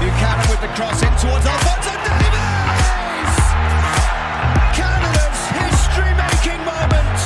Buchanan 0.00 0.48
with 0.48 0.60
the 0.62 0.68
cross 0.68 1.02
in 1.02 1.12
towards 1.20 1.44
Alfonso 1.44 1.92
Davies! 2.08 3.36
Canada's 4.72 5.40
history-making 5.60 6.60
moment, 6.64 7.18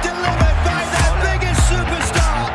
delivered 0.00 0.58
by 0.64 0.80
their 0.80 1.12
biggest 1.28 1.60
superstar. 1.68 2.48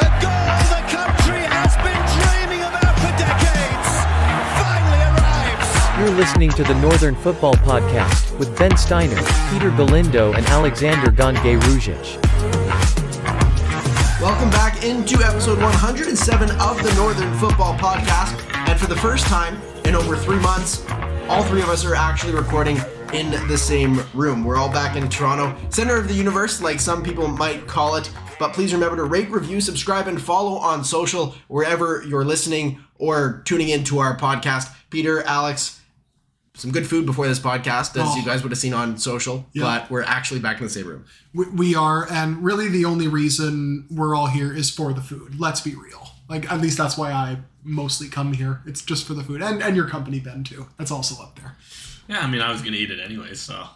A 0.00 0.08
goal 0.24 0.56
the 0.72 0.82
country 0.88 1.44
has 1.52 1.76
been 1.84 2.00
dreaming 2.16 2.64
about 2.64 2.96
for 3.04 3.12
decades. 3.20 3.88
Finally 4.56 5.02
arrives. 5.12 5.68
You're 6.00 6.16
listening 6.16 6.50
to 6.52 6.64
the 6.64 6.80
Northern 6.80 7.14
Football 7.16 7.54
Podcast 7.56 8.38
with 8.38 8.56
Ben 8.58 8.74
Steiner, 8.78 9.20
Peter 9.52 9.70
Galindo, 9.70 10.32
and 10.32 10.46
Alexander 10.46 11.10
Gangué-Ruzic. 11.12 12.29
Welcome 14.20 14.50
back 14.50 14.84
into 14.84 15.24
episode 15.24 15.58
107 15.60 16.50
of 16.50 16.82
the 16.82 16.92
Northern 16.94 17.34
Football 17.38 17.74
Podcast. 17.78 18.38
And 18.68 18.78
for 18.78 18.86
the 18.86 18.94
first 18.94 19.24
time 19.24 19.58
in 19.86 19.94
over 19.94 20.14
three 20.14 20.38
months, 20.38 20.84
all 21.26 21.42
three 21.42 21.62
of 21.62 21.70
us 21.70 21.86
are 21.86 21.94
actually 21.94 22.34
recording 22.34 22.76
in 23.14 23.30
the 23.48 23.56
same 23.56 24.02
room. 24.12 24.44
We're 24.44 24.58
all 24.58 24.70
back 24.70 24.94
in 24.94 25.08
Toronto, 25.08 25.56
center 25.70 25.96
of 25.96 26.06
the 26.06 26.12
universe, 26.12 26.60
like 26.60 26.80
some 26.80 27.02
people 27.02 27.28
might 27.28 27.66
call 27.66 27.96
it. 27.96 28.10
But 28.38 28.52
please 28.52 28.74
remember 28.74 28.96
to 28.96 29.04
rate, 29.04 29.30
review, 29.30 29.58
subscribe, 29.58 30.06
and 30.06 30.20
follow 30.20 30.58
on 30.58 30.84
social 30.84 31.34
wherever 31.48 32.04
you're 32.06 32.26
listening 32.26 32.84
or 32.98 33.40
tuning 33.46 33.70
into 33.70 34.00
our 34.00 34.18
podcast. 34.18 34.70
Peter, 34.90 35.22
Alex, 35.22 35.79
some 36.60 36.70
good 36.72 36.86
food 36.86 37.06
before 37.06 37.26
this 37.26 37.38
podcast, 37.40 37.96
as 37.96 38.06
Oh. 38.08 38.16
you 38.16 38.24
guys 38.24 38.42
would 38.42 38.52
have 38.52 38.58
seen 38.58 38.74
on 38.74 38.98
social, 38.98 39.48
Yeah. 39.52 39.62
but 39.64 39.90
we're 39.90 40.02
actually 40.02 40.40
back 40.40 40.58
in 40.58 40.64
the 40.64 40.70
same 40.70 40.86
room. 40.86 41.04
We, 41.32 41.46
we 41.48 41.74
are, 41.74 42.06
and 42.10 42.44
really 42.44 42.68
the 42.68 42.84
only 42.84 43.08
reason 43.08 43.86
we're 43.90 44.14
all 44.14 44.26
here 44.26 44.52
is 44.54 44.70
for 44.70 44.92
the 44.92 45.00
food. 45.00 45.40
Let's 45.40 45.60
be 45.60 45.74
real. 45.74 46.08
Like 46.28 46.50
at 46.52 46.60
least 46.60 46.78
that's 46.78 46.96
why 46.96 47.12
I 47.12 47.38
mostly 47.64 48.08
come 48.08 48.32
here. 48.34 48.60
It's 48.66 48.82
just 48.82 49.06
for 49.06 49.14
the 49.14 49.22
food, 49.24 49.42
and 49.42 49.62
and 49.62 49.74
your 49.74 49.88
company, 49.88 50.20
Ben, 50.20 50.44
too. 50.44 50.66
That's 50.78 50.90
also 50.90 51.20
up 51.22 51.38
there. 51.40 51.56
Yeah, 52.08 52.20
I 52.20 52.26
mean, 52.28 52.40
I 52.40 52.52
was 52.52 52.62
gonna 52.62 52.76
eat 52.76 52.90
it 52.90 53.00
anyway, 53.00 53.34
so 53.34 53.66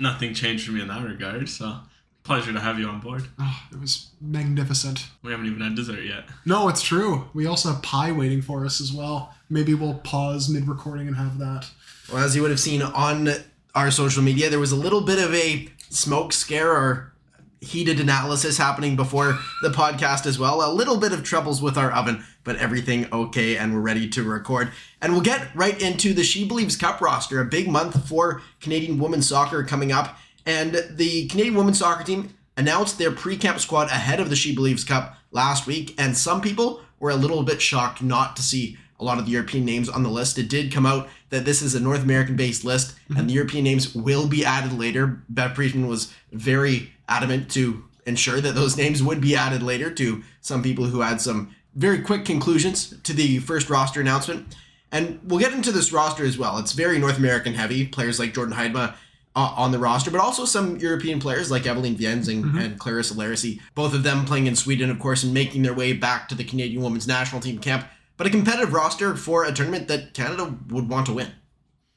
nothing 0.00 0.34
changed 0.34 0.66
for 0.66 0.72
me 0.72 0.80
in 0.80 0.88
that 0.88 1.02
regard. 1.04 1.48
So 1.48 1.78
pleasure 2.24 2.52
to 2.52 2.60
have 2.60 2.78
you 2.78 2.88
on 2.88 3.00
board. 3.00 3.24
Oh, 3.38 3.62
it 3.70 3.78
was 3.80 4.08
magnificent. 4.20 5.06
We 5.22 5.30
haven't 5.30 5.46
even 5.46 5.60
had 5.60 5.74
dessert 5.74 6.04
yet. 6.04 6.24
No, 6.46 6.68
it's 6.68 6.80
true. 6.82 7.28
We 7.34 7.46
also 7.46 7.70
have 7.72 7.82
pie 7.82 8.12
waiting 8.12 8.40
for 8.42 8.64
us 8.64 8.80
as 8.80 8.92
well. 8.92 9.34
Maybe 9.50 9.74
we'll 9.74 9.94
pause 9.94 10.48
mid-recording 10.48 11.06
and 11.06 11.16
have 11.16 11.38
that. 11.38 11.66
Well, 12.12 12.22
as 12.22 12.36
you 12.36 12.42
would 12.42 12.50
have 12.50 12.60
seen 12.60 12.82
on 12.82 13.28
our 13.74 13.90
social 13.90 14.22
media, 14.22 14.50
there 14.50 14.60
was 14.60 14.72
a 14.72 14.76
little 14.76 15.00
bit 15.00 15.18
of 15.18 15.34
a 15.34 15.68
smoke 15.88 16.32
scare 16.32 16.70
or 16.70 17.12
heated 17.60 17.98
analysis 17.98 18.58
happening 18.58 18.94
before 18.94 19.38
the 19.62 19.70
podcast 19.70 20.26
as 20.26 20.38
well. 20.38 20.70
A 20.70 20.72
little 20.72 20.98
bit 20.98 21.12
of 21.12 21.24
troubles 21.24 21.62
with 21.62 21.78
our 21.78 21.90
oven, 21.90 22.22
but 22.44 22.56
everything 22.56 23.06
okay, 23.10 23.56
and 23.56 23.72
we're 23.72 23.80
ready 23.80 24.06
to 24.10 24.22
record. 24.22 24.70
And 25.00 25.12
we'll 25.12 25.22
get 25.22 25.48
right 25.54 25.80
into 25.80 26.12
the 26.12 26.24
She 26.24 26.46
Believes 26.46 26.76
Cup 26.76 27.00
roster, 27.00 27.40
a 27.40 27.46
big 27.46 27.68
month 27.68 28.06
for 28.06 28.42
Canadian 28.60 28.98
women's 28.98 29.28
soccer 29.28 29.64
coming 29.64 29.90
up. 29.90 30.18
And 30.44 30.74
the 30.90 31.26
Canadian 31.28 31.54
women's 31.54 31.78
soccer 31.78 32.04
team 32.04 32.34
announced 32.56 32.98
their 32.98 33.10
pre-camp 33.10 33.60
squad 33.60 33.88
ahead 33.88 34.20
of 34.20 34.28
the 34.28 34.36
She 34.36 34.54
Believes 34.54 34.84
Cup 34.84 35.16
last 35.32 35.66
week, 35.66 35.94
and 35.98 36.16
some 36.16 36.42
people 36.42 36.82
were 37.00 37.10
a 37.10 37.16
little 37.16 37.42
bit 37.42 37.62
shocked 37.62 38.02
not 38.02 38.36
to 38.36 38.42
see 38.42 38.76
a 39.04 39.06
lot 39.06 39.18
of 39.18 39.26
the 39.26 39.32
European 39.32 39.66
names 39.66 39.88
on 39.90 40.02
the 40.02 40.08
list. 40.08 40.38
It 40.38 40.48
did 40.48 40.72
come 40.72 40.86
out 40.86 41.08
that 41.28 41.44
this 41.44 41.60
is 41.60 41.74
a 41.74 41.80
North 41.80 42.02
American 42.02 42.36
based 42.36 42.64
list 42.64 42.96
and 43.14 43.28
the 43.28 43.34
European 43.34 43.64
names 43.64 43.94
will 43.94 44.26
be 44.26 44.44
added 44.44 44.72
later. 44.72 45.22
Bev 45.28 45.54
Priestman 45.54 45.86
was 45.86 46.12
very 46.32 46.92
adamant 47.06 47.50
to 47.50 47.84
ensure 48.06 48.40
that 48.40 48.54
those 48.54 48.76
names 48.78 49.02
would 49.02 49.20
be 49.20 49.36
added 49.36 49.62
later 49.62 49.90
to 49.90 50.22
some 50.40 50.62
people 50.62 50.86
who 50.86 51.02
had 51.02 51.20
some 51.20 51.54
very 51.74 52.00
quick 52.00 52.24
conclusions 52.24 52.94
to 53.02 53.12
the 53.12 53.38
first 53.40 53.68
roster 53.68 54.00
announcement. 54.00 54.56
And 54.90 55.20
we'll 55.24 55.40
get 55.40 55.52
into 55.52 55.72
this 55.72 55.92
roster 55.92 56.24
as 56.24 56.38
well. 56.38 56.56
It's 56.58 56.72
very 56.72 56.98
North 56.98 57.18
American 57.18 57.52
heavy. 57.54 57.86
Players 57.86 58.18
like 58.18 58.32
Jordyn 58.32 58.54
Huitema 58.54 58.94
uh, 59.36 59.54
on 59.56 59.72
the 59.72 59.78
roster, 59.78 60.10
but 60.10 60.20
also 60.20 60.44
some 60.44 60.76
European 60.76 61.18
players 61.18 61.50
like 61.50 61.66
Evelyn 61.66 61.96
Vienzing 61.96 62.56
and 62.62 62.78
Clarissa 62.78 63.14
Larisey. 63.14 63.60
Both 63.74 63.92
of 63.92 64.04
them 64.04 64.24
playing 64.24 64.46
in 64.46 64.54
Sweden, 64.54 64.90
of 64.90 64.98
course, 64.98 65.24
and 65.24 65.34
making 65.34 65.62
their 65.62 65.74
way 65.74 65.92
back 65.92 66.28
to 66.28 66.34
the 66.34 66.44
Canadian 66.44 66.82
women's 66.82 67.08
national 67.08 67.40
team 67.40 67.58
camp. 67.58 67.86
But 68.16 68.26
a 68.26 68.30
competitive 68.30 68.72
roster 68.72 69.16
for 69.16 69.44
a 69.44 69.52
tournament 69.52 69.88
that 69.88 70.14
Canada 70.14 70.56
would 70.68 70.88
want 70.88 71.06
to 71.06 71.14
win. 71.14 71.32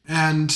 And 0.08 0.52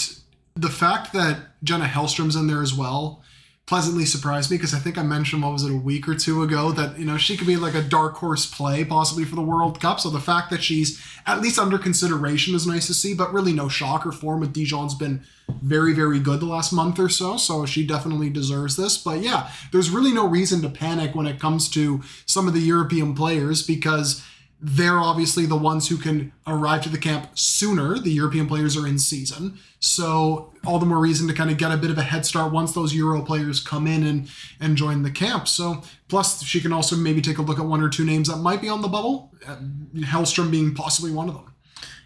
the 0.55 0.69
fact 0.69 1.13
that 1.13 1.63
Jenna 1.63 1.85
Hellstrom's 1.85 2.35
in 2.35 2.47
there 2.47 2.61
as 2.61 2.73
well 2.73 3.23
pleasantly 3.71 4.05
surprised 4.05 4.51
me 4.51 4.57
because 4.57 4.73
I 4.73 4.79
think 4.79 4.97
I 4.97 5.03
mentioned 5.03 5.41
what 5.41 5.53
was 5.53 5.63
it 5.63 5.71
a 5.71 5.77
week 5.77 6.05
or 6.05 6.13
two 6.13 6.43
ago 6.43 6.73
that 6.73 6.99
you 6.99 7.05
know 7.05 7.15
she 7.15 7.37
could 7.37 7.47
be 7.47 7.55
like 7.55 7.73
a 7.73 7.81
dark 7.81 8.15
horse 8.15 8.45
play 8.45 8.83
possibly 8.83 9.23
for 9.23 9.35
the 9.35 9.41
World 9.41 9.79
Cup. 9.79 10.01
So 10.01 10.09
the 10.09 10.19
fact 10.19 10.49
that 10.49 10.61
she's 10.61 11.01
at 11.25 11.39
least 11.41 11.57
under 11.57 11.77
consideration 11.77 12.53
is 12.53 12.67
nice 12.67 12.87
to 12.87 12.93
see, 12.93 13.13
but 13.13 13.31
really 13.31 13.53
no 13.53 13.69
shock. 13.69 14.01
shocker 14.01 14.11
form 14.11 14.41
with 14.41 14.53
Dijon's 14.53 14.95
been 14.95 15.23
very 15.61 15.93
very 15.93 16.19
good 16.19 16.41
the 16.41 16.45
last 16.47 16.73
month 16.73 16.99
or 16.99 17.07
so. 17.07 17.37
So 17.37 17.65
she 17.65 17.87
definitely 17.87 18.29
deserves 18.29 18.75
this. 18.75 18.97
But 18.97 19.21
yeah, 19.21 19.49
there's 19.71 19.89
really 19.89 20.11
no 20.11 20.27
reason 20.27 20.61
to 20.63 20.69
panic 20.69 21.15
when 21.15 21.27
it 21.27 21.39
comes 21.39 21.69
to 21.69 22.01
some 22.25 22.49
of 22.49 22.53
the 22.53 22.59
European 22.59 23.15
players 23.15 23.65
because 23.65 24.21
they're 24.61 24.99
obviously 24.99 25.47
the 25.47 25.55
ones 25.55 25.89
who 25.89 25.97
can 25.97 26.31
arrive 26.45 26.83
to 26.83 26.89
the 26.89 26.97
camp 26.97 27.29
sooner. 27.33 27.97
The 27.97 28.11
European 28.11 28.47
players 28.47 28.77
are 28.77 28.85
in 28.85 28.99
season. 28.99 29.57
So 29.79 30.53
all 30.65 30.77
the 30.77 30.85
more 30.85 30.99
reason 30.99 31.27
to 31.27 31.33
kind 31.33 31.49
of 31.49 31.57
get 31.57 31.71
a 31.71 31.77
bit 31.77 31.89
of 31.89 31.97
a 31.97 32.03
head 32.03 32.27
start 32.27 32.53
once 32.53 32.73
those 32.73 32.93
Euro 32.93 33.23
players 33.23 33.59
come 33.59 33.87
in 33.87 34.05
and, 34.05 34.29
and 34.59 34.77
join 34.77 35.01
the 35.01 35.09
camp. 35.09 35.47
So 35.47 35.81
plus 36.09 36.43
she 36.43 36.61
can 36.61 36.71
also 36.71 36.95
maybe 36.95 37.21
take 37.21 37.39
a 37.39 37.41
look 37.41 37.57
at 37.57 37.65
one 37.65 37.81
or 37.81 37.89
two 37.89 38.05
names 38.05 38.27
that 38.27 38.37
might 38.37 38.61
be 38.61 38.69
on 38.69 38.81
the 38.81 38.87
bubble. 38.87 39.31
uh, 39.47 39.57
Hellstrom 39.95 40.51
being 40.51 40.75
possibly 40.75 41.11
one 41.11 41.27
of 41.27 41.33
them. 41.33 41.51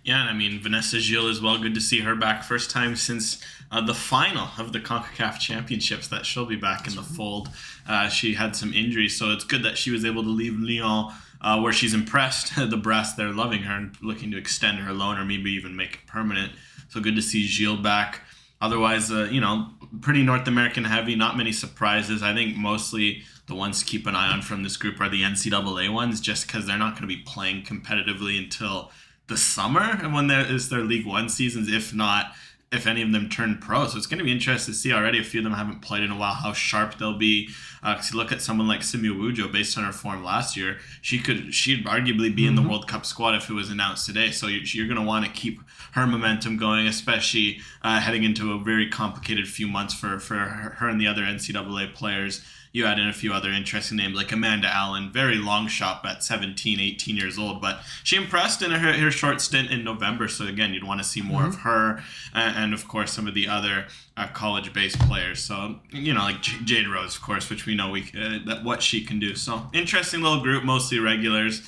Yeah, 0.06 0.22
and 0.22 0.30
I 0.30 0.34
mean 0.34 0.62
Vanessa 0.62 1.00
Gilles 1.00 1.32
as 1.32 1.42
well. 1.42 1.58
Good 1.58 1.74
to 1.74 1.82
see 1.82 2.00
her 2.02 2.16
back. 2.16 2.44
First 2.44 2.70
time 2.70 2.96
since 2.96 3.42
uh, 3.72 3.82
the 3.82 3.96
final 3.96 4.48
of 4.58 4.72
the 4.72 4.80
Concacaf 4.80 5.40
Championships 5.40 6.08
that 6.10 6.26
she'll 6.26 6.46
be 6.46 6.56
back 6.56 6.88
in 6.88 6.96
the 6.96 7.02
fold. 7.02 7.50
Uh, 7.88 8.08
she 8.08 8.36
had 8.36 8.56
some 8.56 8.72
injuries, 8.72 9.18
so 9.18 9.32
it's 9.32 9.44
good 9.44 9.64
that 9.64 9.78
she 9.78 9.92
was 9.92 10.06
able 10.06 10.22
to 10.22 10.30
leave 10.30 10.58
Lyon, 10.60 11.12
uh, 11.46 11.62
where 11.62 11.72
she's 11.72 11.94
impressed 11.94 12.54
the 12.70 12.76
brass. 12.76 13.14
They're 13.14 13.32
loving 13.32 13.62
her 13.62 13.78
and 13.78 13.96
looking 14.02 14.32
to 14.32 14.38
extend 14.38 14.80
her 14.80 14.92
loan 14.92 15.18
or 15.18 15.24
maybe 15.24 15.52
even 15.52 15.76
make 15.76 15.94
it 15.94 16.08
permanent. 16.08 16.52
So 16.90 17.00
good 17.00 17.16
to 17.16 17.22
see 17.22 17.46
Gilles 17.46 17.78
back. 17.78 18.22
Otherwise, 18.60 19.12
uh, 19.12 19.28
you 19.32 19.40
know, 19.40 19.70
pretty 20.02 20.24
North 20.24 20.48
American 20.48 20.86
heavy. 20.86 21.16
Not 21.16 21.38
many 21.38 21.52
surprises. 21.52 22.24
I 22.24 22.34
think 22.34 22.58
mostly 22.58 23.24
the 23.48 23.54
ones 23.54 23.80
to 23.80 23.86
keep 23.86 24.08
an 24.08 24.16
eye 24.16 24.32
on 24.32 24.42
from 24.42 24.64
this 24.64 24.76
group 24.76 25.00
are 25.00 25.10
the 25.10 25.22
NCAA 25.22 25.94
ones, 25.94 26.20
just 26.20 26.48
because 26.48 26.66
they're 26.66 26.78
not 26.78 26.94
going 26.94 27.08
to 27.08 27.16
be 27.16 27.22
playing 27.22 27.64
competitively 27.64 28.38
until 28.40 28.92
the 29.28 29.38
summer 29.38 29.82
and 29.82 30.14
when 30.14 30.28
there 30.28 30.46
is 30.46 30.70
their 30.70 30.82
League 30.82 31.06
One 31.06 31.30
seasons, 31.30 31.72
if 31.72 31.94
not, 31.94 32.34
if 32.72 32.88
any 32.88 33.02
of 33.02 33.12
them 33.12 33.30
turn 33.30 33.58
pro. 33.60 33.88
So 33.88 33.98
it's 33.98 34.08
going 34.08 34.18
to 34.18 34.24
be 34.24 34.32
interesting 34.32 34.74
to 34.74 34.78
see 34.78 34.92
already. 34.92 35.20
A 35.20 35.24
few 35.24 35.40
of 35.40 35.44
them 35.44 35.54
haven't 35.54 35.82
played 35.82 36.04
in 36.04 36.12
a 36.12 36.18
while, 36.18 36.34
how 36.34 36.54
sharp 36.54 36.98
they'll 36.98 37.18
be. 37.18 37.50
Because 37.82 38.12
you 38.12 38.18
look 38.18 38.32
at 38.32 38.42
someone 38.42 38.68
like 38.68 38.84
Simi 38.84 39.10
Awujo, 39.10 39.52
based 39.52 39.78
on 39.78 39.84
her 39.84 39.92
form 39.92 40.24
last 40.24 40.58
year, 40.58 40.80
she 41.02 41.20
could 41.20 41.54
she'd 41.54 41.86
arguably 41.86 42.36
be 42.36 42.48
in 42.48 42.56
the 42.56 42.62
World 42.62 42.88
Cup 42.88 43.06
squad 43.06 43.36
if 43.36 43.50
it 43.50 43.54
was 43.54 43.70
announced 43.70 44.06
today. 44.06 44.32
So 44.32 44.48
you're, 44.48 44.64
you're 44.64 44.88
going 44.88 45.00
to 45.00 45.08
want 45.08 45.26
to 45.26 45.32
keep 45.32 45.62
her 45.94 46.08
momentum 46.08 46.58
going, 46.58 46.88
especially 46.88 47.60
uh, 47.84 48.00
heading 48.00 48.24
into 48.24 48.54
a 48.54 48.60
very 48.60 48.90
complicated 48.90 49.48
few 49.48 49.68
months 49.68 49.94
for 49.94 50.20
for 50.20 50.36
her 50.36 50.70
her 50.78 50.90
and 50.90 51.00
the 51.00 51.08
other 51.08 51.22
NCAA 51.22 51.94
players 51.94 52.44
you 52.76 52.86
add 52.86 53.00
in 53.00 53.08
a 53.08 53.14
few 53.14 53.32
other 53.32 53.52
interesting 53.52 53.96
names 53.96 54.18
like 54.18 54.34
Amanda 54.34 54.68
Allen, 54.68 55.10
very 55.10 55.38
long 55.38 55.70
shot 55.70 56.06
at 56.06 56.22
17, 56.22 56.78
18 56.78 57.16
years 57.16 57.40
old, 57.40 57.62
but 57.62 57.80
she 58.04 58.18
impressed 58.18 58.62
in 58.62 58.70
her, 58.70 58.92
her 58.92 59.12
short 59.12 59.40
stint 59.40 59.72
in 59.72 59.86
November. 59.86 60.28
So 60.28 60.46
again, 60.46 60.74
you'd 60.74 60.84
want 60.84 61.00
to 61.00 61.08
see 61.08 61.22
more 61.22 61.46
of 61.46 61.56
her, 61.60 62.04
and, 62.34 62.58
and 62.58 62.74
of 62.74 62.86
course 62.86 63.14
some 63.14 63.30
of 63.30 63.34
the 63.34 63.48
other 63.48 63.86
uh, 64.18 64.28
college-based 64.28 65.00
players. 65.00 65.42
So 65.42 65.80
you 65.90 66.14
know, 66.14 66.20
like 66.20 66.42
J- 66.42 66.58
Jade 66.66 66.90
Rose, 66.90 67.16
of 67.16 67.22
course, 67.22 67.50
which 67.50 67.66
we 67.66 67.76
know 67.76 67.92
we 67.92 68.12
uh, 68.14 68.40
that 68.46 68.66
what 68.66 68.84
she 68.84 69.06
can 69.06 69.20
do. 69.20 69.36
So 69.36 69.70
interesting 69.72 70.22
little 70.22 70.44
group, 70.44 70.66
mostly 70.66 71.00
regulars. 71.00 71.62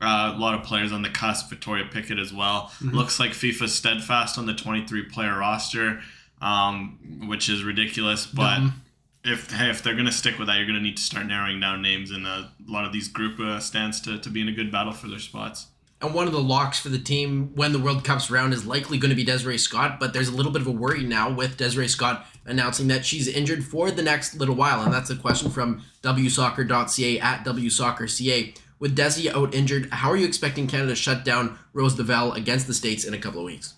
Uh, 0.00 0.32
a 0.34 0.38
lot 0.38 0.54
of 0.54 0.64
players 0.64 0.92
on 0.92 1.02
the 1.02 1.10
cusp. 1.10 1.50
Victoria 1.50 1.86
Pickett 1.90 2.20
as 2.20 2.32
well. 2.32 2.72
Looks 2.80 3.18
like 3.18 3.32
FIFA's 3.32 3.74
steadfast 3.74 4.36
on 4.36 4.46
the 4.46 4.52
23-player 4.52 5.38
roster, 5.38 6.02
um, 6.40 6.98
which 7.28 7.48
is 7.48 7.62
ridiculous. 7.62 8.26
But 8.26 8.58
if 9.24 9.50
hey, 9.50 9.70
if 9.70 9.82
they're 9.82 9.94
gonna 9.94 10.12
stick 10.12 10.38
with 10.38 10.48
that, 10.48 10.56
you're 10.56 10.66
gonna 10.66 10.80
need 10.80 10.96
to 10.96 11.02
start 11.02 11.26
narrowing 11.26 11.60
down 11.60 11.82
names, 11.82 12.10
and 12.10 12.26
uh, 12.26 12.44
a 12.66 12.70
lot 12.70 12.84
of 12.84 12.92
these 12.92 13.08
group 13.08 13.38
uh, 13.38 13.60
stands 13.60 14.00
to, 14.02 14.18
to 14.18 14.28
be 14.28 14.40
in 14.40 14.48
a 14.48 14.52
good 14.52 14.72
battle 14.72 14.92
for 14.92 15.08
their 15.08 15.18
spots. 15.18 15.68
And 16.02 16.14
one 16.14 16.26
of 16.26 16.32
the 16.32 16.42
locks 16.42 16.80
for 16.80 16.88
the 16.88 16.98
team 16.98 17.52
when 17.54 17.70
the 17.72 17.78
World 17.78 18.02
Cup's 18.02 18.28
round 18.28 18.52
is 18.52 18.66
likely 18.66 18.98
going 18.98 19.10
to 19.10 19.14
be 19.14 19.22
Desiree 19.22 19.56
Scott, 19.56 20.00
but 20.00 20.12
there's 20.12 20.26
a 20.26 20.34
little 20.34 20.50
bit 20.50 20.60
of 20.60 20.66
a 20.66 20.72
worry 20.72 21.04
now 21.04 21.30
with 21.30 21.56
Desiree 21.56 21.86
Scott 21.86 22.26
announcing 22.44 22.88
that 22.88 23.06
she's 23.06 23.28
injured 23.28 23.64
for 23.64 23.88
the 23.92 24.02
next 24.02 24.34
little 24.34 24.56
while. 24.56 24.82
And 24.82 24.92
that's 24.92 25.10
a 25.10 25.16
question 25.16 25.48
from 25.48 25.82
WSoccer.ca 26.02 27.20
at 27.20 27.44
WSoccerCA. 27.44 28.58
With 28.80 28.96
Desi 28.96 29.32
out 29.32 29.54
injured, 29.54 29.90
how 29.92 30.10
are 30.10 30.16
you 30.16 30.26
expecting 30.26 30.66
Canada 30.66 30.88
to 30.88 30.96
shut 30.96 31.24
down 31.24 31.56
Rose 31.72 31.96
Lavelle 31.96 32.32
against 32.32 32.66
the 32.66 32.74
States 32.74 33.04
in 33.04 33.14
a 33.14 33.18
couple 33.18 33.38
of 33.38 33.46
weeks? 33.46 33.74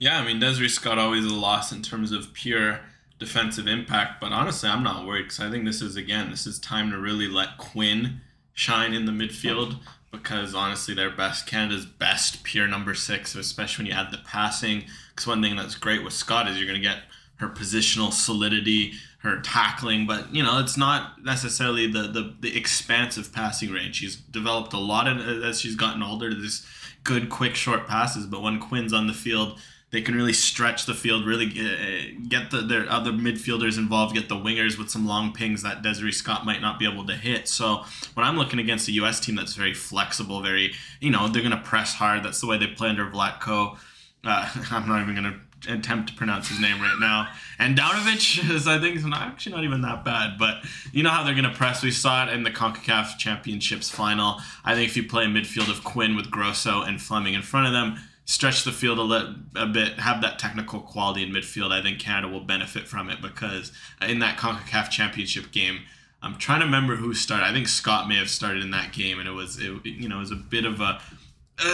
Yeah, 0.00 0.18
I 0.18 0.24
mean 0.24 0.40
Desiree 0.40 0.68
Scott 0.68 0.98
always 0.98 1.24
a 1.24 1.32
loss 1.32 1.70
in 1.70 1.80
terms 1.80 2.10
of 2.10 2.32
pure 2.32 2.80
defensive 3.22 3.66
impact, 3.66 4.20
but 4.20 4.32
honestly, 4.32 4.68
I'm 4.68 4.82
not 4.82 5.06
worried 5.06 5.24
because 5.24 5.40
I 5.40 5.50
think 5.50 5.64
this 5.64 5.80
is 5.80 5.96
again 5.96 6.30
this 6.30 6.46
is 6.46 6.58
time 6.58 6.90
to 6.90 6.98
really 6.98 7.28
let 7.28 7.58
Quinn 7.58 8.20
shine 8.52 8.92
in 8.92 9.06
the 9.06 9.12
midfield 9.12 9.78
because 10.10 10.54
honestly, 10.54 10.94
they're 10.94 11.10
best 11.10 11.46
Canada's 11.46 11.86
best 11.86 12.42
pure 12.42 12.68
number 12.68 12.94
six, 12.94 13.34
especially 13.34 13.84
when 13.84 13.92
you 13.92 13.98
add 13.98 14.12
the 14.12 14.18
passing. 14.18 14.84
Because 15.10 15.26
one 15.26 15.42
thing 15.42 15.56
that's 15.56 15.74
great 15.74 16.04
with 16.04 16.12
Scott 16.12 16.48
is 16.48 16.58
you're 16.58 16.66
going 16.66 16.80
to 16.80 16.86
get 16.86 17.04
her 17.36 17.48
positional 17.48 18.12
solidity, 18.12 18.92
her 19.18 19.40
tackling, 19.40 20.06
but 20.06 20.34
you 20.34 20.42
know 20.42 20.58
it's 20.58 20.76
not 20.76 21.24
necessarily 21.24 21.86
the 21.86 22.02
the, 22.02 22.34
the 22.40 22.56
expansive 22.56 23.32
passing 23.32 23.70
range. 23.70 23.96
She's 23.96 24.16
developed 24.16 24.72
a 24.72 24.78
lot 24.78 25.06
in, 25.08 25.18
as 25.42 25.60
she's 25.60 25.76
gotten 25.76 26.02
older. 26.02 26.34
This 26.34 26.66
good, 27.04 27.30
quick, 27.30 27.54
short 27.54 27.86
passes, 27.86 28.26
but 28.26 28.42
when 28.42 28.60
Quinn's 28.60 28.92
on 28.92 29.06
the 29.06 29.12
field, 29.12 29.58
they 29.92 30.00
can 30.00 30.14
really 30.14 30.32
stretch 30.32 30.86
the 30.86 30.94
field, 30.94 31.26
really 31.26 31.46
get, 31.46 32.28
get 32.28 32.50
the 32.50 32.62
their 32.62 32.90
other 32.90 33.12
midfielders 33.12 33.76
involved, 33.76 34.14
get 34.14 34.28
the 34.28 34.34
wingers 34.34 34.78
with 34.78 34.90
some 34.90 35.06
long 35.06 35.32
pings 35.32 35.62
that 35.62 35.82
Desiree 35.82 36.12
Scott 36.12 36.44
might 36.46 36.62
not 36.62 36.78
be 36.78 36.90
able 36.90 37.06
to 37.06 37.14
hit. 37.14 37.46
So 37.46 37.84
when 38.14 38.26
I'm 38.26 38.36
looking 38.36 38.58
against 38.58 38.88
a 38.88 38.92
U.S. 38.92 39.20
team 39.20 39.36
that's 39.36 39.54
very 39.54 39.74
flexible, 39.74 40.40
very 40.40 40.72
you 41.00 41.10
know 41.10 41.28
they're 41.28 41.42
going 41.42 41.56
to 41.56 41.62
press 41.62 41.94
hard. 41.94 42.24
That's 42.24 42.40
the 42.40 42.46
way 42.46 42.58
they 42.58 42.66
play 42.66 42.88
under 42.88 43.06
Vlatko. 43.06 43.76
Uh, 44.24 44.50
I'm 44.70 44.88
not 44.88 45.02
even 45.02 45.14
going 45.14 45.32
to 45.32 45.40
attempt 45.68 46.08
to 46.08 46.14
pronounce 46.14 46.48
his 46.48 46.58
name 46.58 46.80
right 46.80 46.96
now. 46.98 47.28
Andonovski 47.60 48.50
is, 48.50 48.66
I 48.66 48.80
think, 48.80 49.04
not, 49.04 49.22
actually 49.22 49.52
not 49.52 49.64
even 49.64 49.82
that 49.82 50.04
bad. 50.04 50.38
But 50.38 50.64
you 50.92 51.02
know 51.02 51.10
how 51.10 51.22
they're 51.22 51.34
going 51.34 51.44
to 51.44 51.56
press. 51.56 51.82
We 51.82 51.90
saw 51.90 52.26
it 52.26 52.32
in 52.32 52.42
the 52.42 52.50
CONCACAF 52.50 53.18
Championships 53.18 53.88
final. 53.88 54.40
I 54.64 54.74
think 54.74 54.88
if 54.88 54.96
you 54.96 55.06
play 55.06 55.24
a 55.24 55.28
midfield 55.28 55.70
of 55.70 55.84
Quinn 55.84 56.16
with 56.16 56.30
Grosso 56.30 56.82
and 56.82 57.00
Fleming 57.00 57.34
in 57.34 57.42
front 57.42 57.66
of 57.66 57.72
them, 57.72 57.98
stretch 58.24 58.64
the 58.64 58.72
field 58.72 58.98
a, 58.98 59.02
little, 59.02 59.34
a 59.56 59.66
bit, 59.66 59.98
have 59.98 60.22
that 60.22 60.38
technical 60.38 60.80
quality 60.80 61.22
in 61.22 61.30
midfield, 61.30 61.72
I 61.72 61.82
think 61.82 61.98
Canada 61.98 62.28
will 62.32 62.44
benefit 62.44 62.86
from 62.86 63.10
it 63.10 63.20
because 63.20 63.72
in 64.06 64.20
that 64.20 64.38
CONCACAF 64.38 64.90
Championship 64.90 65.50
game, 65.50 65.80
I'm 66.22 66.36
trying 66.36 66.60
to 66.60 66.66
remember 66.66 66.96
who 66.96 67.14
started. 67.14 67.44
I 67.44 67.52
think 67.52 67.66
Scott 67.66 68.08
may 68.08 68.16
have 68.16 68.30
started 68.30 68.62
in 68.62 68.70
that 68.70 68.92
game, 68.92 69.18
and 69.18 69.28
it 69.28 69.32
was, 69.32 69.58
it, 69.58 69.84
you 69.84 70.08
know, 70.08 70.18
it 70.18 70.20
was 70.20 70.30
a 70.30 70.36
bit 70.36 70.64
of 70.64 70.80
a, 70.80 71.00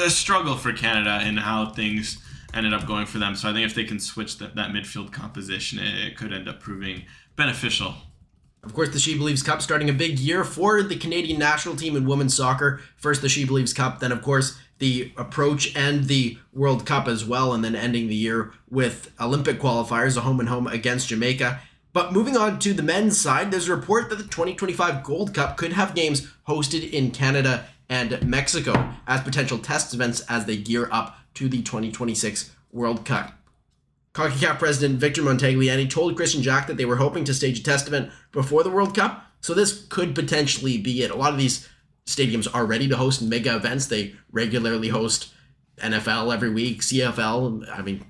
a 0.04 0.08
struggle 0.08 0.56
for 0.56 0.72
Canada 0.72 1.20
in 1.26 1.36
how 1.36 1.70
things 1.70 2.18
ended 2.54 2.72
up 2.72 2.86
going 2.86 3.04
for 3.04 3.18
them. 3.18 3.36
So 3.36 3.50
I 3.50 3.52
think 3.52 3.66
if 3.66 3.74
they 3.74 3.84
can 3.84 4.00
switch 4.00 4.38
that, 4.38 4.54
that 4.54 4.70
midfield 4.70 5.12
composition, 5.12 5.78
it, 5.78 6.06
it 6.06 6.16
could 6.16 6.32
end 6.32 6.48
up 6.48 6.60
proving 6.60 7.04
beneficial. 7.36 7.94
Of 8.62 8.74
course, 8.74 8.88
the 8.88 8.98
She 8.98 9.16
Believes 9.16 9.42
Cup 9.42 9.62
starting 9.62 9.88
a 9.88 9.92
big 9.92 10.18
year 10.18 10.44
for 10.44 10.82
the 10.82 10.96
Canadian 10.96 11.38
national 11.38 11.76
team 11.76 11.94
in 11.94 12.06
women's 12.06 12.36
soccer. 12.36 12.80
First, 12.96 13.22
the 13.22 13.28
She 13.28 13.44
Believes 13.44 13.72
Cup, 13.72 14.00
then, 14.00 14.12
of 14.12 14.22
course, 14.22 14.58
the 14.78 15.12
approach 15.16 15.74
and 15.76 16.04
the 16.04 16.38
World 16.52 16.86
Cup 16.86 17.08
as 17.08 17.24
well, 17.24 17.52
and 17.52 17.64
then 17.64 17.74
ending 17.74 18.08
the 18.08 18.14
year 18.14 18.52
with 18.70 19.12
Olympic 19.20 19.58
qualifiers, 19.58 20.16
a 20.16 20.20
home 20.20 20.40
and 20.40 20.48
home 20.48 20.66
against 20.66 21.08
Jamaica. 21.08 21.60
But 21.92 22.12
moving 22.12 22.36
on 22.36 22.58
to 22.60 22.72
the 22.72 22.82
men's 22.82 23.20
side, 23.20 23.50
there's 23.50 23.68
a 23.68 23.74
report 23.74 24.08
that 24.10 24.16
the 24.16 24.24
2025 24.24 25.02
Gold 25.02 25.34
Cup 25.34 25.56
could 25.56 25.72
have 25.72 25.94
games 25.94 26.28
hosted 26.46 26.88
in 26.90 27.10
Canada 27.10 27.66
and 27.88 28.22
Mexico 28.28 28.94
as 29.06 29.22
potential 29.22 29.58
test 29.58 29.94
events 29.94 30.20
as 30.28 30.44
they 30.44 30.56
gear 30.56 30.88
up 30.92 31.16
to 31.34 31.48
the 31.48 31.62
2026 31.62 32.54
World 32.70 33.04
Cup. 33.04 33.32
CONCACAF 34.12 34.58
President 34.58 35.00
Victor 35.00 35.22
Montagliani 35.22 35.88
told 35.88 36.16
Christian 36.16 36.42
Jack 36.42 36.66
that 36.66 36.76
they 36.76 36.84
were 36.84 36.96
hoping 36.96 37.24
to 37.24 37.34
stage 37.34 37.60
a 37.60 37.62
test 37.62 37.86
event 37.86 38.10
before 38.32 38.62
the 38.62 38.70
World 38.70 38.94
Cup, 38.94 39.24
so 39.40 39.54
this 39.54 39.86
could 39.88 40.14
potentially 40.14 40.76
be 40.76 41.02
it. 41.02 41.10
A 41.10 41.16
lot 41.16 41.32
of 41.32 41.38
these 41.38 41.68
stadiums 42.08 42.48
are 42.52 42.64
ready 42.64 42.88
to 42.88 42.96
host 42.96 43.20
mega 43.20 43.54
events. 43.54 43.86
They 43.86 44.14
regularly 44.32 44.88
host 44.88 45.32
NFL 45.76 46.34
every 46.34 46.50
week, 46.50 46.80
CFL, 46.80 47.68
I 47.70 47.82
mean, 47.82 48.04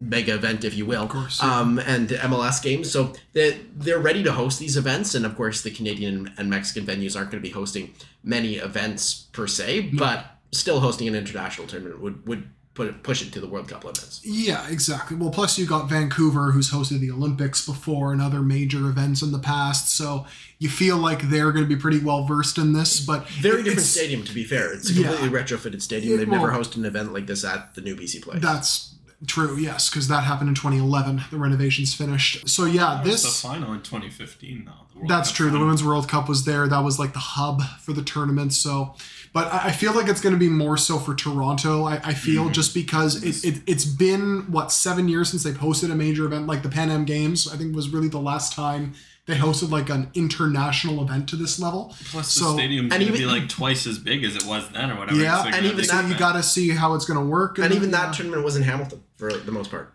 mega 0.00 0.34
event, 0.34 0.64
if 0.64 0.74
you 0.74 0.84
will, 0.84 1.04
of 1.04 1.08
course, 1.08 1.40
yeah. 1.42 1.60
um, 1.60 1.78
and 1.78 2.08
MLS 2.08 2.62
games. 2.62 2.90
So 2.90 3.14
they're, 3.32 3.56
they're 3.74 4.00
ready 4.00 4.22
to 4.24 4.32
host 4.32 4.58
these 4.58 4.76
events. 4.76 5.14
And 5.14 5.24
of 5.24 5.36
course, 5.36 5.62
the 5.62 5.70
Canadian 5.70 6.34
and 6.36 6.50
Mexican 6.50 6.84
venues 6.84 7.16
aren't 7.16 7.30
going 7.30 7.42
to 7.42 7.48
be 7.48 7.54
hosting 7.54 7.94
many 8.22 8.56
events 8.56 9.28
per 9.32 9.46
se, 9.46 9.92
but 9.92 10.26
still 10.52 10.80
hosting 10.80 11.08
an 11.08 11.14
international 11.14 11.66
tournament 11.66 12.00
would, 12.00 12.26
would 12.26 12.50
put 12.76 12.86
it, 12.86 13.02
push 13.02 13.22
it 13.22 13.32
to 13.32 13.40
the 13.40 13.48
World 13.48 13.66
Cup 13.68 13.82
limits. 13.82 14.20
Yeah, 14.22 14.68
exactly. 14.68 15.16
Well, 15.16 15.30
plus 15.30 15.58
you 15.58 15.66
got 15.66 15.88
Vancouver, 15.88 16.52
who's 16.52 16.70
hosted 16.70 17.00
the 17.00 17.10
Olympics 17.10 17.64
before 17.66 18.12
and 18.12 18.22
other 18.22 18.42
major 18.42 18.88
events 18.88 19.22
in 19.22 19.32
the 19.32 19.38
past, 19.40 19.96
so 19.96 20.26
you 20.58 20.68
feel 20.68 20.98
like 20.98 21.22
they're 21.30 21.50
going 21.52 21.64
to 21.64 21.68
be 21.74 21.80
pretty 21.80 21.98
well 21.98 22.24
versed 22.24 22.58
in 22.58 22.72
this. 22.74 23.00
But 23.00 23.28
Very 23.30 23.62
different 23.64 23.86
stadium, 23.88 24.22
to 24.24 24.32
be 24.34 24.44
fair. 24.44 24.72
It's 24.72 24.90
a 24.90 24.92
Yeah. 24.92 25.08
completely 25.08 25.38
retrofitted 25.40 25.82
stadium. 25.82 26.18
They've 26.18 26.28
Well- 26.28 26.40
never 26.46 26.52
hosted 26.52 26.76
an 26.76 26.84
event 26.84 27.12
like 27.12 27.26
this 27.26 27.42
at 27.44 27.74
the 27.74 27.80
new 27.80 27.96
BC 27.96 28.20
Place. 28.20 28.40
That's 28.42 28.94
true, 29.26 29.56
yes, 29.56 29.88
because 29.88 30.08
that 30.08 30.24
happened 30.24 30.50
in 30.50 30.54
2011. 30.54 31.24
The 31.30 31.38
renovations 31.38 31.94
finished. 31.94 32.46
So 32.48 32.66
yeah, 32.66 33.00
This 33.02 33.22
this 33.22 33.40
the 33.42 33.48
final 33.48 33.72
in 33.72 33.80
2015, 33.80 34.66
though. 34.66 34.72
World 34.94 35.08
That's 35.10 35.28
Cup 35.30 35.36
true. 35.36 35.50
The. 35.50 35.58
Women's 35.58 35.82
World 35.84 36.08
Cup 36.08 36.28
was 36.28 36.44
there. 36.44 36.68
That 36.68 36.80
was 36.84 36.98
like 36.98 37.12
the 37.14 37.18
hub 37.18 37.62
for 37.82 37.92
the 37.94 38.02
tournament. 38.02 38.52
So, 38.54 38.94
but 39.36 39.52
I 39.52 39.58
I 39.68 39.72
feel 39.72 39.92
like 39.98 40.08
it's 40.12 40.22
going 40.24 40.34
to 40.34 40.38
be 40.38 40.48
more 40.64 40.76
so 40.88 40.98
for 40.98 41.14
Toronto. 41.14 41.84
I, 41.84 41.96
I 42.10 42.14
feel 42.14 42.44
Mm-hmm. 42.44 42.52
just 42.60 42.72
because 42.82 43.10
it, 43.22 43.36
it, 43.48 43.56
it's 43.72 43.84
been, 43.84 44.50
what, 44.56 44.72
seven 44.72 45.04
years 45.12 45.26
since 45.30 45.42
they've 45.44 45.62
hosted 45.66 45.90
a 45.90 45.94
major 45.94 46.24
event 46.24 46.46
like 46.52 46.62
the 46.62 46.68
Pan 46.76 46.90
Am 46.90 47.04
Games, 47.04 47.38
I 47.52 47.56
think 47.58 47.74
was 47.76 47.88
really 47.94 48.08
the 48.08 48.24
last 48.32 48.48
time 48.54 48.94
they 49.26 49.34
hosted 49.36 49.70
like 49.70 49.88
an 49.90 50.08
international 50.14 51.02
event 51.02 51.28
to 51.30 51.36
this 51.36 51.58
level. 51.58 51.82
Plus, 52.12 52.32
the 52.34 52.40
So- 52.40 52.54
stadium's 52.54 52.90
going 52.92 53.06
to 53.06 53.12
be 53.12 53.26
like 53.26 53.48
twice 53.48 53.86
as 53.86 53.98
big 53.98 54.24
as 54.24 54.36
it 54.36 54.44
was 54.46 54.68
then, 54.70 54.90
or 54.92 54.96
whatever. 55.00 55.20
Yeah, 55.20 55.44
It's 55.46 55.56
and 55.56 55.66
even 55.66 55.76
big 55.78 55.88
that- 55.88 56.08
You 56.08 56.16
got 56.16 56.32
to 56.34 56.42
see 56.42 56.70
how 56.70 56.94
it's 56.94 57.04
going 57.04 57.20
to 57.20 57.26
work. 57.26 57.58
and 57.58 57.74
even 57.74 57.90
that 57.90 58.06
yeah. 58.06 58.12
tournament 58.12 58.44
was 58.44 58.56
in 58.56 58.62
Hamilton 58.62 59.02
for 59.16 59.30
the 59.32 59.52
most 59.52 59.70
part. 59.70 59.92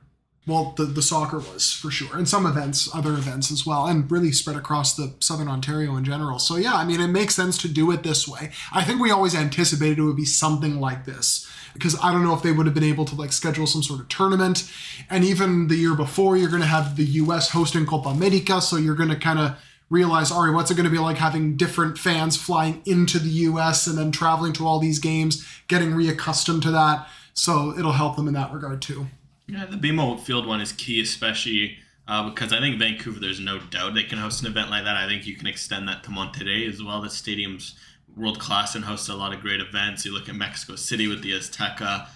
Well, 0.47 0.73
the, 0.75 0.85
the 0.85 1.03
soccer 1.03 1.37
was 1.37 1.71
for 1.71 1.91
sure, 1.91 2.17
and 2.17 2.27
some 2.27 2.47
events, 2.47 2.89
other 2.95 3.13
events 3.13 3.51
as 3.51 3.63
well, 3.63 3.85
and 3.85 4.11
really 4.11 4.31
spread 4.31 4.57
across 4.57 4.95
the 4.95 5.13
southern 5.19 5.47
Ontario 5.47 5.95
in 5.95 6.03
general. 6.03 6.39
So 6.39 6.55
yeah, 6.55 6.73
I 6.73 6.83
mean, 6.83 6.99
it 6.99 7.09
makes 7.09 7.35
sense 7.35 7.59
to 7.59 7.67
do 7.67 7.91
it 7.91 8.01
this 8.01 8.27
way. 8.27 8.51
I 8.73 8.83
think 8.83 8.99
we 8.99 9.11
always 9.11 9.35
anticipated 9.35 9.99
it 9.99 10.03
would 10.03 10.15
be 10.15 10.25
something 10.25 10.79
like 10.79 11.05
this 11.05 11.47
because 11.73 11.95
I 12.01 12.11
don't 12.11 12.23
know 12.23 12.33
if 12.33 12.41
they 12.41 12.51
would 12.51 12.65
have 12.65 12.73
been 12.73 12.83
able 12.83 13.05
to 13.05 13.15
like 13.15 13.31
schedule 13.31 13.67
some 13.67 13.83
sort 13.83 13.99
of 13.99 14.09
tournament, 14.09 14.69
and 15.11 15.23
even 15.23 15.67
the 15.67 15.75
year 15.75 15.95
before, 15.95 16.35
you're 16.37 16.49
going 16.49 16.61
to 16.61 16.67
have 16.67 16.95
the 16.95 17.05
U.S. 17.05 17.51
hosting 17.51 17.85
Copa 17.85 18.09
America, 18.09 18.61
so 18.61 18.77
you're 18.77 18.95
going 18.95 19.09
to 19.09 19.15
kind 19.15 19.39
of 19.39 19.57
realize, 19.91 20.31
all 20.31 20.45
right, 20.45 20.55
what's 20.55 20.71
it 20.71 20.75
going 20.75 20.85
to 20.85 20.89
be 20.89 20.97
like 20.97 21.17
having 21.17 21.55
different 21.55 21.99
fans 21.99 22.35
flying 22.35 22.81
into 22.85 23.19
the 23.19 23.29
U.S. 23.29 23.85
and 23.85 23.97
then 23.97 24.11
traveling 24.11 24.53
to 24.53 24.65
all 24.65 24.79
these 24.79 24.99
games, 24.99 25.45
getting 25.67 25.91
reaccustomed 25.91 26.63
to 26.63 26.71
that. 26.71 27.07
So 27.33 27.77
it'll 27.77 27.91
help 27.91 28.15
them 28.15 28.27
in 28.27 28.33
that 28.33 28.51
regard 28.51 28.81
too. 28.81 29.07
Yeah, 29.51 29.65
the 29.65 29.75
BMO 29.75 30.17
Field 30.17 30.47
one 30.47 30.61
is 30.61 30.71
key, 30.71 31.01
especially 31.01 31.77
uh, 32.07 32.29
because 32.29 32.53
I 32.53 32.59
think 32.59 32.79
Vancouver, 32.79 33.19
there's 33.19 33.41
no 33.41 33.59
doubt 33.59 33.93
they 33.93 34.03
can 34.03 34.17
host 34.17 34.41
an 34.41 34.47
event 34.47 34.69
like 34.69 34.85
that. 34.85 34.95
I 34.95 35.07
think 35.07 35.27
you 35.27 35.35
can 35.35 35.45
extend 35.45 35.89
that 35.89 36.05
to 36.05 36.09
Monterrey 36.09 36.69
as 36.69 36.81
well. 36.81 37.01
The 37.01 37.09
stadium's 37.09 37.75
world 38.15 38.39
class 38.39 38.75
and 38.75 38.85
hosts 38.85 39.09
a 39.09 39.15
lot 39.15 39.33
of 39.33 39.41
great 39.41 39.59
events. 39.59 40.05
You 40.05 40.13
look 40.13 40.29
at 40.29 40.35
Mexico 40.35 40.77
City 40.77 41.07
with 41.09 41.21
the 41.21 41.33
Azteca. 41.33 42.07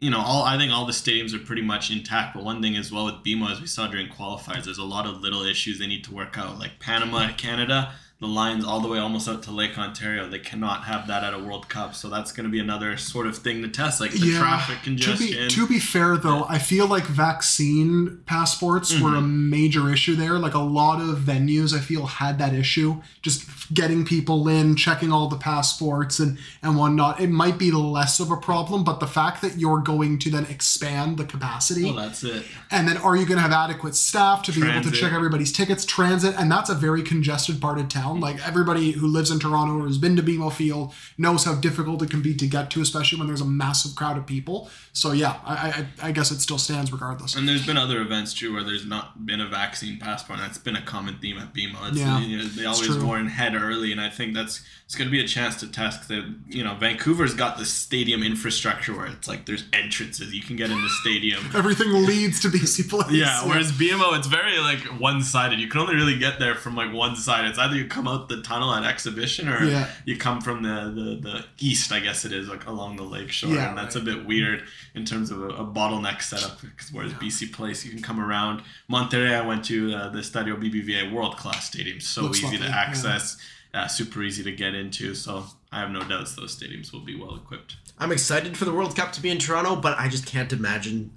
You 0.00 0.10
know, 0.10 0.20
all 0.20 0.42
I 0.44 0.58
think 0.58 0.70
all 0.70 0.84
the 0.84 0.92
stadiums 0.92 1.34
are 1.34 1.38
pretty 1.38 1.62
much 1.62 1.90
intact. 1.90 2.34
But 2.34 2.44
one 2.44 2.60
thing 2.60 2.76
as 2.76 2.92
well 2.92 3.06
with 3.06 3.24
BMO, 3.24 3.50
as 3.50 3.60
we 3.60 3.66
saw 3.66 3.86
during 3.86 4.08
qualifiers, 4.08 4.64
there's 4.64 4.76
a 4.76 4.84
lot 4.84 5.06
of 5.06 5.22
little 5.22 5.44
issues 5.44 5.78
they 5.78 5.86
need 5.86 6.04
to 6.04 6.14
work 6.14 6.36
out. 6.36 6.58
Like 6.58 6.78
Panama, 6.78 7.32
Canada, 7.38 7.94
the 8.22 8.28
lines 8.28 8.64
all 8.64 8.78
the 8.80 8.86
way 8.86 8.98
almost 9.00 9.28
out 9.28 9.42
to 9.42 9.50
Lake 9.50 9.76
Ontario. 9.76 10.28
They 10.28 10.38
cannot 10.38 10.84
have 10.84 11.08
that 11.08 11.24
at 11.24 11.34
a 11.34 11.40
World 11.40 11.68
Cup. 11.68 11.92
So 11.92 12.08
that's 12.08 12.30
going 12.30 12.44
to 12.44 12.50
be 12.50 12.60
another 12.60 12.96
sort 12.96 13.26
of 13.26 13.36
thing 13.36 13.62
to 13.62 13.68
test, 13.68 14.00
like 14.00 14.12
the 14.12 14.38
traffic 14.38 14.78
To 14.78 14.84
congestion. 14.84 15.26
be, 15.26 15.48
to 15.48 15.66
be 15.66 15.80
fair, 15.80 16.16
though, 16.16 16.46
I 16.48 16.60
feel 16.60 16.86
like 16.86 17.02
vaccine 17.04 18.20
passports 18.26 18.98
were 19.00 19.16
a 19.16 19.20
Mm-hmm. 19.20 19.50
major 19.50 19.90
issue 19.92 20.14
there. 20.14 20.38
Like 20.38 20.54
a 20.54 20.60
lot 20.60 21.00
of 21.00 21.18
venues, 21.18 21.74
I 21.76 21.80
feel, 21.80 22.06
had 22.06 22.38
that 22.38 22.54
issue. 22.54 23.02
Just 23.22 23.74
getting 23.74 24.04
people 24.04 24.46
in, 24.48 24.76
checking 24.76 25.10
all 25.12 25.26
the 25.28 25.36
passports 25.36 26.20
and, 26.20 26.38
and 26.62 26.76
whatnot. 26.76 27.20
It 27.20 27.28
might 27.30 27.58
be 27.58 27.72
less 27.72 28.20
of 28.20 28.30
a 28.30 28.36
problem, 28.36 28.84
but 28.84 29.00
the 29.00 29.06
fact 29.08 29.42
that 29.42 29.58
you're 29.58 29.80
going 29.80 30.20
to 30.20 30.30
then 30.30 30.46
expand 30.46 31.16
the 31.18 31.24
capacity 31.24 31.84
well, 31.84 31.94
that's 31.94 32.22
it. 32.22 32.44
and 32.70 32.86
then 32.86 32.98
are 32.98 33.16
you 33.16 33.26
going 33.26 33.38
to 33.38 33.42
have 33.42 33.50
adequate 33.52 33.96
staff 33.96 34.44
to 34.44 34.52
be 34.52 34.62
able 34.68 34.82
to 34.82 34.92
check 34.92 35.12
everybody's 35.12 35.50
tickets, 35.52 35.84
transit? 35.84 36.36
And 36.38 36.50
that's 36.52 36.70
a 36.70 36.74
very 36.74 37.02
congested 37.02 37.60
part 37.60 37.78
of 37.78 37.88
town. 37.88 38.11
Like 38.20 38.46
everybody 38.46 38.92
who 38.92 39.06
lives 39.06 39.30
in 39.30 39.38
Toronto 39.38 39.82
or 39.82 39.86
has 39.86 39.98
been 39.98 40.16
to 40.16 40.22
BMO 40.22 40.52
Field 40.52 40.92
knows 41.18 41.44
how 41.44 41.54
difficult 41.54 42.02
it 42.02 42.10
can 42.10 42.22
be 42.22 42.34
to 42.34 42.46
get 42.46 42.70
to, 42.70 42.80
especially 42.80 43.18
when 43.18 43.26
there's 43.28 43.40
a 43.40 43.46
massive 43.46 43.94
crowd 43.94 44.16
of 44.16 44.26
people. 44.26 44.70
So 44.92 45.12
yeah, 45.12 45.40
I, 45.44 45.86
I, 46.02 46.08
I 46.08 46.12
guess 46.12 46.30
it 46.30 46.40
still 46.40 46.58
stands 46.58 46.92
regardless. 46.92 47.34
And 47.34 47.48
there's 47.48 47.66
been 47.66 47.76
other 47.76 48.00
events 48.00 48.34
too 48.34 48.52
where 48.52 48.64
there's 48.64 48.86
not 48.86 49.26
been 49.26 49.40
a 49.40 49.46
vaccine 49.48 49.98
passport. 49.98 50.38
And 50.38 50.48
that's 50.48 50.58
been 50.58 50.76
a 50.76 50.82
common 50.82 51.18
theme 51.18 51.38
at 51.38 51.54
BMO. 51.54 51.88
It's, 51.88 51.98
Yeah, 51.98 52.20
you 52.20 52.38
know, 52.38 52.44
they 52.44 52.66
always 52.66 52.96
warn 52.98 53.26
head 53.26 53.54
early, 53.54 53.92
and 53.92 54.00
I 54.00 54.10
think 54.10 54.34
that's 54.34 54.62
it's 54.92 54.98
going 54.98 55.08
to 55.08 55.10
be 55.10 55.24
a 55.24 55.26
chance 55.26 55.56
to 55.56 55.66
test 55.66 56.06
they, 56.10 56.22
you 56.50 56.62
know, 56.62 56.74
Vancouver's 56.74 57.32
got 57.32 57.56
the 57.56 57.64
stadium 57.64 58.22
infrastructure 58.22 58.94
where 58.94 59.06
it's 59.06 59.26
like 59.26 59.46
there's 59.46 59.64
entrances 59.72 60.34
you 60.34 60.42
can 60.42 60.54
get 60.54 60.70
in 60.70 60.78
the 60.82 60.88
stadium. 61.00 61.42
Everything 61.54 61.90
leads 62.04 62.40
to 62.40 62.48
BC 62.48 62.90
Place. 62.90 63.10
Yeah, 63.10 63.48
whereas 63.48 63.72
BMO, 63.72 64.18
it's 64.18 64.26
very 64.26 64.58
like 64.58 64.80
one-sided. 65.00 65.58
You 65.58 65.68
can 65.68 65.80
only 65.80 65.94
really 65.94 66.18
get 66.18 66.38
there 66.38 66.54
from 66.54 66.76
like 66.76 66.92
one 66.92 67.16
side. 67.16 67.46
It's 67.46 67.58
either 67.58 67.74
you 67.74 67.86
come 67.86 68.06
out 68.06 68.28
the 68.28 68.42
tunnel 68.42 68.70
at 68.74 68.84
exhibition, 68.84 69.48
or 69.48 69.64
Yeah. 69.64 69.88
you 70.04 70.18
come 70.18 70.42
from 70.42 70.62
the, 70.62 70.92
the 70.94 71.20
the 71.30 71.44
east. 71.58 71.90
I 71.90 72.00
guess 72.00 72.26
it 72.26 72.32
is 72.34 72.48
like 72.48 72.66
along 72.66 72.96
the 72.96 73.02
lake 73.04 73.32
shore, 73.32 73.50
Yeah, 73.54 73.70
and 73.70 73.78
that's 73.78 73.96
right. 73.96 74.02
a 74.02 74.04
bit 74.04 74.26
weird 74.26 74.64
in 74.94 75.06
terms 75.06 75.30
of 75.30 75.40
a, 75.42 75.48
a 75.48 75.64
bottleneck 75.64 76.20
setup. 76.20 76.60
'cause 76.60 76.90
Whereas 76.92 77.14
BC 77.14 77.50
Place, 77.50 77.82
you 77.82 77.90
can 77.92 78.02
come 78.02 78.20
around. 78.20 78.60
Monterrey, 78.90 79.32
I 79.34 79.46
went 79.46 79.64
to 79.64 79.94
uh, 79.94 80.08
the 80.10 80.18
Stadio 80.18 80.54
BBVA, 80.62 81.10
world-class 81.10 81.66
stadium, 81.68 81.98
so 81.98 82.24
Looks 82.24 82.36
easy 82.40 82.44
lovely, 82.58 82.58
to 82.58 82.64
yeah. 82.66 82.84
Access. 83.74 83.84
uh, 83.84 83.88
super 84.04 84.22
easy 84.22 84.42
to 84.44 84.52
get 84.52 84.74
into. 84.74 85.14
So 85.14 85.44
I 85.70 85.80
have 85.80 85.90
no 85.90 86.02
doubts 86.02 86.34
those 86.34 86.56
stadiums 86.56 86.92
will 86.92 87.00
be 87.00 87.18
well 87.18 87.34
equipped. 87.36 87.76
I'm 87.98 88.12
excited 88.12 88.56
for 88.56 88.64
the 88.64 88.72
World 88.72 88.96
Cup 88.96 89.12
to 89.12 89.22
be 89.22 89.30
in 89.30 89.38
Toronto, 89.38 89.76
but 89.76 89.98
I 89.98 90.08
just 90.08 90.26
can't 90.26 90.52
imagine 90.52 91.12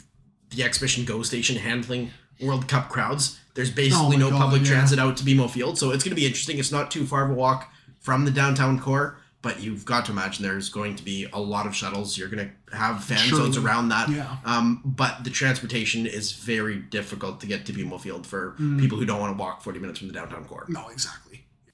the 0.51 0.63
Exhibition 0.63 1.05
Go 1.05 1.23
Station 1.23 1.55
handling 1.57 2.11
World 2.41 2.67
Cup 2.67 2.89
crowds. 2.89 3.39
There's 3.55 3.71
basically 3.71 4.17
Oh 4.17 4.19
no 4.19 4.29
God, 4.29 4.39
public 4.41 4.61
yeah. 4.63 4.67
transit 4.69 4.99
out 4.99 5.17
to 5.17 5.23
BMO 5.23 5.49
Field, 5.49 5.77
so 5.77 5.91
it's 5.91 6.03
going 6.03 6.11
to 6.11 6.19
be 6.19 6.25
interesting. 6.25 6.57
It's 6.59 6.71
not 6.71 6.91
too 6.91 7.05
far 7.05 7.23
of 7.25 7.31
a 7.31 7.33
walk 7.33 7.71
from 8.01 8.25
the 8.25 8.31
downtown 8.31 8.77
core, 8.79 9.17
but 9.41 9.61
you've 9.61 9.85
got 9.85 10.05
to 10.05 10.11
imagine 10.11 10.43
there's 10.43 10.69
going 10.69 10.95
to 10.97 11.03
be 11.03 11.25
a 11.31 11.39
lot 11.39 11.65
of 11.65 11.73
shuttles. 11.73 12.17
You're 12.17 12.27
going 12.27 12.51
to 12.69 12.75
have 12.77 13.03
fan 13.03 13.17
Surely. 13.19 13.43
zones 13.45 13.57
around 13.57 13.89
that. 13.89 14.09
Yeah. 14.09 14.35
Um, 14.43 14.81
but 14.83 15.23
the 15.23 15.29
transportation 15.29 16.05
is 16.05 16.33
very 16.33 16.75
difficult 16.77 17.39
to 17.41 17.47
get 17.47 17.65
to 17.67 17.73
BMO 17.73 17.99
Field 17.99 18.27
for 18.27 18.55
Mm. 18.59 18.79
people 18.79 18.97
who 18.97 19.05
don't 19.05 19.19
want 19.21 19.35
to 19.35 19.41
walk 19.41 19.61
40 19.63 19.79
minutes 19.79 19.99
from 19.99 20.09
the 20.09 20.13
downtown 20.13 20.43
core. 20.45 20.65
No, 20.67 20.87
exactly. 20.89 21.24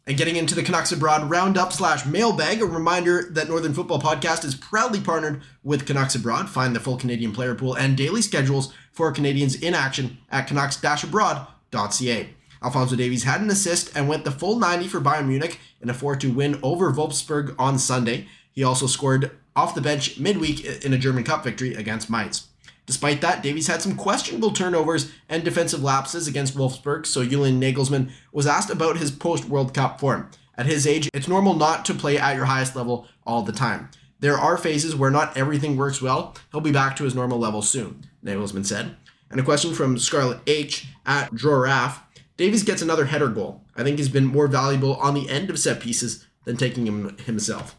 And 0.08 0.18
getting 0.18 0.36
into 0.36 0.56
the 0.56 0.64
Canucks 0.64 0.92
Abroad 0.92 1.30
roundup 1.30 1.72
slash 1.72 2.08
mailbag, 2.08 2.62
a 2.62 2.66
reminder 2.66 3.28
that 3.32 3.48
Northern 3.48 3.74
Football 3.74 4.02
Podcast 4.02 4.44
is 4.44 4.56
proudly 4.56 5.00
partnered 5.00 5.44
with 5.64 5.86
Canucks 5.86 6.16
Abroad. 6.16 6.50
Find 6.50 6.76
the 6.76 6.80
full 6.80 6.98
Canadian 6.98 7.34
player 7.34 7.54
pool 7.54 7.76
and 7.76 7.96
daily 7.96 8.24
schedules 8.24 8.74
for 8.92 9.12
Canadians 9.12 9.56
in 9.56 9.76
action 9.76 10.18
at 10.32 10.48
canucks-abroad.ca. 10.48 12.30
Alfonso 12.64 12.96
Davies 12.96 13.24
had 13.24 13.42
an 13.42 13.50
assist 13.50 13.96
and 13.96 14.08
went 14.08 14.26
the 14.26 14.32
full 14.32 14.58
90 14.58 14.88
for 14.88 15.00
Bayern 15.00 15.28
Munich 15.28 15.60
in 15.82 15.90
a 15.90 15.94
4-2 15.94 16.34
win 16.34 16.60
over 16.64 16.92
Wolfsburg 16.92 17.56
on 17.58 17.78
Sunday. 17.78 18.28
He 18.52 18.64
also 18.64 18.88
scored 18.88 19.32
off 19.56 19.76
the 19.76 19.82
bench 19.82 20.20
midweek 20.20 20.66
in 20.84 20.94
a 20.94 20.98
German 20.98 21.24
Cup 21.24 21.44
victory 21.44 21.76
against 21.76 22.10
Mainz. 22.10 22.48
Despite 22.92 23.22
that, 23.22 23.42
Davies 23.42 23.68
had 23.68 23.82
some 23.82 23.96
questionable 23.96 24.52
turnovers 24.52 25.14
and 25.30 25.46
defensive 25.46 25.82
lapses 25.82 26.28
against 26.28 26.58
Wolfsburg, 26.58 27.06
so 27.06 27.24
Julian 27.24 27.58
Nagelsmann 27.58 28.12
was 28.34 28.46
asked 28.46 28.70
about 28.70 28.98
his 28.98 29.12
post 29.12 29.46
World 29.46 29.74
Cup 29.74 29.98
form. 29.98 30.30
At 30.58 30.66
his 30.66 30.86
age, 30.86 31.10
it's 31.14 31.30
normal 31.30 31.54
not 31.54 31.86
to 31.86 31.94
play 31.94 32.18
at 32.18 32.36
your 32.36 32.44
highest 32.44 32.76
level 32.76 33.08
all 33.26 33.44
the 33.44 33.54
time. 33.54 33.88
There 34.20 34.38
are 34.38 34.58
phases 34.58 34.94
where 34.94 35.10
not 35.10 35.38
everything 35.38 35.78
works 35.78 36.02
well. 36.02 36.36
He'll 36.52 36.60
be 36.60 36.74
back 36.74 36.98
to 36.98 37.06
his 37.06 37.16
normal 37.16 37.40
level 37.40 37.62
soon, 37.62 38.04
Nagelsmann 38.26 38.66
said. 38.66 38.98
And 39.30 39.40
a 39.40 39.44
question 39.44 39.74
from 39.74 39.98
Scarlett 39.98 40.42
H 40.46 40.88
at 41.06 41.32
Droraf. 41.32 42.00
Davies 42.36 42.64
gets 42.64 42.82
another 42.82 43.06
header 43.06 43.30
goal. 43.30 43.64
I 43.74 43.84
think 43.84 44.00
he's 44.00 44.10
been 44.10 44.26
more 44.26 44.48
valuable 44.48 44.98
on 44.98 45.14
the 45.14 45.30
end 45.30 45.50
of 45.50 45.58
set 45.58 45.80
pieces 45.80 46.28
than 46.44 46.58
taking 46.58 46.88
him 46.88 47.18
himself. 47.20 47.78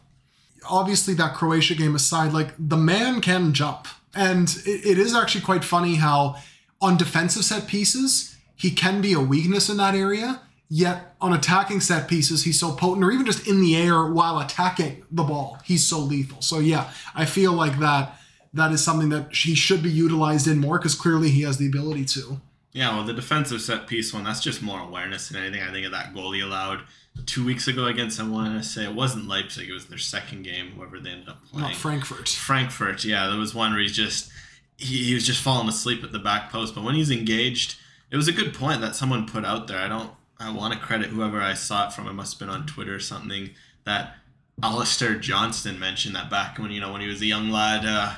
obviously 0.67 1.13
that 1.13 1.35
Croatia 1.35 1.75
game 1.75 1.93
aside, 1.93 2.33
like 2.33 2.55
the 2.57 2.77
man 2.77 3.21
can 3.21 3.53
jump. 3.53 3.87
And 4.15 4.49
it, 4.65 4.85
it 4.85 4.97
is 4.97 5.15
actually 5.15 5.41
quite 5.41 5.63
funny 5.63 5.95
how 5.95 6.35
on 6.81 6.97
defensive 6.97 7.45
set 7.45 7.67
pieces, 7.67 8.37
he 8.55 8.71
can 8.71 9.01
be 9.01 9.13
a 9.13 9.19
weakness 9.19 9.69
in 9.69 9.77
that 9.77 9.95
area. 9.95 10.41
Yet 10.69 11.15
on 11.21 11.33
attacking 11.33 11.81
set 11.81 12.07
pieces, 12.07 12.43
he's 12.43 12.59
so 12.59 12.73
potent, 12.73 13.05
or 13.05 13.11
even 13.11 13.27
just 13.27 13.47
in 13.47 13.61
the 13.61 13.75
air 13.75 14.07
while 14.07 14.39
attacking 14.39 15.03
the 15.11 15.23
ball, 15.23 15.59
he's 15.63 15.85
so 15.85 15.99
lethal. 15.99 16.41
So 16.41 16.57
yeah, 16.59 16.89
I 17.13 17.25
feel 17.25 17.53
like 17.53 17.77
that 17.79 18.17
that 18.53 18.71
is 18.71 18.83
something 18.83 19.09
that 19.09 19.33
he 19.35 19.55
should 19.55 19.83
be 19.83 19.91
utilized 19.91 20.47
in 20.47 20.59
more 20.59 20.77
because 20.77 20.95
clearly 20.95 21.29
he 21.29 21.41
has 21.41 21.57
the 21.57 21.67
ability 21.67 22.05
to. 22.05 22.41
Yeah, 22.71 22.95
well, 22.95 23.05
the 23.05 23.13
defensive 23.13 23.61
set 23.61 23.85
piece 23.85 24.13
one, 24.13 24.23
that's 24.23 24.39
just 24.39 24.61
more 24.63 24.79
awareness 24.79 25.29
than 25.29 25.41
anything. 25.41 25.61
I 25.61 25.71
think 25.71 25.85
of 25.85 25.91
that 25.91 26.13
goal 26.13 26.31
he 26.31 26.41
allowed 26.41 26.81
two 27.25 27.45
weeks 27.45 27.67
ago 27.67 27.85
against, 27.85 28.19
I 28.19 28.27
want 28.27 28.57
to 28.61 28.67
say 28.67 28.83
it 28.83 28.95
wasn't 28.95 29.27
Leipzig, 29.27 29.69
it 29.69 29.73
was 29.73 29.85
their 29.85 29.97
second 29.97 30.43
game, 30.43 30.71
whoever 30.71 30.99
they 30.99 31.11
ended 31.11 31.29
up 31.29 31.45
playing. 31.45 31.69
Not 31.69 31.75
Frankfurt. 31.75 32.29
Frankfurt, 32.29 33.05
yeah, 33.05 33.27
there 33.27 33.37
was 33.37 33.53
one 33.53 33.71
where 33.71 33.81
he's 33.81 33.95
just 33.95 34.31
he, 34.77 35.03
he 35.03 35.13
was 35.13 35.25
just 35.25 35.41
falling 35.41 35.69
asleep 35.69 36.03
at 36.03 36.11
the 36.11 36.19
back 36.19 36.51
post. 36.51 36.75
But 36.75 36.83
when 36.83 36.95
he's 36.95 37.11
engaged, 37.11 37.77
it 38.11 38.17
was 38.17 38.27
a 38.27 38.33
good 38.33 38.53
point 38.53 38.81
that 38.81 38.95
someone 38.95 39.27
put 39.27 39.45
out 39.45 39.67
there. 39.67 39.79
I 39.79 39.87
don't 39.87 40.11
I 40.39 40.51
want 40.51 40.73
to 40.73 40.79
credit 40.79 41.07
whoever 41.07 41.39
I 41.39 41.53
saw 41.53 41.87
it 41.87 41.93
from. 41.93 42.07
It 42.07 42.13
must 42.13 42.33
have 42.33 42.39
been 42.47 42.55
on 42.55 42.65
Twitter 42.65 42.95
or 42.95 42.99
something 42.99 43.51
that 43.85 44.15
Alistair 44.61 45.15
Johnston 45.15 45.79
mentioned 45.79 46.15
that 46.15 46.29
back 46.29 46.59
when 46.59 46.71
you 46.71 46.79
know 46.79 46.91
when 46.91 47.01
he 47.01 47.07
was 47.07 47.21
a 47.21 47.25
young 47.25 47.49
lad, 47.49 47.85
uh, 47.85 48.13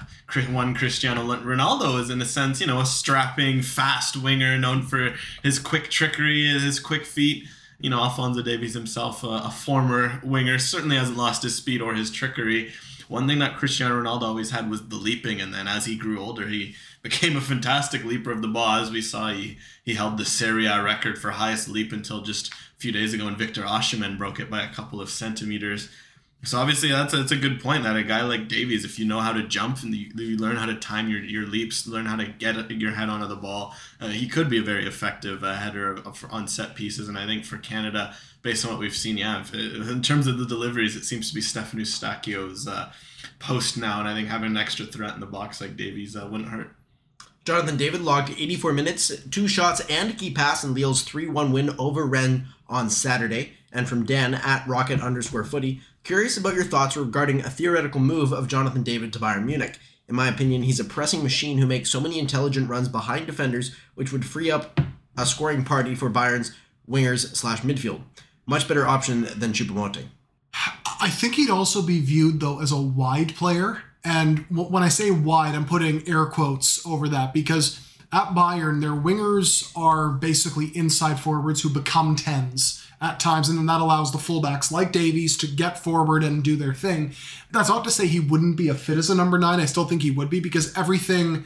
one 0.52 0.74
Cristiano 0.74 1.22
Ronaldo 1.22 2.00
is 2.02 2.10
in 2.10 2.22
a 2.22 2.26
sense 2.26 2.60
you 2.60 2.68
know 2.68 2.80
a 2.80 2.86
strapping 2.86 3.62
fast 3.62 4.18
winger 4.18 4.58
known 4.58 4.82
for 4.82 5.16
his 5.44 5.60
quick 5.60 5.90
trickery 5.90 6.48
and 6.48 6.62
his 6.62 6.80
quick 6.80 7.06
feet. 7.06 7.46
You 7.80 7.90
know 7.90 8.02
Alfonso 8.02 8.42
Davies 8.42 8.74
himself, 8.74 9.24
a, 9.24 9.28
a 9.28 9.52
former 9.52 10.22
winger, 10.24 10.60
certainly 10.60 10.96
hasn't 10.96 11.18
lost 11.18 11.44
his 11.44 11.56
speed 11.56 11.82
or 11.82 11.94
his 11.94 12.12
trickery. 12.12 12.72
One 13.08 13.28
thing 13.28 13.40
that 13.40 13.58
Cristiano 13.58 14.02
Ronaldo 14.02 14.24
always 14.24 14.50
had 14.50 14.70
was 14.70 14.88
the 14.88 14.96
leaping, 14.96 15.40
and 15.40 15.54
then 15.54 15.68
as 15.68 15.86
he 15.86 15.96
grew 15.96 16.20
older, 16.20 16.48
he 16.48 16.76
became 17.04 17.38
a 17.38 17.42
fantastic 17.42 18.04
leaper 18.04 18.32
of 18.32 18.42
the 18.42 18.48
ball. 18.48 18.80
As 18.82 18.92
we 18.92 19.02
saw, 19.02 19.32
he 19.32 19.58
he 19.84 19.94
held 19.94 20.18
the 20.18 20.26
Serie 20.26 20.66
A 20.66 20.82
record 20.82 21.18
for 21.18 21.32
highest 21.32 21.68
leap 21.68 21.92
until 21.92 22.22
just 22.22 22.52
a 22.52 22.56
few 22.78 22.92
days 22.92 23.14
ago 23.14 23.26
when 23.26 23.36
Victor 23.36 23.62
Osimhen 23.62 24.18
broke 24.18 24.40
it 24.40 24.50
by 24.50 24.64
a 24.64 24.74
couple 24.74 25.02
of 25.02 25.10
centimeters. 25.10 25.90
So 26.46 26.60
obviously 26.60 26.90
that's 26.90 27.14
a, 27.14 27.18
that's 27.18 27.32
a 27.32 27.38
good 27.38 27.60
point 27.60 27.84
that 27.84 27.96
a 27.96 28.04
guy 28.04 28.22
like 28.22 28.48
Davies, 28.48 28.86
if 28.86 29.00
you 29.00 29.06
know 29.06 29.20
how 29.20 29.34
to 29.34 29.44
jump 29.44 29.82
and 29.82 29.94
you, 29.94 30.12
you 30.16 30.38
learn 30.38 30.56
how 30.58 30.68
to 30.68 30.76
time 30.76 31.10
your, 31.10 31.20
your 31.20 31.48
leaps, 31.48 31.88
learn 31.88 32.06
how 32.06 32.16
to 32.16 32.26
get 32.26 32.70
your 32.72 32.92
head 32.92 33.10
onto 33.10 33.28
the 33.28 33.36
ball, 33.36 33.74
uh, 34.00 34.10
he 34.10 34.28
could 34.28 34.50
be 34.50 34.60
a 34.60 34.64
very 34.64 34.88
effective 34.88 35.44
uh, 35.44 35.56
header 35.56 35.92
of, 35.92 36.06
of, 36.06 36.26
on 36.30 36.48
set 36.48 36.76
pieces. 36.76 37.10
And 37.10 37.18
I 37.18 37.26
think 37.26 37.46
for 37.46 37.58
Canada, 37.58 38.14
based 38.44 38.64
on 38.64 38.72
what 38.72 38.80
we've 38.80 38.96
seen, 38.96 39.18
yeah, 39.18 39.42
if, 39.42 39.54
in 39.54 40.02
terms 40.04 40.28
of 40.28 40.38
the 40.38 40.46
deliveries, 40.46 40.96
it 40.96 41.04
seems 41.04 41.30
to 41.30 41.36
be 41.36 41.42
Stefan 41.42 41.80
Eustáquio's 41.80 42.68
uh, 42.68 42.92
post 43.40 43.78
now, 43.78 44.00
and 44.00 44.08
I 44.08 44.14
think 44.14 44.28
having 44.28 44.52
an 44.52 44.58
extra 44.58 44.86
threat 44.86 45.16
in 45.16 45.20
the 45.20 45.26
box 45.26 45.60
like 45.60 45.76
Davies 45.76 46.16
uh, 46.16 46.28
wouldn't 46.30 46.50
hurt. 46.50 46.76
Jonathan 47.44 47.78
David 47.78 48.02
logged 48.02 48.32
84 48.32 48.74
minutes, 48.74 49.16
two 49.30 49.48
shots, 49.48 49.80
and 49.90 50.12
a 50.12 50.14
key 50.14 50.32
pass 50.32 50.64
in 50.64 50.74
Lille's 50.74 51.04
3 51.04 51.28
1 51.28 51.52
win 51.52 51.76
over 51.78 52.06
Rennes 52.06 52.48
on 52.68 52.90
Saturday. 52.90 53.54
And 53.72 53.90
from 53.90 54.06
Dan 54.06 54.34
at 54.34 54.66
rocket 54.68 55.02
underscore 55.02 55.44
footy, 55.44 55.82
curious 56.06 56.38
about 56.38 56.54
your 56.54 56.64
thoughts 56.64 56.96
regarding 56.96 57.42
a 57.42 57.50
theoretical 57.50 58.00
move 58.00 58.32
of 58.32 58.48
Jonathan 58.48 58.84
David 58.84 59.12
to 59.12 59.20
Bayern 59.20 59.44
Munich. 59.44 59.80
In 60.08 60.16
my 60.16 60.28
opinion, 60.28 60.62
he's 60.62 60.80
a 60.80 60.86
pressing 60.86 61.24
machine 61.24 61.58
who 61.58 61.66
makes 61.66 61.90
so 61.90 62.00
many 62.00 62.20
intelligent 62.20 62.70
runs 62.70 62.88
behind 62.88 63.26
defenders, 63.26 63.76
which 63.96 64.14
would 64.14 64.24
free 64.24 64.52
up 64.52 64.80
a 65.18 65.26
scoring 65.26 65.66
party 65.66 65.96
for 65.96 66.12
Bayern's 66.12 66.56
wingers 66.88 67.36
slash 67.36 67.62
midfield. 67.62 68.02
Much 68.46 68.68
better 68.68 68.86
option 68.86 69.28
than 69.36 69.52
Choupo-Moting. 69.52 70.10
I 71.02 71.10
think 71.10 71.36
he'd 71.36 71.50
also 71.50 71.82
be 71.82 72.00
viewed 72.02 72.40
though 72.40 72.62
as 72.62 72.72
a 72.72 72.80
wide 72.80 73.36
player, 73.36 73.82
and 74.04 74.46
when 74.50 74.84
I 74.84 74.90
say 74.90 75.10
wide, 75.10 75.56
I'm 75.56 75.66
putting 75.66 76.08
air 76.08 76.28
quotes 76.28 76.86
over 76.86 77.10
that 77.10 77.34
because 77.34 77.82
at 78.14 78.36
Bayern, 78.36 78.80
their 78.80 78.92
wingers 78.92 79.76
are 79.76 80.10
basically 80.10 80.68
inside 80.78 81.20
forwards 81.20 81.62
who 81.62 81.70
become 81.70 82.16
tens 82.16 82.86
at 83.06 83.20
times, 83.20 83.48
and 83.48 83.58
then 83.58 83.66
that 83.68 83.82
allows 83.82 84.12
the 84.12 84.18
fullbacks 84.18 84.72
like 84.72 84.92
Davies 84.92 85.38
to 85.38 85.48
get 85.48 85.80
forward 85.80 86.24
and 86.24 86.44
do 86.44 86.56
their 86.56 86.74
thing. 86.74 87.14
That's 87.52 87.70
not 87.70 87.84
to 87.86 87.92
say 87.92 88.08
he 88.08 88.20
wouldn't 88.20 88.58
be 88.58 88.68
a 88.68 88.74
fit 88.74 88.98
as 88.98 89.10
a 89.10 89.16
number 89.16 89.38
nine. 89.38 89.60
I 89.60 89.66
still 89.66 89.86
think 89.86 90.02
he 90.02 90.12
would 90.12 90.30
be 90.30 90.40
because 90.40 90.76
everything 90.78 91.46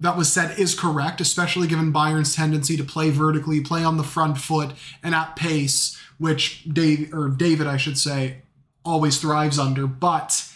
that 0.00 0.16
was 0.16 0.32
said 0.32 0.58
is 0.58 0.74
correct, 0.74 1.20
especially 1.20 1.66
given 1.66 1.92
Bayern's 1.92 2.34
tendency 2.34 2.76
to 2.76 2.84
play 2.84 3.10
vertically, 3.10 3.60
play 3.60 3.84
on 3.84 3.96
the 3.96 4.02
front 4.02 4.38
foot, 4.38 4.72
and 5.02 5.14
at 5.14 5.36
pace, 5.36 5.98
which 6.18 6.64
Dave 6.64 7.12
or 7.14 7.28
David, 7.28 7.66
I 7.66 7.76
should 7.76 7.98
say, 7.98 8.42
always 8.84 9.18
thrives 9.18 9.58
under. 9.58 9.86
But 9.86 10.50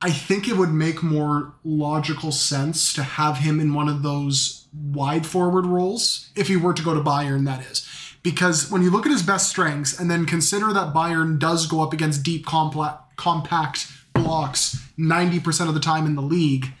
I 0.00 0.10
think 0.10 0.48
it 0.48 0.56
would 0.56 0.72
make 0.72 1.02
more 1.02 1.54
logical 1.64 2.32
sense 2.32 2.92
to 2.94 3.02
have 3.02 3.38
him 3.38 3.60
in 3.60 3.72
one 3.72 3.88
of 3.88 4.02
those 4.02 4.66
wide 4.74 5.24
forward 5.24 5.64
roles 5.64 6.30
if 6.36 6.48
he 6.48 6.56
were 6.56 6.74
to 6.74 6.82
go 6.82 6.94
to 6.94 7.00
Bayern, 7.00 7.46
that 7.46 7.64
is. 7.64 7.88
Because 8.24 8.70
when 8.70 8.82
you 8.82 8.90
look 8.90 9.06
at 9.06 9.12
his 9.12 9.22
best 9.22 9.48
strengths 9.48 10.00
and 10.00 10.10
then 10.10 10.24
consider 10.24 10.72
that 10.72 10.94
Bayern 10.94 11.38
does 11.38 11.66
go 11.66 11.82
up 11.82 11.92
against 11.92 12.24
deep, 12.24 12.46
compla- 12.46 12.98
compact 13.16 13.86
blocks 14.14 14.82
90% 14.98 15.68
of 15.68 15.74
the 15.74 15.80
time 15.80 16.06
in 16.06 16.16
the 16.16 16.22
league, 16.22 16.72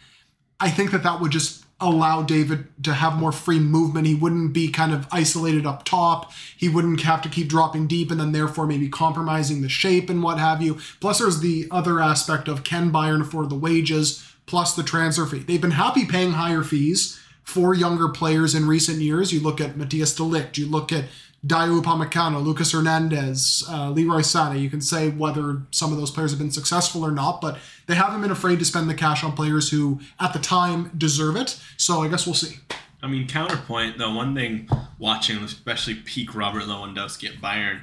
I 0.58 0.70
think 0.70 0.90
that 0.90 1.02
that 1.02 1.20
would 1.20 1.30
just 1.30 1.64
allow 1.80 2.22
David 2.22 2.66
to 2.84 2.94
have 2.94 3.18
more 3.18 3.32
free 3.32 3.58
movement. 3.58 4.06
He 4.06 4.14
wouldn't 4.14 4.54
be 4.54 4.68
kind 4.70 4.92
of 4.92 5.06
isolated 5.12 5.66
up 5.66 5.84
top. 5.84 6.32
He 6.56 6.68
wouldn't 6.68 7.02
have 7.02 7.20
to 7.22 7.28
keep 7.28 7.48
dropping 7.48 7.88
deep 7.88 8.10
and 8.10 8.18
then 8.18 8.32
therefore 8.32 8.66
maybe 8.66 8.88
compromising 8.88 9.60
the 9.60 9.68
shape 9.68 10.08
and 10.08 10.22
what 10.22 10.38
have 10.38 10.62
you. 10.62 10.78
Plus, 11.00 11.18
there's 11.18 11.40
the 11.40 11.66
other 11.70 12.00
aspect 12.00 12.48
of 12.48 12.64
can 12.64 12.90
Bayern 12.90 13.20
afford 13.20 13.50
the 13.50 13.54
wages 13.54 14.26
plus 14.46 14.74
the 14.74 14.82
transfer 14.82 15.26
fee. 15.26 15.40
They've 15.40 15.60
been 15.60 15.72
happy 15.72 16.06
paying 16.06 16.32
higher 16.32 16.62
fees 16.62 17.20
for 17.42 17.74
younger 17.74 18.08
players 18.08 18.54
in 18.54 18.66
recent 18.66 19.00
years. 19.00 19.32
You 19.32 19.40
look 19.40 19.60
at 19.60 19.74
Matthijs 19.74 20.16
de 20.16 20.22
Ligt, 20.22 20.56
you 20.56 20.66
look 20.66 20.92
at 20.92 21.04
Dayot 21.46 21.82
Upamecano, 21.82 22.42
Lucas 22.42 22.72
Hernandez, 22.72 23.64
uh, 23.68 23.90
Leroy 23.90 24.20
Sané. 24.20 24.60
You 24.60 24.70
can 24.70 24.80
say 24.80 25.10
whether 25.10 25.62
some 25.70 25.92
of 25.92 25.98
those 25.98 26.10
players 26.10 26.30
have 26.30 26.38
been 26.38 26.50
successful 26.50 27.04
or 27.04 27.10
not, 27.10 27.40
but 27.42 27.58
they 27.86 27.94
haven't 27.94 28.22
been 28.22 28.30
afraid 28.30 28.58
to 28.60 28.64
spend 28.64 28.88
the 28.88 28.94
cash 28.94 29.22
on 29.22 29.32
players 29.32 29.70
who, 29.70 30.00
at 30.18 30.32
the 30.32 30.38
time, 30.38 30.90
deserve 30.96 31.36
it. 31.36 31.60
So 31.76 32.02
I 32.02 32.08
guess 32.08 32.26
we'll 32.26 32.34
see. 32.34 32.56
I 33.02 33.06
mean, 33.08 33.28
counterpoint 33.28 33.98
though, 33.98 34.14
one 34.14 34.34
thing 34.34 34.68
watching, 34.98 35.36
especially 35.38 35.96
peak 35.96 36.34
Robert 36.34 36.62
Lewandowski 36.62 37.28
at 37.28 37.42
Bayern 37.42 37.82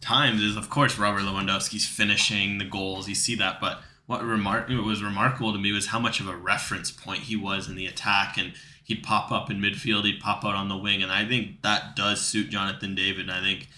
times, 0.00 0.42
is 0.42 0.56
of 0.56 0.68
course 0.68 0.98
Robert 0.98 1.20
Lewandowski's 1.20 1.86
finishing 1.86 2.58
the 2.58 2.64
goals. 2.64 3.08
You 3.08 3.14
see 3.14 3.36
that, 3.36 3.60
but 3.60 3.80
what 4.06 4.24
remark 4.24 4.68
what 4.68 4.84
was 4.84 5.04
remarkable 5.04 5.52
to 5.52 5.58
me 5.58 5.70
was 5.70 5.86
how 5.86 6.00
much 6.00 6.18
of 6.18 6.26
a 6.26 6.34
reference 6.34 6.90
point 6.90 7.20
he 7.20 7.36
was 7.36 7.68
in 7.68 7.76
the 7.76 7.86
attack, 7.86 8.36
and 8.36 8.54
he'd 8.88 9.02
pop 9.02 9.30
up 9.30 9.50
in 9.50 9.60
midfield, 9.60 10.04
he'd 10.04 10.18
pop 10.18 10.44
out 10.44 10.54
on 10.54 10.68
the 10.68 10.76
wing, 10.76 11.02
and 11.02 11.12
I 11.12 11.24
think 11.26 11.62
that 11.62 11.94
does 11.94 12.20
suit 12.20 12.48
Jonathan 12.48 12.94
David. 12.94 13.28
And 13.28 13.30
I 13.30 13.40
think 13.40 13.68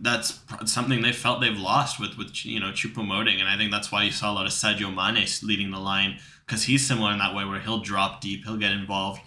that's 0.00 0.40
something 0.64 1.02
they 1.02 1.12
felt 1.12 1.40
they've 1.40 1.58
lost 1.58 2.00
with 2.00 2.16
with 2.16 2.46
you 2.46 2.60
know 2.60 2.70
Choupo-Moting, 2.70 3.40
and 3.40 3.48
I 3.48 3.58
think 3.58 3.70
that's 3.70 3.92
why 3.92 4.04
you 4.04 4.12
saw 4.12 4.32
a 4.32 4.34
lot 4.34 4.46
of 4.46 4.52
Sadio 4.52 4.94
Mane 4.94 5.26
leading 5.42 5.72
the 5.72 5.80
line 5.80 6.18
because 6.46 6.64
he's 6.64 6.86
similar 6.86 7.12
in 7.12 7.18
that 7.18 7.34
way 7.34 7.44
where 7.44 7.60
he'll 7.60 7.80
drop 7.80 8.20
deep, 8.20 8.44
he'll 8.44 8.56
get 8.56 8.72
involved. 8.72 9.20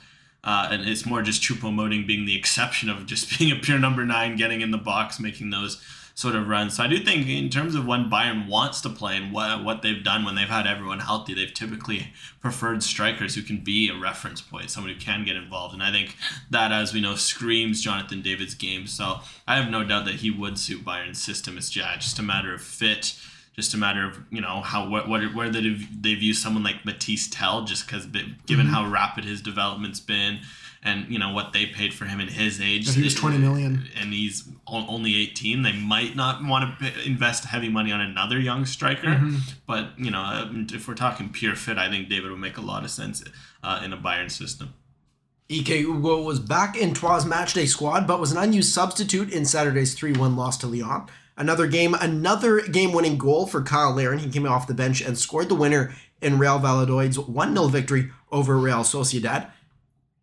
Uh, 0.43 0.69
and 0.71 0.87
it's 0.87 1.05
more 1.05 1.21
just 1.21 1.41
Choupo-Moting 1.41 2.07
being 2.07 2.25
the 2.25 2.37
exception 2.37 2.89
of 2.89 3.05
just 3.05 3.37
being 3.37 3.51
a 3.51 3.59
pure 3.59 3.77
number 3.77 4.05
nine, 4.05 4.37
getting 4.37 4.61
in 4.61 4.71
the 4.71 4.77
box, 4.77 5.19
making 5.19 5.49
those 5.49 5.83
sort 6.17 6.33
of 6.33 6.47
run. 6.47 6.71
So 6.71 6.81
I 6.81 6.87
do 6.87 6.97
think 6.97 7.27
in 7.27 7.47
terms 7.47 7.75
of 7.75 7.85
when 7.85 8.09
Bayern 8.09 8.47
wants 8.47 8.81
to 8.81 8.89
play 8.89 9.15
and 9.17 9.31
what 9.31 9.63
what 9.63 9.83
they've 9.83 10.03
done 10.03 10.25
when 10.25 10.33
they've 10.33 10.47
had 10.47 10.65
everyone 10.65 10.99
healthy, 10.99 11.35
they've 11.35 11.53
typically 11.53 12.11
preferred 12.41 12.81
strikers 12.81 13.35
who 13.35 13.43
can 13.43 13.57
be 13.57 13.87
a 13.87 13.95
reference 13.95 14.41
point, 14.41 14.71
someone 14.71 14.91
who 14.91 14.99
can 14.99 15.23
get 15.23 15.35
involved. 15.35 15.75
And 15.75 15.83
I 15.83 15.91
think 15.91 16.17
that, 16.49 16.71
as 16.71 16.91
we 16.91 17.01
know, 17.01 17.13
screams 17.13 17.83
Jonathan 17.83 18.23
David's 18.23 18.55
game. 18.55 18.87
So 18.87 19.19
I 19.47 19.57
have 19.57 19.69
no 19.69 19.83
doubt 19.83 20.05
that 20.05 20.15
he 20.15 20.31
would 20.31 20.57
suit 20.57 20.83
Bayern's 20.83 21.21
system. 21.21 21.55
It's 21.55 21.75
yeah, 21.75 21.95
just 21.97 22.17
a 22.17 22.23
matter 22.23 22.51
of 22.51 22.63
fit. 22.63 23.15
Just 23.55 23.75
a 23.75 23.77
matter 23.77 24.03
of 24.03 24.17
you 24.31 24.41
know 24.41 24.61
how 24.61 24.89
what, 24.89 25.07
what 25.07 25.21
where 25.35 25.51
they 25.51 25.61
they 26.01 26.15
view 26.15 26.33
someone 26.33 26.63
like 26.63 26.81
Mathys 26.81 27.27
Tel 27.29 27.63
just 27.63 27.85
because 27.85 28.07
given 28.07 28.37
mm-hmm. 28.47 28.73
how 28.73 28.89
rapid 28.89 29.23
his 29.23 29.39
development's 29.39 29.99
been 29.99 30.39
and 30.87 31.11
you 31.13 31.19
know 31.19 31.31
what 31.37 31.53
they 31.53 31.65
paid 31.65 31.93
for 31.93 32.05
him 32.05 32.19
in 32.19 32.27
his 32.27 32.59
age. 32.61 32.87
Yeah, 32.87 32.93
he 32.93 33.03
was 33.03 33.13
20 33.15 33.37
million. 33.37 33.87
and 33.99 34.13
he's 34.13 34.47
only 34.67 35.15
18. 35.15 35.61
They 35.63 35.73
might 35.73 36.15
not 36.15 36.43
want 36.43 36.79
to 36.79 37.05
invest 37.05 37.45
heavy 37.45 37.69
money 37.69 37.91
on 37.91 38.01
another 38.01 38.39
young 38.39 38.65
striker, 38.65 39.07
Mm-hmm. 39.07 39.37
but 39.65 39.83
you 39.97 40.11
know 40.11 40.21
um, 40.21 40.67
if 40.73 40.87
we're 40.87 40.95
talking 40.95 41.29
pure 41.29 41.55
fit, 41.55 41.77
I 41.77 41.89
think 41.89 42.09
David 42.09 42.31
would 42.31 42.39
make 42.39 42.57
a 42.57 42.61
lot 42.61 42.83
of 42.83 42.89
sense 42.91 43.23
uh, 43.63 43.81
in 43.85 43.93
a 43.93 43.97
Bayern 43.97 44.31
system. 44.31 44.73
Ike 45.49 45.85
Ugbo 45.85 46.25
was 46.25 46.39
back 46.41 46.75
in 46.75 46.93
Troyes 46.93 47.23
matchday 47.25 47.67
squad, 47.67 48.05
but 48.05 48.19
was 48.19 48.31
an 48.33 48.37
unused 48.37 48.73
substitute 48.73 49.31
in 49.31 49.45
Saturday's 49.45 49.93
3 49.93 50.13
1 50.13 50.35
loss 50.35 50.57
to 50.57 50.67
Lyon. 50.67 51.05
Another 51.37 51.67
game, 51.67 51.93
another 51.93 52.61
game 52.61 52.91
winning 52.91 53.17
goal 53.17 53.45
for 53.47 53.61
Kyle 53.61 53.93
Larin. 53.93 54.19
He 54.19 54.29
came 54.29 54.45
off 54.47 54.67
the 54.67 54.73
bench 54.73 55.01
and 55.01 55.17
scored 55.17 55.47
the 55.49 55.55
winner 55.55 55.93
in 56.21 56.37
Real 56.39 56.59
Valladolid's 56.59 57.17
1 57.19 57.53
0 57.55 57.67
victory 57.67 58.09
over 58.31 58.57
Real 58.57 58.79
Sociedad. 58.79 59.51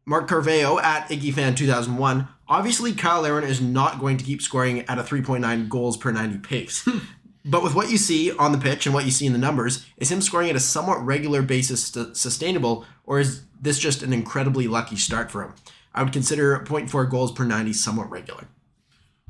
Mark 0.07 0.29
Carveo 0.29 0.83
at 0.83 1.09
IggyFan 1.09 1.57
2001. 1.57 2.29
Obviously, 2.47 2.93
Kyle 2.93 3.23
Larin 3.23 3.45
is 3.45 3.61
not 3.61 3.99
going 3.99 4.19
to 4.19 4.25
keep 4.25 4.43
scoring 4.43 4.81
at 4.81 4.99
a 4.99 5.03
3.9 5.03 5.69
goals 5.69 5.97
per 5.97 6.13
90 6.13 6.39
pace. 6.39 6.87
but 7.45 7.63
with 7.63 7.75
what 7.75 7.91
you 7.91 7.97
see 7.97 8.31
on 8.37 8.53
the 8.53 8.59
pitch 8.59 8.85
and 8.85 8.95
what 8.95 9.07
you 9.07 9.11
see 9.11 9.27
in 9.27 9.33
the 9.33 9.39
numbers, 9.39 9.87
is 9.97 10.13
him 10.13 10.21
scoring 10.21 10.51
at 10.51 10.57
a 10.57 10.61
somewhat 10.61 11.05
regular 11.05 11.41
basis 11.41 11.87
st- 11.87 12.17
sustainable, 12.17 12.85
or 13.05 13.19
is 13.19 13.43
this 13.61 13.79
just 13.79 14.03
an 14.03 14.13
incredibly 14.13 14.69
lucky 14.69 14.97
start 14.97 15.31
for 15.31 15.43
him? 15.43 15.55
I 15.95 16.03
would 16.03 16.13
consider 16.13 16.59
0.4 16.59 17.11
goals 17.11 17.33
per 17.33 17.45
90 17.45 17.73
somewhat 17.73 18.11
regular. 18.11 18.49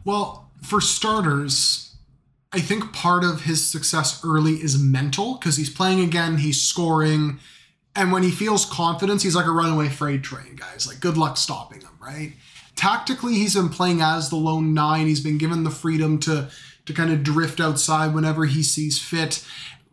Well, 0.04 0.50
for 0.60 0.80
starters, 0.80 1.96
I 2.52 2.60
think 2.60 2.92
part 2.92 3.22
of 3.22 3.42
his 3.42 3.64
success 3.66 4.24
early 4.24 4.54
is 4.54 4.78
mental 4.78 5.34
because 5.34 5.56
he's 5.56 5.70
playing 5.70 6.00
again, 6.00 6.38
he's 6.38 6.62
scoring, 6.62 7.38
and 7.96 8.12
when 8.12 8.22
he 8.22 8.30
feels 8.30 8.64
confidence, 8.64 9.22
he's 9.22 9.36
like 9.36 9.46
a 9.46 9.50
runaway 9.50 9.88
freight 9.88 10.22
train, 10.22 10.56
guys. 10.56 10.86
Like, 10.86 11.00
good 11.00 11.16
luck 11.16 11.36
stopping 11.36 11.80
him, 11.80 11.96
right? 12.00 12.32
Tactically, 12.74 13.34
he's 13.34 13.54
been 13.54 13.68
playing 13.68 14.00
as 14.00 14.30
the 14.30 14.36
lone 14.36 14.74
nine. 14.74 15.06
He's 15.06 15.20
been 15.20 15.38
given 15.38 15.64
the 15.64 15.70
freedom 15.70 16.18
to 16.20 16.50
to 16.86 16.92
kind 16.92 17.10
of 17.10 17.22
drift 17.22 17.60
outside 17.60 18.14
whenever 18.14 18.44
he 18.44 18.62
sees 18.62 19.00
fit. 19.00 19.46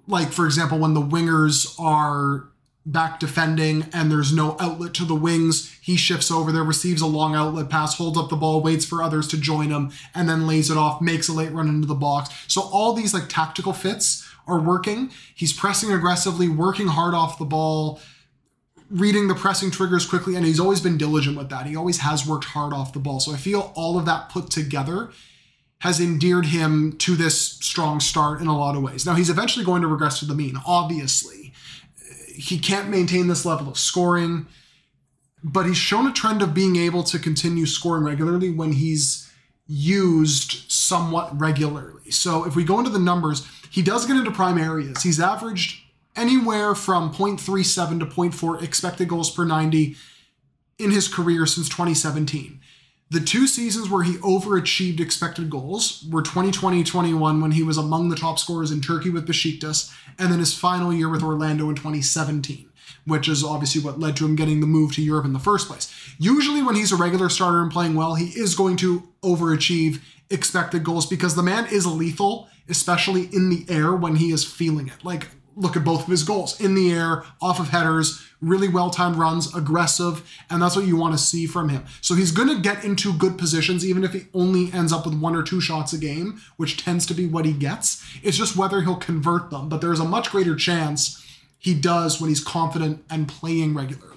Like, 0.08 0.32
for 0.32 0.46
example, 0.46 0.78
when 0.78 0.94
the 0.94 1.02
wingers 1.02 1.80
are 1.80 2.50
back 2.86 3.20
defending 3.20 3.86
and 3.94 4.12
there's 4.12 4.34
no 4.34 4.58
outlet 4.60 4.94
to 4.96 5.06
the 5.06 5.16
wings, 5.16 5.72
he 5.82 5.96
shifts 5.96 6.32
over 6.32 6.52
there, 6.52 6.64
receives 6.64 7.02
a 7.02 7.08
long 7.08 7.36
outlet 7.36 7.70
pass, 7.70 7.96
holds 7.96 8.18
up 8.18 8.30
the 8.30 8.36
ball, 8.36 8.62
waits 8.62 8.84
for 8.84 9.04
others 9.04 9.28
to 9.30 9.38
join 9.38 9.70
him, 9.70 9.92
and 10.16 10.28
then 10.28 10.48
lays 10.48 10.70
it 10.70 10.78
off, 10.78 11.02
makes 11.02 11.30
a 11.30 11.34
late 11.34 11.52
run 11.52 11.70
into 11.70 11.88
the 11.88 11.96
box. 11.96 12.30
So 12.48 12.62
all 12.62 12.94
these 12.94 13.14
like 13.14 13.30
tactical 13.30 13.72
fits 13.72 14.28
are 14.52 14.60
working. 14.60 15.12
He's 15.34 15.54
pressing 15.54 15.92
aggressively, 15.92 16.48
working 16.48 16.88
hard 16.88 17.14
off 17.14 17.40
the 17.40 17.46
ball, 17.46 18.00
reading 18.90 19.28
the 19.28 19.36
pressing 19.36 19.72
triggers 19.72 20.06
quickly, 20.06 20.36
and 20.36 20.46
he's 20.46 20.60
always 20.60 20.82
been 20.82 20.98
diligent 20.98 21.38
with 21.38 21.50
that. 21.50 21.66
He 21.66 21.76
always 21.76 22.00
has 22.00 22.28
worked 22.28 22.46
hard 22.46 22.74
off 22.74 22.94
the 22.94 23.00
ball. 23.00 23.20
So 23.20 23.34
I 23.34 23.38
feel 23.38 23.72
all 23.76 23.98
of 23.98 24.06
that 24.06 24.30
put 24.30 24.52
together 24.52 25.12
has 25.80 26.00
endeared 26.00 26.46
him 26.46 26.96
to 27.00 27.16
this 27.16 27.42
strong 27.42 28.00
start 28.00 28.40
in 28.40 28.48
a 28.48 28.56
lot 28.56 28.76
of 28.76 28.84
ways. 28.84 29.06
Now 29.06 29.16
he's 29.16 29.32
eventually 29.32 29.66
going 29.66 29.82
to 29.82 29.88
regress 29.88 30.20
to 30.20 30.26
the 30.26 30.36
mean, 30.36 30.58
obviously. 30.66 31.54
He 32.28 32.60
can't 32.60 32.90
maintain 32.90 33.28
this 33.28 33.46
level 33.46 33.68
of 33.68 33.80
scoring, 33.80 34.46
but 35.44 35.66
he's 35.66 35.78
shown 35.78 36.06
a 36.06 36.14
trend 36.14 36.42
of 36.42 36.54
being 36.54 36.76
able 36.76 37.04
to 37.04 37.18
continue 37.18 37.66
scoring 37.66 38.04
regularly 38.04 38.52
when 38.52 38.74
he's 38.74 39.28
used 39.66 40.70
somewhat 40.70 41.40
regularly. 41.40 42.12
So 42.12 42.46
if 42.46 42.56
we 42.56 42.64
go 42.64 42.78
into 42.78 42.92
the 42.92 43.00
numbers, 43.00 43.48
he 43.72 43.82
does 43.82 44.06
get 44.06 44.18
into 44.18 44.32
prime 44.32 44.58
areas. 44.58 45.02
He's 45.02 45.20
averaged 45.20 45.82
anywhere 46.16 46.76
from 46.76 47.14
0.37 47.14 48.00
to 48.00 48.06
0.4 48.06 48.62
expected 48.62 49.08
goals 49.08 49.32
per 49.32 49.46
90 49.46 49.96
in 50.78 50.92
his 50.92 51.08
career 51.08 51.46
since 51.46 51.70
2017. 51.70 52.60
The 53.12 53.22
two 53.22 53.48
seasons 53.48 53.90
where 53.90 54.04
he 54.04 54.14
overachieved 54.16 55.00
expected 55.00 55.50
goals 55.50 56.06
were 56.10 56.22
2020-21 56.22 57.42
when 57.42 57.52
he 57.52 57.64
was 57.64 57.78
among 57.78 58.10
the 58.10 58.16
top 58.16 58.40
scorers 58.40 58.72
in 58.72 58.82
Turkey 58.82 59.10
with 59.10 59.28
Besiktas, 59.28 59.94
and 60.20 60.32
then 60.32 60.40
his 60.40 60.58
final 60.58 60.94
year 60.94 61.10
with 61.10 61.24
Orlando 61.24 61.70
in 61.70 61.76
2017, 61.76 62.70
which 63.06 63.30
is 63.30 63.44
obviously 63.44 63.82
what 63.82 64.00
led 64.00 64.18
to 64.18 64.26
him 64.26 64.36
getting 64.36 64.60
the 64.60 64.68
move 64.68 64.94
to 64.96 65.02
Europe 65.02 65.26
in 65.26 65.34
the 65.34 65.40
first 65.40 65.68
place. 65.68 65.94
Usually 66.20 66.62
when 66.62 66.76
he's 66.76 66.92
a 66.92 66.98
regular 66.98 67.30
starter 67.30 67.62
and 67.62 67.72
playing 67.72 67.96
well, 67.96 68.16
he 68.16 68.28
is 68.28 68.56
going 68.56 68.76
to 68.78 69.08
overachieve 69.24 70.02
expected 70.30 70.84
goals 70.84 71.06
because 71.06 71.36
the 71.36 71.44
man 71.44 71.68
is 71.68 71.86
lethal, 71.86 72.48
especially 72.72 73.24
in 73.34 73.50
the 73.50 73.66
air 73.70 73.94
when 73.94 74.16
he 74.16 74.32
is 74.32 74.44
feeling 74.44 74.88
it. 74.88 75.06
Like 75.06 75.28
look 75.56 75.76
at 75.76 75.84
both 75.84 76.04
of 76.04 76.08
his 76.08 76.24
goals 76.24 76.60
in 76.60 76.76
the 76.76 76.92
air, 76.92 77.24
off 77.42 77.60
of 77.60 77.70
headers, 77.70 78.26
really 78.42 78.68
well 78.68 78.90
timed 78.90 79.18
runs, 79.18 79.54
aggressive, 79.54 80.28
and 80.50 80.62
that's 80.62 80.76
what 80.76 80.86
you 80.86 80.96
want 80.96 81.14
to 81.14 81.18
see 81.18 81.46
from 81.46 81.70
him. 81.70 81.84
So 82.02 82.16
he's 82.16 82.32
going 82.32 82.48
to 82.48 82.60
get 82.60 82.84
into 82.84 83.14
good 83.14 83.38
positions, 83.38 83.86
even 83.86 84.04
if 84.04 84.14
he 84.14 84.28
only 84.34 84.72
ends 84.74 84.92
up 84.92 85.06
with 85.06 85.20
one 85.20 85.36
or 85.36 85.44
two 85.44 85.62
shots 85.62 85.94
a 85.94 85.98
game, 85.98 86.42
which 86.58 86.84
tends 86.84 87.06
to 87.08 87.14
be 87.14 87.28
what 87.28 87.46
he 87.46 87.54
gets. 87.54 88.04
It's 88.24 88.38
just 88.38 88.56
whether 88.56 88.82
he'll 88.82 88.96
convert 88.96 89.50
them, 89.52 89.70
but 89.70 89.82
there's 89.82 90.00
a 90.00 90.06
much 90.06 90.32
greater 90.32 90.56
chance 90.56 91.18
he 91.60 91.76
does 91.76 92.20
when 92.20 92.30
he's 92.30 92.44
confident 92.44 93.04
and 93.10 93.28
playing 93.28 93.76
regularly. 93.76 94.11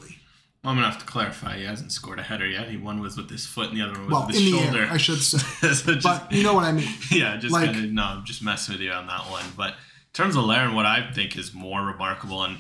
Well, 0.65 0.71
I'm 0.71 0.79
gonna 0.79 0.91
have 0.91 0.99
to 1.01 1.05
clarify. 1.05 1.59
He 1.59 1.65
hasn't 1.65 1.93
scored 1.93 2.19
a 2.19 2.23
header 2.23 2.47
yet. 2.47 2.69
He 2.71 2.79
one 2.79 3.01
was 3.01 3.19
with 3.19 3.29
his 3.29 3.45
foot, 3.45 3.69
and 3.69 3.77
the 3.77 3.83
other 3.83 3.93
one 3.93 4.07
was 4.07 4.13
Well, 4.13 4.27
with 4.27 4.37
his 4.37 4.49
shoulder. 4.49 4.83
air, 4.85 4.89
I 4.91 4.97
should 4.97 5.21
say. 5.21 5.39
So 5.75 5.95
just- 5.95 6.03
But 6.03 6.33
you 6.33 6.43
know 6.43 6.55
what 6.55 6.65
I 6.65 6.73
mean. 6.73 6.89
yeah, 7.11 7.37
just 7.37 7.53
Like- 7.53 7.73
kind 7.73 7.85
of 7.85 7.93
no, 7.93 8.03
I'm 8.03 8.25
just 8.25 8.43
messing 8.43 8.73
with 8.75 8.81
you 8.81 8.91
on 8.91 9.07
that 9.09 9.31
one. 9.31 9.45
But 9.57 9.73
in 9.73 10.15
terms 10.15 10.37
of 10.37 10.45
Larin, 10.45 10.75
what 10.75 10.87
I 10.87 11.13
think 11.13 11.37
is 11.37 11.53
more 11.53 11.83
remarkable, 11.85 12.43
and 12.45 12.59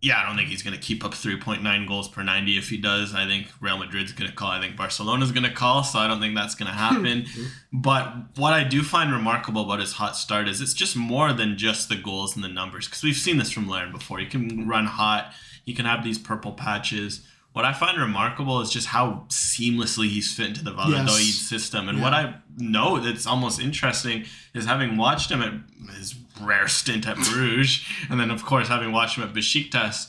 yeah, 0.00 0.20
I 0.20 0.26
don't 0.26 0.36
think 0.36 0.48
he's 0.48 0.62
going 0.62 0.74
to 0.74 0.80
keep 0.80 1.04
up 1.04 1.12
3.9 1.12 1.86
goals 1.86 2.08
per 2.08 2.24
90. 2.24 2.58
If 2.58 2.70
he 2.70 2.76
does, 2.78 3.14
I 3.14 3.26
think 3.26 3.46
Real 3.60 3.78
Madrid's 3.78 4.10
going 4.12 4.28
to 4.28 4.34
call. 4.34 4.50
I 4.50 4.58
think 4.60 4.74
Barcelona's 4.76 5.30
going 5.30 5.44
to 5.44 5.52
call. 5.52 5.84
So 5.84 6.00
I 6.00 6.08
don't 6.08 6.18
think 6.18 6.34
that's 6.34 6.56
going 6.56 6.66
to 6.72 6.76
happen. 6.76 7.22
Mm-hmm. 7.22 7.44
but 7.72 8.14
what 8.36 8.52
I 8.52 8.64
do 8.64 8.82
find 8.82 9.12
remarkable 9.12 9.62
about 9.62 9.78
his 9.78 9.92
hot 9.92 10.16
start 10.16 10.48
is 10.48 10.60
it's 10.60 10.74
just 10.74 10.96
more 10.96 11.32
than 11.32 11.56
just 11.56 11.88
the 11.88 11.94
goals 11.94 12.34
and 12.34 12.42
the 12.42 12.48
numbers. 12.48 12.86
Because 12.88 13.04
we've 13.04 13.16
seen 13.16 13.36
this 13.36 13.52
from 13.52 13.68
Larin 13.68 13.92
before. 13.92 14.18
You 14.18 14.26
can 14.28 14.50
mm-hmm. 14.50 14.68
run 14.68 14.86
hot. 14.86 15.34
You 15.64 15.74
can 15.74 15.84
have 15.86 16.04
these 16.04 16.18
purple 16.18 16.52
patches. 16.52 17.26
What 17.52 17.64
I 17.66 17.72
find 17.74 18.00
remarkable 18.00 18.60
is 18.62 18.70
just 18.70 18.88
how 18.88 19.26
seamlessly 19.28 20.08
he's 20.08 20.32
fit 20.34 20.46
into 20.48 20.64
the 20.64 20.72
Valladolid 20.72 21.20
Yes. 21.20 21.34
system. 21.34 21.88
And 21.88 22.00
what 22.00 22.14
I 22.14 22.36
know 22.56 22.98
that's 22.98 23.26
almost 23.26 23.60
interesting 23.60 24.24
is 24.54 24.64
having 24.64 24.96
watched 24.96 25.30
him 25.30 25.42
at 25.42 25.52
his 25.94 26.14
rare 26.40 26.66
stint 26.68 27.06
at 27.06 27.16
Bruges, 27.16 27.84
and 28.10 28.18
then 28.18 28.30
of 28.30 28.44
course 28.44 28.68
having 28.68 28.90
watched 28.92 29.18
him 29.18 29.24
at 29.24 29.34
Besiktas. 29.34 30.08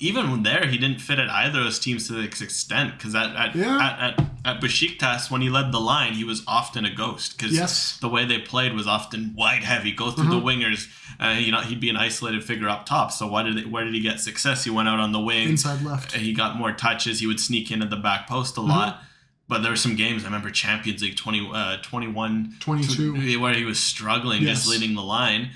Even 0.00 0.44
there, 0.44 0.66
he 0.66 0.78
didn't 0.78 1.00
fit 1.00 1.18
at 1.18 1.28
either 1.28 1.58
of 1.58 1.64
those 1.64 1.78
teams 1.78 2.06
to 2.06 2.14
this 2.14 2.40
extent. 2.40 2.96
Because 2.96 3.14
at 3.14 3.34
at, 3.36 3.54
Yeah. 3.54 3.76
at, 3.78 4.18
at 4.20 4.28
at 4.44 4.60
Besiktas, 4.62 5.30
when 5.30 5.42
he 5.42 5.50
led 5.50 5.72
the 5.72 5.80
line, 5.80 6.14
he 6.14 6.24
was 6.24 6.42
often 6.46 6.84
a 6.86 6.94
ghost. 6.94 7.36
Because 7.36 7.52
Yes. 7.54 7.98
the 7.98 8.08
way 8.08 8.24
they 8.24 8.38
played 8.38 8.72
was 8.72 8.86
often 8.86 9.34
wide 9.36 9.64
heavy, 9.64 9.92
go 9.92 10.10
through 10.10 10.28
the 10.28 10.36
mm-hmm. 10.36 10.62
wingers. 10.62 10.86
Uh, 11.20 11.36
you 11.38 11.50
know, 11.50 11.60
he'd 11.60 11.80
be 11.80 11.88
an 11.90 11.96
isolated 11.96 12.44
figure 12.44 12.68
up 12.68 12.86
top. 12.86 13.10
So 13.10 13.26
why 13.26 13.42
did 13.42 13.56
it, 13.58 13.70
where 13.70 13.84
did 13.84 13.92
he 13.94 14.00
get 14.00 14.20
success? 14.20 14.62
He 14.64 14.70
went 14.70 14.88
out 14.88 15.00
on 15.00 15.12
the 15.12 15.18
wing, 15.18 15.48
Inside 15.48 15.82
left. 15.82 16.12
he 16.12 16.32
got 16.32 16.56
more 16.56 16.72
touches. 16.72 17.18
He 17.20 17.26
would 17.26 17.40
sneak 17.40 17.70
in 17.72 17.82
at 17.82 17.90
the 17.90 17.96
back 17.96 18.28
post 18.28 18.56
a 18.56 18.60
lot. 18.60 19.02
But 19.48 19.62
there 19.62 19.70
were 19.70 19.76
some 19.76 19.96
games 19.96 20.22
I 20.22 20.26
remember 20.26 20.50
Champions 20.50 21.02
League 21.02 21.16
20, 21.16 21.50
uh, 21.54 21.78
21, 21.82 22.56
22. 22.60 23.40
where 23.40 23.54
he 23.54 23.64
was 23.64 23.80
struggling 23.80 24.42
Yes. 24.42 24.58
just 24.58 24.68
leading 24.68 24.94
the 24.94 25.02
line. 25.02 25.50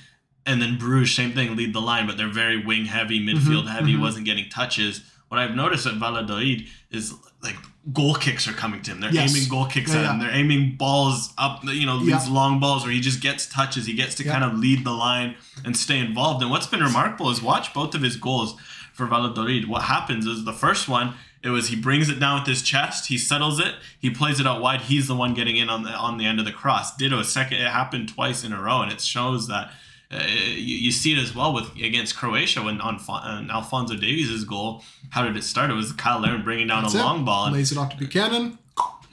And 0.46 0.61
then 0.61 0.79
Bruges, 0.79 1.14
same 1.14 1.33
thing, 1.33 1.55
lead 1.55 1.72
the 1.75 1.81
line, 1.81 2.07
but 2.09 2.16
they're 2.16 2.27
very 2.27 2.64
wing 2.64 2.87
heavy, 2.87 3.25
midfield 3.25 3.68
heavy, 3.70 3.96
wasn't 3.96 4.25
getting 4.25 4.48
touches. 4.48 5.03
what 5.29 5.38
I've 5.38 5.55
noticed 5.55 5.87
at 5.87 5.94
Valladolid 5.94 6.66
is 6.90 7.14
like 7.42 7.57
goal 7.92 8.14
kicks 8.14 8.46
are 8.46 8.52
coming 8.52 8.81
to 8.83 8.92
him. 8.92 9.00
They're 9.00 9.12
Yes. 9.12 9.35
aiming 9.35 9.48
goal 9.48 9.66
kicks 9.66 9.92
Yeah, 9.92 10.00
at 10.02 10.05
him. 10.14 10.20
yeah. 10.20 10.26
They're 10.26 10.37
aiming 10.37 10.76
balls 10.76 11.33
up, 11.37 11.64
you 11.64 11.85
know, 11.87 11.98
these 11.98 12.09
Yeah. 12.11 12.24
long 12.28 12.61
balls 12.61 12.85
where 12.85 12.92
he 12.92 13.00
just 13.00 13.20
gets 13.20 13.46
touches. 13.46 13.87
He 13.87 13.94
gets 13.94 14.14
to 14.16 14.24
kind 14.24 14.44
of 14.44 14.57
lead 14.57 14.85
the 14.85 14.92
line 14.92 15.35
and 15.64 15.76
stay 15.76 15.98
involved. 15.98 16.40
And 16.42 16.50
what's 16.50 16.66
been 16.68 16.81
remarkable 16.83 17.31
is 17.31 17.42
watch 17.42 17.74
both 17.74 17.94
of 17.96 18.02
his 18.02 18.16
goals 18.16 18.55
for 18.92 19.07
Valladolid. 19.07 19.66
What 19.68 19.83
happens 19.85 20.26
is 20.26 20.44
the 20.44 20.52
first 20.52 20.87
one, 20.88 21.14
it 21.42 21.48
was 21.48 21.68
he 21.68 21.76
brings 21.76 22.09
it 22.09 22.20
down 22.20 22.38
with 22.38 22.46
his 22.48 22.62
chest, 22.62 23.09
he 23.09 23.18
settles 23.18 23.59
it, 23.59 23.74
he 23.98 24.11
plays 24.11 24.38
it 24.38 24.46
out 24.46 24.61
wide. 24.62 24.83
He's 24.83 25.09
the 25.09 25.16
one 25.16 25.35
getting 25.35 25.57
in 25.57 25.68
on 25.68 25.83
the 25.83 25.90
on 25.90 26.18
the 26.18 26.24
end 26.26 26.38
of 26.38 26.44
the 26.44 26.52
cross. 26.52 26.94
Ditto, 26.96 27.20
second, 27.24 27.59
it 27.59 27.66
happened 27.68 28.09
twice 28.09 28.44
in 28.44 28.52
a 28.52 28.61
row, 28.62 28.81
and 28.83 28.92
it 28.92 29.00
shows 29.00 29.48
that. 29.48 29.72
Uh, 30.12 30.22
you, 30.29 30.77
you 30.77 30.92
see 30.92 31.12
it 31.12 31.18
as 31.18 31.35
well 31.35 31.55
with 31.55 31.75
against 31.77 32.16
Croatia 32.16 32.62
when 32.62 32.81
on, 32.81 32.96
on 33.09 33.51
Alfonso 33.51 33.94
Davies' 33.96 34.44
goal. 34.44 34.83
How 35.11 35.25
did 35.25 35.37
it 35.37 35.42
start? 35.44 35.70
It 35.70 35.75
was 35.75 35.92
Kyle 35.92 36.20
Larin 36.20 36.42
bringing 36.42 36.66
down 36.66 36.83
That's 36.83 36.94
a 36.94 36.98
it. 36.98 37.03
long 37.03 37.25
ball, 37.25 37.46
and 37.46 37.55
Lays 37.55 37.72
it 37.72 37.79
off 37.79 37.90
to 37.90 37.96
Buchanan. 37.96 38.59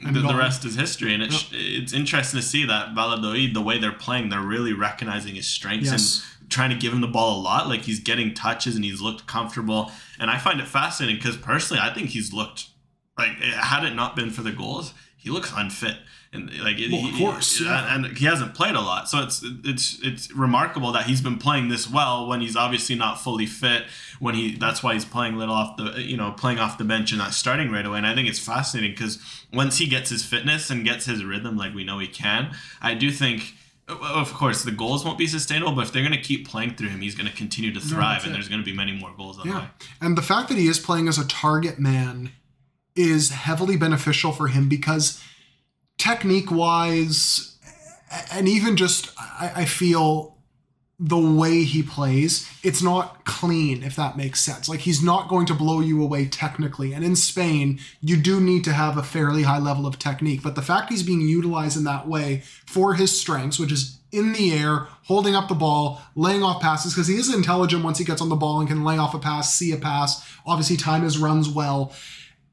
And 0.06 0.16
the, 0.16 0.22
the 0.22 0.36
rest 0.36 0.64
is 0.64 0.76
history. 0.76 1.14
And 1.14 1.22
it's 1.24 1.50
it's 1.52 1.92
interesting 1.94 2.40
to 2.40 2.46
see 2.46 2.66
that 2.66 2.96
Valladolid, 2.96 3.54
the 3.54 3.62
way 3.62 3.78
they're 3.80 3.92
playing, 3.92 4.30
they're 4.30 4.42
really 4.42 4.72
recognizing 4.74 5.36
his 5.36 5.48
strengths 5.48 5.92
Yes. 5.92 6.26
and 6.40 6.50
trying 6.50 6.70
to 6.70 6.76
give 6.78 6.94
him 6.94 7.02
the 7.02 7.08
ball 7.08 7.38
a 7.38 7.42
lot. 7.42 7.68
Like 7.68 7.82
he's 7.82 8.00
getting 8.00 8.34
touches 8.34 8.76
and 8.78 8.86
he's 8.86 9.02
looked 9.02 9.28
comfortable. 9.28 9.92
And 10.18 10.30
I 10.32 10.38
find 10.38 10.60
it 10.62 10.68
fascinating 10.70 11.18
because 11.18 11.36
personally, 11.38 11.82
I 11.84 11.94
think 11.94 12.10
he's 12.12 12.32
looked 12.34 12.68
like 13.18 13.32
had 13.42 13.84
it 13.84 13.94
not 13.94 14.16
been 14.16 14.30
for 14.32 14.42
the 14.42 14.54
goals, 14.54 14.94
he 15.18 15.30
looks 15.30 15.52
unfit. 15.56 15.98
And 16.32 16.46
like, 16.60 16.78
Well, 16.92 17.06
of 17.06 17.12
he- 17.12 17.18
course, 17.18 17.60
yeah. 17.60 17.96
and, 17.96 18.16
he 18.16 18.26
hasn't 18.26 18.54
played 18.54 18.76
a 18.76 18.82
lot, 18.82 19.10
so 19.10 19.24
it's 19.24 19.44
it's 19.64 19.98
it's 20.04 20.32
remarkable 20.32 20.92
that 20.92 21.08
he's 21.08 21.22
been 21.22 21.38
playing 21.40 21.70
this 21.70 21.90
well 21.90 22.28
when 22.28 22.40
he's 22.40 22.56
obviously 22.56 22.94
not 22.96 23.20
fully 23.20 23.48
fit. 23.48 23.86
When 24.20 24.36
he 24.36 24.56
that's 24.56 24.84
why 24.84 24.94
he's 24.94 25.06
playing 25.06 25.38
little 25.38 25.56
off 25.56 25.76
the 25.78 26.00
you 26.04 26.18
know 26.18 26.32
playing 26.32 26.60
off 26.60 26.78
the 26.78 26.84
bench 26.84 27.12
and 27.12 27.18
not 27.18 27.34
starting 27.34 27.72
right 27.72 27.84
away. 27.86 27.98
And 27.98 28.06
I 28.06 28.14
think 28.14 28.30
it's 28.30 28.38
fascinating 28.38 28.92
because 28.92 29.18
once 29.52 29.80
he 29.80 29.88
gets 29.88 30.12
his 30.12 30.24
fitness 30.24 30.70
and 30.70 30.86
gets 30.86 31.06
his 31.06 31.26
rhythm, 31.26 31.58
like 31.58 31.74
we 31.74 31.84
know 31.84 31.98
he 31.98 32.08
can, 32.08 32.54
I 32.82 32.94
do 32.94 33.10
think. 33.12 33.56
Of 33.88 34.36
course, 34.36 34.64
the 34.64 34.70
goals 34.72 35.04
won't 35.04 35.18
be 35.18 35.26
sustainable, 35.26 35.72
but 35.72 35.82
if 35.88 35.92
they're 35.92 36.04
going 36.04 36.14
to 36.14 36.22
keep 36.22 36.48
playing 36.48 36.76
through 36.76 36.90
him, 36.90 37.02
he's 37.02 37.16
going 37.16 37.28
to 37.28 37.36
continue 37.36 37.74
to 37.74 37.80
thrive, 37.80 38.18
that's 38.18 38.26
and 38.26 38.36
there's 38.36 38.48
going 38.48 38.62
to 38.62 38.66
be 38.66 38.72
many 38.72 38.92
more 38.92 39.12
goals 39.18 39.40
on 39.40 39.48
the. 39.48 39.54
Yeah. 39.56 39.68
And 40.00 40.16
the 40.16 40.22
fact 40.22 40.48
that 40.50 40.60
he 40.60 40.68
is 40.68 40.78
playing 40.78 41.08
as 41.08 41.18
a 41.18 41.26
target 41.28 41.80
man 41.80 42.32
is 42.96 43.32
heavily 43.32 43.78
beneficial 43.78 44.32
for 44.32 44.50
him 44.50 44.70
because 44.70 45.20
technique 46.00 46.50
wise, 46.50 47.56
and 48.32 48.48
even 48.48 48.76
just, 48.76 49.12
I, 49.20 49.52
I 49.58 49.66
feel 49.66 50.36
the 51.02 51.18
way 51.18 51.64
he 51.64 51.82
plays, 51.82 52.50
it's 52.62 52.82
not 52.82 53.24
clean, 53.24 53.84
if 53.84 53.96
that 53.96 54.18
makes 54.18 54.42
sense. 54.42 54.68
Like, 54.68 54.82
he's 54.82 55.02
not 55.02 55.30
going 55.30 55.46
to 55.46 55.54
blow 55.54 55.80
you 55.80 56.04
away 56.04 56.26
technically. 56.26 56.92
And 56.92 57.06
in 57.06 57.16
Spain, 57.16 57.80
you 58.02 58.18
do 58.18 58.42
need 58.42 58.66
to 58.66 58.74
have 58.74 58.98
a 58.98 59.04
fairly 59.04 59.44
high 59.44 59.60
level 59.60 59.86
of 59.86 59.98
technique. 59.98 60.44
But 60.44 60.56
the 60.56 60.62
fact 60.62 60.90
he's 60.90 61.04
being 61.04 61.22
utilized 61.22 61.78
in 61.78 61.86
that 61.86 62.08
way 62.08 62.44
for 62.66 62.96
his 62.96 63.18
strengths, 63.18 63.60
which 63.60 63.72
is 63.72 63.98
in 64.12 64.34
the 64.34 64.52
air, 64.52 64.88
holding 65.04 65.36
up 65.36 65.48
the 65.48 65.56
ball, 65.56 66.02
laying 66.16 66.44
off 66.44 66.62
passes, 66.62 66.94
because 66.94 67.08
he 67.08 67.16
is 67.16 67.34
intelligent 67.34 67.84
once 67.84 67.98
he 67.98 68.04
gets 68.04 68.22
on 68.22 68.28
the 68.28 68.36
ball 68.36 68.60
and 68.60 68.68
can 68.68 68.84
lay 68.84 68.98
off 68.98 69.14
a 69.14 69.20
pass, 69.20 69.54
see 69.54 69.72
a 69.72 69.78
pass, 69.78 70.28
obviously 70.46 70.76
time 70.76 71.04
his 71.04 71.18
runs 71.18 71.48
well. 71.48 71.94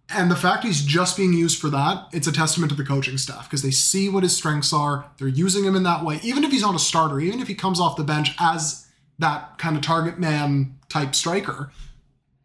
And 0.08 0.30
the 0.30 0.36
fact 0.36 0.62
he's 0.62 0.82
just 0.82 1.16
being 1.16 1.32
used 1.32 1.60
for 1.60 1.68
that, 1.70 2.06
it's 2.12 2.28
a 2.28 2.32
testament 2.32 2.70
to 2.70 2.76
the 2.76 2.84
coaching 2.84 3.18
staff 3.18 3.44
because 3.44 3.62
they 3.62 3.72
see 3.72 4.08
what 4.08 4.22
his 4.22 4.36
strengths 4.36 4.72
are. 4.72 5.10
They're 5.18 5.26
using 5.26 5.64
him 5.64 5.74
in 5.74 5.82
that 5.82 6.04
way. 6.04 6.20
Even 6.22 6.44
if 6.44 6.52
he's 6.52 6.62
not 6.62 6.76
a 6.76 6.78
starter, 6.78 7.18
even 7.18 7.40
if 7.40 7.48
he 7.48 7.54
comes 7.54 7.80
off 7.80 7.96
the 7.96 8.04
bench 8.04 8.30
as 8.38 8.86
that 9.18 9.58
kind 9.58 9.76
of 9.76 9.82
target 9.82 10.18
man 10.18 10.76
type 10.88 11.14
striker, 11.14 11.72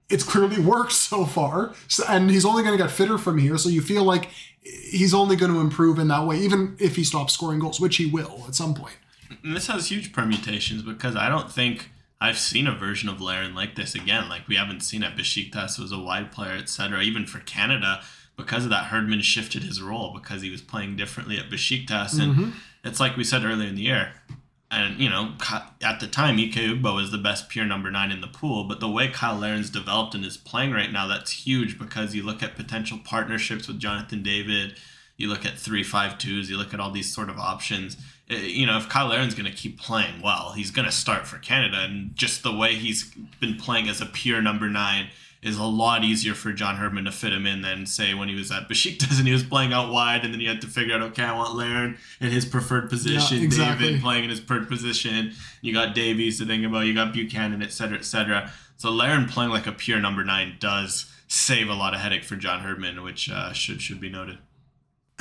it's 0.10 0.24
clearly 0.24 0.60
worked 0.60 0.92
so 0.92 1.26
far. 1.26 1.74
So, 1.88 2.04
and 2.10 2.32
he's 2.32 2.46
only 2.46 2.64
going 2.64 2.76
to 2.76 2.84
get 2.84 2.92
fitter 2.92 3.20
from 3.20 3.38
here. 3.38 3.58
So 3.58 3.70
you 3.70 3.82
feel 3.82 4.04
like 4.04 4.30
he's 4.62 5.14
only 5.14 5.36
going 5.36 5.54
to 5.54 5.60
improve 5.60 6.00
in 6.00 6.08
that 6.08 6.26
way, 6.26 6.40
even 6.40 6.76
if 6.80 6.96
he 6.96 7.04
stops 7.04 7.34
scoring 7.34 7.60
goals, 7.60 7.80
which 7.80 7.98
he 7.98 8.08
will 8.08 8.44
at 8.48 8.56
some 8.56 8.74
point. 8.74 8.96
And 9.44 9.56
this 9.56 9.68
has 9.68 9.90
huge 9.90 10.12
permutations 10.14 10.82
because 10.82 11.16
I 11.16 11.30
don't 11.30 11.52
think 11.52 11.92
I've 12.22 12.38
seen 12.38 12.68
a 12.68 12.76
version 12.76 13.10
of 13.10 13.20
Larin 13.20 13.56
like 13.56 13.76
this 13.76 13.96
again. 13.96 14.30
Like 14.30 14.48
we 14.48 14.56
haven't 14.56 14.82
seen 14.82 15.04
at 15.04 15.18
Besiktas 15.18 15.80
was 15.80 15.92
a 15.92 15.98
wide 15.98 16.32
player, 16.32 16.54
etc. 16.54 17.02
Even 17.02 17.26
for 17.26 17.40
Canada, 17.40 18.02
because 18.38 18.64
of 18.64 18.70
that, 18.70 18.86
Herdman 18.86 19.22
shifted 19.22 19.64
his 19.64 19.82
role 19.82 20.14
because 20.14 20.44
he 20.44 20.52
was 20.52 20.62
playing 20.62 20.96
differently 20.96 21.38
at 21.38 21.50
Besiktas, 21.50 22.22
and 22.22 22.36
mm-hmm. 22.36 22.50
it's 22.84 23.00
like 23.00 23.18
we 23.18 23.24
said 23.24 23.44
earlier 23.44 23.68
in 23.68 23.76
the 23.76 23.82
year. 23.82 24.14
And 24.70 25.00
you 25.00 25.10
know, 25.10 25.34
at 25.84 26.00
the 26.00 26.08
time, 26.08 26.38
Ike 26.38 26.54
Ugbo 26.54 26.96
was 26.96 27.12
the 27.12 27.18
best 27.18 27.50
pure 27.50 27.66
number 27.66 27.90
nine 27.90 28.12
in 28.12 28.22
the 28.22 28.28
pool. 28.28 28.66
But 28.66 28.80
the 28.80 28.90
way 28.90 29.10
Kyle 29.10 29.38
Larin's 29.38 29.70
developed 29.70 30.16
and 30.16 30.24
is 30.24 30.38
playing 30.38 30.72
right 30.72 30.92
now, 30.92 31.08
that's 31.08 31.46
huge 31.46 31.78
because 31.78 32.16
you 32.16 32.24
look 32.24 32.42
at 32.42 32.56
potential 32.56 33.00
partnerships 33.04 33.68
with 33.68 33.80
Jonathan 33.80 34.24
David, 34.24 34.78
you 35.18 35.28
look 35.28 35.46
at 35.46 35.58
three 35.58 35.84
five 35.84 36.18
twos, 36.18 36.50
you 36.50 36.58
look 36.58 36.74
at 36.74 36.80
all 36.80 36.92
these 36.92 37.14
sort 37.14 37.30
of 37.30 37.38
options. 37.38 37.98
Uh, 38.32 38.36
You 38.36 38.66
know, 38.66 38.78
if 38.78 38.88
Kyle 38.88 39.08
Larin's 39.08 39.36
going 39.36 39.52
to 39.52 39.56
keep 39.56 39.80
playing 39.80 40.22
well, 40.22 40.54
he's 40.54 40.72
going 40.72 40.86
to 40.86 40.92
start 40.92 41.28
for 41.28 41.38
Canada, 41.38 41.80
and 41.82 42.16
just 42.16 42.44
the 42.44 42.56
way 42.56 42.76
he's 42.76 43.12
been 43.40 43.58
playing 43.58 43.90
as 43.90 44.02
a 44.02 44.06
pure 44.06 44.42
number 44.42 44.70
nine 44.70 45.10
is 45.42 45.58
a 45.58 45.64
lot 45.64 46.04
easier 46.04 46.36
for 46.36 46.54
John 46.54 46.76
Herdman 46.76 47.06
to 47.06 47.12
fit 47.12 47.34
him 47.34 47.48
in 47.48 47.64
than 47.64 47.88
say 47.88 48.14
when 48.14 48.30
he 48.30 48.36
was 48.36 48.52
at 48.52 48.70
Besiktas 48.70 49.18
and 49.18 49.26
he 49.28 49.34
was 49.34 49.44
playing 49.44 49.74
out 49.74 49.92
wide, 49.92 50.24
and 50.24 50.32
then 50.32 50.40
you 50.40 50.48
had 50.48 50.62
to 50.62 50.68
figure 50.68 50.94
out, 50.94 51.02
okay, 51.02 51.24
I 51.24 51.36
want 51.36 51.56
Larin 51.56 51.98
in 52.20 52.30
his 52.30 52.46
preferred 52.46 52.92
position, 52.92 53.42
exactly. 53.42 53.88
David 53.88 54.02
playing 54.02 54.24
in 54.26 54.30
his 54.30 54.40
preferred 54.40 54.70
position. 54.70 55.34
You 55.62 55.74
got 55.74 55.96
Davies 55.96 56.38
to 56.40 56.46
think 56.46 56.64
about, 56.64 56.86
you 56.86 56.94
got 56.94 57.12
Buchanan, 57.12 57.64
et 57.64 57.72
cetera, 57.72 57.98
et 57.98 58.06
cetera. 58.06 58.52
So 58.78 58.92
Larin 58.92 59.26
playing 59.26 59.50
like 59.50 59.66
a 59.66 59.72
pure 59.72 60.00
number 60.00 60.24
nine 60.24 60.58
does 60.60 61.12
save 61.28 61.70
a 61.70 61.74
lot 61.74 61.96
of 61.96 62.02
headache 62.02 62.24
for 62.24 62.36
John 62.36 62.60
Herdman, 62.60 63.02
which 63.02 63.28
uh, 63.30 63.52
should 63.52 63.82
should 63.82 64.00
be 64.00 64.10
noted. 64.10 64.38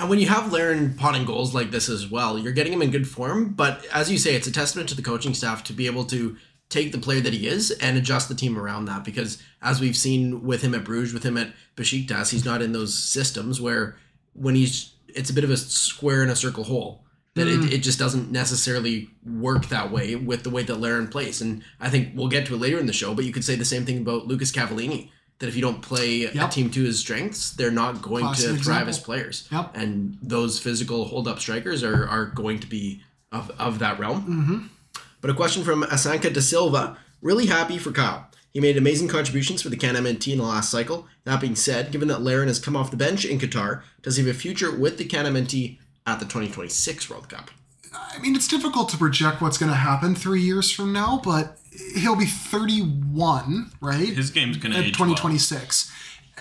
And 0.01 0.09
when 0.09 0.19
you 0.19 0.29
have 0.29 0.51
Larin 0.51 0.95
potting 0.95 1.27
goals 1.27 1.55
like 1.55 1.71
this 1.71 1.91
as 1.91 2.11
well, 2.11 2.39
you're 2.39 2.55
getting 2.55 2.73
him 2.73 2.81
in 2.81 2.91
good 2.91 3.07
form. 3.07 3.53
But 3.53 3.85
as 3.93 4.11
you 4.11 4.17
say, 4.17 4.35
it's 4.35 4.47
a 4.47 4.53
testament 4.53 4.89
to 4.89 4.95
the 4.95 5.03
coaching 5.03 5.35
staff 5.35 5.63
to 5.65 5.75
be 5.75 5.85
able 5.85 6.05
to 6.07 6.39
take 6.71 6.91
the 6.91 6.99
player 6.99 7.21
that 7.21 7.35
he 7.35 7.47
is 7.47 7.71
and 7.71 7.99
adjust 7.99 8.31
the 8.31 8.35
team 8.35 8.59
around 8.59 8.87
that. 8.87 9.05
Because 9.05 9.43
as 9.61 9.79
we've 9.79 9.97
seen 9.97 10.43
with 10.43 10.63
him 10.63 10.75
at 10.75 10.85
Bruges, 10.85 11.13
with 11.13 11.23
him 11.23 11.37
at 11.37 11.53
Besiktas, 11.77 12.31
he's 12.31 12.47
not 12.47 12.63
in 12.63 12.73
those 12.73 12.95
systems 12.95 13.61
where 13.61 13.99
when 14.33 14.55
he's, 14.55 14.95
it's 15.09 15.29
a 15.29 15.35
bit 15.35 15.45
of 15.45 15.51
a 15.51 15.57
square 15.59 16.23
in 16.23 16.31
a 16.31 16.37
circle 16.37 16.65
hole. 16.65 17.05
That 17.35 17.47
it, 17.47 17.61
mm. 17.61 17.71
it 17.71 17.79
just 17.79 17.99
doesn't 17.99 18.33
necessarily 18.33 19.11
work 19.25 19.69
that 19.69 19.93
way 19.93 20.17
with 20.17 20.45
the 20.45 20.51
way 20.51 20.63
that 20.63 20.81
Larin 20.81 21.09
plays. 21.09 21.43
And 21.43 21.63
I 21.79 21.91
think 21.91 22.13
we'll 22.15 22.29
get 22.29 22.47
to 22.47 22.55
it 22.55 22.61
later 22.61 22.79
in 22.79 22.87
the 22.87 22.93
show, 22.93 23.15
but 23.15 23.27
you 23.27 23.33
could 23.33 23.45
say 23.45 23.55
the 23.55 23.65
same 23.67 23.85
thing 23.85 23.99
about 23.99 24.27
Lucas 24.27 24.51
Cavallini. 24.51 25.11
That 25.41 25.49
if 25.49 25.57
you 25.57 25.63
don't 25.63 25.83
play 25.83 26.25
a 26.25 26.49
team 26.49 26.71
to 26.71 26.85
his 26.85 27.01
strengths, 27.01 27.53
they're 27.53 27.71
not 27.71 28.03
going 28.03 28.25
Classic 28.25 28.51
to 28.51 28.63
thrive 28.63 28.89
example. 28.89 28.89
as 28.89 28.99
players. 28.99 29.49
Yep. 29.51 29.71
And 29.75 30.19
those 30.23 30.59
physical 30.59 31.07
hold 31.07 31.27
up 31.27 31.41
strikers 31.41 31.83
are, 31.83 32.07
are 32.07 32.27
going 32.27 32.61
to 32.61 32.67
be 32.67 33.03
of, 33.33 33.51
of 33.59 33.79
that 33.79 33.99
realm. 33.99 34.21
Mm-hmm. 34.23 34.67
But 35.21 35.31
a 35.31 35.35
question 35.35 35.65
from 35.65 35.83
Asanka 35.85 36.33
Da 36.33 36.41
Silva. 36.41 36.99
Really 37.23 37.47
happy 37.47 37.79
for 37.79 37.91
Kyle. 37.91 38.31
He 38.53 38.61
made 38.61 38.77
amazing 38.77 39.09
contributions 39.09 39.63
for 39.63 39.69
the 39.69 39.77
Can 39.77 39.95
MNT 39.95 40.33
in 40.33 40.39
the 40.39 40.45
last 40.45 40.71
cycle. 40.71 41.07
That 41.25 41.41
being 41.41 41.55
said, 41.55 41.93
given 41.93 42.09
that 42.09 42.23
Larin 42.23 42.49
has 42.49 42.59
come 42.59 42.77
off 42.77 42.91
the 42.91 42.97
bench 42.97 43.25
in 43.25 43.39
Qatar, 43.39 43.83
does 44.03 44.17
he 44.17 44.27
have 44.27 44.35
a 44.35 44.39
future 44.39 44.77
with 44.77 44.99
the 44.99 45.05
Can 45.05 45.27
MNT 45.27 45.79
at 46.07 46.19
the 46.19 46.25
2026 46.25 47.09
World 47.09 47.29
Cup? 47.29 47.51
I 47.93 48.19
mean, 48.19 48.35
it's 48.35 48.49
difficult 48.49 48.89
to 48.91 48.97
project 48.97 49.41
what's 49.41 49.59
going 49.59 49.71
to 49.71 49.77
happen 49.77 50.15
three 50.15 50.41
years 50.43 50.71
from 50.71 50.93
now, 50.93 51.21
but 51.23 51.59
he'll 51.95 52.17
be 52.17 52.27
31, 52.27 53.73
right? 53.81 54.09
His 54.09 54.31
game's 54.31 54.57
going 54.57 54.73
to 54.73 54.79
age 54.79 54.99
well. 54.99 55.09
2026. 55.09 55.93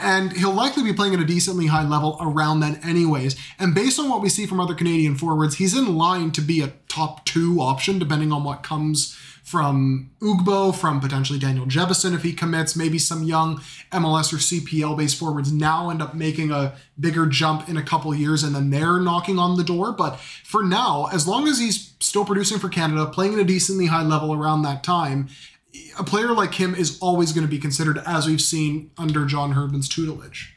And 0.02 0.32
he'll 0.32 0.54
likely 0.54 0.84
be 0.84 0.94
playing 0.94 1.14
at 1.14 1.20
a 1.20 1.26
decently 1.26 1.68
high 1.68 1.86
level 1.86 2.18
around 2.22 2.62
then, 2.62 2.80
anyways. 2.84 3.36
And 3.60 3.76
based 3.76 4.00
on 4.00 4.08
what 4.10 4.22
we 4.22 4.30
see 4.30 4.46
from 4.46 4.60
other 4.62 4.74
Canadian 4.74 5.16
forwards, 5.16 5.56
he's 5.56 5.78
in 5.78 5.98
line 5.98 6.32
to 6.32 6.42
be 6.42 6.62
a 6.62 6.72
top 6.88 7.26
two 7.26 7.60
option, 7.60 8.00
depending 8.00 8.32
on 8.32 8.46
what 8.46 8.64
comes 8.64 9.19
from 9.50 10.12
Ugbo, 10.22 10.76
from 10.76 11.00
potentially 11.00 11.40
Daniel 11.40 11.66
Jebbison 11.66 12.14
if 12.14 12.22
he 12.22 12.34
commits. 12.34 12.76
Maybe 12.76 13.00
some 13.00 13.24
young 13.24 13.58
MLS 13.92 14.32
or 14.32 14.38
CPL 14.38 14.96
based 14.96 15.18
forwards 15.18 15.52
now 15.52 15.90
end 15.90 16.04
up 16.04 16.14
making 16.14 16.52
a 16.52 16.76
bigger 17.00 17.26
jump 17.26 17.68
in 17.68 17.76
a 17.76 17.82
couple 17.82 18.14
years 18.14 18.44
and 18.44 18.54
then 18.54 18.70
they're 18.70 19.00
knocking 19.00 19.40
on 19.40 19.58
the 19.58 19.64
door. 19.64 19.92
But 19.92 20.20
for 20.44 20.64
now, 20.64 21.08
as 21.12 21.28
long 21.28 21.48
as 21.48 21.58
he's 21.58 21.96
still 22.00 22.26
producing 22.26 22.60
for 22.60 22.70
Canada, 22.70 23.08
playing 23.08 23.34
at 23.34 23.40
a 23.40 23.44
decently 23.44 23.88
high 23.88 24.04
level 24.04 24.36
around 24.36 24.62
that 24.62 24.84
time, 24.84 25.30
a 25.98 26.04
player 26.04 26.32
like 26.32 26.54
him 26.54 26.76
is 26.76 27.00
always 27.00 27.34
going 27.34 27.46
to 27.46 27.50
be 27.50 27.58
considered, 27.58 27.98
as 28.06 28.28
we've 28.28 28.42
seen 28.42 28.92
under 29.00 29.26
John 29.26 29.54
Herdman's 29.54 29.90
tutelage. 29.90 30.54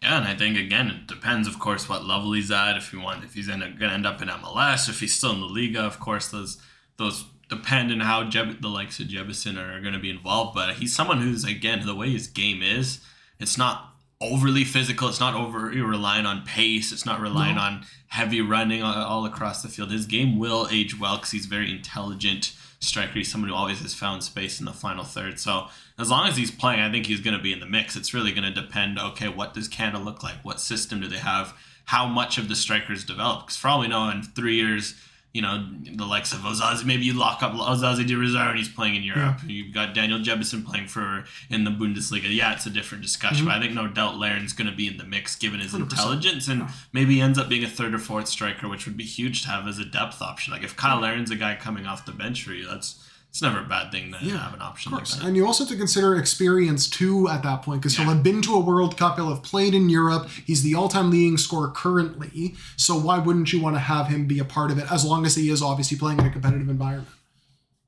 Yeah, 0.00 0.18
and 0.18 0.28
I 0.28 0.36
think 0.36 0.56
again 0.56 0.88
it 0.88 1.08
depends, 1.08 1.48
of 1.48 1.58
course, 1.58 1.88
what 1.88 2.04
level 2.04 2.32
he's 2.32 2.52
at. 2.52 2.76
If 2.76 2.92
you 2.92 3.00
want, 3.00 3.24
if 3.24 3.34
he's 3.34 3.48
going 3.48 3.60
to 3.60 3.84
end 3.86 4.06
up 4.06 4.22
in 4.22 4.28
MLS, 4.28 4.88
if 4.88 5.00
he's 5.00 5.16
still 5.16 5.32
in 5.32 5.40
the 5.40 5.46
Liga, 5.46 5.80
of 5.80 5.98
course, 5.98 6.28
those 6.28 6.62
those 6.96 7.24
depend 7.50 7.92
on 7.92 8.00
how 8.00 8.24
Jeb, 8.24 8.62
the 8.62 8.68
likes 8.68 9.00
of 9.00 9.08
Jebbison 9.08 9.58
are 9.58 9.80
going 9.80 9.92
to 9.92 9.98
be 9.98 10.10
involved. 10.10 10.54
But 10.54 10.76
he's 10.76 10.94
someone 10.94 11.20
who's 11.20 11.44
again 11.44 11.84
the 11.84 11.94
way 11.94 12.10
his 12.10 12.28
game 12.28 12.62
is, 12.62 13.00
it's 13.38 13.58
not 13.58 13.90
overly 14.20 14.64
physical. 14.64 15.08
It's 15.08 15.20
not 15.20 15.34
over 15.34 15.66
relying 15.66 16.26
on 16.26 16.44
pace. 16.44 16.92
It's 16.92 17.06
not 17.06 17.20
relying 17.20 17.56
on 17.56 17.84
heavy 18.08 18.40
running 18.40 18.82
all, 18.82 18.94
all 18.94 19.26
across 19.26 19.62
the 19.62 19.68
field. 19.68 19.90
His 19.90 20.06
game 20.06 20.38
will 20.38 20.68
age 20.70 20.98
well 20.98 21.16
because 21.16 21.30
he's 21.30 21.46
very 21.46 21.70
intelligent, 21.70 22.52
striker. 22.80 23.14
He's 23.14 23.30
somebody 23.30 23.52
who 23.52 23.58
always 23.58 23.80
has 23.80 23.94
found 23.94 24.22
space 24.22 24.60
in 24.60 24.66
the 24.66 24.72
final 24.72 25.04
third. 25.04 25.40
So 25.40 25.68
as 25.98 26.10
long 26.10 26.28
as 26.28 26.36
he's 26.36 26.50
playing, 26.50 26.80
I 26.80 26.90
think 26.90 27.06
he's 27.06 27.20
going 27.20 27.36
to 27.36 27.42
be 27.42 27.52
in 27.52 27.60
the 27.60 27.66
mix. 27.66 27.96
It's 27.96 28.12
really 28.12 28.32
going 28.32 28.52
to 28.52 28.60
depend. 28.60 28.98
Okay, 28.98 29.28
what 29.28 29.54
does 29.54 29.68
Canada 29.68 30.04
look 30.04 30.22
like? 30.22 30.44
What 30.44 30.60
system 30.60 31.00
do 31.00 31.08
they 31.08 31.18
have? 31.18 31.54
How 31.86 32.06
much 32.06 32.36
of 32.36 32.48
the 32.48 32.56
strikers 32.56 33.04
develop? 33.04 33.46
Because 33.46 33.56
for 33.56 33.68
all 33.68 33.80
we 33.80 33.88
know, 33.88 34.08
in 34.10 34.22
three 34.22 34.56
years 34.56 34.94
you 35.32 35.42
know, 35.42 35.64
the 35.96 36.04
likes 36.04 36.32
of 36.32 36.40
Osaze. 36.40 36.84
Maybe 36.84 37.04
you 37.04 37.12
lock 37.12 37.42
up 37.42 37.52
Osaze 37.52 38.04
De 38.06 38.14
Rosario 38.16 38.50
and 38.50 38.58
he's 38.58 38.68
playing 38.68 38.96
in 38.96 39.02
Europe. 39.02 39.38
Yeah. 39.42 39.48
You've 39.48 39.72
got 39.72 39.94
Daniel 39.94 40.18
Jebbison 40.18 40.64
playing 40.64 40.88
for 40.88 41.24
in 41.48 41.64
the 41.64 41.70
Bundesliga. 41.70 42.34
Yeah, 42.34 42.52
it's 42.52 42.66
a 42.66 42.70
different 42.70 43.02
discussion, 43.02 43.46
mm-hmm. 43.46 43.46
but 43.46 43.56
I 43.56 43.60
think 43.60 43.74
no 43.74 43.86
doubt 43.86 44.16
Larin's 44.16 44.52
going 44.52 44.68
to 44.68 44.76
be 44.76 44.88
in 44.88 44.96
the 44.96 45.04
mix 45.04 45.36
given 45.36 45.60
his 45.60 45.72
100%. 45.72 45.82
intelligence 45.82 46.48
and 46.48 46.60
yeah. 46.62 46.70
maybe 46.92 47.14
he 47.14 47.20
ends 47.20 47.38
up 47.38 47.48
being 47.48 47.62
a 47.62 47.68
third 47.68 47.94
or 47.94 47.98
fourth 47.98 48.28
striker, 48.28 48.68
which 48.68 48.86
would 48.86 48.96
be 48.96 49.04
huge 49.04 49.42
to 49.42 49.48
have 49.48 49.68
as 49.68 49.78
a 49.78 49.84
depth 49.84 50.20
option. 50.20 50.52
Like 50.52 50.64
if 50.64 50.76
Kyle 50.76 51.00
Larin's 51.00 51.30
a 51.30 51.36
guy 51.36 51.54
coming 51.54 51.86
off 51.86 52.04
the 52.06 52.12
bench 52.12 52.42
for 52.42 52.52
you, 52.52 52.66
that's 52.66 53.08
it's 53.30 53.40
never 53.40 53.60
a 53.60 53.64
bad 53.64 53.92
thing 53.92 54.12
to 54.12 54.18
yeah, 54.20 54.38
have 54.38 54.54
an 54.54 54.60
option 54.60 54.90
like 54.90 55.06
that. 55.06 55.22
And 55.22 55.36
you 55.36 55.46
also 55.46 55.62
have 55.62 55.70
to 55.70 55.76
consider 55.76 56.16
experience 56.16 56.90
too 56.90 57.28
at 57.28 57.44
that 57.44 57.62
point 57.62 57.80
because 57.80 57.96
yeah. 57.96 58.04
he'll 58.04 58.14
have 58.14 58.24
been 58.24 58.42
to 58.42 58.54
a 58.54 58.60
World 58.60 58.96
Cup, 58.96 59.16
he'll 59.16 59.32
have 59.32 59.44
played 59.44 59.72
in 59.72 59.88
Europe. 59.88 60.28
He's 60.44 60.64
the 60.64 60.74
all-time 60.74 61.12
leading 61.12 61.38
scorer 61.38 61.68
currently. 61.68 62.56
So 62.76 62.98
why 62.98 63.18
wouldn't 63.18 63.52
you 63.52 63.60
want 63.60 63.76
to 63.76 63.80
have 63.80 64.08
him 64.08 64.26
be 64.26 64.40
a 64.40 64.44
part 64.44 64.72
of 64.72 64.78
it 64.78 64.90
as 64.90 65.04
long 65.04 65.24
as 65.24 65.36
he 65.36 65.48
is 65.48 65.62
obviously 65.62 65.96
playing 65.96 66.18
in 66.18 66.26
a 66.26 66.30
competitive 66.30 66.68
environment? 66.68 67.08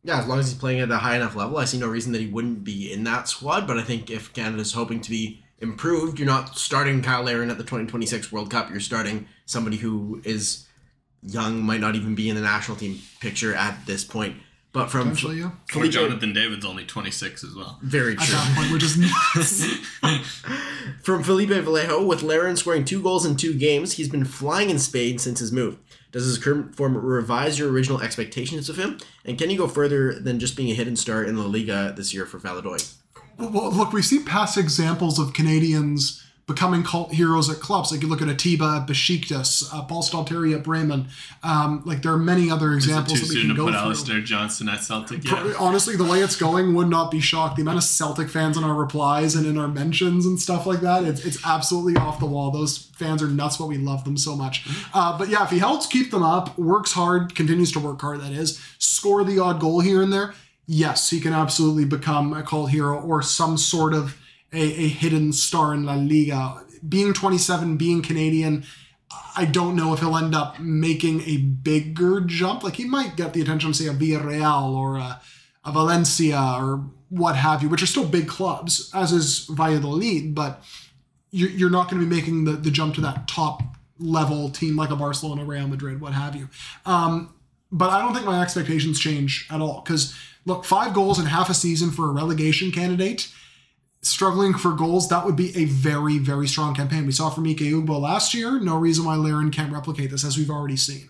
Yeah, 0.04 0.20
as 0.20 0.28
long 0.28 0.38
as 0.38 0.48
he's 0.48 0.58
playing 0.58 0.80
at 0.80 0.90
a 0.90 0.98
high 0.98 1.16
enough 1.16 1.34
level, 1.34 1.58
I 1.58 1.64
see 1.64 1.78
no 1.78 1.88
reason 1.88 2.12
that 2.12 2.20
he 2.20 2.28
wouldn't 2.28 2.62
be 2.62 2.92
in 2.92 3.02
that 3.04 3.28
squad. 3.28 3.66
But 3.66 3.78
I 3.78 3.82
think 3.82 4.10
if 4.10 4.32
Canada's 4.32 4.72
hoping 4.72 5.00
to 5.00 5.10
be 5.10 5.42
improved, 5.60 6.18
you're 6.18 6.26
not 6.26 6.56
starting 6.56 7.02
Kyle 7.02 7.22
Larin 7.22 7.50
at 7.50 7.58
the 7.58 7.64
2026 7.64 8.30
World 8.30 8.50
Cup. 8.50 8.70
You're 8.70 8.80
starting 8.80 9.26
somebody 9.46 9.76
who 9.76 10.20
is 10.24 10.66
young, 11.24 11.62
might 11.62 11.80
not 11.80 11.94
even 11.94 12.14
be 12.14 12.28
in 12.28 12.36
the 12.36 12.42
national 12.42 12.76
team 12.76 13.00
picture 13.20 13.54
at 13.54 13.86
this 13.86 14.04
point. 14.04 14.36
But 14.72 14.88
from 14.88 15.14
yeah. 15.36 15.50
Or 15.76 15.86
Jonathan 15.86 16.32
David's 16.32 16.64
only 16.64 16.86
26 16.86 17.44
as 17.44 17.54
well. 17.54 17.78
Very 17.82 18.16
true. 18.16 18.24
At 18.24 18.30
that 18.30 18.56
point, 18.56 18.72
we're 18.72 18.78
just 18.78 18.98
nuts. 18.98 19.66
from 21.02 21.22
Felipe 21.22 21.50
Vallejo, 21.50 22.02
with 22.02 22.22
Larin 22.22 22.56
scoring 22.56 22.86
two 22.86 23.02
goals 23.02 23.26
in 23.26 23.36
two 23.36 23.52
games, 23.52 23.92
he's 23.92 24.08
been 24.08 24.24
flying 24.24 24.70
in 24.70 24.78
Spain 24.78 25.18
since 25.18 25.40
his 25.40 25.52
move. 25.52 25.76
Does 26.10 26.24
his 26.24 26.38
current 26.38 26.74
form 26.74 26.96
revise 26.96 27.58
your 27.58 27.70
original 27.70 28.00
expectations 28.00 28.70
of 28.70 28.78
him? 28.78 28.98
And 29.26 29.36
can 29.36 29.50
he 29.50 29.56
go 29.56 29.68
further 29.68 30.18
than 30.18 30.38
just 30.38 30.56
being 30.56 30.70
a 30.70 30.74
hidden 30.74 30.96
star 30.96 31.22
in 31.22 31.36
La 31.36 31.44
Liga 31.44 31.92
this 31.94 32.14
year 32.14 32.24
for 32.24 32.38
Valladolid? 32.38 32.84
Well, 33.38 33.72
look, 33.72 33.92
we've 33.92 34.04
seen 34.04 34.24
past 34.24 34.56
examples 34.56 35.18
of 35.18 35.34
Canadians 35.34 36.22
becoming 36.46 36.82
cult 36.82 37.12
heroes 37.12 37.48
at 37.48 37.60
clubs. 37.60 37.92
Like 37.92 38.02
you 38.02 38.08
look 38.08 38.20
at 38.20 38.28
Atiba 38.28 38.80
at 38.82 38.88
Besiktas, 38.88 39.72
uh, 39.72 39.82
Paul 39.82 40.02
Stalteri 40.02 40.54
at 40.54 40.64
Bremen. 40.64 41.06
Um, 41.42 41.82
like 41.86 42.02
there 42.02 42.12
are 42.12 42.18
many 42.18 42.50
other 42.50 42.72
examples 42.72 43.20
that 43.20 43.28
we 43.28 43.46
can 43.46 43.54
go 43.54 43.66
through. 43.66 43.76
Alistair 43.76 44.20
Johnston 44.20 44.68
at 44.68 44.82
Celtic. 44.82 45.24
Yeah. 45.24 45.54
Honestly, 45.58 45.94
the 45.94 46.04
way 46.04 46.20
it's 46.20 46.36
going 46.36 46.74
would 46.74 46.88
not 46.88 47.10
be 47.10 47.20
shocked. 47.20 47.56
The 47.56 47.62
amount 47.62 47.78
of 47.78 47.84
Celtic 47.84 48.28
fans 48.28 48.56
in 48.56 48.64
our 48.64 48.74
replies 48.74 49.34
and 49.34 49.46
in 49.46 49.56
our 49.56 49.68
mentions 49.68 50.26
and 50.26 50.38
stuff 50.40 50.66
like 50.66 50.80
that, 50.80 51.04
it's, 51.04 51.24
it's 51.24 51.46
absolutely 51.46 51.96
off 51.96 52.18
the 52.18 52.26
wall. 52.26 52.50
Those 52.50 52.76
fans 52.96 53.22
are 53.22 53.28
nuts, 53.28 53.56
but 53.56 53.66
we 53.66 53.78
love 53.78 54.04
them 54.04 54.16
so 54.16 54.34
much. 54.34 54.66
Uh, 54.92 55.16
but 55.16 55.28
yeah, 55.28 55.44
if 55.44 55.50
he 55.50 55.60
helps 55.60 55.86
keep 55.86 56.10
them 56.10 56.22
up, 56.22 56.58
works 56.58 56.92
hard, 56.92 57.34
continues 57.34 57.70
to 57.72 57.78
work 57.78 58.00
hard, 58.00 58.20
that 58.20 58.32
is, 58.32 58.60
score 58.78 59.22
the 59.22 59.38
odd 59.38 59.60
goal 59.60 59.80
here 59.80 60.02
and 60.02 60.12
there, 60.12 60.34
yes, 60.66 61.10
he 61.10 61.20
can 61.20 61.32
absolutely 61.32 61.84
become 61.84 62.32
a 62.32 62.42
cult 62.42 62.70
hero 62.70 63.00
or 63.00 63.22
some 63.22 63.56
sort 63.56 63.94
of 63.94 64.16
a, 64.52 64.60
a 64.60 64.88
hidden 64.88 65.32
star 65.32 65.74
in 65.74 65.84
La 65.84 65.94
Liga. 65.94 66.64
Being 66.86 67.12
27, 67.12 67.76
being 67.76 68.02
Canadian, 68.02 68.64
I 69.36 69.44
don't 69.44 69.76
know 69.76 69.92
if 69.92 70.00
he'll 70.00 70.16
end 70.16 70.34
up 70.34 70.60
making 70.60 71.22
a 71.22 71.36
bigger 71.38 72.20
jump. 72.20 72.62
Like 72.62 72.76
he 72.76 72.84
might 72.84 73.16
get 73.16 73.32
the 73.32 73.40
attention 73.40 73.72
say 73.74 73.86
a 73.86 73.92
Villarreal 73.92 74.74
or 74.74 74.96
a, 74.96 75.20
a 75.64 75.72
Valencia 75.72 76.56
or 76.58 76.84
what 77.08 77.36
have 77.36 77.62
you, 77.62 77.68
which 77.68 77.82
are 77.82 77.86
still 77.86 78.06
big 78.06 78.26
clubs, 78.26 78.90
as 78.94 79.12
is 79.12 79.46
Valladolid, 79.46 80.34
but 80.34 80.62
you're, 81.30 81.50
you're 81.50 81.70
not 81.70 81.90
going 81.90 82.00
to 82.02 82.08
be 82.08 82.14
making 82.14 82.44
the, 82.44 82.52
the 82.52 82.70
jump 82.70 82.94
to 82.94 83.00
that 83.02 83.28
top 83.28 83.62
level 83.98 84.48
team 84.48 84.76
like 84.76 84.90
a 84.90 84.96
Barcelona, 84.96 85.44
Real 85.44 85.68
Madrid, 85.68 86.00
what 86.00 86.14
have 86.14 86.34
you. 86.34 86.48
Um, 86.86 87.34
but 87.70 87.90
I 87.90 88.00
don't 88.00 88.14
think 88.14 88.26
my 88.26 88.42
expectations 88.42 88.98
change 88.98 89.46
at 89.50 89.60
all 89.60 89.82
because 89.82 90.14
look, 90.44 90.64
five 90.64 90.94
goals 90.94 91.18
in 91.18 91.26
half 91.26 91.48
a 91.48 91.54
season 91.54 91.90
for 91.90 92.08
a 92.08 92.12
relegation 92.12 92.70
candidate 92.70 93.28
struggling 94.02 94.52
for 94.54 94.72
goals, 94.72 95.08
that 95.08 95.24
would 95.24 95.36
be 95.36 95.56
a 95.56 95.64
very, 95.64 96.18
very 96.18 96.46
strong 96.46 96.74
campaign. 96.74 97.06
We 97.06 97.12
saw 97.12 97.30
from 97.30 97.46
Ike 97.46 97.58
Ugbo 97.58 98.00
last 98.00 98.34
year. 98.34 98.60
No 98.60 98.76
reason 98.76 99.04
why 99.04 99.14
Larin 99.14 99.50
can't 99.50 99.72
replicate 99.72 100.10
this, 100.10 100.24
as 100.24 100.36
we've 100.36 100.50
already 100.50 100.76
seen. 100.76 101.08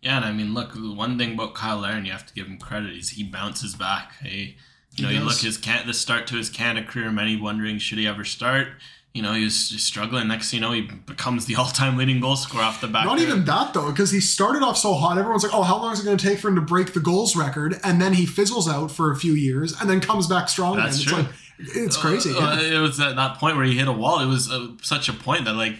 Yeah, 0.00 0.16
and 0.16 0.24
I 0.24 0.32
mean, 0.32 0.54
look, 0.54 0.72
one 0.74 1.16
thing 1.18 1.34
about 1.34 1.54
Kyle 1.54 1.78
Larin, 1.78 2.04
you 2.04 2.12
have 2.12 2.26
to 2.26 2.34
give 2.34 2.46
him 2.46 2.58
credit, 2.58 2.96
is 2.96 3.10
he 3.10 3.22
bounces 3.22 3.74
back. 3.74 4.14
Hey, 4.20 4.56
you 4.96 5.04
know, 5.04 5.10
you 5.10 5.20
look 5.20 5.38
his 5.38 5.56
can 5.56 5.86
the 5.86 5.94
start 5.94 6.26
to 6.28 6.36
his 6.36 6.50
Canada 6.50 6.86
career, 6.86 7.10
many 7.10 7.36
wondering 7.36 7.78
should 7.78 7.98
he 7.98 8.06
ever 8.06 8.24
start. 8.24 8.68
You 9.14 9.22
know, 9.22 9.34
he 9.34 9.44
was 9.44 9.54
struggling. 9.54 10.26
Next, 10.26 10.52
you 10.52 10.60
know, 10.60 10.72
he 10.72 10.82
becomes 10.82 11.46
the 11.46 11.54
all-time 11.58 11.96
leading 11.96 12.20
goal 12.20 12.34
scorer 12.34 12.64
off 12.64 12.80
the 12.80 12.88
back. 12.88 13.04
Not 13.04 13.18
there. 13.18 13.28
even 13.28 13.44
that 13.44 13.74
though, 13.74 13.90
because 13.90 14.10
he 14.10 14.20
started 14.20 14.62
off 14.62 14.76
so 14.76 14.94
hot. 14.94 15.18
Everyone's 15.18 15.44
like, 15.44 15.54
"Oh, 15.54 15.62
how 15.62 15.76
long 15.76 15.92
is 15.92 16.00
it 16.00 16.04
going 16.04 16.16
to 16.16 16.26
take 16.26 16.38
for 16.38 16.48
him 16.48 16.56
to 16.56 16.62
break 16.62 16.94
the 16.94 17.00
goals 17.00 17.36
record?" 17.36 17.78
And 17.84 18.00
then 18.00 18.14
he 18.14 18.26
fizzles 18.26 18.68
out 18.68 18.90
for 18.90 19.12
a 19.12 19.16
few 19.16 19.34
years, 19.34 19.78
and 19.80 19.88
then 19.88 20.00
comes 20.00 20.26
back 20.26 20.48
strong 20.48 20.76
That's 20.76 21.00
again. 21.00 21.08
True. 21.08 21.18
It's 21.20 21.28
like 21.28 21.41
it's 21.62 21.96
crazy. 21.96 22.34
Uh, 22.34 22.60
yeah. 22.60 22.78
it 22.78 22.80
was 22.80 23.00
at 23.00 23.16
that 23.16 23.38
point 23.38 23.56
where 23.56 23.64
he 23.64 23.78
hit 23.78 23.88
a 23.88 23.92
wall. 23.92 24.20
It 24.20 24.26
was 24.26 24.50
uh, 24.50 24.68
such 24.82 25.08
a 25.08 25.12
point 25.12 25.44
that 25.44 25.54
like 25.54 25.76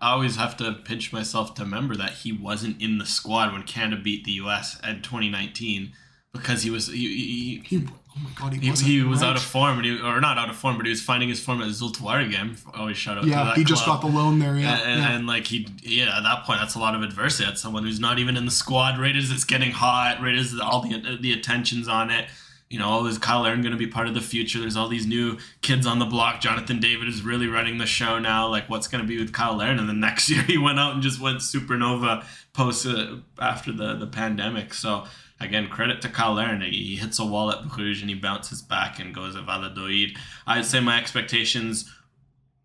I 0.00 0.12
always 0.12 0.36
have 0.36 0.56
to 0.58 0.72
pinch 0.72 1.12
myself 1.12 1.54
to 1.54 1.64
remember 1.64 1.96
that 1.96 2.10
he 2.10 2.32
wasn't 2.32 2.80
in 2.80 2.98
the 2.98 3.06
squad 3.06 3.52
when 3.52 3.62
Canada 3.62 4.00
beat 4.00 4.24
the 4.24 4.32
U.S. 4.32 4.78
in 4.86 5.02
2019 5.02 5.92
because 6.32 6.62
he 6.62 6.70
was 6.70 6.88
he, 6.88 6.96
he, 6.96 7.62
he 7.64 7.86
oh 7.86 8.20
my 8.22 8.30
god 8.38 8.52
he, 8.52 8.70
he, 8.70 8.72
he 8.72 9.02
was 9.02 9.22
out 9.22 9.34
of 9.34 9.42
form 9.42 9.82
he, 9.82 9.98
or 9.98 10.20
not 10.20 10.36
out 10.36 10.50
of 10.50 10.56
form 10.56 10.76
but 10.76 10.84
he 10.84 10.90
was 10.90 11.00
finding 11.00 11.28
his 11.28 11.40
form 11.40 11.60
at 11.62 11.68
Zulte 11.68 11.96
Waregem. 11.96 12.58
Always 12.78 12.96
shout 12.96 13.18
out 13.18 13.24
yeah 13.24 13.54
he 13.54 13.64
just 13.64 13.86
got 13.86 14.00
the 14.00 14.06
loan 14.06 14.38
there 14.38 14.56
yeah 14.56 14.78
and, 14.82 15.00
yeah. 15.00 15.16
and, 15.16 15.26
like 15.26 15.46
he 15.46 15.66
yeah 15.82 16.16
at 16.16 16.22
that 16.22 16.44
point 16.44 16.60
that's 16.60 16.74
a 16.74 16.78
lot 16.78 16.94
of 16.94 17.02
adversity. 17.02 17.44
That's 17.44 17.60
someone 17.60 17.82
who's 17.82 18.00
not 18.00 18.18
even 18.18 18.36
in 18.36 18.44
the 18.44 18.50
squad. 18.50 19.00
Right 19.00 19.16
as 19.16 19.30
it's 19.30 19.44
getting 19.44 19.72
hot. 19.72 20.20
Right 20.22 20.36
as 20.36 20.58
all 20.60 20.82
the 20.82 21.18
the 21.20 21.32
attention's 21.32 21.88
on 21.88 22.10
it 22.10 22.28
you 22.70 22.78
know, 22.78 23.06
is 23.06 23.16
Kyle 23.16 23.42
Larin 23.42 23.62
going 23.62 23.72
to 23.72 23.78
be 23.78 23.86
part 23.86 24.08
of 24.08 24.14
the 24.14 24.20
future? 24.20 24.58
There's 24.58 24.76
all 24.76 24.88
these 24.88 25.06
new 25.06 25.38
kids 25.62 25.86
on 25.86 25.98
the 25.98 26.04
block. 26.04 26.40
Jonathan 26.40 26.80
David 26.80 27.08
is 27.08 27.22
really 27.22 27.46
running 27.46 27.78
the 27.78 27.86
show 27.86 28.18
now. 28.18 28.46
Like, 28.46 28.68
what's 28.68 28.88
going 28.88 29.02
to 29.02 29.08
be 29.08 29.18
with 29.18 29.32
Kyle 29.32 29.56
Larin? 29.56 29.78
And 29.78 29.88
then 29.88 30.00
next 30.00 30.28
year 30.30 30.42
he 30.42 30.58
went 30.58 30.78
out 30.78 30.92
and 30.92 31.02
just 31.02 31.20
went 31.20 31.38
supernova 31.38 32.24
post 32.52 32.86
uh, 32.86 33.16
after 33.40 33.72
the, 33.72 33.94
the 33.94 34.06
pandemic. 34.06 34.74
So, 34.74 35.06
again, 35.40 35.68
credit 35.68 36.02
to 36.02 36.10
Kyle 36.10 36.34
Larin. 36.34 36.60
He 36.60 36.96
hits 36.96 37.18
a 37.18 37.24
wall 37.24 37.50
at 37.50 37.68
Bruges 37.68 38.02
and 38.02 38.10
he 38.10 38.16
bounces 38.16 38.60
back 38.60 38.98
and 38.98 39.14
goes 39.14 39.34
to 39.34 39.42
Valladolid. 39.42 40.16
I'd 40.46 40.66
say 40.66 40.80
my 40.80 40.98
expectations 40.98 41.90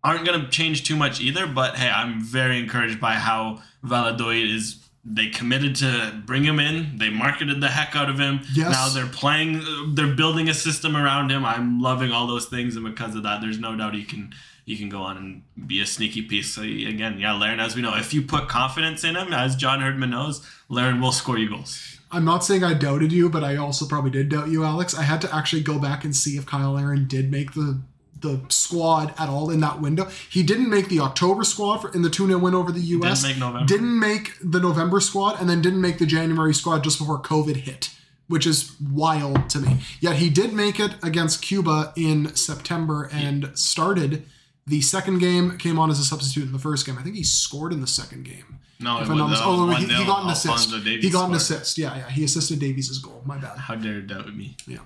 aren't 0.02 0.26
going 0.26 0.38
to 0.38 0.48
change 0.48 0.84
too 0.84 0.96
much 0.96 1.18
either, 1.20 1.46
but 1.46 1.76
hey, 1.76 1.88
I'm 1.88 2.20
very 2.20 2.58
encouraged 2.58 3.00
by 3.00 3.14
how 3.14 3.62
Valladolid 3.82 4.50
is 4.50 4.83
they 5.04 5.28
committed 5.28 5.76
to 5.76 6.22
bring 6.24 6.44
him 6.44 6.58
in. 6.58 6.96
They 6.98 7.10
marketed 7.10 7.60
the 7.60 7.68
heck 7.68 7.94
out 7.94 8.08
of 8.08 8.18
him. 8.18 8.40
Yes. 8.54 8.72
Now 8.72 8.88
they're 8.88 9.10
playing. 9.10 9.94
They're 9.94 10.14
building 10.14 10.48
a 10.48 10.54
system 10.54 10.96
around 10.96 11.30
him. 11.30 11.44
I'm 11.44 11.80
loving 11.80 12.10
all 12.10 12.26
those 12.26 12.46
things, 12.46 12.76
and 12.76 12.84
because 12.84 13.14
of 13.14 13.22
that, 13.24 13.40
there's 13.40 13.58
no 13.58 13.76
doubt 13.76 13.94
he 13.94 14.04
can 14.04 14.34
he 14.64 14.78
can 14.78 14.88
go 14.88 15.02
on 15.02 15.16
and 15.16 15.42
be 15.66 15.80
a 15.80 15.86
sneaky 15.86 16.22
piece. 16.22 16.54
So 16.54 16.62
again, 16.62 17.18
yeah, 17.18 17.34
Larin, 17.34 17.60
as 17.60 17.76
we 17.76 17.82
know, 17.82 17.94
if 17.96 18.14
you 18.14 18.22
put 18.22 18.48
confidence 18.48 19.04
in 19.04 19.14
him, 19.14 19.32
as 19.32 19.56
John 19.56 19.80
Herdman 19.80 20.10
knows, 20.10 20.46
Larin 20.68 21.00
will 21.00 21.12
score 21.12 21.38
you 21.38 21.50
goals. 21.50 21.98
I'm 22.10 22.24
not 22.24 22.44
saying 22.44 22.62
I 22.62 22.74
doubted 22.74 23.12
you, 23.12 23.28
but 23.28 23.42
I 23.42 23.56
also 23.56 23.86
probably 23.86 24.10
did 24.10 24.28
doubt 24.28 24.48
you, 24.48 24.64
Alex. 24.64 24.96
I 24.96 25.02
had 25.02 25.20
to 25.22 25.34
actually 25.34 25.62
go 25.62 25.78
back 25.78 26.04
and 26.04 26.14
see 26.14 26.36
if 26.36 26.46
Kyle 26.46 26.72
Larin 26.72 27.06
did 27.08 27.30
make 27.30 27.52
the 27.52 27.82
the 28.24 28.40
squad 28.48 29.14
at 29.18 29.28
all 29.28 29.50
in 29.50 29.60
that 29.60 29.80
window. 29.80 30.08
He 30.28 30.42
didn't 30.42 30.70
make 30.70 30.88
the 30.88 30.98
October 31.00 31.44
squad 31.44 31.78
for, 31.78 31.92
in 31.92 32.02
the 32.02 32.10
2 32.10 32.26
0 32.26 32.38
win 32.38 32.54
over 32.54 32.72
the 32.72 32.80
US. 32.80 33.22
Didn't 33.22 33.34
make 33.34 33.38
November. 33.38 33.66
Didn't 33.66 34.00
make 34.00 34.32
the 34.42 34.60
November 34.60 35.00
squad, 35.00 35.40
and 35.40 35.48
then 35.48 35.62
didn't 35.62 35.80
make 35.80 35.98
the 35.98 36.06
January 36.06 36.54
squad 36.54 36.82
just 36.82 36.98
before 36.98 37.20
COVID 37.20 37.56
hit, 37.56 37.90
which 38.26 38.46
is 38.46 38.74
wild 38.80 39.48
to 39.50 39.60
me. 39.60 39.78
Yet 40.00 40.16
he 40.16 40.30
did 40.30 40.52
make 40.52 40.80
it 40.80 40.96
against 41.02 41.42
Cuba 41.42 41.92
in 41.96 42.34
September 42.34 43.08
and 43.12 43.56
started 43.56 44.24
the 44.66 44.80
second 44.80 45.18
game, 45.18 45.58
came 45.58 45.78
on 45.78 45.90
as 45.90 46.00
a 46.00 46.04
substitute 46.04 46.46
in 46.46 46.52
the 46.52 46.58
first 46.58 46.86
game. 46.86 46.96
I 46.98 47.02
think 47.02 47.16
he 47.16 47.22
scored 47.22 47.72
in 47.72 47.82
the 47.82 47.86
second 47.86 48.24
game. 48.24 48.58
No, 48.80 49.00
if 49.00 49.08
it 49.08 49.12
was, 49.12 49.40
oh, 49.42 49.70
uh, 49.70 49.74
he, 49.76 49.86
he, 49.86 50.04
got 50.04 50.24
an 50.24 50.30
assist. 50.30 50.74
He 50.74 51.10
got 51.10 51.28
an 51.28 51.36
assist. 51.36 51.78
Yeah, 51.78 51.96
yeah. 51.96 52.10
He 52.10 52.24
assisted 52.24 52.58
Davies' 52.58 52.98
goal. 52.98 53.22
My 53.24 53.38
bad. 53.38 53.56
How 53.56 53.76
dare 53.76 53.94
you 53.94 54.02
doubt 54.02 54.34
me? 54.34 54.56
Yeah. 54.66 54.78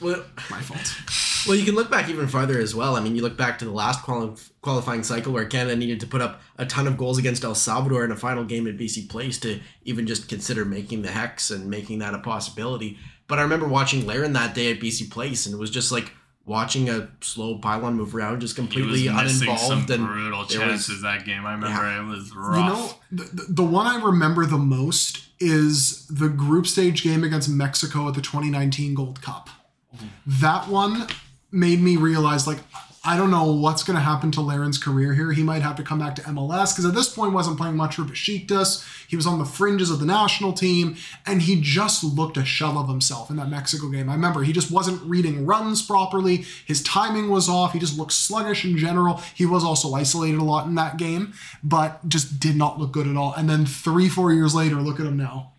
Well, 0.00 0.24
my 0.50 0.60
fault. 0.60 0.94
Well, 1.46 1.56
you 1.56 1.64
can 1.64 1.74
look 1.74 1.90
back 1.90 2.08
even 2.08 2.26
farther 2.26 2.58
as 2.58 2.74
well. 2.74 2.96
I 2.96 3.00
mean, 3.00 3.14
you 3.16 3.22
look 3.22 3.36
back 3.36 3.58
to 3.60 3.64
the 3.64 3.70
last 3.70 4.02
quali- 4.02 4.34
qualifying 4.62 5.02
cycle 5.02 5.32
where 5.32 5.44
Canada 5.44 5.76
needed 5.76 6.00
to 6.00 6.06
put 6.06 6.20
up 6.20 6.40
a 6.56 6.66
ton 6.66 6.86
of 6.86 6.96
goals 6.96 7.18
against 7.18 7.44
El 7.44 7.54
Salvador 7.54 8.04
in 8.04 8.10
a 8.12 8.16
final 8.16 8.44
game 8.44 8.66
at 8.66 8.76
BC 8.76 9.08
Place 9.08 9.38
to 9.40 9.60
even 9.84 10.06
just 10.06 10.28
consider 10.28 10.64
making 10.64 11.02
the 11.02 11.10
hex 11.10 11.50
and 11.50 11.68
making 11.70 12.00
that 12.00 12.14
a 12.14 12.18
possibility. 12.18 12.98
But 13.26 13.38
I 13.38 13.42
remember 13.42 13.68
watching 13.68 14.06
Larin 14.06 14.32
that 14.32 14.54
day 14.54 14.70
at 14.72 14.80
BC 14.80 15.10
Place, 15.10 15.46
and 15.46 15.54
it 15.54 15.58
was 15.58 15.70
just 15.70 15.92
like, 15.92 16.12
watching 16.46 16.88
a 16.88 17.06
slow 17.20 17.58
pylon 17.58 17.92
move 17.94 18.14
around, 18.14 18.40
just 18.40 18.56
He 18.56 18.62
was 18.62 18.72
completely 18.72 19.08
missing 19.10 19.54
some 19.58 19.78
uninvolved, 19.80 19.90
and 19.90 20.06
brutal 20.06 20.40
it 20.40 20.44
was- 20.44 20.54
chances 20.54 21.02
that 21.02 21.26
game. 21.26 21.44
I 21.44 21.52
remember 21.52 21.76
Yeah. 21.76 22.00
it 22.02 22.06
was 22.08 22.34
rough. 22.34 22.56
You 22.56 22.64
know, 22.64 22.94
the, 23.24 23.30
the- 23.36 23.52
the 23.52 23.62
one 23.62 23.86
I 23.86 24.02
remember 24.02 24.46
the 24.46 24.56
most 24.56 25.26
is 25.38 26.06
the 26.06 26.30
group 26.30 26.66
stage 26.66 27.02
game 27.02 27.22
against 27.22 27.50
Mexico 27.50 28.08
at 28.08 28.14
the 28.14 28.22
2019 28.22 28.94
Gold 28.94 29.20
Cup. 29.20 29.50
That 30.26 30.68
one 30.68 31.06
made 31.50 31.80
me 31.80 31.96
realize, 31.96 32.46
like, 32.46 32.58
I 33.04 33.16
don't 33.16 33.30
know 33.30 33.52
what's 33.52 33.84
going 33.84 33.96
to 33.96 34.02
happen 34.02 34.30
to 34.32 34.40
Larin's 34.40 34.76
career 34.76 35.14
here. 35.14 35.32
He 35.32 35.42
might 35.42 35.62
have 35.62 35.76
to 35.76 35.82
come 35.82 36.00
back 36.00 36.14
to 36.16 36.22
MLS 36.22 36.74
because 36.74 36.84
at 36.84 36.94
this 36.94 37.08
point 37.08 37.32
wasn't 37.32 37.56
playing 37.56 37.76
much 37.76 37.94
for 37.94 38.02
Besiktas. 38.02 38.84
He 39.08 39.16
was 39.16 39.26
on 39.26 39.38
the 39.38 39.44
fringes 39.44 39.90
of 39.90 40.00
the 40.00 40.04
national 40.04 40.52
team, 40.52 40.96
and 41.24 41.40
he 41.40 41.60
just 41.60 42.02
looked 42.02 42.36
a 42.36 42.44
shell 42.44 42.76
of 42.76 42.88
himself 42.88 43.30
in 43.30 43.36
that 43.36 43.48
Mexico 43.48 43.88
game. 43.88 44.10
I 44.10 44.14
remember 44.14 44.42
he 44.42 44.52
just 44.52 44.70
wasn't 44.70 45.00
reading 45.02 45.46
runs 45.46 45.80
properly. 45.80 46.44
His 46.66 46.82
timing 46.82 47.30
was 47.30 47.48
off. 47.48 47.72
He 47.72 47.78
just 47.78 47.96
looked 47.96 48.12
sluggish 48.12 48.64
in 48.64 48.76
general. 48.76 49.22
He 49.34 49.46
was 49.46 49.64
also 49.64 49.94
isolated 49.94 50.38
a 50.38 50.44
lot 50.44 50.66
in 50.66 50.74
that 50.74 50.96
game, 50.96 51.32
but 51.62 52.06
just 52.08 52.40
did 52.40 52.56
not 52.56 52.78
look 52.78 52.92
good 52.92 53.06
at 53.06 53.16
all. 53.16 53.32
And 53.32 53.48
then 53.48 53.64
three, 53.64 54.08
four 54.08 54.32
years 54.32 54.54
later, 54.54 54.76
look 54.76 55.00
at 55.00 55.06
him 55.06 55.16
now. 55.16 55.52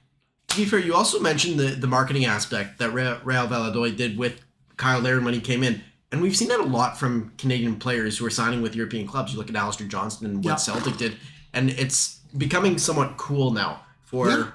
To 0.49 0.57
be 0.57 0.65
fair, 0.65 0.79
you 0.79 0.93
also 0.93 1.19
mentioned 1.19 1.59
the, 1.59 1.67
the 1.67 1.87
marketing 1.87 2.25
aspect 2.25 2.79
that 2.79 2.91
Real, 2.91 3.19
Real 3.23 3.47
Valladolid 3.47 3.95
did 3.95 4.17
with 4.17 4.41
Kyle 4.79 4.99
Larin 4.99 5.23
when 5.25 5.35
he 5.35 5.41
came 5.41 5.61
in. 5.63 5.81
And 6.11 6.21
we've 6.23 6.35
seen 6.35 6.47
that 6.47 6.59
a 6.59 6.63
lot 6.63 6.97
from 6.97 7.31
Canadian 7.37 7.75
players 7.75 8.17
who 8.17 8.25
are 8.25 8.31
signing 8.31 8.63
with 8.63 8.75
European 8.75 9.05
clubs. 9.05 9.31
You 9.31 9.37
look 9.37 9.49
at 9.49 9.55
Alistair 9.55 9.85
Johnston 9.87 10.25
and 10.27 10.37
what 10.43 10.51
Yeah. 10.51 10.55
Celtic 10.55 10.97
did. 10.97 11.17
And 11.53 11.69
it's 11.69 12.19
becoming 12.35 12.79
somewhat 12.79 13.17
cool 13.17 13.51
now 13.51 13.81
for 14.01 14.27
Yeah. 14.29 14.47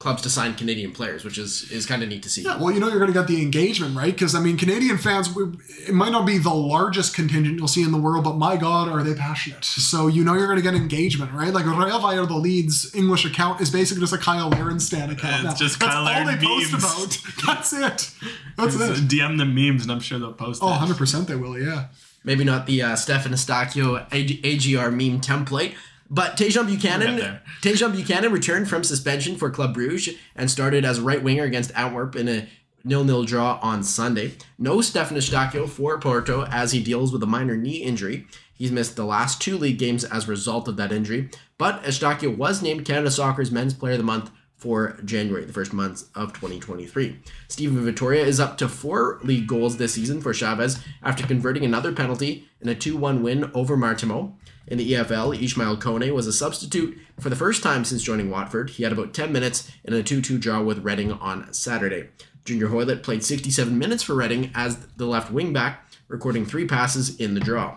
Clubs 0.00 0.20
to 0.22 0.28
sign 0.28 0.54
Canadian 0.54 0.92
players, 0.92 1.24
which 1.24 1.38
is, 1.38 1.70
is 1.70 1.86
kind 1.86 2.02
of 2.02 2.08
neat 2.10 2.22
to 2.24 2.28
see. 2.28 2.42
Yeah, 2.42 2.58
well, 2.58 2.70
you 2.70 2.78
know 2.80 2.88
you're 2.88 2.98
going 2.98 3.12
to 3.12 3.18
get 3.18 3.26
the 3.26 3.40
engagement, 3.40 3.96
right? 3.96 4.12
Because 4.12 4.34
I 4.34 4.40
mean, 4.40 4.58
Canadian 4.58 4.98
fans, 4.98 5.30
it 5.88 5.94
might 5.94 6.10
not 6.12 6.26
be 6.26 6.36
the 6.36 6.52
largest 6.52 7.14
contingent 7.14 7.56
you'll 7.58 7.68
see 7.68 7.82
in 7.82 7.90
the 7.92 7.96
world, 7.98 8.22
but 8.24 8.34
my 8.36 8.56
God, 8.58 8.88
are 8.88 9.02
they 9.02 9.14
passionate? 9.14 9.64
So 9.64 10.08
you 10.08 10.22
know 10.22 10.34
you're 10.34 10.46
going 10.48 10.58
to 10.58 10.62
get 10.62 10.74
engagement, 10.74 11.32
right? 11.32 11.54
Like 11.54 11.64
Real 11.64 12.00
Valladolid's 12.00 12.94
English 12.94 13.24
account 13.24 13.60
is 13.62 13.70
basically 13.70 14.00
just 14.02 14.12
a 14.12 14.18
Kyle 14.18 14.50
Larin 14.50 14.78
stan 14.80 15.08
account. 15.10 15.36
It's 15.36 15.44
now. 15.44 15.54
just 15.66 15.80
That's 15.80 15.92
Kyle 15.94 16.00
all 16.00 16.04
Larin 16.24 16.38
they 16.38 16.44
post 16.46 16.74
about. 16.74 17.18
That's 17.46 17.72
it. 17.72 18.10
That's 18.56 18.76
Just 18.76 19.02
it. 19.04 19.08
DM 19.08 19.38
the 19.38 19.44
memes, 19.46 19.82
and 19.84 19.92
I'm 19.92 20.00
sure 20.00 20.18
they'll 20.18 20.32
post 20.32 20.62
Oh, 20.62 20.66
100 20.66 20.96
percent 20.98 21.28
they 21.28 21.36
will. 21.36 21.58
Yeah. 21.58 21.86
Maybe 22.24 22.42
not 22.44 22.66
the 22.66 22.82
uh, 22.82 22.96
Stephen 22.96 23.32
Eustáquio 23.32 24.06
AG- 24.12 24.40
AGR 24.44 24.90
meme 24.90 25.20
template, 25.20 25.74
but 26.14 26.36
Tajon 26.36 26.66
Buchanan. 26.66 27.40
Tajon 27.60 27.92
Buchanan 27.96 28.32
returned 28.32 28.68
from 28.68 28.84
suspension 28.84 29.36
for 29.36 29.50
Club 29.50 29.74
Bruges 29.74 30.16
and 30.36 30.50
started 30.50 30.84
as 30.84 31.00
right 31.00 31.22
winger 31.22 31.42
against 31.44 31.72
Antwerp 31.76 32.14
in 32.14 32.28
a 32.28 32.48
nil-nil 32.84 33.24
draw 33.24 33.58
on 33.62 33.82
Sunday. 33.82 34.34
No 34.58 34.80
Stephen 34.80 35.16
Eustáquio 35.16 35.68
for 35.68 35.98
Porto 35.98 36.44
as 36.44 36.72
he 36.72 36.82
deals 36.82 37.12
with 37.12 37.22
a 37.22 37.26
minor 37.26 37.56
knee 37.56 37.78
injury. 37.78 38.26
He's 38.52 38.70
missed 38.70 38.94
the 38.94 39.04
last 39.04 39.42
two 39.42 39.58
league 39.58 39.78
games 39.78 40.04
as 40.04 40.26
a 40.26 40.30
result 40.30 40.68
of 40.68 40.76
that 40.76 40.92
injury, 40.92 41.30
but 41.58 41.82
Eustáquio 41.82 42.36
was 42.36 42.62
named 42.62 42.84
Canada 42.84 43.10
Soccer's 43.10 43.50
Men's 43.50 43.74
Player 43.74 43.94
of 43.94 43.98
the 43.98 44.04
Month 44.04 44.30
for 44.56 44.96
January, 45.04 45.44
the 45.44 45.52
first 45.52 45.72
month 45.72 46.04
of 46.14 46.32
2023. 46.32 47.18
Steven 47.48 47.84
Vitória 47.84 48.24
is 48.24 48.38
up 48.38 48.56
to 48.58 48.68
four 48.68 49.18
league 49.22 49.48
goals 49.48 49.76
this 49.76 49.94
season 49.94 50.20
for 50.20 50.32
Chaves 50.32 50.80
after 51.02 51.26
converting 51.26 51.64
another 51.64 51.92
penalty 51.92 52.48
in 52.60 52.68
a 52.68 52.74
2 52.74 52.96
1 52.96 53.22
win 53.22 53.50
over 53.52 53.76
Marítimo. 53.76 54.34
In 54.66 54.78
the 54.78 54.92
EFL, 54.92 55.40
Ishmael 55.42 55.76
Kone 55.76 56.14
was 56.14 56.26
a 56.26 56.32
substitute 56.32 56.98
for 57.20 57.28
the 57.28 57.36
first 57.36 57.62
time 57.62 57.84
since 57.84 58.02
joining 58.02 58.30
Watford. 58.30 58.70
He 58.70 58.82
had 58.82 58.92
about 58.92 59.12
10 59.12 59.30
minutes 59.30 59.70
in 59.84 59.92
a 59.92 60.02
2 60.02 60.22
2 60.22 60.38
draw 60.38 60.62
with 60.62 60.84
Reading 60.84 61.12
on 61.12 61.52
Saturday. 61.52 62.08
Junior 62.44 62.68
Hoilett 62.68 63.02
played 63.02 63.24
67 63.24 63.78
minutes 63.78 64.02
for 64.02 64.14
Reading 64.14 64.50
as 64.54 64.78
the 64.96 65.06
left 65.06 65.30
wing 65.30 65.52
back, 65.52 65.86
recording 66.08 66.46
three 66.46 66.66
passes 66.66 67.16
in 67.16 67.34
the 67.34 67.40
draw. 67.40 67.76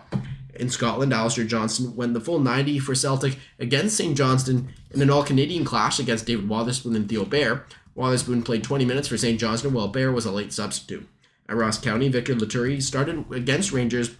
In 0.54 0.70
Scotland, 0.70 1.12
Alistair 1.12 1.44
Johnston 1.44 1.94
went 1.94 2.14
the 2.14 2.20
full 2.20 2.40
90 2.40 2.78
for 2.78 2.94
Celtic 2.94 3.38
against 3.58 3.96
St. 3.96 4.16
Johnstone 4.16 4.72
in 4.90 5.02
an 5.02 5.10
all 5.10 5.22
Canadian 5.22 5.64
clash 5.64 6.00
against 6.00 6.26
David 6.26 6.48
Wotherspoon 6.48 6.96
and 6.96 7.08
Theo 7.08 7.24
Bair. 7.24 7.64
Wotherspoon 7.94 8.42
played 8.42 8.64
20 8.64 8.84
minutes 8.84 9.08
for 9.08 9.16
St. 9.16 9.38
Johnstone 9.38 9.74
while 9.74 9.88
Bair 9.88 10.10
was 10.10 10.24
a 10.24 10.32
late 10.32 10.52
substitute. 10.52 11.06
At 11.48 11.56
Ross 11.56 11.78
County, 11.78 12.08
Victor 12.08 12.34
Loturi 12.34 12.82
started 12.82 13.24
against 13.30 13.72
Rangers 13.72 14.16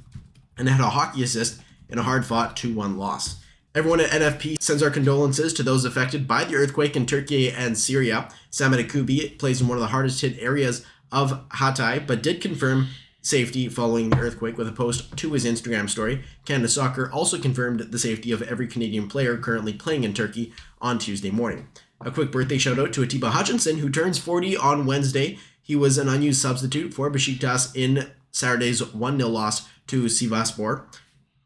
and 0.56 0.68
had 0.68 0.80
a 0.80 0.90
hockey 0.90 1.22
assist 1.22 1.60
in 1.88 1.98
a 1.98 2.02
hard 2.02 2.24
fought 2.24 2.56
2 2.56 2.74
1 2.74 2.96
loss. 2.96 3.42
Everyone 3.74 4.00
at 4.00 4.10
NFP 4.10 4.60
sends 4.60 4.82
our 4.82 4.90
condolences 4.90 5.52
to 5.54 5.62
those 5.62 5.84
affected 5.84 6.26
by 6.26 6.44
the 6.44 6.56
earthquake 6.56 6.96
in 6.96 7.06
Turkey 7.06 7.50
and 7.50 7.78
Syria. 7.78 8.28
Sam 8.50 8.72
Adekugbe 8.72 9.38
plays 9.38 9.60
in 9.60 9.68
one 9.68 9.76
of 9.76 9.82
the 9.82 9.88
hardest 9.88 10.20
hit 10.20 10.36
areas 10.40 10.84
of 11.12 11.48
Hatay, 11.50 12.06
but 12.06 12.22
did 12.22 12.40
confirm 12.40 12.88
safety 13.20 13.68
following 13.68 14.10
the 14.10 14.18
earthquake 14.18 14.56
with 14.56 14.68
a 14.68 14.72
post 14.72 15.16
to 15.16 15.32
his 15.32 15.44
Instagram 15.44 15.88
story. 15.88 16.24
Canada 16.44 16.68
Soccer 16.68 17.10
also 17.12 17.38
confirmed 17.38 17.80
the 17.80 17.98
safety 17.98 18.32
of 18.32 18.42
every 18.42 18.66
Canadian 18.66 19.08
player 19.08 19.36
currently 19.36 19.72
playing 19.72 20.04
in 20.04 20.14
Turkey 20.14 20.52
on 20.80 20.98
Tuesday 20.98 21.30
morning. 21.30 21.68
A 22.00 22.10
quick 22.10 22.32
birthday 22.32 22.58
shout 22.58 22.78
out 22.78 22.92
to 22.94 23.02
Atiba 23.02 23.30
Hutchinson, 23.30 23.78
who 23.78 23.90
turns 23.90 24.18
40 24.18 24.56
on 24.56 24.86
Wednesday. 24.86 25.38
He 25.60 25.76
was 25.76 25.98
an 25.98 26.08
unused 26.08 26.40
substitute 26.40 26.94
for 26.94 27.10
Besiktas 27.10 27.76
in 27.76 28.10
Saturday's 28.30 28.94
1 28.94 29.18
0 29.18 29.28
loss 29.28 29.68
to 29.88 30.04
Sivasspor. 30.04 30.84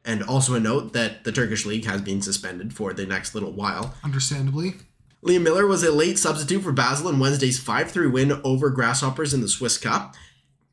And 0.04 0.22
also 0.22 0.54
a 0.54 0.60
note 0.60 0.92
that 0.94 1.24
the 1.24 1.30
Turkish 1.32 1.64
league 1.64 1.84
has 1.84 2.00
been 2.00 2.22
suspended 2.22 2.74
for 2.74 2.92
the 2.92 3.06
next 3.06 3.34
little 3.34 3.52
while. 3.52 3.94
Understandably. 4.02 4.74
Liam 5.24 5.42
Miller 5.42 5.66
was 5.66 5.84
a 5.84 5.92
late 5.92 6.18
substitute 6.18 6.62
for 6.62 6.72
Basel 6.72 7.08
in 7.08 7.20
Wednesday's 7.20 7.60
5 7.60 7.90
3 7.92 8.08
win 8.08 8.40
over 8.42 8.70
Grasshoppers 8.70 9.32
in 9.32 9.40
the 9.40 9.48
Swiss 9.48 9.78
Cup. 9.78 10.14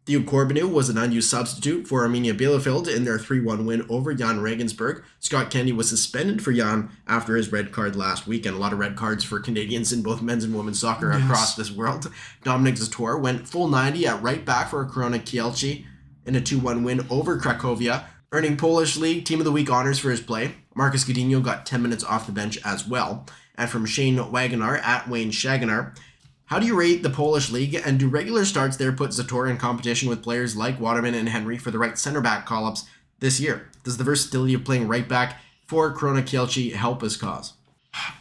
Theo 0.08 0.22
Corbeanu 0.22 0.68
was 0.72 0.90
an 0.90 0.98
unused 0.98 1.30
substitute 1.30 1.88
for 1.88 2.02
Arminia 2.08 2.36
Bielefeld 2.36 2.88
in 2.88 3.06
their 3.06 3.20
3 3.20 3.42
1 3.42 3.68
win 3.68 3.86
over 3.90 4.16
Jahn 4.16 4.40
Regensburg. 4.42 5.04
Scott 5.20 5.52
Kennedy 5.52 5.74
was 5.74 5.88
suspended 5.88 6.42
for 6.44 6.52
Jahn 6.52 6.90
after 7.08 7.36
his 7.36 7.52
red 7.52 7.72
card 7.72 7.96
last 7.96 8.26
week, 8.26 8.48
and 8.48 8.56
a 8.56 8.60
lot 8.60 8.74
of 8.74 8.80
red 8.80 8.96
cards 8.96 9.24
for 9.24 9.40
Canadians 9.40 9.94
in 9.94 10.02
both 10.02 10.24
men's 10.24 10.44
and 10.44 10.56
women's 10.56 10.80
soccer 10.80 11.12
Yes. 11.12 11.22
across 11.24 11.56
this 11.56 11.70
world. 11.70 12.12
Dominic 12.44 12.76
Zator 12.76 13.22
went 13.22 13.48
full 13.48 13.68
90 13.68 14.08
at 14.08 14.24
right 14.24 14.44
back 14.44 14.72
for 14.72 14.84
Korona 14.86 15.20
Kielce 15.20 15.86
in 16.26 16.36
a 16.36 16.42
2 16.42 16.58
1 16.58 16.84
win 16.84 17.06
over 17.12 17.38
Cracovia, 17.40 18.06
earning 18.32 18.58
Polish 18.58 18.98
League 18.98 19.26
Team 19.26 19.40
of 19.40 19.46
the 19.46 19.52
Week 19.52 19.70
honors 19.70 20.00
for 20.00 20.12
his 20.12 20.22
play. 20.22 20.56
Marcus 20.76 21.04
Godinho 21.04 21.44
got 21.44 21.66
10 21.66 21.82
minutes 21.82 22.04
off 22.04 22.26
the 22.26 22.32
bench 22.32 22.60
as 22.64 22.88
well. 22.88 23.26
And 23.56 23.70
from 23.70 23.86
Shane 23.86 24.18
Wagonar 24.18 24.80
at 24.82 25.10
Wayne 25.10 25.32
Shaganar, 25.32 25.98
how 26.46 26.60
do 26.60 26.66
you 26.66 26.76
rate 26.76 27.04
the 27.04 27.10
Polish 27.10 27.52
league, 27.52 27.76
and 27.76 28.00
do 28.00 28.08
regular 28.08 28.44
starts 28.44 28.78
there 28.78 28.92
put 28.92 29.12
Zator 29.12 29.50
in 29.50 29.58
competition 29.58 30.10
with 30.10 30.24
players 30.24 30.56
like 30.56 30.80
Waterman 30.80 31.14
and 31.14 31.30
Henry 31.30 31.58
for 31.58 31.70
the 31.70 31.78
right 31.78 31.98
center 31.98 32.22
back 32.22 32.46
call 32.46 32.66
ups 32.66 32.86
this 33.20 33.40
year? 33.40 33.70
Does 33.84 33.98
the 33.98 34.04
versatility 34.04 34.56
of 34.56 34.64
playing 34.64 34.88
right 34.88 35.08
back 35.08 35.42
for 35.68 35.92
Korona 35.92 36.22
Kielce 36.22 36.74
help 36.74 37.02
his 37.02 37.18
cause? 37.18 37.54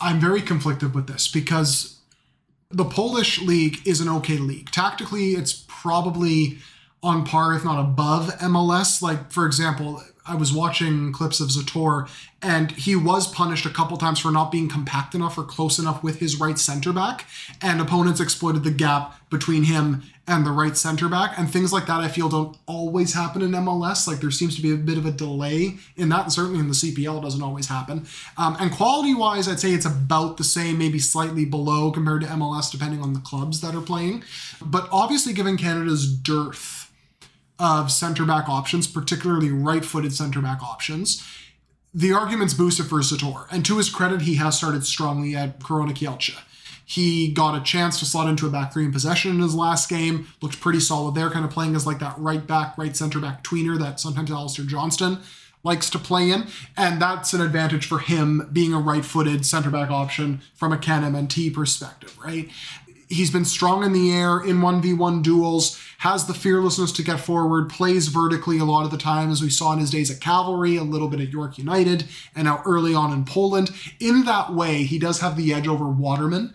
I'm 0.01 0.21
very 0.21 0.42
conflicted 0.42 0.94
with 0.94 1.07
this 1.07 1.29
because 1.29 1.99
the 2.71 2.85
Polish 2.85 3.40
league 3.40 3.79
is 3.87 4.01
an 4.01 4.09
okay 4.09 4.37
league. 4.37 4.71
Tactically, 4.71 5.33
it's 5.33 5.64
probably 5.66 6.59
on 7.03 7.25
par, 7.25 7.55
if 7.55 7.65
not 7.65 7.81
above 7.81 8.29
MLS. 8.39 9.01
Like, 9.03 9.31
for 9.31 9.47
example, 9.47 10.03
I 10.29 10.35
was 10.35 10.53
watching 10.53 11.11
clips 11.11 11.41
of 11.41 11.49
Zator, 11.49 12.09
and 12.43 12.71
he 12.73 12.95
was 12.95 13.27
punished 13.33 13.65
a 13.65 13.71
couple 13.71 13.97
times 13.97 14.19
for 14.19 14.31
not 14.31 14.53
being 14.53 14.69
compact 14.69 15.15
enough 15.15 15.39
or 15.39 15.43
close 15.43 15.79
enough 15.79 16.03
with 16.03 16.19
his 16.19 16.39
right 16.39 16.59
center 16.59 16.93
back, 16.93 17.25
and 17.63 17.81
opponents 17.81 18.21
exploited 18.21 18.63
the 18.63 18.71
gap 18.71 19.15
between 19.31 19.65
him 19.65 20.03
and 20.27 20.45
the 20.45 20.51
right 20.51 20.77
center 20.77 21.09
back. 21.09 21.39
And 21.39 21.51
things 21.51 21.73
like 21.73 21.87
that, 21.87 22.01
I 22.01 22.09
feel, 22.09 22.29
don't 22.29 22.57
always 22.67 23.15
happen 23.15 23.41
in 23.41 23.53
MLS. 23.53 24.07
Like, 24.07 24.21
there 24.21 24.31
seems 24.31 24.55
to 24.57 24.63
be 24.63 24.73
a 24.73 24.77
bit 24.77 24.99
of 24.99 25.07
a 25.07 25.11
delay 25.11 25.79
in 25.97 26.11
that, 26.11 26.25
and 26.25 26.33
certainly 26.33 26.61
in 26.61 26.69
the 26.69 26.75
CPL, 26.75 27.23
doesn't 27.23 27.43
always 27.43 27.69
happen. 27.69 28.07
Um, 28.37 28.57
and 28.61 28.71
quality 28.71 29.15
wise, 29.15 29.49
I'd 29.49 29.61
say 29.61 29.73
it's 29.73 29.87
about 29.87 30.37
the 30.37 30.45
same, 30.45 30.77
maybe 30.77 30.99
slightly 30.99 31.47
below 31.47 31.91
compared 31.91 32.21
to 32.23 32.29
MLS, 32.29 32.71
depending 32.71 33.01
on 33.01 33.15
the 33.15 33.21
clubs 33.21 33.63
that 33.63 33.75
are 33.75 33.81
playing. 33.81 34.23
But 34.61 34.89
obviously, 34.93 35.33
given 35.33 35.57
Canada's 35.57 36.07
dearth, 36.07 36.88
of 37.59 37.90
center 37.90 38.25
back 38.25 38.49
options, 38.49 38.87
particularly 38.87 39.51
right 39.51 39.85
footed 39.85 40.12
center 40.12 40.40
back 40.40 40.62
options. 40.62 41.27
The 41.94 42.12
argument's 42.12 42.55
boosted 42.55 42.87
for 42.87 42.99
Zator. 42.99 43.47
And 43.51 43.64
to 43.66 43.79
his 43.79 43.90
credit, 43.90 44.23
he 44.23 44.35
has 44.35 44.57
started 44.57 44.85
strongly 44.85 45.35
at 45.35 45.62
Korona 45.62 45.92
Kielce. 45.92 46.38
He 46.85 47.33
got 47.33 47.55
a 47.55 47.62
chance 47.62 47.99
to 47.99 48.07
slot 48.07 48.29
into 48.31 48.47
a 48.47 48.51
back 48.51 48.73
three 48.73 48.85
in 48.87 48.92
possession 48.92 49.33
in 49.33 49.40
his 49.40 49.55
last 49.55 49.90
game, 49.90 50.29
looked 50.40 50.59
pretty 50.59 50.81
solid 50.81 51.14
there, 51.14 51.29
kind 51.29 51.44
of 51.44 51.51
playing 51.51 51.77
as 51.77 51.87
like 51.87 51.99
that 51.99 52.18
right 52.18 52.47
back, 52.47 52.79
right 52.79 52.97
center 52.97 53.21
back 53.21 53.44
tweener 53.44 53.79
that 53.79 54.01
sometimes 54.01 54.31
Alistair 54.31 54.64
Johnston 54.64 55.18
likes 55.64 55.90
to 55.90 55.99
play 55.99 56.31
in. 56.31 56.47
And 56.77 57.01
that's 57.01 57.35
an 57.35 57.42
advantage 57.42 57.87
for 57.87 57.99
him 57.99 58.49
being 58.53 58.73
a 58.73 58.79
right 58.79 59.05
footed 59.05 59.44
center 59.44 59.71
back 59.71 59.90
option 59.90 60.40
from 60.55 60.73
a 60.73 60.79
Can 60.79 61.03
MNT 61.03 61.53
perspective, 61.53 62.16
right? 62.18 62.49
He's 63.09 63.31
been 63.31 63.44
strong 63.44 63.85
in 63.85 63.92
the 63.92 64.12
air 64.12 64.40
in 64.40 64.59
1v1 64.59 65.23
duels, 65.23 65.79
has 65.99 66.27
the 66.27 66.35
fearlessness 66.35 66.93
to 66.93 67.03
get 67.03 67.19
forward, 67.19 67.69
plays 67.69 68.07
vertically 68.09 68.59
a 68.59 68.65
lot 68.65 68.85
of 68.85 68.91
the 68.91 68.97
time, 68.97 69.31
as 69.31 69.43
we 69.43 69.51
saw 69.51 69.73
in 69.73 69.81
his 69.81 69.91
days 69.91 70.11
at 70.11 70.21
Cavalry, 70.21 70.77
a 70.77 70.85
little 70.85 71.09
bit 71.09 71.21
at 71.21 71.31
York 71.31 71.59
United, 71.59 72.05
and 72.37 72.45
now 72.45 72.63
early 72.65 72.95
on 72.95 73.13
in 73.13 73.25
Poland. 73.25 73.71
In 73.99 74.25
that 74.25 74.55
way, 74.55 74.85
he 74.85 74.99
does 74.99 75.21
have 75.21 75.37
the 75.37 75.53
edge 75.53 75.67
over 75.67 75.89
Waterman 75.89 76.55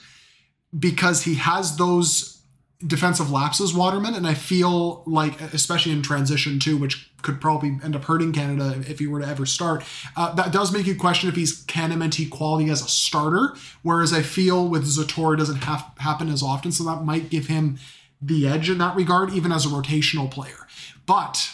because 0.77 1.23
he 1.23 1.35
has 1.35 1.75
those 1.75 2.41
defensive 2.85 3.31
lapses 3.31 3.73
Waterman, 3.73 4.13
and 4.13 4.25
I 4.25 4.33
feel 4.33 5.03
like, 5.05 5.39
especially 5.41 5.91
in 5.91 6.01
transition 6.01 6.59
too, 6.59 6.77
which 6.77 7.11
could 7.21 7.41
probably 7.41 7.77
end 7.83 7.95
up 7.95 8.05
hurting 8.05 8.31
Canada 8.31 8.81
if 8.87 8.99
he 8.99 9.07
were 9.07 9.19
to 9.19 9.27
ever 9.27 9.45
start. 9.45 9.83
Uh, 10.15 10.33
that 10.35 10.51
does 10.51 10.71
make 10.71 10.85
you 10.85 10.95
question 10.95 11.29
if 11.29 11.35
he's 11.35 11.63
can 11.63 11.91
quality 12.29 12.69
as 12.69 12.81
a 12.81 12.87
starter. 12.87 13.55
Whereas 13.81 14.13
I 14.13 14.21
feel 14.21 14.67
with 14.67 14.85
Zator 14.85 15.33
it 15.33 15.37
doesn't 15.37 15.63
have 15.63 15.91
happen 15.97 16.29
as 16.29 16.43
often, 16.43 16.71
so 16.71 16.83
that 16.85 17.03
might 17.03 17.29
give 17.29 17.47
him 17.47 17.77
the 18.25 18.47
edge 18.47 18.69
in 18.69 18.77
that 18.77 18.95
regard, 18.95 19.31
even 19.33 19.51
as 19.51 19.65
a 19.65 19.69
rotational 19.69 20.29
player. 20.29 20.67
But 21.05 21.51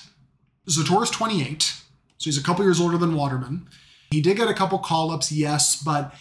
Zator's 0.70 1.09
28, 1.09 1.61
so 1.61 1.84
he's 2.20 2.38
a 2.38 2.43
couple 2.43 2.63
years 2.63 2.80
older 2.80 2.97
than 2.97 3.15
Waterman. 3.15 3.67
He 4.11 4.22
did 4.22 4.38
get 4.38 4.49
a 4.49 4.53
couple 4.53 4.80
call 4.80 5.11
ups, 5.11 5.32
yes, 5.32 5.82
but 5.82 6.13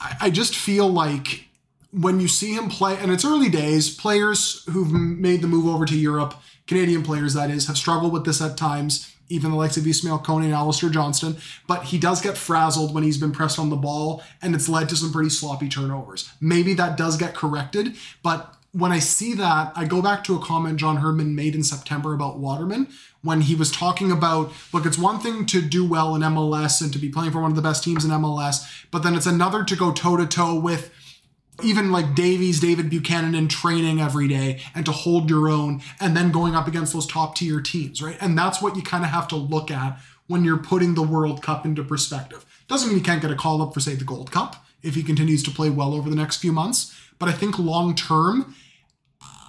I, 0.00 0.16
I 0.22 0.30
just 0.30 0.54
feel 0.54 0.88
like 0.88 1.46
when 1.92 2.20
you 2.20 2.28
see 2.28 2.54
him 2.54 2.68
play, 2.68 2.96
and 2.96 3.10
it's 3.12 3.24
early 3.24 3.48
days, 3.48 3.94
players 3.94 4.64
who've 4.70 4.92
made 4.92 5.42
the 5.42 5.48
move 5.48 5.66
over 5.66 5.84
to 5.84 5.96
Europe, 5.96 6.34
Canadian 6.66 7.02
players 7.02 7.34
that 7.34 7.50
is, 7.50 7.66
have 7.66 7.76
struggled 7.76 8.12
with 8.12 8.24
this 8.24 8.40
at 8.40 8.56
times, 8.56 9.14
even 9.28 9.50
the 9.50 9.56
likes 9.56 9.76
of 9.76 9.86
Ismail 9.86 10.18
Kone 10.20 10.44
and 10.44 10.52
Alistair 10.52 10.90
Johnston. 10.90 11.36
But 11.66 11.84
he 11.84 11.98
does 11.98 12.20
get 12.20 12.36
frazzled 12.36 12.94
when 12.94 13.04
he's 13.04 13.18
been 13.18 13.32
pressed 13.32 13.58
on 13.58 13.70
the 13.70 13.76
ball, 13.76 14.22
and 14.42 14.54
it's 14.54 14.68
led 14.68 14.88
to 14.88 14.96
some 14.96 15.12
pretty 15.12 15.30
sloppy 15.30 15.68
turnovers. 15.68 16.30
Maybe 16.40 16.74
that 16.74 16.96
does 16.96 17.16
get 17.16 17.34
corrected, 17.34 17.96
but 18.22 18.54
when 18.74 18.90
I 18.90 18.98
see 18.98 19.34
that, 19.34 19.72
I 19.76 19.84
go 19.84 20.02
back 20.02 20.24
to 20.24 20.36
a 20.36 20.44
comment 20.44 20.80
John 20.80 20.96
Herdman 20.96 21.36
made 21.36 21.54
in 21.54 21.62
September 21.62 22.12
about 22.12 22.38
Waterman 22.38 22.88
when 23.22 23.40
he 23.40 23.54
was 23.54 23.70
talking 23.70 24.10
about 24.10 24.52
look, 24.72 24.84
it's 24.84 24.98
one 24.98 25.20
thing 25.20 25.46
to 25.46 25.62
do 25.62 25.88
well 25.88 26.14
in 26.14 26.22
MLS 26.22 26.82
and 26.82 26.92
to 26.92 26.98
be 26.98 27.08
playing 27.08 27.30
for 27.30 27.40
one 27.40 27.52
of 27.52 27.56
the 27.56 27.62
best 27.62 27.84
teams 27.84 28.04
in 28.04 28.10
MLS, 28.10 28.84
but 28.90 29.04
then 29.04 29.14
it's 29.14 29.26
another 29.26 29.62
to 29.64 29.76
go 29.76 29.92
toe 29.92 30.16
to 30.16 30.26
toe 30.26 30.58
with 30.58 30.90
even 31.62 31.92
like 31.92 32.16
Davies, 32.16 32.58
David 32.58 32.90
Buchanan 32.90 33.36
in 33.36 33.46
training 33.46 34.00
every 34.00 34.26
day 34.26 34.60
and 34.74 34.84
to 34.86 34.92
hold 34.92 35.30
your 35.30 35.48
own 35.48 35.80
and 36.00 36.16
then 36.16 36.32
going 36.32 36.56
up 36.56 36.66
against 36.66 36.92
those 36.92 37.06
top 37.06 37.36
tier 37.36 37.60
teams, 37.60 38.02
right? 38.02 38.18
And 38.20 38.36
that's 38.36 38.60
what 38.60 38.74
you 38.74 38.82
kind 38.82 39.04
of 39.04 39.10
have 39.10 39.28
to 39.28 39.36
look 39.36 39.70
at 39.70 40.00
when 40.26 40.42
you're 40.42 40.58
putting 40.58 40.94
the 40.94 41.02
World 41.02 41.42
Cup 41.42 41.64
into 41.64 41.84
perspective. 41.84 42.44
Doesn't 42.66 42.88
mean 42.88 42.98
you 42.98 43.04
can't 43.04 43.22
get 43.22 43.30
a 43.30 43.36
call 43.36 43.62
up 43.62 43.72
for, 43.72 43.78
say, 43.78 43.94
the 43.94 44.04
Gold 44.04 44.32
Cup 44.32 44.64
if 44.82 44.96
he 44.96 45.04
continues 45.04 45.44
to 45.44 45.50
play 45.52 45.70
well 45.70 45.94
over 45.94 46.10
the 46.10 46.16
next 46.16 46.38
few 46.38 46.50
months. 46.50 46.92
But 47.20 47.28
I 47.28 47.32
think 47.32 47.58
long 47.58 47.94
term, 47.94 48.54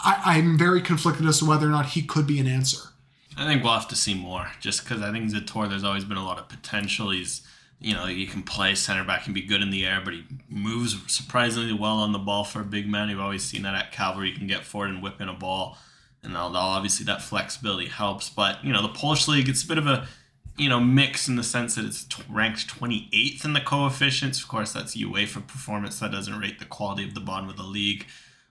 I, 0.04 0.38
am 0.38 0.58
very 0.58 0.82
conflicted 0.82 1.26
as 1.26 1.40
to 1.40 1.46
whether 1.46 1.68
or 1.68 1.72
not 1.72 1.88
he 1.88 2.02
could 2.02 2.28
be 2.28 2.40
an 2.40 2.48
answer. 2.48 2.90
I 3.38 3.46
think 3.46 3.64
we'll 3.64 3.74
have 3.74 3.88
to 3.90 3.96
see 3.96 4.14
more, 4.14 4.52
just 4.60 4.84
because 4.84 5.02
I 5.02 5.12
think 5.12 5.32
Zator, 5.32 5.70
there's 5.70 5.84
always 5.84 6.06
been 6.06 6.18
a 6.18 6.26
lot 6.26 6.40
of 6.40 6.48
potential. 6.48 7.10
He's, 7.10 7.42
you 7.80 7.94
know, 7.94 8.06
he 8.06 8.26
can 8.26 8.44
play 8.44 8.76
center 8.76 9.04
back 9.04 9.26
and 9.26 9.36
be 9.36 9.42
good 9.42 9.62
in 9.62 9.72
the 9.72 9.86
air, 9.86 10.02
but 10.04 10.14
he 10.14 10.24
moves 10.48 10.98
surprisingly 11.12 11.74
well 11.74 11.98
on 11.98 12.12
the 12.12 12.20
ball 12.20 12.44
for 12.44 12.62
a 12.62 12.66
big 12.66 12.88
man. 12.88 13.10
You've 13.10 13.20
always 13.20 13.44
seen 13.44 13.64
that 13.64 13.76
at 13.76 13.92
Calgary. 13.92 14.30
You 14.30 14.38
can 14.38 14.48
get 14.48 14.64
forward 14.64 14.92
and 14.92 15.04
whip 15.04 15.20
in 15.20 15.28
a 15.28 15.34
ball, 15.34 15.78
and 16.24 16.36
obviously 16.38 17.06
that 17.06 17.22
flexibility 17.22 17.88
helps. 17.88 18.30
But 18.30 18.64
you 18.64 18.72
know, 18.72 18.82
the 18.82 18.90
Polish 18.90 19.28
league, 19.28 19.50
it's 19.50 19.64
a 19.64 19.68
bit 19.68 19.78
of 19.78 19.88
a 19.88 20.08
you 20.58 20.70
know, 20.70 20.80
mix 20.80 21.28
in 21.28 21.36
the 21.36 21.44
sense 21.44 21.76
that 21.76 21.84
it's 21.84 22.08
ranked 22.30 22.68
28th 22.80 23.44
in 23.44 23.54
the 23.54 23.60
coefficients. 23.60 24.42
Of 24.42 24.48
course, 24.48 24.72
that's 24.72 24.96
UEFA 24.96 25.46
performance. 25.46 26.00
That 26.00 26.12
doesn't 26.12 26.40
rate 26.40 26.60
the 26.60 26.66
quality 26.66 27.06
of 27.06 27.14
the 27.14 27.20
bottom 27.20 27.50
of 27.50 27.58
the 27.58 27.64
league 27.64 28.06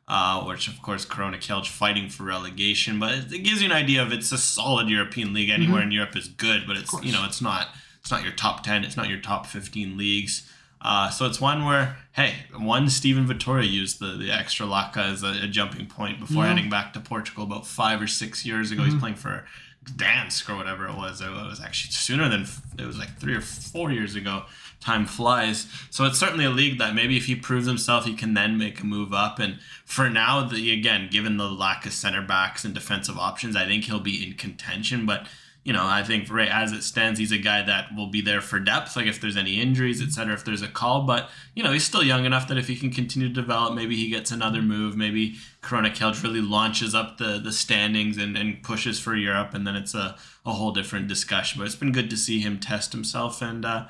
uh, 0.07 0.43
which 0.45 0.69
of 0.69 0.81
course 0.83 1.05
Korona 1.05 1.39
Kielce 1.39 1.69
fighting 1.69 2.09
for 2.09 2.25
relegation, 2.25 2.99
but 2.99 3.13
it, 3.13 3.33
it, 3.33 3.39
gives 3.39 3.63
you 3.63 3.67
an 3.67 3.77
idea 3.77 4.03
of 4.03 4.13
it's 4.13 4.33
a 4.33 4.39
solid 4.39 4.89
European 4.89 5.33
league. 5.33 5.49
Anywhere 5.49 5.81
mm-hmm. 5.81 5.89
in 5.89 5.93
Europe 5.93 6.17
is 6.17 6.29
good, 6.29 6.65
but 6.67 6.77
it's 6.77 6.93
you 7.03 7.13
know 7.13 7.25
it's 7.25 7.41
not 7.41 7.69
it's 8.01 8.11
not 8.11 8.23
your 8.23 8.33
top 8.33 8.63
ten, 8.63 8.85
it's 8.85 8.97
not 8.97 9.09
your 9.09 9.21
top 9.21 9.47
fifteen 9.47 9.97
leagues. 9.97 10.51
Uh, 10.83 11.09
so 11.09 11.25
it's 11.25 11.41
one 11.41 11.65
where 11.65 11.97
hey, 12.13 12.35
one 12.59 12.91
Steven 12.91 13.27
Vitória 13.27 13.69
used 13.69 13.99
the 13.99 14.17
the 14.19 14.29
Ekstraklasa 14.29 15.13
as 15.13 15.23
a, 15.23 15.45
a 15.45 15.49
jumping 15.49 15.87
point 15.87 16.21
before 16.21 16.43
yeah. 16.43 16.51
heading 16.53 16.69
back 16.69 16.93
to 16.93 17.01
Portugal 17.01 17.45
about 17.45 17.67
five 17.67 18.03
or 18.03 18.07
six 18.07 18.45
years 18.45 18.71
ago. 18.71 18.83
Mm-hmm. 18.83 18.91
He's 18.91 19.01
playing 19.01 19.17
for 19.17 19.47
Gdansk 19.87 20.51
or 20.51 20.57
whatever 20.57 20.87
it 20.87 20.97
was. 20.97 21.23
It 21.23 21.31
was 21.31 21.63
actually 21.63 21.93
sooner 21.93 22.29
than 22.29 22.47
it 22.79 22.87
was 22.87 22.99
like 22.99 23.17
three 23.19 23.35
or 23.35 23.41
four 23.41 23.91
years 23.91 24.15
ago 24.17 24.45
time 24.85 25.07
flies. 25.07 25.67
So 25.91 26.05
it's 26.05 26.19
certainly 26.19 26.45
a 26.45 26.51
league 26.51 26.79
that 26.79 26.95
maybe 26.95 27.17
if 27.17 27.27
he 27.27 27.35
proves 27.35 27.67
himself, 27.67 28.05
he 28.05 28.15
can 28.15 28.35
then 28.35 28.59
make 28.59 28.81
a 28.81 28.87
move 28.87 29.15
up. 29.15 29.39
And 29.39 29.59
for 29.85 30.11
now, 30.11 30.45
the 30.47 30.73
again, 30.73 31.09
given 31.11 31.39
the 31.39 31.49
lack 31.49 31.87
of 31.87 31.93
center 31.93 32.23
backs 32.23 32.65
and 32.65 32.75
defensive 32.75 33.19
options, 33.19 33.57
I 33.57 33.67
think 33.67 33.85
he'll 33.85 34.01
be 34.01 34.25
in 34.25 34.35
contention. 34.35 35.07
But 35.07 35.27
you 35.65 35.73
know, 35.73 35.87
I 35.87 36.03
think 36.03 36.31
right 36.31 36.51
as 36.51 36.73
it 36.73 36.83
stands, 36.83 37.19
he's 37.19 37.33
a 37.33 37.39
guy 37.39 37.63
that 37.63 37.97
will 37.97 38.09
be 38.09 38.21
there 38.21 38.43
for 38.43 38.61
depth, 38.61 38.97
like 38.97 39.07
if 39.07 39.23
there's 39.23 39.39
any 39.39 39.63
injuries, 39.63 40.03
etc. 40.03 40.35
If 40.35 40.45
there's 40.45 40.61
a 40.61 40.69
call, 40.69 41.05
but 41.05 41.31
you 41.55 41.63
know, 41.63 41.73
he's 41.73 41.85
still 41.85 42.03
young 42.03 42.27
enough 42.27 42.49
that 42.49 42.59
if 42.59 42.69
he 42.69 42.77
can 42.77 42.91
continue 42.91 43.29
to 43.29 43.35
develop, 43.35 43.75
maybe 43.75 43.97
he 43.97 44.11
gets 44.11 44.31
another 44.31 44.61
move. 44.61 44.95
Maybe 44.95 45.37
Korona 45.63 45.89
Kielce 45.89 46.23
really 46.23 46.43
launches 46.43 46.95
up 46.95 47.17
the 47.17 47.41
the 47.43 47.53
standings 47.53 48.19
and, 48.19 48.37
and 48.37 48.63
pushes 48.63 49.01
for 49.01 49.17
Europe, 49.17 49.55
and 49.55 49.67
then 49.67 49.75
it's 49.75 49.95
a, 49.95 50.17
a 50.45 50.53
whole 50.53 50.73
different 50.73 51.09
discussion. 51.09 51.59
But 51.59 51.65
it's 51.65 51.77
been 51.77 51.93
good 51.93 52.11
to 52.11 52.17
see 52.19 52.41
him 52.41 52.61
test 52.61 52.93
himself 52.93 53.41
and. 53.41 53.65
Uh, 53.65 53.87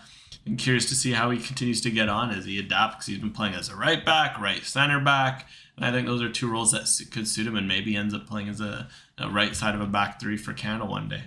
I'm 0.46 0.56
curious 0.56 0.88
to 0.90 0.94
see 0.94 1.12
how 1.12 1.30
he 1.30 1.38
continues 1.38 1.80
to 1.82 1.90
get 1.90 2.08
on 2.08 2.30
as 2.30 2.44
he 2.44 2.58
adapts 2.58 3.06
he's 3.06 3.18
been 3.18 3.30
playing 3.30 3.54
as 3.54 3.70
a 3.70 3.76
right 3.76 4.04
back, 4.04 4.38
right 4.38 4.62
center 4.62 5.00
back, 5.00 5.46
and 5.76 5.84
I 5.84 5.90
think 5.90 6.06
those 6.06 6.22
are 6.22 6.28
two 6.28 6.50
roles 6.50 6.72
that 6.72 6.88
could 7.10 7.26
suit 7.26 7.46
him, 7.46 7.56
and 7.56 7.66
maybe 7.66 7.96
ends 7.96 8.14
up 8.14 8.26
playing 8.26 8.48
as 8.48 8.60
a, 8.60 8.88
a 9.18 9.30
right 9.30 9.56
side 9.56 9.74
of 9.74 9.80
a 9.80 9.86
back 9.86 10.20
three 10.20 10.36
for 10.36 10.52
Canada 10.52 10.84
one 10.84 11.08
day. 11.08 11.22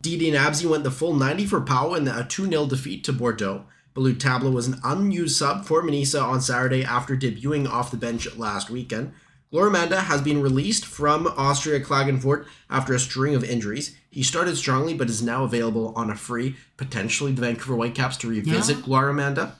Didi 0.00 0.30
Nabzi 0.30 0.68
went 0.68 0.84
the 0.84 0.90
full 0.90 1.14
90 1.14 1.46
for 1.46 1.60
Pau 1.60 1.94
in 1.94 2.06
a 2.06 2.24
2 2.24 2.46
0 2.46 2.66
defeat 2.66 3.04
to 3.04 3.12
Bordeaux. 3.12 3.64
Ballou 3.94 4.14
Tabla 4.14 4.52
was 4.52 4.66
an 4.66 4.80
unused 4.84 5.36
sub 5.36 5.64
for 5.64 5.82
Manisa 5.82 6.22
on 6.22 6.40
Saturday 6.40 6.84
after 6.84 7.16
debuting 7.16 7.68
off 7.68 7.90
the 7.90 7.96
bench 7.96 8.36
last 8.36 8.68
weekend. 8.68 9.12
Gloire 9.54 9.68
Amanda 9.68 10.00
has 10.00 10.20
been 10.20 10.42
released 10.42 10.84
from 10.84 11.28
Austria 11.28 11.78
Klagenfurt 11.78 12.44
after 12.68 12.92
a 12.92 12.98
string 12.98 13.36
of 13.36 13.44
injuries. 13.44 13.96
He 14.10 14.24
started 14.24 14.56
strongly 14.56 14.94
but 14.94 15.08
is 15.08 15.22
now 15.22 15.44
available 15.44 15.92
on 15.94 16.10
a 16.10 16.16
free, 16.16 16.56
potentially 16.76 17.30
the 17.30 17.42
Vancouver 17.42 17.76
Whitecaps 17.76 18.16
to 18.16 18.28
revisit 18.28 18.78
yeah. 18.78 18.82
Gloire 18.82 19.10
Amanda. 19.10 19.54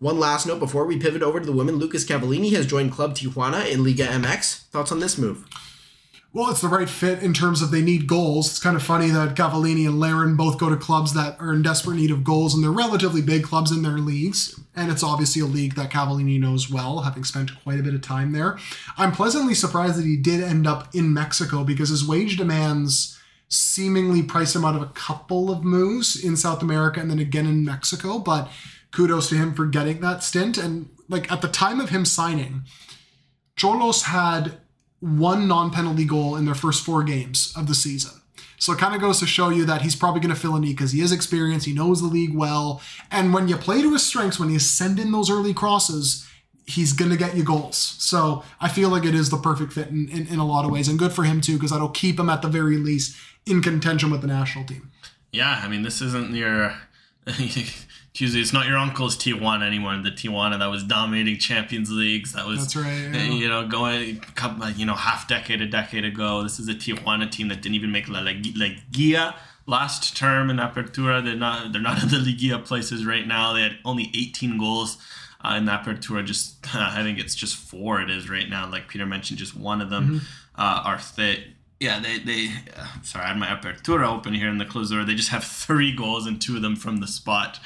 One 0.00 0.18
last 0.20 0.46
note 0.46 0.58
before 0.58 0.84
we 0.84 0.98
pivot 0.98 1.22
over 1.22 1.40
to 1.40 1.46
the 1.46 1.50
women, 1.50 1.76
Lucas 1.76 2.04
Cavallini 2.04 2.52
has 2.52 2.66
joined 2.66 2.92
Club 2.92 3.14
Tijuana 3.14 3.66
in 3.70 3.82
Liga 3.82 4.06
MX. 4.06 4.66
Thoughts 4.66 4.92
on 4.92 5.00
this 5.00 5.16
move? 5.16 5.46
Well, 6.34 6.50
it's 6.50 6.62
the 6.62 6.68
right 6.68 6.88
fit 6.88 7.22
in 7.22 7.34
terms 7.34 7.60
of 7.60 7.70
they 7.70 7.82
need 7.82 8.06
goals. 8.06 8.48
It's 8.48 8.58
kind 8.58 8.74
of 8.74 8.82
funny 8.82 9.08
that 9.10 9.36
Cavallini 9.36 9.86
and 9.86 10.00
Larin 10.00 10.34
both 10.34 10.58
go 10.58 10.70
to 10.70 10.76
clubs 10.78 11.12
that 11.12 11.38
are 11.38 11.52
in 11.52 11.60
desperate 11.60 11.96
need 11.96 12.10
of 12.10 12.24
goals, 12.24 12.54
and 12.54 12.64
they're 12.64 12.70
relatively 12.70 13.20
big 13.20 13.42
clubs 13.42 13.70
in 13.70 13.82
their 13.82 13.98
leagues. 13.98 14.58
And 14.74 14.90
it's 14.90 15.02
obviously 15.02 15.42
a 15.42 15.46
league 15.46 15.74
that 15.74 15.90
Cavallini 15.90 16.40
knows 16.40 16.70
well, 16.70 17.00
having 17.00 17.24
spent 17.24 17.62
quite 17.62 17.78
a 17.78 17.82
bit 17.82 17.92
of 17.92 18.00
time 18.00 18.32
there. 18.32 18.58
I'm 18.96 19.12
pleasantly 19.12 19.52
surprised 19.52 19.98
that 19.98 20.06
he 20.06 20.16
did 20.16 20.42
end 20.42 20.66
up 20.66 20.94
in 20.94 21.12
Mexico 21.12 21.64
because 21.64 21.90
his 21.90 22.08
wage 22.08 22.38
demands 22.38 23.18
seemingly 23.48 24.22
priced 24.22 24.56
him 24.56 24.64
out 24.64 24.74
of 24.74 24.80
a 24.80 24.86
couple 24.86 25.50
of 25.50 25.62
moves 25.62 26.24
in 26.24 26.38
South 26.38 26.62
America 26.62 26.98
and 26.98 27.10
then 27.10 27.18
again 27.18 27.46
in 27.46 27.62
Mexico. 27.62 28.18
But 28.18 28.50
kudos 28.90 29.28
to 29.28 29.34
him 29.34 29.52
for 29.52 29.66
getting 29.66 30.00
that 30.00 30.22
stint. 30.22 30.56
And 30.56 30.88
like 31.10 31.30
at 31.30 31.42
the 31.42 31.48
time 31.48 31.78
of 31.78 31.90
him 31.90 32.06
signing, 32.06 32.62
Xolos 33.58 34.04
had 34.04 34.61
one 35.02 35.48
non-penalty 35.48 36.04
goal 36.04 36.36
in 36.36 36.44
their 36.44 36.54
first 36.54 36.84
four 36.84 37.02
games 37.02 37.52
of 37.56 37.66
the 37.66 37.74
season. 37.74 38.12
So 38.58 38.72
it 38.72 38.78
kind 38.78 38.94
of 38.94 39.00
goes 39.00 39.18
to 39.18 39.26
show 39.26 39.48
you 39.48 39.64
that 39.64 39.82
he's 39.82 39.96
probably 39.96 40.20
going 40.20 40.32
to 40.32 40.40
fill 40.40 40.54
a 40.54 40.60
need 40.60 40.76
because 40.76 40.92
he 40.92 41.00
is 41.00 41.10
experienced, 41.10 41.66
he 41.66 41.72
knows 41.74 42.00
the 42.00 42.06
league 42.06 42.34
well, 42.34 42.80
and 43.10 43.34
when 43.34 43.48
you 43.48 43.56
play 43.56 43.82
to 43.82 43.92
his 43.92 44.04
strengths, 44.06 44.38
when 44.38 44.50
you 44.50 44.60
send 44.60 45.00
in 45.00 45.10
those 45.10 45.28
early 45.28 45.52
crosses, 45.52 46.28
he's 46.64 46.92
going 46.92 47.10
to 47.10 47.16
get 47.16 47.36
you 47.36 47.42
goals. 47.42 47.76
So 47.76 48.44
I 48.60 48.68
feel 48.68 48.88
like 48.88 49.04
it 49.04 49.16
is 49.16 49.30
the 49.30 49.36
perfect 49.36 49.72
fit 49.72 49.88
in, 49.88 50.08
in, 50.08 50.28
in 50.28 50.38
a 50.38 50.46
lot 50.46 50.64
of 50.64 50.70
ways, 50.70 50.86
and 50.86 50.96
good 50.96 51.12
for 51.12 51.24
him 51.24 51.40
too 51.40 51.54
because 51.54 51.72
that'll 51.72 51.88
keep 51.88 52.20
him 52.20 52.30
at 52.30 52.40
the 52.40 52.48
very 52.48 52.76
least 52.76 53.16
in 53.46 53.62
contention 53.62 54.12
with 54.12 54.20
the 54.20 54.28
national 54.28 54.64
team. 54.64 54.92
Yeah, 55.32 55.60
I 55.64 55.66
mean 55.66 55.82
this 55.82 56.00
isn't 56.00 56.32
your 56.32 56.76
Tuesday. 58.14 58.40
It's 58.40 58.52
not 58.52 58.66
your 58.66 58.76
uncle's 58.76 59.16
Tijuana 59.16 59.66
anymore. 59.66 59.96
The 59.96 60.10
Tijuana 60.10 60.58
that 60.58 60.66
was 60.66 60.84
dominating 60.84 61.38
Champions 61.38 61.90
Leagues. 61.90 62.32
That 62.34 62.46
was 62.46 62.60
that's 62.60 62.76
right. 62.76 63.08
Yeah. 63.12 63.22
You 63.24 63.48
know, 63.48 63.66
going 63.66 64.16
a 64.16 64.32
couple, 64.34 64.68
you 64.70 64.84
know 64.84 64.94
half 64.94 65.28
decade, 65.28 65.62
a 65.62 65.66
decade 65.66 66.04
ago. 66.04 66.42
This 66.42 66.58
is 66.58 66.68
a 66.68 66.74
Tijuana 66.74 67.30
team 67.30 67.48
that 67.48 67.62
didn't 67.62 67.76
even 67.76 67.90
make 67.90 68.08
La, 68.08 68.22
Guia 68.92 69.34
last 69.66 70.16
term 70.16 70.50
in 70.50 70.58
Apertura. 70.58 71.24
They're 71.24 71.36
not 71.36 71.72
they're 71.72 71.80
not 71.80 72.02
in 72.02 72.08
the 72.10 72.16
Ligia 72.16 72.64
places 72.64 73.06
right 73.06 73.26
now. 73.26 73.52
They 73.54 73.62
had 73.62 73.78
only 73.84 74.10
18 74.14 74.58
goals. 74.58 74.98
Uh, 75.44 75.56
in 75.56 75.66
Apertura, 75.66 76.24
just 76.24 76.64
uh, 76.72 76.78
I 76.92 77.02
think 77.02 77.18
it's 77.18 77.34
just 77.34 77.56
four. 77.56 78.00
It 78.00 78.10
is 78.10 78.30
right 78.30 78.48
now. 78.48 78.70
Like 78.70 78.86
Peter 78.86 79.06
mentioned, 79.06 79.40
just 79.40 79.56
one 79.56 79.80
of 79.80 79.90
them 79.90 80.04
mm-hmm. 80.04 80.16
uh, 80.54 80.82
are 80.84 81.00
fit 81.00 81.40
yeah, 81.82 81.98
they 81.98 82.18
they. 82.18 82.48
Uh, 82.76 82.86
sorry, 83.02 83.24
I 83.24 83.28
had 83.28 83.38
my 83.38 83.48
apertura 83.48 84.06
open 84.06 84.34
here 84.34 84.48
in 84.48 84.58
the 84.58 84.64
closer. 84.64 85.04
They 85.04 85.16
just 85.16 85.30
have 85.30 85.42
three 85.42 85.94
goals 85.94 86.28
and 86.28 86.40
two 86.40 86.54
of 86.54 86.62
them 86.62 86.76
from 86.76 86.98
the 86.98 87.08
spot. 87.08 87.58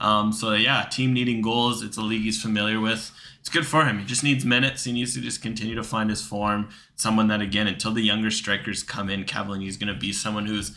Um, 0.00 0.32
so 0.32 0.52
yeah, 0.52 0.84
team 0.90 1.12
needing 1.12 1.42
goals. 1.42 1.82
It's 1.82 1.96
a 1.96 2.02
league 2.02 2.22
he's 2.22 2.40
familiar 2.40 2.80
with. 2.80 3.10
It's 3.40 3.48
good 3.48 3.66
for 3.66 3.84
him. 3.84 3.98
He 3.98 4.04
just 4.04 4.22
needs 4.22 4.44
minutes. 4.44 4.84
He 4.84 4.92
needs 4.92 5.14
to 5.14 5.20
just 5.20 5.42
continue 5.42 5.74
to 5.74 5.82
find 5.82 6.10
his 6.10 6.22
form. 6.22 6.68
Someone 6.94 7.26
that 7.28 7.40
again, 7.40 7.66
until 7.66 7.92
the 7.92 8.02
younger 8.02 8.30
strikers 8.30 8.82
come 8.82 9.10
in, 9.10 9.24
Cavallini 9.24 9.66
is 9.66 9.76
going 9.76 9.92
to 9.92 9.98
be 9.98 10.12
someone 10.12 10.46
who's 10.46 10.76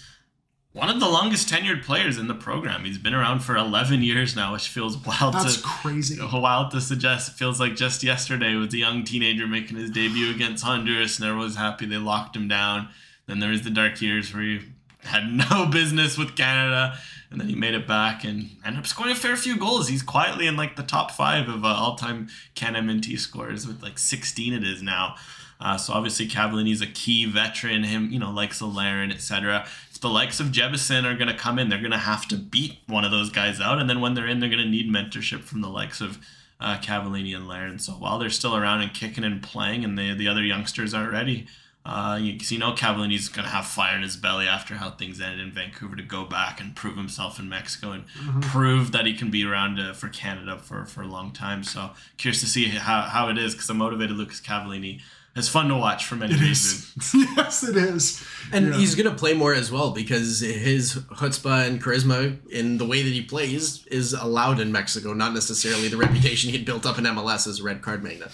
one 0.75 0.89
of 0.89 0.99
the 0.99 1.07
longest 1.07 1.47
tenured 1.47 1.83
players 1.83 2.17
in 2.17 2.27
the 2.27 2.33
program. 2.33 2.83
He's 2.83 2.97
been 2.97 3.13
around 3.13 3.39
for 3.39 3.55
11 3.55 4.01
years 4.01 4.35
now, 4.35 4.51
which 4.51 4.67
feels 4.67 4.97
wild 4.97 5.35
That's 5.35 5.55
to 5.55 5.63
crazy. 5.63 6.19
wild 6.21 6.71
to 6.71 6.81
suggest. 6.81 7.29
It 7.29 7.35
feels 7.35 7.61
like 7.61 7.77
just 7.77 8.03
yesterday 8.03 8.55
was 8.55 8.73
a 8.73 8.77
young 8.77 9.05
teenager 9.05 9.47
making 9.47 9.77
his 9.77 9.89
debut 9.89 10.31
against 10.31 10.65
Honduras, 10.65 11.17
and 11.17 11.25
everyone 11.25 11.45
was 11.45 11.55
happy 11.55 11.85
they 11.85 11.95
locked 11.95 12.35
him 12.35 12.49
down. 12.49 12.89
Then 13.25 13.39
there 13.39 13.51
was 13.51 13.61
the 13.61 13.69
dark 13.69 14.01
years 14.01 14.33
where 14.33 14.43
he 14.43 14.59
had 15.03 15.31
no 15.49 15.65
business 15.67 16.17
with 16.17 16.35
Canada, 16.35 16.97
and 17.31 17.39
then 17.39 17.47
he 17.47 17.55
made 17.55 17.73
it 17.73 17.87
back 17.87 18.23
and 18.23 18.51
ended 18.65 18.79
up 18.79 18.87
scoring 18.87 19.11
a 19.11 19.15
fair 19.15 19.35
few 19.35 19.57
goals. 19.57 19.87
He's 19.87 20.03
quietly 20.03 20.47
in 20.47 20.55
like 20.55 20.75
the 20.75 20.83
top 20.83 21.11
five 21.11 21.47
of 21.49 21.65
uh, 21.65 21.67
all-time 21.67 22.27
Can 22.53 22.73
MNT 22.73 23.19
scores 23.19 23.67
with 23.67 23.81
like 23.81 23.97
16 23.97 24.53
it 24.53 24.63
is 24.63 24.81
now. 24.81 25.15
Uh, 25.59 25.77
so 25.77 25.93
obviously 25.93 26.27
Cavallini's 26.27 26.81
a 26.81 26.87
key 26.87 27.25
veteran. 27.25 27.83
Him, 27.83 28.11
you 28.11 28.19
know, 28.19 28.31
likes 28.31 28.61
Larin, 28.61 29.11
etc. 29.11 29.65
If 29.91 30.01
the 30.01 30.09
likes 30.09 30.39
of 30.39 30.47
Jebbison 30.47 31.05
are 31.05 31.15
going 31.15 31.29
to 31.29 31.37
come 31.37 31.57
in, 31.57 31.69
they're 31.69 31.79
going 31.79 31.91
to 31.91 31.97
have 31.97 32.27
to 32.27 32.37
beat 32.37 32.79
one 32.87 33.05
of 33.05 33.11
those 33.11 33.29
guys 33.29 33.61
out, 33.61 33.79
and 33.79 33.89
then 33.89 34.01
when 34.01 34.13
they're 34.13 34.27
in, 34.27 34.39
they're 34.39 34.49
going 34.49 34.63
to 34.63 34.69
need 34.69 34.91
mentorship 34.91 35.41
from 35.41 35.61
the 35.61 35.69
likes 35.69 36.01
of 36.01 36.19
uh, 36.59 36.77
Cavallini 36.77 37.35
and 37.35 37.47
Larin. 37.47 37.79
So 37.79 37.93
while 37.93 38.19
they're 38.19 38.29
still 38.29 38.55
around 38.55 38.81
and 38.81 38.93
kicking 38.93 39.23
and 39.23 39.41
playing, 39.41 39.83
and 39.83 39.97
the 39.97 40.13
the 40.13 40.27
other 40.27 40.43
youngsters 40.43 40.93
aren't 40.93 41.13
ready, 41.13 41.47
uh, 41.85 42.17
you, 42.19 42.37
you 42.49 42.57
know 42.57 42.71
Cavallini's 42.73 43.27
going 43.29 43.45
to 43.45 43.51
have 43.51 43.65
fire 43.65 43.95
in 43.95 44.01
his 44.01 44.17
belly 44.17 44.47
after 44.47 44.75
how 44.75 44.89
things 44.89 45.21
ended 45.21 45.39
in 45.39 45.51
Vancouver 45.51 45.95
to 45.95 46.03
go 46.03 46.25
back 46.25 46.59
and 46.59 46.75
prove 46.75 46.97
himself 46.97 47.37
in 47.39 47.47
Mexico 47.47 47.91
and 47.91 48.05
prove 48.41 48.91
that 48.91 49.05
he 49.05 49.13
can 49.13 49.29
be 49.29 49.45
around 49.45 49.79
uh, 49.79 49.93
for 49.93 50.09
Canada 50.09 50.57
for, 50.57 50.85
for 50.85 51.01
a 51.03 51.07
long 51.07 51.31
time. 51.31 51.63
So 51.63 51.91
curious 52.17 52.39
to 52.41 52.47
see 52.47 52.65
how, 52.69 53.01
how 53.03 53.29
it 53.29 53.37
is 53.37 53.53
because 53.53 53.69
a 53.69 53.73
motivated 53.75 54.17
Lucas 54.17 54.41
Cavallini 54.41 55.01
is 55.35 55.49
fun 55.49 55.67
to 55.67 55.75
watch 55.75 56.05
for 56.05 56.15
many 56.15 56.33
It 56.33 56.39
reasons. 56.39 57.13
is. 57.13 57.13
yes, 57.35 57.61
it 57.63 57.75
is. 57.77 58.25
And 58.53 58.69
Yeah. 58.69 58.77
he's 58.77 58.95
going 58.95 59.09
to 59.11 59.15
play 59.15 59.33
more 59.33 59.53
as 59.53 59.69
well 59.71 59.91
because 59.91 60.39
his 60.39 60.95
chutzpah 60.95 61.67
and 61.67 61.83
charisma 61.83 62.37
in 62.49 62.77
the 62.77 62.85
way 62.85 63.03
that 63.03 63.11
he 63.13 63.21
plays 63.21 63.85
is 63.87 64.13
allowed 64.13 64.59
in 64.59 64.71
Mexico, 64.71 65.13
not 65.13 65.33
necessarily 65.33 65.89
the 65.89 65.97
reputation 65.97 66.49
he 66.51 66.57
had 66.57 66.65
built 66.65 66.85
up 66.85 66.97
in 66.97 67.03
MLS 67.03 67.45
as 67.47 67.59
a 67.59 67.63
red 67.63 67.81
card 67.81 68.01
magnet. 68.01 68.31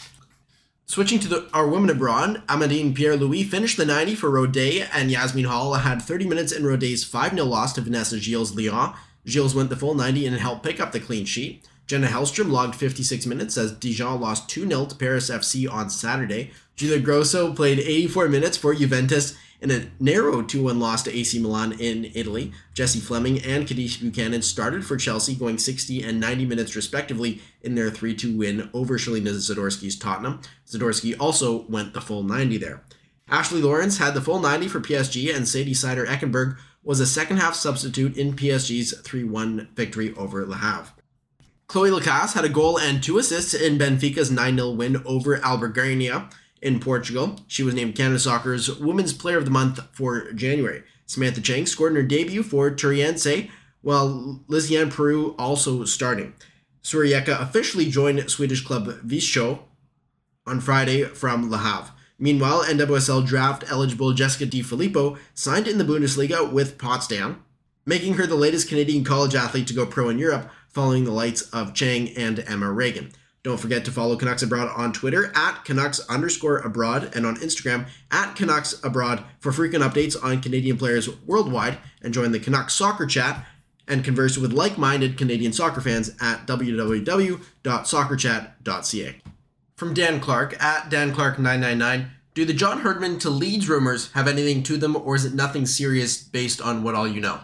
Switching 0.86 1.20
to 1.20 1.28
the, 1.28 1.50
our 1.54 1.68
women 1.68 1.90
abroad, 1.90 2.44
Amandine 2.48 2.94
Pierre 2.94 3.16
Louis 3.16 3.44
finished 3.44 3.78
the 3.78 3.86
90 3.86 4.16
for 4.16 4.30
Rodez, 4.30 4.90
and 4.94 5.10
Yasmin 5.10 5.46
Hall 5.46 5.74
had 5.76 6.02
30 6.02 6.26
minutes 6.26 6.52
in 6.52 6.66
Rodez's 6.66 7.04
5 7.04 7.34
0 7.34 7.46
loss 7.46 7.74
to 7.74 7.82
Vanessa 7.82 8.20
Gilles 8.20 8.54
Lyon. 8.56 8.94
Gilles 9.26 9.56
went 9.56 9.70
the 9.70 9.76
full 9.76 9.96
90 9.96 10.26
and 10.28 10.36
helped 10.36 10.64
pick 10.64 10.80
up 10.80 10.92
the 10.92 11.00
clean 11.00 11.26
sheet. 11.26 11.66
Jenna 11.88 12.08
Hellstrom 12.08 12.52
logged 12.52 12.76
56 12.76 13.26
minutes 13.26 13.58
as 13.58 13.72
Dijon 13.74 14.20
lost 14.20 14.50
2 14.50 14.68
0 14.68 14.86
to 14.86 14.96
Paris 14.96 15.30
FC 15.30 15.72
on 15.72 15.90
Saturday. 15.90 16.52
Julia 16.76 17.00
Grosso 17.00 17.54
played 17.54 17.80
84 17.80 18.30
minutes 18.30 18.58
for 18.58 18.74
Juventus 18.74 19.38
in 19.62 19.72
a 19.72 19.89
narrow 19.99 20.41
2 20.41 20.64
1 20.64 20.80
loss 20.80 21.03
to 21.03 21.16
AC 21.16 21.39
Milan 21.39 21.74
in 21.74 22.12
Italy. 22.16 22.51
Jesse 22.74 22.99
Fleming 22.99 23.39
and 23.43 23.68
Kadeisha 23.68 24.01
Buchanan 24.01 24.41
started 24.41 24.86
for 24.86 24.97
Chelsea, 24.97 25.36
going 25.36 25.57
60 25.57 26.03
and 26.03 26.20
90 26.20 26.45
minutes 26.45 26.76
respectively 26.76 27.41
in 27.62 27.76
their 27.76 27.91
3 27.91 28.16
2 28.16 28.38
win 28.38 28.70
over 28.74 28.97
Shelina 28.97 29.30
Zadorsky's 29.30 29.97
Tottenham. 29.97 30.41
Zadorsky 30.68 31.16
also 31.20 31.68
went 31.68 31.93
the 31.93 32.01
full 32.01 32.24
90 32.24 32.57
there. 32.57 32.84
Ashley 33.30 33.62
Lawrence 33.62 33.97
had 33.99 34.14
the 34.14 34.22
full 34.22 34.39
90 34.39 34.68
for 34.68 34.82
PSG, 34.82 35.34
and 35.34 35.47
Sadie 35.47 35.74
Sider 35.74 36.05
Eckenberg 36.05 36.57
was 36.84 36.99
a 36.99 37.05
second 37.05 37.38
half 37.38 37.55
substitute 37.55 38.18
in 38.18 38.34
PSG's 38.34 38.99
3 39.01 39.24
1 39.24 39.70
victory 39.76 40.14
over 40.16 40.45
Le 40.45 40.57
Havre. 40.57 40.93
Cloé 41.72 41.97
Lacasse 41.97 42.34
had 42.34 42.43
a 42.43 42.49
goal 42.49 42.78
and 42.78 43.01
two 43.01 43.18
assists 43.18 43.53
in 43.53 43.78
Benfica's 43.78 44.30
9 44.30 44.57
0 44.57 44.72
win 44.72 45.01
over 45.05 45.38
Albergaria 45.38 46.28
in 46.62 46.80
Portugal. 46.80 47.39
She 47.47 47.64
was 47.64 47.74
named 47.74 47.95
Canada 47.95 48.20
Soccer's 48.20 48.80
Women's 48.80 49.14
Player 49.14 49.38
of 49.38 49.45
the 49.45 49.51
Month 49.51 49.80
for 49.93 50.32
January. 50.34 50.84
Samantha 51.05 51.41
Chang 51.41 51.66
scored 51.66 51.91
in 51.91 51.95
her 51.97 52.03
debut 52.03 52.43
for 52.43 52.72
Turiense, 52.72 53.49
while 53.82 54.43
Liziane 54.47 54.91
Peru 54.91 55.36
also 55.38 55.84
starting. 55.86 56.34
Surieka 56.84 57.41
officially 57.41 57.89
joined 57.89 58.30
Swedish 58.30 58.64
club 58.64 58.88
Visho 59.05 59.59
on 60.45 60.59
Friday 60.59 61.03
from 61.03 61.49
Le 61.49 61.57
Havre. 61.57 61.91
Meanwhile, 62.18 62.66
NWSL 62.66 63.26
draft 63.26 63.64
eligible 63.72 64.14
Jessica 64.14 64.45
Di 64.45 64.62
Filippo 64.62 65.18
signed 65.34 65.68
in 65.68 65.80
the 65.80 65.84
Bundesliga 65.84 66.51
with 66.51 66.78
Potsdam, 66.78 67.43
making 67.86 68.14
her 68.16 68.28
the 68.28 68.36
latest 68.36 68.70
Canadian 68.70 69.03
college 69.03 69.34
athlete 69.34 69.68
to 69.68 69.74
go 69.74 69.88
pro 69.88 70.09
in 70.09 70.20
Europe, 70.20 70.49
following 70.70 71.03
the 71.03 71.12
lights 71.12 71.41
of 71.49 71.74
Chang 71.74 72.16
and 72.16 72.39
Emma 72.47 72.72
Regan. 72.72 73.12
Don't 73.44 73.60
forget 73.60 73.84
to 73.86 73.92
follow 73.92 74.16
Canucks 74.16 74.44
Abroad 74.44 74.72
on 74.76 74.94
Twitter 74.94 75.32
at 75.36 75.66
Canucks 75.66 76.00
underscore 76.08 76.60
abroad 76.60 77.12
and 77.16 77.26
on 77.26 77.38
Instagram 77.38 77.88
at 78.12 78.36
Canucks 78.36 78.80
Abroad 78.84 79.24
for 79.39 79.52
frequent 79.52 79.84
updates 79.84 80.16
on 80.22 80.42
Canadian 80.42 80.78
players 80.78 81.10
worldwide 81.26 81.80
and 82.04 82.14
join 82.14 82.32
the 82.32 82.39
Canucks 82.39 82.76
Soccer 82.76 83.08
Chat 83.08 83.44
and 83.88 84.04
converse 84.04 84.38
with 84.38 84.54
like-minded 84.54 85.18
Canadian 85.18 85.54
soccer 85.54 85.82
fans 85.82 86.12
at 86.22 86.46
www.soccerchat.ca. 86.46 89.22
From 89.76 89.94
Dan 89.96 90.20
Clark 90.20 90.64
at 90.64 90.89
Dan 90.89 91.12
Clark 91.14 91.39
999 91.39 92.12
do 92.34 92.46
the 92.46 92.54
John 92.54 92.80
Herdman 92.80 93.20
to 93.20 93.30
Leeds 93.30 93.68
rumors 93.68 94.12
have 94.14 94.28
anything 94.28 94.64
to 94.64 94.78
them, 94.78 94.96
or 94.96 95.16
is 95.16 95.26
it 95.26 95.34
nothing 95.34 95.66
serious 95.66 96.22
based 96.22 96.62
on 96.62 96.84
what 96.84 96.96
all 96.96 97.08
you 97.08 97.20
know? 97.20 97.42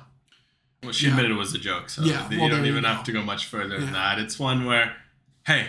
Well, 0.82 0.94
she 0.94 1.10
admitted 1.10 1.32
it 1.32 1.34
was 1.34 1.54
a 1.54 1.58
joke, 1.58 1.90
so 1.90 2.04
Yeah, 2.04 2.30
you 2.30 2.40
well, 2.40 2.50
don't 2.50 2.66
even 2.66 2.84
you 2.84 2.90
have 2.90 3.04
to 3.06 3.12
go 3.12 3.22
much 3.22 3.48
further 3.48 3.80
than 3.80 3.92
that. 3.94 4.20
It's 4.20 4.40
one 4.40 4.66
where, 4.66 4.96
hey, 5.46 5.68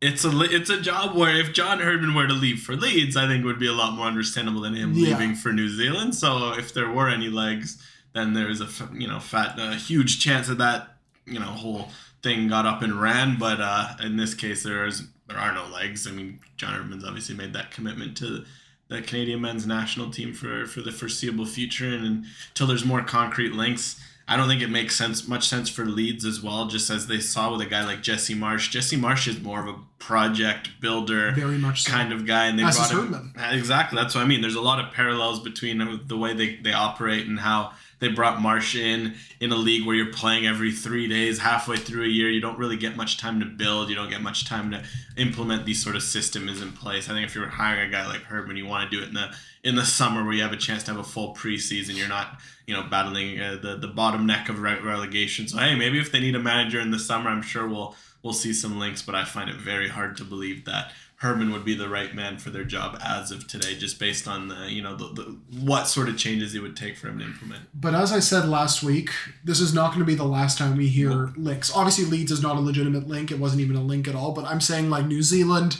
it's 0.00 0.24
a 0.24 0.30
it's 0.42 0.70
a 0.70 0.80
job 0.80 1.16
where 1.16 1.34
if 1.36 1.52
John 1.52 1.78
Herdman 1.80 2.14
were 2.14 2.26
to 2.26 2.34
leave 2.34 2.60
for 2.60 2.76
Leeds, 2.76 3.16
I 3.16 3.26
think 3.26 3.42
it 3.42 3.46
would 3.46 3.58
be 3.58 3.66
a 3.68 3.72
lot 3.72 3.94
more 3.94 4.06
understandable 4.06 4.60
than 4.62 4.74
him 4.74 4.92
Yeah. 4.94 5.10
leaving 5.10 5.34
for 5.34 5.52
New 5.52 5.68
Zealand. 5.68 6.14
So 6.14 6.52
if 6.52 6.74
there 6.74 6.90
were 6.90 7.08
any 7.08 7.28
legs, 7.28 7.82
then 8.12 8.32
there's 8.34 8.60
a 8.60 8.68
you 8.92 9.08
know 9.08 9.20
fat 9.20 9.58
a 9.58 9.74
huge 9.76 10.20
chance 10.20 10.48
that 10.48 10.58
that 10.58 10.96
you 11.26 11.38
know 11.38 11.46
whole 11.46 11.88
thing 12.22 12.48
got 12.48 12.66
up 12.66 12.82
and 12.82 13.00
ran. 13.00 13.38
But 13.38 13.60
uh, 13.60 13.94
in 14.02 14.16
this 14.16 14.34
case, 14.34 14.62
there 14.62 14.86
is 14.86 15.04
there 15.28 15.38
are 15.38 15.54
no 15.54 15.66
legs. 15.66 16.06
I 16.06 16.10
mean, 16.10 16.40
John 16.56 16.74
Herdman's 16.74 17.04
obviously 17.04 17.34
made 17.34 17.52
that 17.54 17.70
commitment 17.70 18.16
to 18.18 18.44
the 18.88 19.00
Canadian 19.00 19.40
men's 19.40 19.66
national 19.66 20.10
team 20.10 20.34
for 20.34 20.66
for 20.66 20.82
the 20.82 20.92
foreseeable 20.92 21.46
future, 21.46 21.88
and 21.88 22.26
until 22.50 22.66
there's 22.66 22.84
more 22.84 23.02
concrete 23.02 23.52
links. 23.54 23.98
I 24.26 24.36
don't 24.36 24.48
think 24.48 24.62
it 24.62 24.70
makes 24.70 24.96
sense 24.96 25.28
much 25.28 25.46
sense 25.46 25.68
for 25.68 25.84
Leeds 25.84 26.24
as 26.24 26.42
well, 26.42 26.66
just 26.66 26.88
as 26.90 27.06
they 27.06 27.20
saw 27.20 27.52
with 27.52 27.60
a 27.60 27.66
guy 27.66 27.84
like 27.84 28.02
Jesse 28.02 28.34
Marsch. 28.34 28.70
Jesse 28.70 28.96
Marsch 28.96 29.28
is 29.28 29.40
more 29.40 29.60
of 29.60 29.68
a 29.68 29.78
project 30.04 30.68
builder 30.80 31.32
Very 31.32 31.56
much 31.56 31.84
so. 31.84 31.92
kind 31.92 32.12
of 32.12 32.26
guy, 32.26 32.46
and 32.46 32.58
they 32.58 32.62
As 32.62 32.76
brought 32.76 32.90
him 32.90 33.32
exactly. 33.52 33.96
That's 33.96 34.14
what 34.14 34.20
I 34.20 34.26
mean. 34.26 34.42
There's 34.42 34.54
a 34.54 34.60
lot 34.60 34.78
of 34.84 34.92
parallels 34.92 35.40
between 35.40 36.00
the 36.06 36.16
way 36.16 36.34
they, 36.34 36.56
they 36.56 36.74
operate 36.74 37.26
and 37.26 37.40
how 37.40 37.72
they 38.00 38.08
brought 38.08 38.36
Marsch 38.38 38.78
in 38.78 39.14
in 39.40 39.50
a 39.50 39.56
league 39.56 39.86
where 39.86 39.96
you're 39.96 40.12
playing 40.12 40.46
every 40.46 40.72
three 40.72 41.08
days, 41.08 41.38
halfway 41.38 41.78
through 41.78 42.04
a 42.04 42.08
year. 42.08 42.28
You 42.28 42.42
don't 42.42 42.58
really 42.58 42.76
get 42.76 42.96
much 42.96 43.16
time 43.16 43.40
to 43.40 43.46
build. 43.46 43.88
You 43.88 43.94
don't 43.94 44.10
get 44.10 44.20
much 44.20 44.46
time 44.46 44.72
to 44.72 44.84
implement 45.16 45.64
these 45.64 45.82
sort 45.82 45.96
of 45.96 46.02
systems 46.02 46.60
in 46.60 46.72
place. 46.72 47.08
I 47.08 47.14
think 47.14 47.26
if 47.26 47.34
you're 47.34 47.48
hiring 47.48 47.88
a 47.88 47.90
guy 47.90 48.06
like 48.06 48.24
Herdman, 48.24 48.58
you 48.58 48.66
want 48.66 48.90
to 48.90 48.94
do 48.94 49.02
it 49.02 49.08
in 49.08 49.14
the 49.14 49.34
in 49.62 49.74
the 49.74 49.86
summer 49.86 50.22
where 50.22 50.34
you 50.34 50.42
have 50.42 50.52
a 50.52 50.58
chance 50.58 50.82
to 50.82 50.90
have 50.90 51.00
a 51.00 51.04
full 51.04 51.34
preseason. 51.34 51.96
You're 51.96 52.08
not 52.08 52.38
you 52.66 52.74
know 52.74 52.82
battling 52.82 53.40
uh, 53.40 53.58
the 53.62 53.76
the 53.76 53.88
bottom 53.88 54.26
neck 54.26 54.50
of 54.50 54.60
re- 54.60 54.80
relegation. 54.80 55.48
So 55.48 55.56
hey, 55.56 55.74
maybe 55.74 55.98
if 55.98 56.12
they 56.12 56.20
need 56.20 56.34
a 56.34 56.40
manager 56.40 56.80
in 56.80 56.90
the 56.90 56.98
summer, 56.98 57.30
I'm 57.30 57.42
sure 57.42 57.66
we'll 57.66 57.96
we'll 58.24 58.32
see 58.32 58.52
some 58.52 58.80
links. 58.80 59.02
But 59.02 59.14
I 59.14 59.24
find 59.24 59.48
it 59.48 59.56
very 59.56 59.88
hard 59.88 60.16
to 60.16 60.24
believe 60.24 60.64
that. 60.64 60.90
Herdman 61.18 61.52
would 61.52 61.64
be 61.64 61.74
the 61.74 61.88
right 61.88 62.14
man 62.14 62.36
for 62.36 62.50
their 62.50 62.64
job 62.64 62.98
as 63.02 63.30
of 63.30 63.46
today, 63.46 63.76
just 63.76 63.98
based 63.98 64.28
on 64.28 64.48
the 64.48 64.70
you 64.70 64.82
know 64.82 64.96
the, 64.96 65.06
the 65.06 65.38
what 65.60 65.86
sort 65.86 66.08
of 66.08 66.18
changes 66.18 66.54
it 66.54 66.60
would 66.60 66.76
take 66.76 66.98
for 66.98 67.08
him 67.08 67.18
to 67.20 67.24
implement. 67.24 67.62
But 67.72 67.94
as 67.94 68.12
I 68.12 68.18
said 68.18 68.46
last 68.46 68.82
week, 68.82 69.10
this 69.42 69.60
is 69.60 69.72
not 69.72 69.88
going 69.88 70.00
to 70.00 70.04
be 70.04 70.16
the 70.16 70.24
last 70.24 70.58
time 70.58 70.76
we 70.76 70.88
hear 70.88 71.32
links. 71.36 71.74
Obviously, 71.74 72.04
Leeds 72.04 72.32
is 72.32 72.42
not 72.42 72.56
a 72.56 72.60
legitimate 72.60 73.06
link. 73.06 73.30
It 73.30 73.38
wasn't 73.38 73.62
even 73.62 73.76
a 73.76 73.82
link 73.82 74.06
at 74.08 74.14
all. 74.14 74.32
But 74.32 74.44
I'm 74.44 74.60
saying, 74.60 74.90
like, 74.90 75.06
New 75.06 75.22
Zealand 75.22 75.78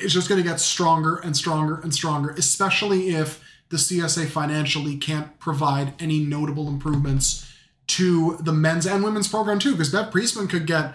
is 0.00 0.12
just 0.12 0.28
going 0.28 0.40
to 0.40 0.48
get 0.48 0.60
stronger 0.60 1.16
and 1.16 1.36
stronger 1.36 1.80
and 1.80 1.92
stronger, 1.92 2.30
especially 2.30 3.08
if 3.08 3.42
the 3.70 3.76
CSA 3.78 4.26
financially 4.26 4.96
can't 4.96 5.38
provide 5.40 5.94
any 6.00 6.20
notable 6.20 6.68
improvements 6.68 7.50
to 7.86 8.36
the 8.40 8.52
men's 8.52 8.86
and 8.86 9.02
women's 9.02 9.28
program, 9.28 9.58
too. 9.58 9.72
Because 9.72 9.90
Bev 9.90 10.12
Priestman 10.12 10.46
could 10.46 10.66
get 10.66 10.94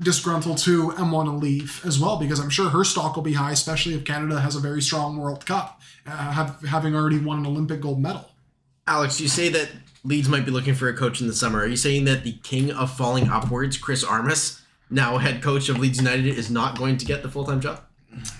disgruntled 0.00 0.58
too 0.58 0.90
and 0.96 1.12
want 1.12 1.28
to 1.28 1.32
leave 1.34 1.80
as 1.84 1.98
well 1.98 2.16
because 2.16 2.40
I'm 2.40 2.50
sure 2.50 2.70
her 2.70 2.84
stock 2.84 3.16
will 3.16 3.22
be 3.22 3.34
high, 3.34 3.52
especially 3.52 3.94
if 3.94 4.04
Canada 4.04 4.40
has 4.40 4.56
a 4.56 4.60
very 4.60 4.80
strong 4.82 5.16
World 5.18 5.44
Cup, 5.46 5.80
uh, 6.06 6.10
have, 6.10 6.60
having 6.68 6.94
already 6.94 7.18
won 7.18 7.38
an 7.38 7.46
Olympic 7.46 7.80
gold 7.80 8.00
medal. 8.00 8.30
Alex, 8.86 9.20
you 9.20 9.28
say 9.28 9.48
that 9.50 9.68
Leeds 10.02 10.28
might 10.28 10.44
be 10.46 10.50
looking 10.50 10.74
for 10.74 10.88
a 10.88 10.96
coach 10.96 11.20
in 11.20 11.26
the 11.26 11.34
summer. 11.34 11.60
Are 11.60 11.66
you 11.66 11.76
saying 11.76 12.04
that 12.06 12.24
the 12.24 12.32
king 12.42 12.70
of 12.72 12.90
falling 12.96 13.28
upwards, 13.28 13.76
Chris 13.76 14.02
Armas, 14.02 14.62
now 14.88 15.18
head 15.18 15.42
coach 15.42 15.68
of 15.68 15.78
Leeds 15.78 15.98
United, 15.98 16.26
is 16.26 16.50
not 16.50 16.78
going 16.78 16.96
to 16.96 17.04
get 17.04 17.22
the 17.22 17.28
full 17.28 17.44
time 17.44 17.60
job? 17.60 17.80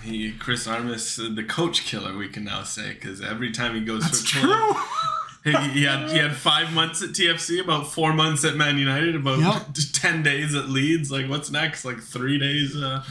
He, 0.03 0.31
Chris 0.33 0.67
Armas, 0.67 1.17
uh, 1.19 1.29
the 1.33 1.43
coach 1.43 1.85
killer, 1.85 2.17
we 2.17 2.27
can 2.27 2.43
now 2.43 2.63
say, 2.63 2.93
because 2.93 3.21
every 3.21 3.51
time 3.51 3.75
he 3.75 3.81
goes 3.81 4.05
It's 4.05 4.29
for 4.29 4.39
a 4.39 4.41
tournament- 4.41 4.75
true. 4.75 4.83
He, 5.43 5.51
he 5.51 5.83
had 5.83 6.09
he 6.11 6.17
had 6.19 6.35
five 6.35 6.71
months 6.71 7.01
at 7.01 7.09
TFC, 7.09 7.63
about 7.63 7.87
four 7.91 8.13
months 8.13 8.45
at 8.45 8.55
Man 8.55 8.77
United, 8.77 9.15
about 9.15 9.39
Yep. 9.39 9.75
ten 9.93 10.21
days 10.21 10.53
at 10.53 10.69
Leeds. 10.69 11.11
Like, 11.11 11.27
what's 11.27 11.49
next? 11.49 11.83
Like 11.83 11.99
three 11.99 12.37
days. 12.37 12.75
Uh, 12.75 13.03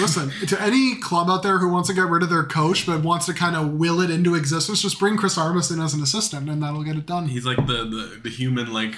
Listen, 0.00 0.30
to 0.48 0.60
any 0.60 0.96
club 0.96 1.30
out 1.30 1.44
there 1.44 1.58
who 1.58 1.68
wants 1.68 1.88
to 1.88 1.94
get 1.94 2.06
rid 2.08 2.24
of 2.24 2.28
their 2.28 2.42
coach 2.42 2.86
but 2.86 3.02
wants 3.04 3.26
to 3.26 3.32
kind 3.32 3.54
of 3.54 3.74
will 3.74 4.00
it 4.00 4.10
into 4.10 4.34
existence, 4.34 4.82
just 4.82 4.98
bring 4.98 5.16
Chris 5.16 5.38
Armas 5.38 5.70
in 5.70 5.80
as 5.80 5.94
an 5.94 6.02
assistant 6.02 6.48
and 6.50 6.60
that'll 6.60 6.82
get 6.82 6.96
it 6.96 7.06
done. 7.06 7.28
he's 7.28 7.46
like 7.46 7.58
the 7.68 7.84
the, 7.84 8.20
the 8.24 8.28
human 8.30 8.72
like 8.72 8.96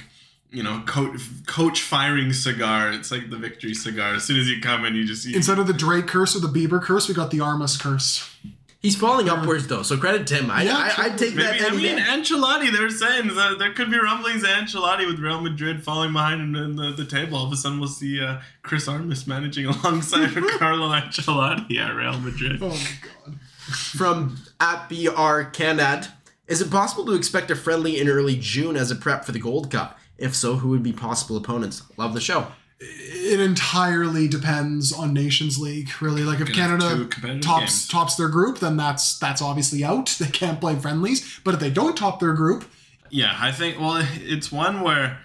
you 0.51 0.63
know 0.63 0.83
coach 0.87 1.21
coach 1.47 1.83
firing 1.83 2.33
cigar. 2.33 2.91
It's 2.91 3.11
like 3.11 3.29
the 3.29 3.37
victory 3.37 3.75
cigar. 3.75 4.15
As 4.15 4.25
soon 4.25 4.41
as 4.41 4.49
you 4.49 4.63
come 4.63 4.87
in, 4.87 4.95
you 4.95 5.05
just 5.05 5.27
you, 5.27 5.37
Instead 5.37 5.59
of 5.59 5.67
the 5.67 5.75
Drake 5.75 6.07
curse 6.07 6.35
or 6.35 6.41
the 6.41 6.49
Bieber 6.49 6.81
curse, 6.83 7.07
we 7.07 7.13
got 7.13 7.31
the 7.31 7.41
Armas 7.41 7.77
curse. 7.77 8.35
He's 8.81 8.95
falling 8.95 9.29
upwards 9.29 9.67
though, 9.67 9.83
so 9.83 9.97
credit 9.97 10.29
to 10.29 10.37
him. 10.37 10.51
I, 10.53 10.63
Yeah, 10.63 10.77
I, 10.77 11.07
I'd 11.07 11.19
take 11.19 11.35
that 11.35 11.53
Maybe, 11.53 11.65
I 11.65 11.69
any 11.69 11.77
mean, 11.79 11.97
day. 11.97 12.03
Ancelotti, 12.03 12.73
they 12.73 12.81
were 12.81 12.91
saying 12.91 13.27
that 13.35 13.57
there 13.59 13.73
could 13.73 13.91
be 13.91 13.99
rumblings 13.99 14.45
of 14.45 14.51
Ancelotti 14.51 15.05
with 15.05 15.19
Real 15.19 15.41
Madrid 15.41 15.83
falling 15.83 16.13
behind 16.13 16.41
in, 16.41 16.55
in 16.55 16.77
the, 16.77 16.93
the 16.93 17.05
table. 17.05 17.39
All 17.39 17.47
of 17.47 17.53
a 17.53 17.57
sudden, 17.57 17.81
we'll 17.81 17.89
see 17.89 18.23
uh, 18.23 18.41
Chris 18.63 18.87
Armas 18.87 19.27
managing 19.27 19.67
alongside 19.67 20.33
Carlo 20.59 20.91
Ancelotti 20.91 21.77
at 21.79 21.95
Real 21.95 22.21
Madrid. 22.21 22.63
Oh 22.63 22.69
my 22.69 22.91
god. 23.03 23.41
From 23.69 24.37
at 24.61 24.89
BR 24.89 25.51
Canad, 25.51 26.09
is 26.47 26.61
it 26.61 26.71
possible 26.71 27.05
to 27.07 27.15
expect 27.15 27.51
a 27.51 27.57
friendly 27.57 27.99
in 27.99 28.09
early 28.09 28.37
June 28.37 28.77
as 28.77 28.93
a 28.93 28.97
prep 28.97 29.25
for 29.25 29.33
the 29.33 29.41
Gold 29.41 29.73
Cup? 29.73 29.99
If 30.19 30.37
so, 30.37 30.57
who 30.57 30.69
would 30.69 30.85
be 30.85 30.93
possible 30.93 31.37
opponents? 31.37 31.83
Love 31.97 32.15
the 32.15 32.21
show. 32.21 32.47
It 32.81 33.41
entirely 33.41 34.29
depends 34.29 34.93
on 34.93 35.13
Nations 35.13 35.59
League, 35.59 35.91
really. 36.01 36.23
Like 36.23 36.41
if 36.41 36.53
Canada 36.53 37.09
tops 37.41 37.61
games. 37.61 37.89
tops 37.89 38.15
their 38.15 38.29
group, 38.29 38.59
then 38.61 38.77
that's 38.77 39.19
that's 39.19 39.43
obviously 39.43 39.83
out. 39.85 40.17
They 40.21 40.27
can't 40.31 40.61
play 40.61 40.77
friendlies. 40.77 41.41
But 41.43 41.55
if 41.55 41.61
they 41.61 41.71
don't 41.71 41.97
top 41.97 42.21
their 42.21 42.35
group, 42.35 42.65
Yeah, 43.11 43.37
I 43.39 43.51
think, 43.53 43.81
well, 43.81 44.05
it's 44.21 44.53
one 44.53 44.83
where 44.83 45.19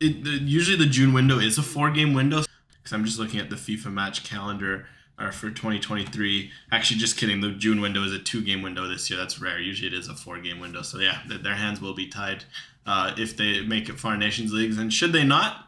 it, 0.00 0.16
usually 0.42 0.76
the 0.76 0.90
June 0.90 1.12
window 1.12 1.38
is 1.38 1.58
a 1.58 1.62
four 1.62 1.90
game 1.90 2.12
window. 2.12 2.42
Because 2.82 2.92
I'm 2.92 3.04
just 3.04 3.18
looking 3.18 3.40
at 3.40 3.50
the 3.50 3.56
FIFA 3.56 3.92
match 3.92 4.24
calendar 4.24 4.86
uh, 5.18 5.30
for 5.30 5.50
2023. 5.50 6.50
Actually, 6.72 6.98
just 6.98 7.16
kidding. 7.16 7.40
The 7.40 7.52
June 7.52 7.80
window 7.80 8.02
is 8.02 8.12
a 8.12 8.18
two 8.18 8.42
game 8.42 8.62
window 8.62 8.88
this 8.88 9.08
year. 9.08 9.18
That's 9.18 9.40
rare. 9.40 9.60
Usually 9.60 9.86
it 9.88 9.94
is 9.94 10.08
a 10.08 10.14
four 10.14 10.38
game 10.40 10.58
window. 10.60 10.82
So, 10.82 10.98
yeah, 10.98 11.20
th- 11.28 11.42
their 11.42 11.54
hands 11.54 11.80
will 11.80 11.94
be 11.94 12.08
tied 12.08 12.44
uh, 12.84 13.12
if 13.16 13.36
they 13.36 13.60
make 13.62 13.88
it 13.88 13.98
far 14.00 14.16
Nations 14.16 14.52
Leagues. 14.52 14.76
And 14.76 14.92
should 14.92 15.12
they 15.12 15.24
not, 15.24 15.63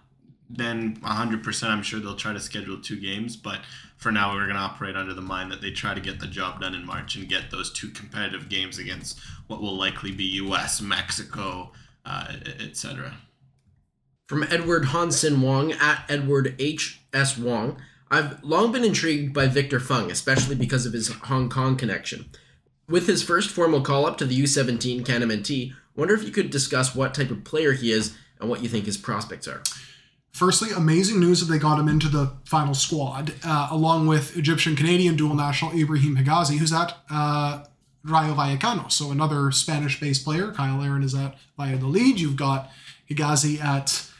then 0.48 0.96
100% 0.96 1.68
I'm 1.68 1.82
sure 1.82 2.00
they'll 2.00 2.16
try 2.16 2.32
to 2.32 2.40
schedule 2.40 2.80
two 2.80 3.00
games. 3.00 3.36
But 3.36 3.60
for 3.96 4.12
now, 4.12 4.34
we're 4.34 4.44
going 4.44 4.56
to 4.56 4.62
operate 4.62 4.96
under 4.96 5.14
the 5.14 5.20
mind 5.20 5.50
that 5.50 5.60
they 5.60 5.70
try 5.70 5.94
to 5.94 6.00
get 6.00 6.20
the 6.20 6.26
job 6.26 6.60
done 6.60 6.74
in 6.74 6.84
March 6.84 7.16
and 7.16 7.28
get 7.28 7.50
those 7.50 7.72
two 7.72 7.88
competitive 7.90 8.48
games 8.48 8.78
against 8.78 9.18
what 9.48 9.60
will 9.60 9.76
likely 9.76 10.12
be 10.12 10.24
US, 10.24 10.80
Mexico, 10.80 11.72
uh, 12.04 12.32
etc. 12.60 13.14
From 14.28 14.44
Edward 14.44 14.86
Hansen 14.86 15.40
Wong 15.40 15.72
at 15.72 16.04
Edward 16.08 16.54
H. 16.58 17.00
S. 17.12 17.38
Wong, 17.38 17.80
I've 18.10 18.42
long 18.44 18.70
been 18.70 18.84
intrigued 18.84 19.32
by 19.32 19.46
Victor 19.46 19.80
Fung, 19.80 20.10
especially 20.10 20.54
because 20.54 20.86
of 20.86 20.92
his 20.92 21.08
Hong 21.08 21.48
Kong 21.48 21.76
connection. 21.76 22.26
With 22.88 23.08
his 23.08 23.22
first 23.24 23.50
formal 23.50 23.80
call 23.80 24.06
up 24.06 24.16
to 24.18 24.24
the 24.24 24.40
U17 24.40 25.04
CanMNT, 25.04 25.72
wonder 25.96 26.14
if 26.14 26.22
you 26.22 26.30
could 26.30 26.50
discuss 26.50 26.94
what 26.94 27.14
type 27.14 27.30
of 27.30 27.42
player 27.42 27.72
he 27.72 27.90
is 27.90 28.16
and 28.40 28.48
what 28.48 28.62
you 28.62 28.68
think 28.68 28.86
his 28.86 28.96
prospects 28.96 29.48
are. 29.48 29.62
Firstly, 30.36 30.68
amazing 30.76 31.18
news 31.18 31.40
that 31.40 31.50
they 31.50 31.58
got 31.58 31.78
him 31.78 31.88
into 31.88 32.10
the 32.10 32.30
final 32.44 32.74
squad, 32.74 33.32
uh, 33.42 33.68
along 33.70 34.06
with 34.06 34.36
Egyptian 34.36 34.76
Canadian 34.76 35.16
dual 35.16 35.34
national 35.34 35.72
Ibrahim 35.72 36.14
Higazi, 36.14 36.58
who's 36.58 36.74
at 36.74 36.94
uh, 37.10 37.64
Rayo 38.04 38.34
Vallecano. 38.34 38.92
So 38.92 39.10
another 39.10 39.50
Spanish 39.50 39.98
based 39.98 40.24
player. 40.24 40.52
Kyle 40.52 40.76
Larin 40.76 41.02
is 41.02 41.14
at 41.14 41.38
Valladolid. 41.56 42.20
You've 42.20 42.36
got 42.36 42.68
Higazi 43.10 43.58
at 43.62 44.10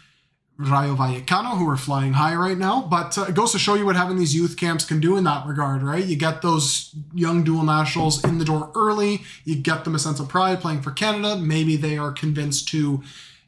Rayo 0.57 0.97
Vallecano, 0.97 1.59
who 1.59 1.69
are 1.69 1.77
flying 1.77 2.15
high 2.15 2.35
right 2.35 2.57
now. 2.57 2.81
But 2.81 3.19
uh, 3.19 3.25
it 3.25 3.35
goes 3.35 3.53
to 3.53 3.59
show 3.59 3.75
you 3.75 3.85
what 3.85 3.97
having 3.97 4.17
these 4.17 4.35
youth 4.35 4.57
camps 4.57 4.87
can 4.87 5.01
do 5.01 5.19
in 5.19 5.25
that 5.25 5.47
regard, 5.47 5.83
right? 5.83 6.03
You 6.03 6.17
get 6.17 6.41
those 6.41 6.95
young 7.13 7.45
dual 7.45 7.63
nationals 7.63 8.25
in 8.25 8.39
the 8.39 8.45
door 8.47 8.73
early, 8.75 9.21
you 9.45 9.57
get 9.57 9.85
them 9.85 9.95
a 9.95 9.99
sense 9.99 10.19
of 10.19 10.31
pride 10.31 10.63
playing 10.63 10.81
for 10.81 10.93
Canada. 10.93 11.37
Maybe 11.37 11.77
they 11.77 11.99
are 11.99 12.11
convinced 12.11 12.69
to 12.69 13.03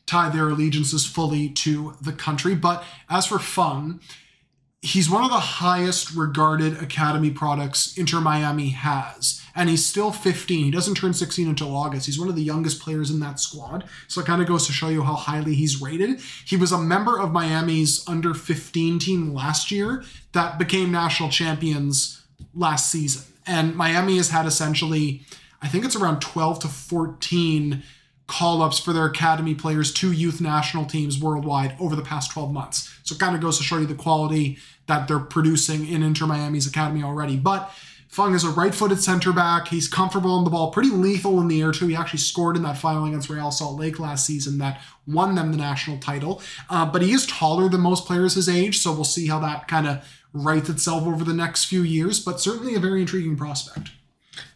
tie 0.08 0.30
their 0.30 0.48
allegiances 0.48 1.06
fully 1.06 1.50
to 1.50 1.94
the 2.00 2.12
country. 2.12 2.54
But 2.54 2.82
as 3.10 3.26
for 3.26 3.38
Fung, 3.38 4.00
he's 4.80 5.10
one 5.10 5.22
of 5.22 5.30
the 5.30 5.36
highest 5.38 6.14
regarded 6.14 6.82
academy 6.82 7.30
products 7.30 7.96
Inter 7.96 8.20
Miami 8.20 8.70
has. 8.70 9.42
And 9.54 9.68
he's 9.68 9.84
still 9.84 10.12
15. 10.12 10.64
He 10.64 10.70
doesn't 10.70 10.94
turn 10.94 11.12
16 11.12 11.48
until 11.48 11.76
August. 11.76 12.06
He's 12.06 12.18
one 12.18 12.28
of 12.28 12.36
the 12.36 12.42
youngest 12.42 12.80
players 12.80 13.10
in 13.10 13.20
that 13.20 13.40
squad. 13.40 13.84
So 14.06 14.20
it 14.20 14.26
kind 14.26 14.40
of 14.40 14.48
goes 14.48 14.66
to 14.66 14.72
show 14.72 14.88
you 14.88 15.02
how 15.02 15.14
highly 15.14 15.54
he's 15.54 15.82
rated. 15.82 16.20
He 16.46 16.56
was 16.56 16.72
a 16.72 16.78
member 16.78 17.18
of 17.18 17.32
Miami's 17.32 18.02
under 18.08 18.34
15 18.34 19.00
team 19.00 19.34
last 19.34 19.70
year 19.70 20.04
that 20.32 20.58
became 20.58 20.92
national 20.92 21.28
champions 21.28 22.22
last 22.54 22.90
season. 22.90 23.22
And 23.46 23.74
Miami 23.74 24.16
has 24.16 24.30
had 24.30 24.46
essentially, 24.46 25.22
I 25.60 25.68
think 25.68 25.84
it's 25.84 25.96
around 25.96 26.20
12 26.20 26.60
to 26.60 26.68
14 26.68 27.82
call 28.28 28.62
ups 28.62 28.78
for 28.78 28.92
their 28.92 29.06
academy 29.06 29.54
players 29.54 29.92
to 29.94 30.12
youth 30.12 30.40
national 30.40 30.84
teams 30.84 31.20
worldwide 31.20 31.74
over 31.80 31.96
the 31.96 32.02
past 32.02 32.30
12 32.30 32.52
months. 32.52 32.94
So 33.02 33.14
it 33.14 33.18
kind 33.18 33.34
of 33.34 33.40
goes 33.40 33.56
to 33.56 33.64
show 33.64 33.78
you 33.78 33.86
the 33.86 33.94
quality 33.94 34.58
that 34.86 35.08
they're 35.08 35.18
producing 35.18 35.88
in 35.88 36.02
Inter 36.02 36.26
Miami's 36.26 36.66
academy 36.66 37.02
already. 37.02 37.36
But 37.36 37.72
Fung 38.08 38.34
is 38.34 38.44
a 38.44 38.50
right 38.50 38.74
footed 38.74 39.00
center 39.00 39.32
back. 39.32 39.68
He's 39.68 39.88
comfortable 39.88 40.32
on 40.32 40.44
the 40.44 40.50
ball, 40.50 40.70
pretty 40.70 40.90
lethal 40.90 41.40
in 41.40 41.48
the 41.48 41.60
air, 41.60 41.72
too. 41.72 41.86
He 41.86 41.96
actually 41.96 42.20
scored 42.20 42.56
in 42.56 42.62
that 42.62 42.78
final 42.78 43.06
against 43.06 43.30
Real 43.30 43.50
Salt 43.50 43.78
Lake 43.78 43.98
last 43.98 44.26
season 44.26 44.58
that 44.58 44.80
won 45.06 45.34
them 45.34 45.50
the 45.50 45.58
national 45.58 45.98
title. 45.98 46.42
Uh, 46.68 46.86
but 46.86 47.02
he 47.02 47.12
is 47.12 47.26
taller 47.26 47.68
than 47.68 47.80
most 47.80 48.06
players 48.06 48.34
his 48.34 48.48
age, 48.48 48.78
so 48.78 48.92
we'll 48.92 49.04
see 49.04 49.28
how 49.28 49.38
that 49.40 49.68
kind 49.68 49.86
of 49.86 50.06
writes 50.32 50.68
itself 50.68 51.04
over 51.06 51.24
the 51.24 51.34
next 51.34 51.66
few 51.66 51.82
years. 51.82 52.18
But 52.20 52.40
certainly 52.40 52.74
a 52.74 52.80
very 52.80 53.00
intriguing 53.00 53.36
prospect. 53.36 53.90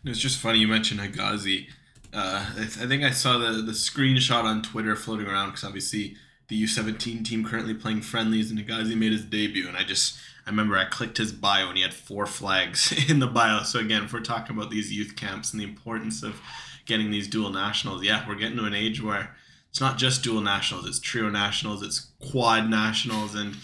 It's 0.05 0.19
just 0.19 0.39
funny 0.39 0.59
you 0.59 0.69
mentioned 0.69 1.01
Higazi. 1.01 1.69
Uh, 2.13 2.47
I, 2.53 2.59
th- 2.59 2.79
I 2.79 2.87
think 2.87 3.03
I 3.03 3.11
saw 3.11 3.39
the, 3.39 3.63
the 3.63 3.73
screenshot 3.73 4.45
on 4.45 4.63
Twitter 4.63 4.95
floating 4.95 5.27
around 5.27 5.51
because 5.51 5.65
obviously 5.65 6.17
the 6.49 6.63
U17 6.63 7.25
team 7.25 7.45
currently 7.45 7.73
playing 7.73 8.03
friendlies 8.03 8.51
and 8.51 8.59
Higazi 8.59 8.95
made 8.97 9.13
his 9.13 9.25
debut. 9.25 9.67
And 9.67 9.77
I 9.77 9.85
just, 9.85 10.19
I 10.47 10.51
remember 10.51 10.77
I 10.77 10.85
clicked 10.85 11.17
his 11.17 11.33
bio 11.33 11.69
and 11.69 11.77
he 11.77 11.83
had 11.83 11.95
four 11.95 12.27
flags 12.27 12.93
in 13.09 13.21
the 13.21 13.27
bio. 13.27 13.63
So 13.63 13.79
again, 13.79 14.05
if 14.05 14.13
we're 14.13 14.21
talking 14.21 14.57
about 14.57 14.71
these 14.71 14.93
youth 14.93 15.17
camps 15.17 15.53
and 15.53 15.61
the 15.61 15.65
importance 15.65 16.23
of 16.23 16.41
getting 16.85 17.11
these 17.11 17.29
dual 17.29 17.51
nationals, 17.51 18.03
yeah, 18.03 18.27
we're 18.29 18.35
getting 18.35 18.59
to 18.59 18.65
an 18.65 18.75
age 18.75 19.03
where 19.03 19.35
it's 19.71 19.81
not 19.81 19.97
just 19.97 20.23
dual 20.23 20.43
nationals, 20.43 20.87
it's 20.87 21.01
trio 21.01 21.31
nationals, 21.31 21.83
it's 21.83 22.09
quad 22.31 22.69
nationals. 22.69 23.35
And, 23.35 23.57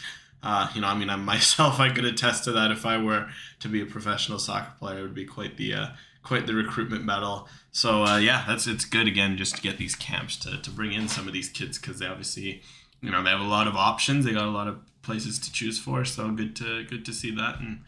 uh, 0.42 0.70
you 0.74 0.80
know, 0.80 0.86
I 0.86 0.96
mean, 0.96 1.10
I 1.10 1.16
myself, 1.34 1.80
I 1.80 1.90
could 1.90 2.06
attest 2.06 2.44
to 2.44 2.52
that 2.52 2.70
if 2.70 2.86
I 2.86 2.96
were 2.96 3.28
to 3.60 3.68
be 3.68 3.82
a 3.82 3.86
professional 3.86 4.38
soccer 4.38 4.72
player, 4.78 5.00
it 5.00 5.02
would 5.02 5.14
be 5.14 5.26
quite 5.26 5.58
the, 5.58 5.74
uh, 5.74 5.86
quite 6.28 6.46
the 6.46 6.54
recruitment 6.54 7.06
battle. 7.06 7.48
So 7.72 8.04
uh, 8.04 8.18
yeah, 8.18 8.44
that's 8.46 8.66
it's 8.66 8.84
good 8.84 9.06
again 9.08 9.36
just 9.36 9.56
to 9.56 9.62
get 9.62 9.78
these 9.78 9.94
camps 9.96 10.36
to, 10.38 10.60
to 10.60 10.70
bring 10.70 10.92
in 10.92 11.08
some 11.08 11.26
of 11.26 11.32
these 11.32 11.48
kids 11.48 11.78
because 11.78 11.98
they 11.98 12.06
obviously 12.06 12.62
you 13.00 13.10
know 13.10 13.22
they 13.24 13.30
have 13.30 13.40
a 13.40 13.44
lot 13.44 13.66
of 13.66 13.74
options. 13.76 14.24
They 14.24 14.32
got 14.32 14.44
a 14.46 14.50
lot 14.50 14.68
of 14.68 14.78
places 15.02 15.38
to 15.40 15.52
choose 15.52 15.78
for. 15.78 16.04
So 16.04 16.30
good 16.30 16.54
to 16.56 16.84
good 16.84 17.04
to 17.06 17.12
see 17.12 17.30
that. 17.34 17.58
And 17.60 17.80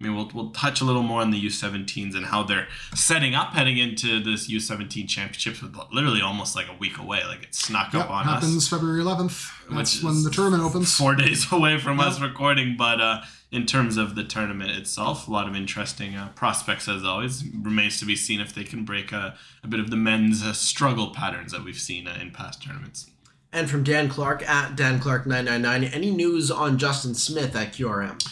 I 0.00 0.04
mean 0.04 0.14
we'll 0.14 0.30
we'll 0.32 0.50
touch 0.50 0.80
a 0.80 0.84
little 0.84 1.02
more 1.02 1.20
on 1.22 1.30
the 1.32 1.44
U17s 1.44 2.14
and 2.14 2.26
how 2.26 2.44
they're 2.44 2.68
setting 2.94 3.34
up 3.34 3.52
heading 3.54 3.78
into 3.78 4.22
this 4.22 4.48
U17 4.48 5.08
championships 5.08 5.60
with 5.60 5.76
literally 5.92 6.20
almost 6.22 6.54
like 6.54 6.68
a 6.68 6.76
week 6.78 6.98
away. 6.98 7.22
Like 7.26 7.42
it 7.42 7.54
snuck 7.54 7.92
Yep, 7.92 8.04
up 8.04 8.10
on 8.10 8.24
happens 8.24 8.56
us. 8.56 8.68
February 8.68 9.02
11th. 9.02 9.50
That's 9.70 9.96
which 9.96 10.04
when 10.04 10.22
the 10.22 10.30
tournament 10.30 10.62
opens. 10.62 10.94
Four 10.94 11.14
days 11.16 11.50
away 11.58 11.78
from 11.78 11.98
us 12.00 12.20
recording, 12.20 12.76
but 12.76 13.00
uh, 13.00 13.22
in 13.50 13.64
terms 13.64 13.96
of 13.96 14.14
the 14.14 14.24
tournament 14.24 14.70
itself, 14.70 15.26
a 15.26 15.30
lot 15.30 15.48
of 15.48 15.56
interesting 15.56 16.14
uh, 16.14 16.28
prospects 16.34 16.88
as 16.88 17.04
always. 17.04 17.44
Remains 17.54 17.98
to 18.00 18.04
be 18.04 18.16
seen 18.16 18.40
if 18.40 18.54
they 18.54 18.64
can 18.64 18.84
break 18.84 19.10
a, 19.12 19.36
a 19.62 19.68
bit 19.68 19.80
of 19.80 19.90
the 19.90 19.96
men's 19.96 20.42
uh, 20.42 20.52
struggle 20.52 21.10
patterns 21.10 21.52
that 21.52 21.64
we've 21.64 21.78
seen 21.78 22.06
uh, 22.06 22.18
in 22.20 22.30
past 22.30 22.62
tournaments. 22.62 23.10
And 23.50 23.70
from 23.70 23.82
Dan 23.82 24.10
Clark 24.10 24.46
at 24.46 24.76
Dan 24.76 25.00
Clark999, 25.00 25.94
any 25.94 26.10
news 26.10 26.50
on 26.50 26.76
Justin 26.76 27.14
Smith 27.14 27.56
at 27.56 27.72
QRM? 27.72 28.22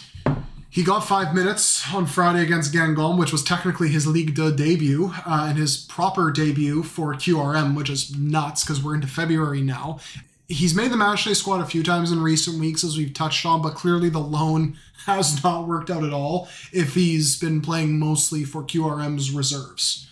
He 0.68 0.82
got 0.82 1.06
five 1.06 1.34
minutes 1.34 1.94
on 1.94 2.04
Friday 2.04 2.42
against 2.42 2.74
Guingamp, 2.74 3.16
which 3.18 3.32
was 3.32 3.42
technically 3.42 3.88
his 3.88 4.06
Ligue 4.06 4.36
2 4.36 4.56
debut 4.56 5.10
uh, 5.24 5.46
and 5.48 5.56
his 5.56 5.78
proper 5.78 6.30
debut 6.30 6.82
for 6.82 7.14
QRM, 7.14 7.74
which 7.74 7.88
is 7.88 8.14
nuts 8.14 8.62
because 8.62 8.82
we're 8.82 8.94
into 8.94 9.06
February 9.06 9.62
now. 9.62 10.00
He's 10.48 10.76
made 10.76 10.92
the 10.92 10.96
matchday 10.96 11.34
squad 11.34 11.60
a 11.60 11.66
few 11.66 11.82
times 11.82 12.12
in 12.12 12.22
recent 12.22 12.60
weeks, 12.60 12.84
as 12.84 12.96
we've 12.96 13.12
touched 13.12 13.44
on, 13.44 13.62
but 13.62 13.74
clearly 13.74 14.08
the 14.08 14.20
loan 14.20 14.76
has 15.06 15.42
not 15.42 15.66
worked 15.66 15.90
out 15.90 16.04
at 16.04 16.12
all 16.12 16.48
if 16.72 16.94
he's 16.94 17.38
been 17.38 17.60
playing 17.60 17.98
mostly 17.98 18.44
for 18.44 18.62
QRM's 18.62 19.32
reserves. 19.32 20.06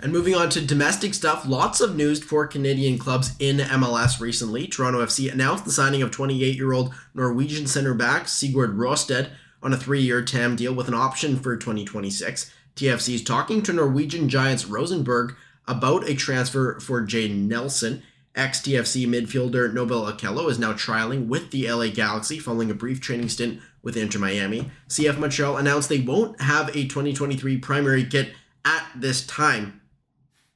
And 0.00 0.12
moving 0.12 0.34
on 0.34 0.48
to 0.50 0.60
domestic 0.60 1.12
stuff, 1.12 1.48
lots 1.48 1.80
of 1.80 1.96
news 1.96 2.22
for 2.22 2.46
Canadian 2.46 2.98
clubs 2.98 3.34
in 3.40 3.56
MLS 3.56 4.20
recently. 4.20 4.68
Toronto 4.68 5.04
FC 5.04 5.32
announced 5.32 5.64
the 5.64 5.72
signing 5.72 6.02
of 6.02 6.12
28 6.12 6.54
year 6.54 6.72
old 6.72 6.94
Norwegian 7.14 7.66
center 7.66 7.94
back 7.94 8.28
Sigurd 8.28 8.76
Rosted 8.76 9.30
on 9.60 9.72
a 9.72 9.76
three 9.76 10.00
year 10.00 10.22
TAM 10.22 10.54
deal 10.54 10.72
with 10.72 10.86
an 10.86 10.94
option 10.94 11.36
for 11.36 11.56
2026. 11.56 12.52
TFC 12.76 13.14
is 13.14 13.24
talking 13.24 13.60
to 13.62 13.72
Norwegian 13.72 14.28
giants 14.28 14.66
Rosenborg 14.66 15.34
about 15.66 16.08
a 16.08 16.14
transfer 16.14 16.78
for 16.78 17.02
Jay 17.02 17.28
Nelson. 17.28 18.04
Ex 18.38 18.60
TFC 18.60 19.04
midfielder 19.04 19.74
Noble 19.74 20.02
Okello 20.02 20.48
is 20.48 20.60
now 20.60 20.72
trialing 20.72 21.26
with 21.26 21.50
the 21.50 21.68
LA 21.70 21.88
Galaxy 21.88 22.38
following 22.38 22.70
a 22.70 22.74
brief 22.74 23.00
training 23.00 23.28
stint 23.28 23.60
with 23.82 23.96
Inter 23.96 24.20
Miami. 24.20 24.70
CF 24.88 25.18
Montreal 25.18 25.56
announced 25.56 25.88
they 25.88 25.98
won't 25.98 26.40
have 26.40 26.68
a 26.68 26.86
2023 26.86 27.58
primary 27.58 28.04
kit 28.04 28.30
at 28.64 28.86
this 28.94 29.26
time, 29.26 29.80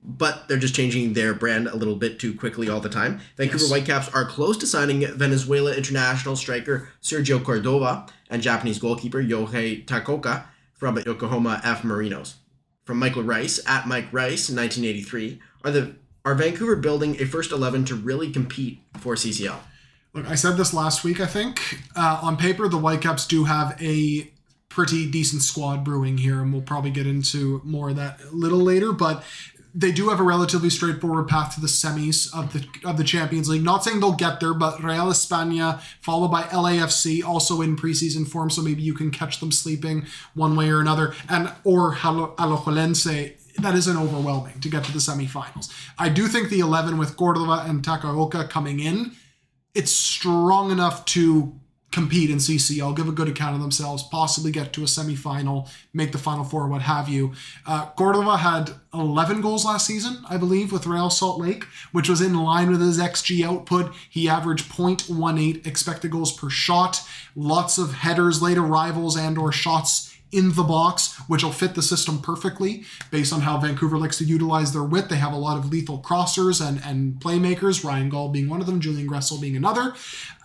but 0.00 0.46
they're 0.46 0.58
just 0.58 0.76
changing 0.76 1.14
their 1.14 1.34
brand 1.34 1.66
a 1.66 1.74
little 1.74 1.96
bit 1.96 2.20
too 2.20 2.32
quickly 2.32 2.68
all 2.68 2.78
the 2.80 2.88
time. 2.88 3.20
Vancouver 3.36 3.64
Yes. 3.64 3.70
Whitecaps 3.70 4.08
are 4.14 4.26
close 4.26 4.56
to 4.58 4.66
signing 4.66 5.04
Venezuela 5.16 5.74
international 5.74 6.36
striker 6.36 6.88
Sergio 7.02 7.42
Cordova 7.42 8.06
and 8.30 8.42
Japanese 8.42 8.78
goalkeeper 8.78 9.20
Yohei 9.20 9.84
Takaoka 9.84 10.44
from 10.72 10.98
Yokohama 10.98 11.60
F 11.64 11.82
Marinos. 11.82 12.34
From 12.84 12.98
Michael 12.98 13.24
Rice 13.24 13.60
at 13.66 13.88
Mike 13.88 14.08
Rice 14.12 14.48
in 14.48 14.56
1983, 14.56 15.40
are 15.64 15.70
the 15.70 15.94
are 16.24 16.34
Vancouver 16.34 16.76
building 16.76 17.20
a 17.20 17.26
first 17.26 17.52
11 17.52 17.84
to 17.86 17.94
really 17.94 18.30
compete 18.30 18.80
for 18.98 19.14
CCL? 19.14 19.56
Look, 20.14 20.28
I 20.28 20.34
said 20.34 20.56
this 20.56 20.74
last 20.74 21.04
week, 21.04 21.20
I 21.20 21.26
think. 21.26 21.78
Uh, 21.96 22.20
on 22.22 22.36
paper, 22.36 22.68
the 22.68 22.78
Whitecaps 22.78 23.26
do 23.26 23.44
have 23.44 23.80
a 23.80 24.30
pretty 24.68 25.10
decent 25.10 25.42
squad 25.42 25.84
brewing 25.84 26.18
here, 26.18 26.40
and 26.40 26.52
we'll 26.52 26.62
probably 26.62 26.90
get 26.90 27.06
into 27.06 27.60
more 27.64 27.90
of 27.90 27.96
that 27.96 28.20
a 28.22 28.30
little 28.34 28.60
later, 28.60 28.92
but 28.92 29.24
they 29.74 29.90
do 29.90 30.10
have 30.10 30.20
a 30.20 30.22
relatively 30.22 30.68
straightforward 30.68 31.28
path 31.28 31.54
to 31.54 31.60
the 31.60 31.66
semis 31.66 32.28
of 32.36 32.52
the 32.52 32.66
of 32.86 32.98
the 32.98 33.04
Champions 33.04 33.48
League. 33.48 33.62
Not 33.62 33.82
saying 33.82 34.00
they'll 34.00 34.12
get 34.12 34.38
there, 34.38 34.52
but 34.52 34.82
Real 34.82 35.06
España, 35.06 35.80
followed 36.02 36.28
by 36.28 36.42
LAFC, 36.42 37.24
also 37.24 37.62
in 37.62 37.76
preseason 37.76 38.28
form, 38.28 38.50
so 38.50 38.60
maybe 38.60 38.82
you 38.82 38.92
can 38.92 39.10
catch 39.10 39.40
them 39.40 39.50
sleeping 39.50 40.04
one 40.34 40.56
way 40.56 40.68
or 40.68 40.80
another. 40.80 41.14
And 41.28 41.50
or 41.64 41.94
Halo- 41.94 42.34
Alajuelense 42.36 43.34
that 43.58 43.74
isn't 43.74 43.96
overwhelming 43.96 44.60
to 44.60 44.68
get 44.68 44.84
to 44.84 44.92
the 44.92 44.98
semifinals. 44.98 45.72
I 45.98 46.08
do 46.08 46.26
think 46.28 46.48
the 46.48 46.60
11 46.60 46.98
with 46.98 47.16
Cordova 47.16 47.64
and 47.66 47.82
Takaoka 47.82 48.48
coming 48.48 48.80
in 48.80 49.12
it's 49.74 49.92
strong 49.92 50.70
enough 50.70 51.04
to 51.06 51.58
compete 51.90 52.30
in 52.30 52.38
CCL, 52.38 52.96
give 52.96 53.06
a 53.06 53.12
good 53.12 53.28
account 53.28 53.54
of 53.54 53.60
themselves, 53.60 54.02
possibly 54.02 54.50
get 54.50 54.72
to 54.72 54.80
a 54.80 54.86
semifinal, 54.86 55.70
make 55.92 56.10
the 56.10 56.18
final 56.18 56.42
four, 56.42 56.66
what 56.66 56.80
have 56.80 57.06
you. 57.06 57.32
Uh, 57.66 57.84
Cordova 57.90 58.38
had 58.38 58.70
11 58.94 59.42
goals 59.42 59.66
last 59.66 59.86
season, 59.86 60.24
I 60.28 60.38
believe, 60.38 60.72
with 60.72 60.86
Real 60.86 61.10
Salt 61.10 61.38
Lake, 61.38 61.64
which 61.92 62.08
was 62.08 62.22
in 62.22 62.34
line 62.34 62.70
with 62.70 62.80
his 62.80 62.98
XG 62.98 63.44
output. 63.44 63.94
He 64.08 64.26
averaged 64.26 64.72
0.18 64.72 65.66
expected 65.66 66.10
goals 66.10 66.32
per 66.32 66.48
shot, 66.48 67.02
lots 67.36 67.76
of 67.76 67.92
headers, 67.92 68.40
late 68.40 68.58
arrivals, 68.58 69.14
and 69.14 69.36
or 69.36 69.52
shots 69.52 70.11
in 70.32 70.54
the 70.54 70.62
box, 70.62 71.14
which 71.28 71.44
will 71.44 71.52
fit 71.52 71.74
the 71.74 71.82
system 71.82 72.18
perfectly 72.18 72.84
based 73.10 73.32
on 73.32 73.42
how 73.42 73.58
Vancouver 73.58 73.98
likes 73.98 74.16
to 74.18 74.24
utilize 74.24 74.72
their 74.72 74.82
width. 74.82 75.10
They 75.10 75.16
have 75.16 75.34
a 75.34 75.36
lot 75.36 75.58
of 75.58 75.70
lethal 75.70 76.00
crossers 76.00 76.66
and, 76.66 76.82
and 76.84 77.20
playmakers, 77.20 77.84
Ryan 77.84 78.08
Gauld 78.08 78.32
being 78.32 78.48
one 78.48 78.60
of 78.60 78.66
them, 78.66 78.80
Julian 78.80 79.08
Gressel 79.08 79.40
being 79.40 79.56
another. 79.56 79.94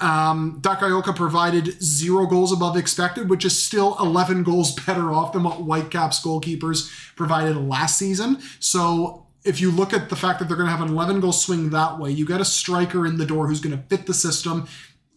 Um, 0.01 0.59
Takaoka 0.61 1.15
provided 1.15 1.81
zero 1.81 2.25
goals 2.25 2.51
above 2.51 2.75
expected, 2.75 3.29
which 3.29 3.45
is 3.45 3.57
still 3.57 3.95
11 3.99 4.43
goals 4.43 4.75
better 4.85 5.13
off 5.13 5.31
than 5.31 5.43
what 5.43 5.61
Whitecaps 5.61 6.21
goalkeepers 6.21 7.15
provided 7.15 7.55
last 7.55 7.97
season. 7.97 8.39
So 8.59 9.25
if 9.45 9.61
you 9.61 9.71
look 9.71 9.93
at 9.93 10.09
the 10.09 10.15
fact 10.15 10.39
that 10.39 10.49
they're 10.49 10.57
going 10.57 10.67
to 10.67 10.75
have 10.75 10.85
an 10.85 10.93
11 10.93 11.21
goal 11.21 11.31
swing 11.31 11.69
that 11.69 11.97
way, 11.97 12.11
you 12.11 12.25
get 12.25 12.41
a 12.41 12.45
striker 12.45 13.05
in 13.05 13.17
the 13.17 13.25
door 13.25 13.47
who's 13.47 13.61
going 13.61 13.75
to 13.75 13.83
fit 13.83 14.05
the 14.05 14.13
system. 14.13 14.67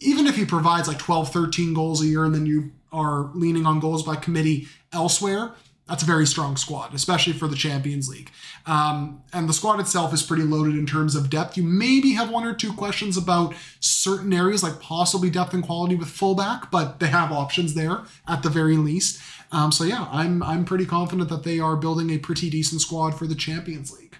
Even 0.00 0.26
if 0.26 0.36
he 0.36 0.44
provides 0.44 0.88
like 0.88 0.98
12, 0.98 1.32
13 1.32 1.74
goals 1.74 2.02
a 2.02 2.06
year 2.06 2.24
and 2.24 2.34
then 2.34 2.46
you 2.46 2.72
are 2.92 3.30
leaning 3.34 3.66
on 3.66 3.80
goals 3.80 4.02
by 4.02 4.16
committee 4.16 4.66
elsewhere, 4.92 5.52
that's 5.90 6.04
a 6.04 6.06
very 6.06 6.26
strong 6.26 6.56
squad, 6.56 6.94
especially 6.94 7.32
for 7.32 7.48
the 7.48 7.56
Champions 7.56 8.08
League. 8.08 8.30
Um, 8.64 9.22
and 9.32 9.48
the 9.48 9.52
squad 9.52 9.80
itself 9.80 10.14
is 10.14 10.22
pretty 10.22 10.44
loaded 10.44 10.76
in 10.76 10.86
terms 10.86 11.16
of 11.16 11.28
depth. 11.28 11.56
You 11.56 11.64
maybe 11.64 12.12
have 12.12 12.30
one 12.30 12.46
or 12.46 12.54
two 12.54 12.72
questions 12.72 13.16
about 13.16 13.54
certain 13.80 14.32
areas, 14.32 14.62
like 14.62 14.80
possibly 14.80 15.30
depth 15.30 15.52
and 15.52 15.64
quality 15.64 15.96
with 15.96 16.08
fullback, 16.08 16.70
but 16.70 17.00
they 17.00 17.08
have 17.08 17.32
options 17.32 17.74
there 17.74 18.02
at 18.28 18.44
the 18.44 18.48
very 18.48 18.76
least. 18.76 19.20
Um, 19.50 19.72
so 19.72 19.82
yeah, 19.82 20.06
I'm 20.12 20.44
I'm 20.44 20.64
pretty 20.64 20.86
confident 20.86 21.28
that 21.28 21.42
they 21.42 21.58
are 21.58 21.74
building 21.74 22.10
a 22.10 22.18
pretty 22.18 22.50
decent 22.50 22.82
squad 22.82 23.18
for 23.18 23.26
the 23.26 23.34
Champions 23.34 23.92
League. 23.92 24.16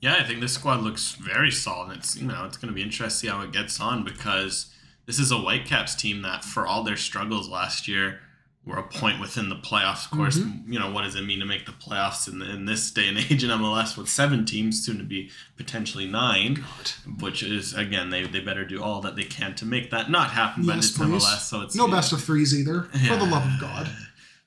Yeah, 0.00 0.16
I 0.18 0.24
think 0.24 0.40
this 0.40 0.54
squad 0.54 0.82
looks 0.82 1.12
very 1.12 1.52
solid. 1.52 1.96
It's 1.96 2.16
you 2.16 2.26
know 2.26 2.44
it's 2.44 2.56
going 2.56 2.70
to 2.70 2.74
be 2.74 2.82
interesting 2.82 3.30
how 3.30 3.40
it 3.42 3.52
gets 3.52 3.80
on 3.80 4.02
because 4.02 4.73
this 5.06 5.18
is 5.18 5.30
a 5.30 5.36
Whitecaps 5.36 5.94
team 5.94 6.22
that, 6.22 6.44
for 6.44 6.66
all 6.66 6.82
their 6.82 6.96
struggles 6.96 7.48
last 7.48 7.88
year, 7.88 8.20
were 8.66 8.76
a 8.78 8.82
point 8.82 9.20
within 9.20 9.50
the 9.50 9.56
playoffs. 9.56 10.06
Of 10.06 10.12
course, 10.12 10.38
mm-hmm. 10.38 10.72
you 10.72 10.78
know 10.78 10.90
what 10.90 11.02
does 11.02 11.16
it 11.16 11.22
mean 11.22 11.40
to 11.40 11.46
make 11.46 11.66
the 11.66 11.72
playoffs 11.72 12.32
in, 12.32 12.40
in 12.40 12.64
this 12.64 12.90
day 12.90 13.08
and 13.08 13.18
age 13.30 13.44
in 13.44 13.50
MLS 13.50 13.96
with 13.96 14.08
seven 14.08 14.44
teams, 14.44 14.84
soon 14.84 14.98
to 14.98 15.04
be 15.04 15.30
potentially 15.56 16.06
nine, 16.06 16.64
which 17.20 17.42
is 17.42 17.74
again 17.74 18.10
they, 18.10 18.26
they 18.26 18.40
better 18.40 18.64
do 18.64 18.82
all 18.82 19.00
that 19.02 19.16
they 19.16 19.24
can 19.24 19.54
to 19.56 19.66
make 19.66 19.90
that 19.90 20.10
not 20.10 20.30
happen. 20.30 20.64
but 20.64 20.76
Yes, 20.76 20.88
it's 20.88 20.96
please. 20.96 21.24
MLS, 21.24 21.40
so 21.40 21.60
it's 21.60 21.76
no 21.76 21.88
best 21.88 22.12
of 22.12 22.22
threes 22.22 22.58
either, 22.58 22.82
for 22.82 23.16
the 23.16 23.26
love 23.26 23.44
of 23.44 23.60
God. 23.60 23.88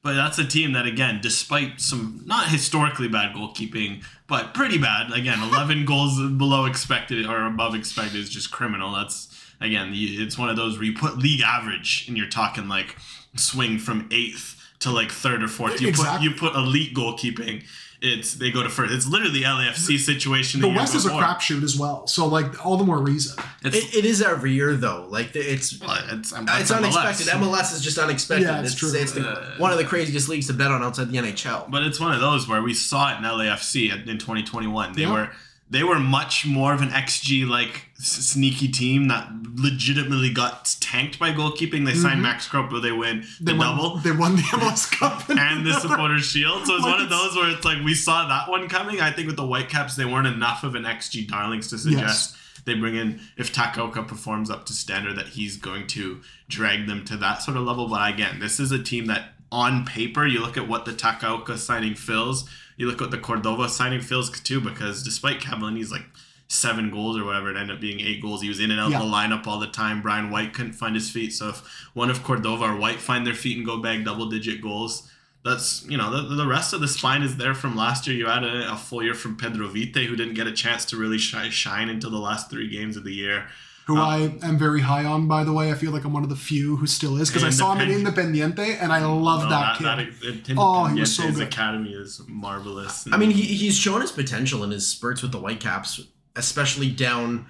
But 0.03 0.13
that's 0.13 0.39
a 0.39 0.45
team 0.45 0.71
that, 0.73 0.85
again, 0.85 1.19
despite 1.21 1.81
some 1.81 2.21
not 2.25 2.47
historically 2.47 3.09
bad 3.09 3.35
goalkeeping, 3.35 4.05
but 4.27 4.53
pretty 4.53 4.77
bad. 4.77 5.11
Again, 5.11 5.41
11 5.41 5.85
goals 5.85 6.17
below 6.37 6.65
expected 6.65 7.25
or 7.25 7.45
above 7.45 7.75
expected 7.75 8.15
is 8.15 8.29
just 8.29 8.49
criminal. 8.51 8.93
That's 8.93 9.36
again, 9.61 9.91
it's 9.93 10.37
one 10.37 10.49
of 10.49 10.55
those 10.55 10.75
where 10.77 10.85
you 10.85 10.93
put 10.93 11.17
league 11.17 11.41
average 11.41 12.05
and 12.07 12.17
you're 12.17 12.29
talking 12.29 12.67
like 12.67 12.95
swing 13.35 13.77
from 13.77 14.07
eighth 14.11 14.55
to 14.79 14.91
like 14.91 15.11
third 15.11 15.43
or 15.43 15.47
fourth. 15.47 15.81
You 15.81 15.87
Exactly. 15.89 16.29
put 16.29 16.43
you 16.43 16.49
put 16.51 16.55
elite 16.55 16.93
goalkeeping. 16.95 17.63
It's 17.99 18.35
they 18.35 18.51
go 18.51 18.61
to 18.61 18.69
first. 18.69 18.93
It's 18.93 19.07
literally 19.07 19.41
LAFC 19.41 19.97
situation. 19.97 20.61
The 20.61 20.67
West 20.69 20.93
is 20.93 21.07
a 21.07 21.09
crapshoot 21.09 21.63
as 21.63 21.75
well, 21.79 22.05
so 22.05 22.27
like 22.27 22.63
all 22.63 22.77
the 22.77 22.83
more 22.83 22.99
reason. 22.99 23.43
It's, 23.63 23.75
It, 23.75 23.95
it 23.95 24.05
is 24.05 24.21
every 24.21 24.51
year 24.51 24.75
though. 24.75 25.07
Like 25.09 25.35
it's 25.35 25.81
well, 25.81 25.97
it's, 26.11 26.31
it's 26.31 26.69
unexpected. 26.71 27.25
MLS 27.25 27.73
is 27.73 27.81
just 27.81 27.97
unexpected. 27.97 28.45
Yeah, 28.45 28.59
it's 28.61 28.73
it's 28.73 28.79
true. 28.79 28.91
it's 28.93 29.13
the, 29.13 29.55
one 29.57 29.71
of 29.71 29.79
the 29.79 29.83
craziest 29.83 30.29
leagues 30.29 30.45
to 30.45 30.53
bet 30.53 30.69
on 30.69 30.83
outside 30.83 31.09
the 31.09 31.17
NHL. 31.17 31.71
But 31.71 31.81
it's 31.81 31.99
one 31.99 32.13
of 32.13 32.21
those 32.21 32.47
where 32.47 32.61
we 32.61 32.75
saw 32.75 33.15
it 33.15 33.17
in 33.17 33.23
LAFC 33.23 33.91
in 33.91 34.07
in 34.07 34.19
2021. 34.19 34.93
They 34.93 35.01
Yeah. 35.01 35.11
were 35.11 35.31
they 35.69 35.83
were 35.83 35.99
much 35.99 36.45
more 36.45 36.73
of 36.73 36.81
an 36.81 36.89
XG 36.89 37.47
like 37.47 37.85
s- 37.99 38.07
sneaky 38.07 38.67
team 38.69 39.07
that 39.09 39.27
legitimately 39.55 40.29
got 40.31 40.75
tanked 40.79 41.19
by 41.19 41.31
goalkeeping. 41.31 41.85
They 41.85 41.93
signed 41.93 42.21
Max 42.21 42.47
Crépeau, 42.47 42.81
they 42.81 42.91
win 42.91 43.21
the 43.21 43.25
Mm-hmm. 43.27 43.45
They 43.45 43.53
won, 43.53 43.77
double 43.77 43.97
They 43.97 44.11
won 44.11 44.35
the 44.35 44.41
MLS 44.43 44.89
Cup 44.91 45.29
and 45.29 45.65
the 45.65 45.73
supporters 45.79 46.25
shield. 46.25 46.65
So 46.65 46.75
it's 46.75 46.83
Like 46.83 46.93
one 46.93 47.01
of 47.03 47.09
those 47.09 47.35
where 47.35 47.49
it's 47.49 47.65
like 47.65 47.83
we 47.83 47.93
saw 47.95 48.27
that 48.27 48.49
one 48.49 48.69
coming. 48.69 49.01
I 49.01 49.11
think 49.11 49.27
with 49.27 49.35
the 49.35 49.45
Whitecaps 49.45 49.95
they 49.95 50.05
weren't 50.05 50.27
enough 50.27 50.63
of 50.63 50.75
an 50.75 50.83
XG 50.83 51.27
darlings 51.27 51.69
to 51.69 51.77
suggest 51.77 52.35
they 52.65 52.73
bring 52.73 52.95
in 52.95 53.19
if 53.37 53.53
Takaoka 53.53 54.05
performs 54.07 54.49
up 54.49 54.65
to 54.65 54.73
standard 54.73 55.15
that 55.17 55.27
he's 55.29 55.57
going 55.57 55.87
to 55.87 56.21
drag 56.49 56.85
them 56.87 57.03
to 57.05 57.17
that 57.17 57.41
sort 57.41 57.55
of 57.57 57.63
level. 57.63 57.87
But 57.87 58.13
again, 58.13 58.39
this 58.39 58.59
is 58.59 58.71
a 58.71 58.81
team 58.81 59.05
that 59.07 59.29
on 59.51 59.85
paper 59.85 60.25
you 60.25 60.41
look 60.41 60.57
at 60.57 60.67
what 60.67 60.83
the 60.85 60.91
Takaoka 60.91 61.57
signing 61.57 61.95
fills, 61.95 62.49
you 62.77 62.87
look 62.87 63.01
at 63.01 63.11
the 63.11 63.17
Cordova 63.17 63.67
signing 63.69 64.01
fills 64.01 64.29
too, 64.39 64.61
because 64.61 65.03
despite 65.03 65.39
Cavallini's 65.41 65.91
like 65.91 66.05
seven 66.47 66.89
goals 66.89 67.17
or 67.17 67.25
whatever, 67.25 67.49
it 67.51 67.57
ended 67.57 67.75
up 67.75 67.81
being 67.81 67.99
eight 67.99 68.21
goals. 68.21 68.41
He 68.41 68.47
was 68.47 68.59
in 68.61 68.71
and 68.71 68.79
out 68.79 68.91
Yeah. 68.91 68.99
of 69.01 69.03
the 69.05 69.11
lineup 69.11 69.45
all 69.47 69.59
the 69.59 69.67
time. 69.67 70.01
Brian 70.01 70.29
White 70.29 70.53
couldn't 70.53 70.73
find 70.73 70.95
his 70.95 71.09
feet. 71.09 71.33
So 71.33 71.49
if 71.49 71.57
one 71.93 72.09
of 72.09 72.23
Cordova 72.23 72.65
or 72.65 72.75
White 72.77 72.99
find 73.01 73.27
their 73.27 73.33
feet 73.33 73.57
and 73.57 73.65
go 73.65 73.77
bag 73.79 74.05
double 74.05 74.29
digit 74.29 74.61
goals, 74.61 75.09
that's 75.43 75.85
you 75.87 75.97
know 75.97 76.09
the, 76.11 76.35
the 76.35 76.47
rest 76.47 76.73
of 76.73 76.79
the 76.81 76.87
spine 76.87 77.21
is 77.23 77.37
there 77.37 77.53
from 77.53 77.75
last 77.75 78.05
year. 78.07 78.15
You 78.15 78.27
added 78.27 78.63
a 78.65 78.77
full 78.77 79.03
year 79.03 79.13
from 79.13 79.35
Pedro 79.37 79.67
Vite, 79.67 79.95
who 79.95 80.15
didn't 80.15 80.33
get 80.35 80.47
a 80.47 80.51
chance 80.53 80.85
to 80.85 80.97
really 80.97 81.17
shi- 81.17 81.49
shine 81.51 81.89
until 81.89 82.11
the 82.11 82.17
last 82.17 82.49
three 82.49 82.69
games 82.69 82.95
of 82.97 83.03
the 83.03 83.13
year. 83.13 83.47
Who 83.87 83.97
uh, 83.97 84.05
I 84.05 84.17
am 84.43 84.57
very 84.57 84.81
high 84.81 85.05
on, 85.05 85.27
by 85.27 85.43
the 85.45 85.53
way. 85.53 85.71
I 85.71 85.75
feel 85.75 85.91
like 85.91 86.03
I'm 86.03 86.13
one 86.13 86.23
of 86.23 86.29
the 86.29 86.35
few 86.35 86.75
who 86.75 86.85
still 86.85 87.17
is 87.21 87.29
because 87.29 87.43
I 87.45 87.49
saw 87.49 87.73
him 87.73 87.89
in 87.89 88.03
Independiente 88.03 88.77
and 88.81 88.91
I 88.91 89.03
love 89.05 89.43
No, 89.43 89.49
that, 89.49 89.79
that, 89.81 89.97
kid. 90.21 90.45
that, 90.45 90.55
Oh, 90.57 90.85
he 90.85 90.99
was 90.99 91.15
so 91.15 91.23
Pendiente's 91.23 91.37
good. 91.39 91.47
academy 91.47 91.93
is 91.93 92.21
marvelous. 92.27 93.07
I 93.11 93.17
mean, 93.17 93.31
he, 93.31 93.41
he's 93.43 93.77
shown 93.77 94.01
his 94.01 94.11
potential 94.11 94.63
in 94.63 94.71
his 94.71 94.85
spurts 94.87 95.21
with 95.21 95.31
the 95.31 95.39
Whitecaps, 95.39 96.01
especially 96.35 96.89
down 96.91 97.47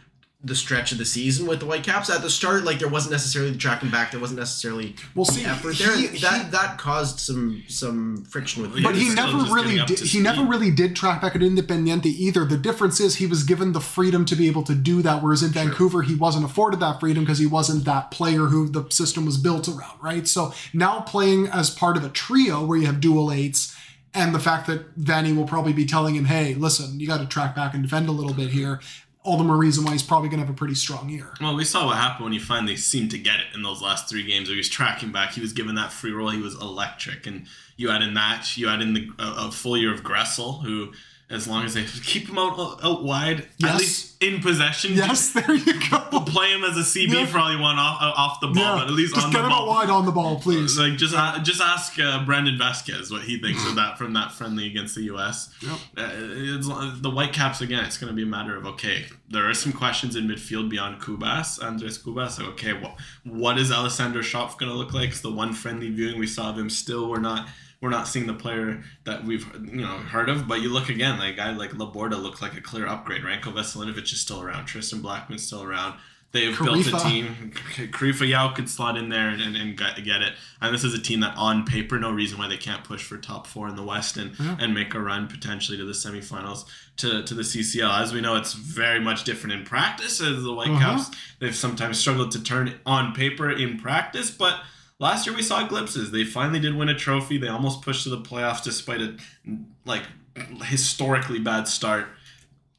the 0.48 0.56
stretch 0.56 0.92
of 0.92 0.98
the 0.98 1.06
season 1.06 1.46
with 1.46 1.60
the 1.60 1.66
Whitecaps. 1.66 2.10
At 2.10 2.22
the 2.22 2.30
start, 2.30 2.64
like 2.64 2.80
there 2.80 2.88
wasn't 2.88 3.12
necessarily 3.12 3.52
the 3.52 3.58
tracking 3.58 3.90
back, 3.90 4.12
there 4.12 4.20
wasn't 4.20 4.40
necessarily 4.40 4.96
Well, 5.14 5.26
the 5.26 5.32
see, 5.34 5.46
effort 5.46 5.76
he- 5.76 5.84
there. 5.86 5.98
he- 5.98 6.18
that 6.20 6.52
that 6.52 6.78
caused 6.78 7.20
some 7.20 7.64
some 7.68 8.26
friction 8.30 8.62
with. 8.62 8.72
but 8.84 8.96
he 8.96 9.02
he 9.02 9.06
was 9.10 9.14
still 9.14 9.38
never 9.38 9.54
really 9.54 9.78
did, 9.86 9.98
to 9.98 10.06
he 10.06 10.20
never 10.20 10.44
really 10.44 10.72
did 10.72 10.96
track 10.96 11.22
back 11.22 11.36
at 11.36 11.42
Independiente 11.42 12.06
either. 12.08 12.46
The 12.46 12.58
difference 12.58 13.00
is 13.00 13.16
he 13.16 13.28
was 13.28 13.44
given 13.44 13.74
the 13.74 13.82
freedom 13.82 14.26
to 14.26 14.36
be 14.36 14.48
able 14.48 14.64
to 14.64 14.74
do 14.76 15.02
that, 15.02 15.22
whereas 15.22 15.44
in 15.44 15.50
Vancouver 15.52 16.02
he 16.02 16.16
wasn't 16.16 16.46
afforded 16.46 16.80
that 16.80 17.00
freedom 17.00 17.24
because 17.24 17.40
he 17.40 17.46
wasn't 17.46 17.86
that 17.86 18.10
player 18.12 18.46
who 18.48 18.68
the 18.70 18.86
system 18.90 19.26
was 19.26 19.38
built 19.38 19.68
around, 19.68 19.98
right? 20.02 20.28
So 20.28 20.54
now 20.74 21.02
playing 21.02 21.48
as 21.48 21.70
part 21.70 21.98
of 21.98 22.04
a 22.04 22.10
trio 22.10 22.66
where 22.66 22.78
you 22.78 22.86
have 22.88 23.00
dual 23.00 23.32
eights 23.32 23.76
and 24.14 24.34
the 24.34 24.40
fact 24.40 24.66
that 24.68 24.96
Vanni 24.96 25.34
will 25.34 25.46
probably 25.46 25.74
be 25.74 25.86
telling 25.86 26.16
him, 26.16 26.26
hey, 26.26 26.56
listen, 26.56 27.00
you 27.00 27.06
got 27.06 27.20
to 27.20 27.26
track 27.28 27.56
back 27.56 27.74
and 27.74 27.84
defend 27.84 28.08
a 28.10 28.12
little 28.12 28.34
bit 28.34 28.50
here. 28.50 28.80
All 29.24 29.38
the 29.38 29.44
more 29.44 29.58
reason 29.58 29.84
why 29.84 29.92
he's 29.92 30.04
probably 30.04 30.30
going 30.30 30.40
to 30.40 30.46
have 30.46 30.54
a 30.54 30.58
pretty 30.58 30.76
strong 30.76 31.10
year. 31.10 31.34
Well, 31.42 31.56
we 31.56 31.66
saw 31.66 31.86
what 31.88 31.98
happened 31.98 32.24
when 32.24 32.34
he 32.34 32.40
finally 32.40 32.78
seemed 32.78 33.12
to 33.12 33.18
get 33.18 33.40
it 33.40 33.48
in 33.54 33.62
those 33.62 33.82
last 33.82 34.10
three 34.10 34.24
games. 34.24 34.48
Where 34.48 34.54
he 34.56 34.60
was 34.60 34.70
tracking 34.70 35.12
back, 35.12 35.34
he 35.34 35.42
was 35.42 35.52
given 35.52 35.76
that 35.76 35.92
free 35.92 36.12
roll. 36.12 36.30
He 36.30 36.42
was 36.42 36.56
electric, 36.56 37.28
and 37.28 37.46
you 37.76 37.90
add 37.90 38.02
in 38.02 38.14
that, 38.14 38.56
you 38.58 38.70
add 38.70 38.82
in 38.82 38.94
the 38.94 39.10
a, 39.20 39.48
a 39.48 39.52
full 39.52 39.78
year 39.78 39.94
of 39.94 40.02
Gressel, 40.02 40.64
who 40.64 40.94
as 41.30 41.48
long 41.48 41.66
as 41.66 41.74
they 41.74 41.84
keep 42.04 42.30
him 42.30 42.38
out 42.38 42.58
out 42.84 43.04
wide, 43.04 43.48
at 43.64 43.78
least 43.78 44.22
in 44.24 44.42
possession. 44.42 44.94
Yes, 44.94 45.32
there 45.34 45.54
you 45.54 45.74
go. 45.90 46.00
Play 46.22 46.52
him 46.52 46.64
as 46.64 46.76
a 46.78 46.82
CB 46.82 47.10
Yeah. 47.14 47.26
for 47.26 47.38
all 47.40 47.52
you 47.54 47.60
want 47.60 47.78
off 47.80 47.98
off 48.02 48.40
the 48.42 48.48
ball, 48.48 48.56
Yeah, 48.56 48.76
but 48.76 48.88
at 48.88 48.92
least 48.94 49.14
just 49.16 49.28
on 49.28 49.32
get 49.34 49.40
the 49.40 49.44
him 49.46 49.50
ball. 49.52 49.62
out 49.64 49.76
wide 49.76 49.90
on 49.90 50.06
the 50.06 50.12
ball, 50.12 50.40
please. 50.40 50.78
Like 50.80 50.98
just 50.98 51.14
a- 51.14 51.40
just 51.44 51.62
ask 51.62 52.00
uh, 52.00 52.26
Brandon 52.26 52.58
Vazquez 52.58 53.12
what 53.12 53.24
he 53.24 53.40
thinks 53.40 53.66
of 53.68 53.76
that 53.76 53.98
from 53.98 54.14
that 54.14 54.32
friendly 54.32 54.68
against 54.68 54.96
the 54.96 55.04
U.S. 55.04 55.54
Yep. 55.62 55.72
Uh, 55.98 56.10
it's, 56.14 56.68
the 57.02 57.12
Whitecaps 57.12 57.62
again. 57.62 57.84
It's 57.86 57.98
going 57.98 58.10
to 58.10 58.16
be 58.16 58.24
a 58.24 58.26
matter 58.28 58.56
of 58.56 58.66
okay. 58.66 59.06
There 59.30 59.48
are 59.50 59.54
some 59.54 59.74
questions 59.74 60.16
in 60.16 60.28
midfield 60.28 60.70
beyond 60.70 61.02
Cubas, 61.02 61.60
Andrés 61.60 62.02
Cubas. 62.02 62.40
Like 62.40 62.48
okay, 62.50 62.74
what 62.74 62.96
what 63.24 63.58
is 63.60 63.72
Alessandro 63.72 64.22
Schopf 64.22 64.58
going 64.58 64.72
to 64.72 64.78
look 64.78 64.94
like? 64.94 65.10
It's 65.10 65.22
the 65.22 65.32
one 65.32 65.54
friendly 65.54 65.90
viewing 65.90 66.20
we 66.20 66.28
saw 66.28 66.50
of 66.50 66.58
him. 66.58 66.70
Still, 66.70 67.10
we're 67.10 67.20
not 67.20 67.48
we're 67.82 67.90
not 67.90 68.08
seeing 68.08 68.26
the 68.26 68.34
player 68.34 68.84
that 69.06 69.24
we've 69.24 69.46
you 69.64 69.82
know 69.82 69.98
heard 69.98 70.30
of. 70.30 70.48
But 70.48 70.62
you 70.62 70.70
look 70.70 70.90
again, 70.90 71.20
like 71.20 71.34
a 71.34 71.38
guy 71.38 71.52
like 71.52 71.72
Laborda 71.72 72.22
looked 72.22 72.42
like 72.42 72.56
a 72.56 72.62
clear 72.62 72.88
upgrade. 72.88 73.24
Ranko 73.24 73.54
Veselinovic 73.54 74.12
is 74.12 74.20
still 74.20 74.42
around. 74.42 74.66
Tristan 74.66 75.02
Blackman's 75.02 75.46
still 75.46 75.64
around. 75.64 76.00
They've 76.34 76.58
built 76.58 76.86
a 76.88 76.92
team. 77.00 77.52
Karifa 77.76 78.28
Yao 78.28 78.54
could 78.54 78.70
slot 78.70 78.98
in 78.98 79.08
there 79.08 79.30
and, 79.30 79.42
and, 79.42 79.56
and 79.56 79.78
get, 79.78 80.22
it. 80.22 80.34
And 80.62 80.74
this 80.74 80.84
is 80.84 80.94
a 80.94 81.02
team 81.02 81.22
that, 81.22 81.36
on 81.38 81.66
paper, 81.66 81.98
no 81.98 82.12
reason 82.12 82.38
why 82.38 82.50
they 82.50 82.58
can't 82.58 82.84
push 82.84 83.02
for 83.02 83.18
top 83.18 83.48
four 83.48 83.70
in 83.70 83.78
the 83.78 83.84
West 83.84 84.18
and, 84.18 84.34
and 84.60 84.74
make 84.74 84.94
a 84.94 85.00
run 85.00 85.28
potentially 85.28 85.78
to 85.78 85.86
the 85.86 85.94
semifinals 85.94 86.66
to, 86.98 87.24
to 87.24 87.34
the 87.34 87.44
CCL. 87.44 88.02
As 88.02 88.14
we 88.14 88.20
know, 88.20 88.36
it's 88.36 88.54
very 88.54 89.00
much 89.00 89.24
different 89.24 89.54
in 89.54 89.64
practice. 89.64 90.20
As 90.20 90.44
the 90.44 90.54
Whitecaps, 90.54 91.08
uh-huh. 91.08 91.16
they've 91.40 91.56
sometimes 91.56 91.98
struggled 91.98 92.32
to 92.32 92.44
turn 92.44 92.74
on 92.86 93.14
paper 93.14 93.50
in 93.50 93.80
practice, 93.80 94.30
but. 94.30 94.60
Last 95.00 95.26
year 95.28 95.36
we 95.36 95.44
saw 95.44 95.68
glimpses. 95.68 96.12
They 96.12 96.24
finally 96.24 96.60
did 96.60 96.76
win 96.76 96.90
a 96.90 96.96
trophy. 96.96 97.38
They 97.38 97.48
almost 97.48 97.82
pushed 97.82 98.04
to 98.04 98.10
the 98.10 98.18
playoffs 98.18 98.64
despite 98.64 99.02
a 99.02 99.16
like 99.86 100.04
historically 100.64 101.40
bad 101.40 101.68
start 101.68 102.08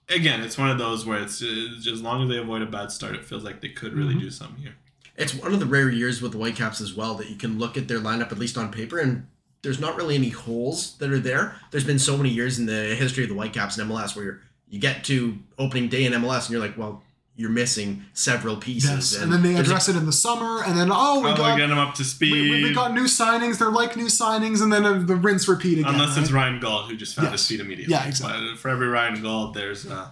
again, 0.08 0.40
it's 0.42 0.56
one 0.58 0.70
of 0.70 0.78
those 0.78 1.04
where 1.04 1.20
it's 1.20 1.42
uh, 1.42 1.90
as 1.92 2.02
long 2.02 2.22
as 2.22 2.28
they 2.28 2.38
avoid 2.38 2.62
a 2.62 2.66
bad 2.66 2.90
start, 2.90 3.14
it 3.14 3.24
feels 3.24 3.44
like 3.44 3.60
they 3.60 3.68
could 3.68 3.92
really 3.94 4.14
Mm-hmm. 4.14 4.20
do 4.20 4.30
something 4.30 4.62
here. 4.62 4.74
It's 5.16 5.34
one 5.34 5.52
of 5.52 5.60
the 5.60 5.66
rare 5.66 5.90
years 5.90 6.22
with 6.22 6.32
the 6.32 6.38
Whitecaps 6.38 6.80
as 6.80 6.94
well 6.94 7.14
that 7.16 7.28
you 7.28 7.36
can 7.36 7.58
look 7.58 7.76
at 7.76 7.88
their 7.88 7.98
lineup 7.98 8.30
at 8.32 8.38
least 8.38 8.56
on 8.56 8.70
paper 8.70 8.98
and 8.98 9.26
there's 9.62 9.80
not 9.80 9.96
really 9.96 10.14
any 10.14 10.28
holes 10.28 10.96
that 10.98 11.10
are 11.10 11.18
there. 11.18 11.56
There's 11.72 11.84
been 11.84 11.98
so 11.98 12.16
many 12.16 12.28
years 12.30 12.58
in 12.58 12.66
the 12.66 12.94
history 12.94 13.24
of 13.24 13.28
the 13.28 13.34
Whitecaps 13.34 13.76
in 13.76 13.88
MLS 13.88 14.14
where 14.14 14.24
you're, 14.24 14.40
you 14.68 14.78
get 14.78 15.02
to 15.04 15.38
opening 15.58 15.88
day 15.88 16.04
in 16.04 16.12
MLS 16.12 16.42
and 16.46 16.50
you're 16.50 16.60
like, 16.60 16.78
well, 16.78 17.02
you're 17.39 17.49
missing 17.51 18.03
several 18.12 18.57
pieces. 18.57 18.91
Yes, 19.14 19.22
and 19.22 19.32
then 19.32 19.43
they 19.43 19.55
there's 19.55 19.68
a- 19.68 19.70
address 19.70 19.89
it 19.89 19.97
in 19.97 20.05
the 20.05 20.12
summer, 20.12 20.62
and 20.64 20.76
then 20.76 20.89
oh, 20.93 21.20
we 21.22 21.30
Oh, 21.30 21.36
got 21.36 21.57
get 21.57 21.68
them 21.68 21.78
up 21.78 21.95
to 21.95 22.05
speed. 22.05 22.32
we, 22.32 22.51
we- 22.51 22.64
we 22.64 22.74
got 22.74 22.93
new 22.93 23.05
signings. 23.05 23.59
They're 23.59 23.70
like 23.70 23.97
new 23.97 24.07
signings, 24.07 24.61
and 24.61 24.70
then 24.72 24.84
uh, 24.84 24.99
the 24.99 25.16
rinse 25.16 25.49
repeat 25.49 25.78
again. 25.78 25.95
Unless 25.95 26.18
it's? 26.18 26.30
Ryan 26.32 26.61
Gauld 26.61 26.91
who 26.91 26.97
just 26.97 27.14
found 27.16 27.26
Yes. 27.30 27.41
his 27.41 27.47
feet 27.49 27.61
immediately. 27.61 27.95
Yeah, 27.95 28.07
exactly. 28.07 28.47
But 28.51 28.59
for 28.59 28.68
every 28.68 28.89
Ryan 28.89 29.22
Gauld, 29.22 29.55
there's 29.55 29.86
uh, 29.86 30.09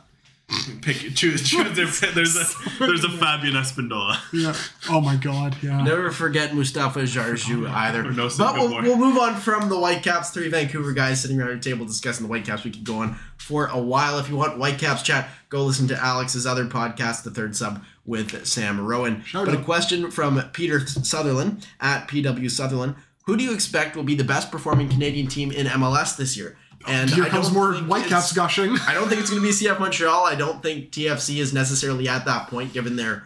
pick 0.82 0.96
choose 1.16 1.42
choose. 1.48 1.74
their- 1.76 2.12
There's 2.12 2.36
a 2.36 2.44
there's 2.78 3.04
a 3.04 3.08
Fabian 3.18 3.54
Espindola. 3.54 4.16
Yeah. 4.32 4.54
Oh 4.88 5.00
my 5.00 5.16
God. 5.16 5.56
Yeah. 5.62 5.82
Never 5.82 6.10
forget 6.12 6.54
Mustafa 6.54 7.00
Jarju 7.00 7.68
either. 7.68 8.04
No 8.12 8.28
but 8.38 8.54
we'll, 8.54 8.82
we'll 8.82 8.96
move 8.96 9.18
on 9.18 9.34
from 9.34 9.68
the 9.68 9.76
Whitecaps. 9.76 10.30
Three 10.30 10.48
Vancouver 10.48 10.92
guys 10.92 11.20
sitting 11.20 11.40
around 11.40 11.50
a 11.50 11.60
table 11.60 11.84
discussing 11.86 12.24
the 12.24 12.30
Whitecaps. 12.32 12.62
We 12.62 12.70
could 12.70 12.84
go 12.84 12.98
on 12.98 13.16
for 13.36 13.66
a 13.66 13.78
while. 13.80 14.18
If 14.20 14.28
you 14.28 14.36
want 14.36 14.56
Whitecaps 14.58 15.02
chat, 15.02 15.28
go 15.56 15.64
listen 15.64 15.88
to 15.88 15.96
Alex's 15.96 16.46
other 16.46 16.66
podcast, 16.66 17.22
The 17.22 17.30
Third 17.30 17.56
Sub, 17.56 17.82
with 18.04 18.46
Sam 18.46 18.84
Rowan. 18.86 19.24
But 19.32 19.54
a 19.54 19.62
question 19.62 20.10
from 20.10 20.40
Peter 20.52 20.86
Sutherland 20.86 21.66
at 21.80 22.08
PW 22.08 22.50
Sutherland. 22.50 22.94
Who 23.24 23.36
do 23.36 23.44
you 23.44 23.54
expect 23.54 23.96
will 23.96 24.04
be 24.04 24.14
the 24.14 24.24
best 24.24 24.50
performing 24.50 24.88
Canadian 24.88 25.28
team 25.28 25.50
in 25.50 25.66
MLS 25.66 26.16
this 26.16 26.36
year? 26.36 26.58
And 26.86 27.10
Here 27.10 27.24
I 27.24 27.28
comes 27.28 27.50
more 27.50 27.72
Whitecaps 27.72 28.32
gushing. 28.32 28.76
I 28.86 28.94
don't 28.94 29.08
think 29.08 29.20
it's 29.20 29.30
going 29.30 29.42
to 29.42 29.48
be 29.48 29.52
CF 29.52 29.80
Montreal. 29.80 30.24
I 30.24 30.34
don't 30.34 30.62
think 30.62 30.90
TFC 30.90 31.38
is 31.38 31.52
necessarily 31.52 32.06
at 32.06 32.24
that 32.26 32.48
point, 32.48 32.72
given 32.72 32.96
their 32.96 33.24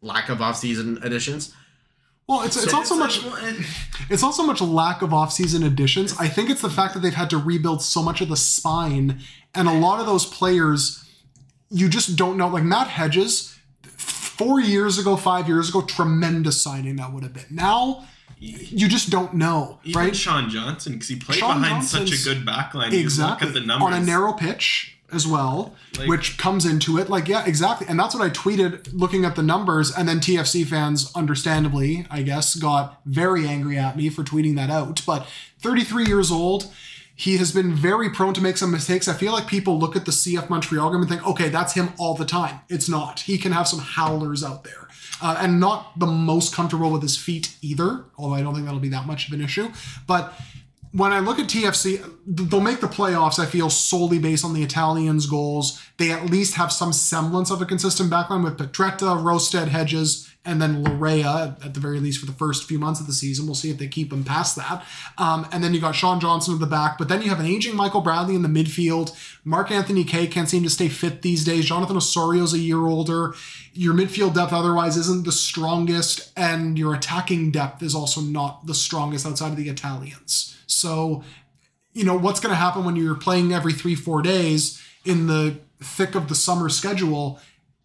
lack 0.00 0.28
of 0.28 0.38
offseason 0.38 1.04
additions. 1.04 1.54
Well, 2.28 2.42
it's 2.42 2.62
it's 2.62 2.74
also 2.74 2.94
much 2.94 3.24
it's 4.10 4.22
also 4.22 4.42
much 4.42 4.60
lack 4.60 5.00
of 5.00 5.10
offseason 5.10 5.66
additions. 5.66 6.14
I 6.18 6.28
think 6.28 6.50
it's 6.50 6.60
the 6.60 6.70
fact 6.70 6.92
that 6.94 7.00
they've 7.00 7.14
had 7.14 7.30
to 7.30 7.38
rebuild 7.38 7.82
so 7.82 8.02
much 8.02 8.20
of 8.20 8.28
the 8.28 8.36
spine, 8.36 9.20
and 9.54 9.66
a 9.66 9.72
lot 9.72 9.98
of 9.98 10.06
those 10.06 10.26
players, 10.26 11.07
you 11.70 11.88
just 11.88 12.16
don't 12.16 12.36
know. 12.36 12.48
Like 12.48 12.64
Matt 12.64 12.88
Hedges, 12.88 13.56
four 13.82 14.60
years 14.60 14.98
ago, 14.98 15.16
five 15.16 15.48
years 15.48 15.68
ago, 15.68 15.82
tremendous 15.82 16.62
signing 16.62 16.96
that 16.96 17.12
would 17.12 17.22
have 17.22 17.34
been. 17.34 17.44
Now, 17.50 18.04
you 18.38 18.86
just 18.88 19.10
don't 19.10 19.34
know, 19.34 19.80
Even 19.84 20.00
right? 20.00 20.16
Sean 20.16 20.48
Johnson, 20.48 20.92
because 20.94 21.08
he 21.08 21.16
played 21.16 21.38
Sean 21.38 21.60
behind 21.60 21.84
such 21.84 22.12
a 22.12 22.22
good 22.24 22.46
backline. 22.46 22.92
You 22.92 23.00
exactly 23.00 23.48
look 23.48 23.56
at 23.56 23.60
the 23.60 23.66
numbers. 23.66 23.86
on 23.94 24.00
a 24.02 24.04
narrow 24.04 24.32
pitch 24.32 24.94
as 25.10 25.26
well 25.26 25.74
Like- 25.98 26.06
which 26.06 26.36
comes 26.36 26.66
into 26.66 26.98
it 26.98 27.08
like 27.08 27.28
yeah 27.28 27.42
exactly 27.46 27.86
and 27.88 27.98
that's 27.98 28.14
what 28.14 28.22
i 28.22 28.28
tweeted 28.28 28.90
looking 28.92 29.24
at 29.24 29.36
the 29.36 29.42
numbers 29.42 29.90
and 29.90 30.06
then 30.06 30.20
tfc 30.20 30.66
fans 30.66 31.10
understandably 31.14 32.06
i 32.10 32.20
guess 32.20 32.54
got 32.54 33.00
very 33.06 33.46
angry 33.48 33.78
at 33.78 33.96
me 33.96 34.10
for 34.10 34.22
tweeting 34.22 34.54
that 34.56 34.68
out 34.68 35.00
but 35.06 35.26
33 35.60 36.04
years 36.04 36.30
old 36.30 36.70
he 37.18 37.36
has 37.38 37.50
been 37.50 37.74
very 37.74 38.08
prone 38.10 38.32
to 38.32 38.40
make 38.40 38.56
some 38.56 38.70
mistakes. 38.70 39.08
I 39.08 39.12
feel 39.12 39.32
like 39.32 39.48
people 39.48 39.76
look 39.76 39.96
at 39.96 40.04
the 40.04 40.12
CF 40.12 40.48
Montreal 40.48 40.92
game 40.92 41.00
and 41.00 41.10
think, 41.10 41.26
okay, 41.26 41.48
that's 41.48 41.74
him 41.74 41.92
all 41.98 42.14
the 42.14 42.24
time. 42.24 42.60
It's 42.68 42.88
not. 42.88 43.18
He 43.18 43.38
can 43.38 43.50
have 43.50 43.66
some 43.66 43.80
howlers 43.80 44.44
out 44.44 44.62
there. 44.62 44.86
Uh, 45.20 45.36
and 45.40 45.58
not 45.58 45.98
the 45.98 46.06
most 46.06 46.54
comfortable 46.54 46.92
with 46.92 47.02
his 47.02 47.16
feet 47.16 47.56
either, 47.60 48.04
although 48.16 48.36
I 48.36 48.42
don't 48.42 48.54
think 48.54 48.66
that'll 48.66 48.78
be 48.78 48.88
that 48.90 49.04
much 49.04 49.26
of 49.26 49.34
an 49.34 49.40
issue. 49.40 49.68
But 50.06 50.32
when 50.92 51.10
I 51.10 51.18
look 51.18 51.40
at 51.40 51.48
TFC, 51.48 52.08
they'll 52.24 52.60
make 52.60 52.80
the 52.80 52.86
playoffs, 52.86 53.40
I 53.40 53.46
feel, 53.46 53.68
solely 53.68 54.20
based 54.20 54.44
on 54.44 54.54
the 54.54 54.62
Italians' 54.62 55.26
goals. 55.26 55.82
They 55.96 56.12
at 56.12 56.26
least 56.26 56.54
have 56.54 56.70
some 56.70 56.92
semblance 56.92 57.50
of 57.50 57.60
a 57.60 57.66
consistent 57.66 58.12
backline 58.12 58.44
with 58.44 58.56
Petretta, 58.56 59.20
Rosted, 59.20 59.66
Hedges, 59.66 60.27
and 60.48 60.62
then 60.62 60.82
Laryea 60.82 61.62
at 61.62 61.74
the 61.74 61.80
very 61.80 62.00
least 62.00 62.18
for 62.18 62.24
the 62.24 62.32
first 62.32 62.64
few 62.64 62.78
months 62.78 63.00
of 63.00 63.06
the 63.06 63.12
season. 63.12 63.44
We'll 63.44 63.54
see 63.54 63.70
if 63.70 63.76
they 63.76 63.86
keep 63.86 64.10
him 64.10 64.24
past 64.24 64.56
that. 64.56 64.82
Um, 65.18 65.46
and 65.52 65.62
then 65.62 65.74
you 65.74 65.80
got 65.80 65.94
Sean 65.94 66.20
Johnson 66.20 66.54
at 66.54 66.60
the 66.60 66.66
back, 66.66 66.96
but 66.96 67.10
then 67.10 67.20
you 67.20 67.28
have 67.28 67.38
an 67.38 67.44
aging 67.44 67.76
Michael 67.76 68.00
Bradley 68.00 68.34
in 68.34 68.40
the 68.40 68.48
midfield. 68.48 69.14
Mark 69.44 69.70
Anthony 69.70 70.04
Kaye 70.04 70.26
can't 70.26 70.48
seem 70.48 70.62
to 70.62 70.70
stay 70.70 70.88
fit 70.88 71.20
these 71.20 71.44
days. 71.44 71.66
Jonathan 71.66 71.96
Osorio's 71.96 72.54
a 72.54 72.58
year 72.58 72.86
older. 72.86 73.34
Your 73.74 73.92
midfield 73.92 74.34
depth 74.34 74.54
otherwise 74.54 74.96
isn't 74.96 75.26
the 75.26 75.32
strongest, 75.32 76.32
and 76.34 76.78
your 76.78 76.94
attacking 76.94 77.50
depth 77.50 77.82
is 77.82 77.94
also 77.94 78.22
not 78.22 78.66
the 78.66 78.74
strongest 78.74 79.26
outside 79.26 79.50
of 79.50 79.56
the 79.56 79.68
Italians. 79.68 80.56
So, 80.66 81.22
you 81.92 82.04
know, 82.04 82.16
what's 82.16 82.40
going 82.40 82.52
to 82.52 82.56
happen 82.56 82.86
when 82.86 82.96
you're 82.96 83.14
playing 83.14 83.52
every 83.52 83.74
three, 83.74 83.94
four 83.94 84.22
days 84.22 84.82
in 85.04 85.26
the 85.26 85.58
thick 85.78 86.14
of 86.14 86.28
the 86.28 86.34
summer 86.34 86.70
schedule 86.70 87.38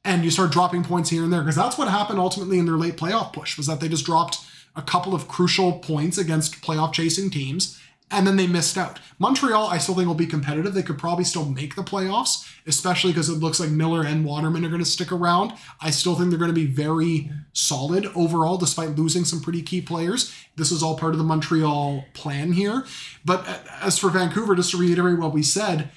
and 0.06 0.24
you 0.24 0.32
start 0.32 0.52
dropping 0.52 0.84
points 0.84 1.10
here 1.10 1.24
and 1.24 1.32
there? 1.32 1.42
Because 1.42 1.56
that's 1.56 1.78
what 1.78 1.88
happened 1.88 2.20
ultimately 2.20 2.60
in 2.60 2.66
their 2.66 2.78
late 2.78 2.98
playoff 2.98 3.34
push 3.34 3.58
was 3.58 3.68
that 3.68 3.80
they 3.80 3.88
just 3.88 4.06
dropped 4.06 4.40
a 4.76 4.82
couple 4.82 5.14
of 5.14 5.28
crucial 5.28 5.80
points 5.80 6.18
against 6.18 6.62
playoff 6.62 6.94
chasing 6.94 7.30
teams 7.30 7.80
and 8.14 8.28
then 8.28 8.38
they 8.38 8.48
missed 8.48 8.78
out. 8.78 9.00
Montreal, 9.18 9.68
I 9.68 9.80
still 9.80 9.96
think 9.96 10.08
will 10.08 10.14
be 10.14 10.28
competitive. 10.28 10.74
They 10.74 10.84
could 10.84 11.00
probably 11.00 11.24
still 11.24 11.46
make 11.46 11.76
the 11.76 11.82
playoffs, 11.82 12.48
especially 12.68 13.12
because 13.12 13.28
it 13.28 13.40
looks 13.40 13.60
like 13.60 13.70
Miller 13.70 14.04
and 14.06 14.24
Waterman 14.24 14.64
are 14.64 14.70
going 14.70 14.84
to 14.84 14.90
stick 14.90 15.12
around. 15.12 15.54
I 15.82 15.90
still 15.90 16.16
think 16.16 16.30
they're 16.30 16.40
going 16.40 16.54
to 16.54 16.54
be 16.54 16.68
very 16.68 17.32
solid 17.54 18.06
overall, 18.16 18.58
despite 18.58 18.90
losing 18.92 19.26
some 19.26 19.42
pretty 19.42 19.64
key 19.64 19.82
players. 19.82 20.34
This 20.56 20.72
is 20.72 20.84
all 20.84 20.96
part 20.96 21.14
of 21.14 21.18
the 21.18 21.24
Montreal 21.24 22.06
plan 22.14 22.54
here. 22.54 22.86
But 23.26 23.48
uh, 23.48 23.58
as 23.82 23.98
for 23.98 24.10
Vancouver, 24.10 24.56
just 24.56 24.72
to 24.72 24.78
reiterate 24.78 25.18
what 25.18 25.34
we 25.34 25.42
said, 25.42 25.90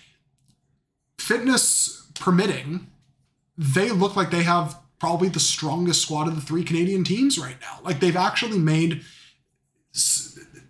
fitness 1.19 2.07
permitting, 2.15 2.87
they 3.57 3.91
look 3.91 4.17
like 4.17 4.31
they 4.31 4.43
have 4.43 4.79
probably 4.99 5.29
the 5.29 5.41
strongest 5.41 6.03
squad 6.03 6.29
of 6.29 6.35
the 6.35 6.41
three 6.41 6.65
Canadian 6.65 7.05
teams 7.05 7.39
right 7.39 7.57
now. 7.61 7.81
Like 7.83 8.01
they've 8.01 8.17
actually 8.17 8.59
made 8.59 9.03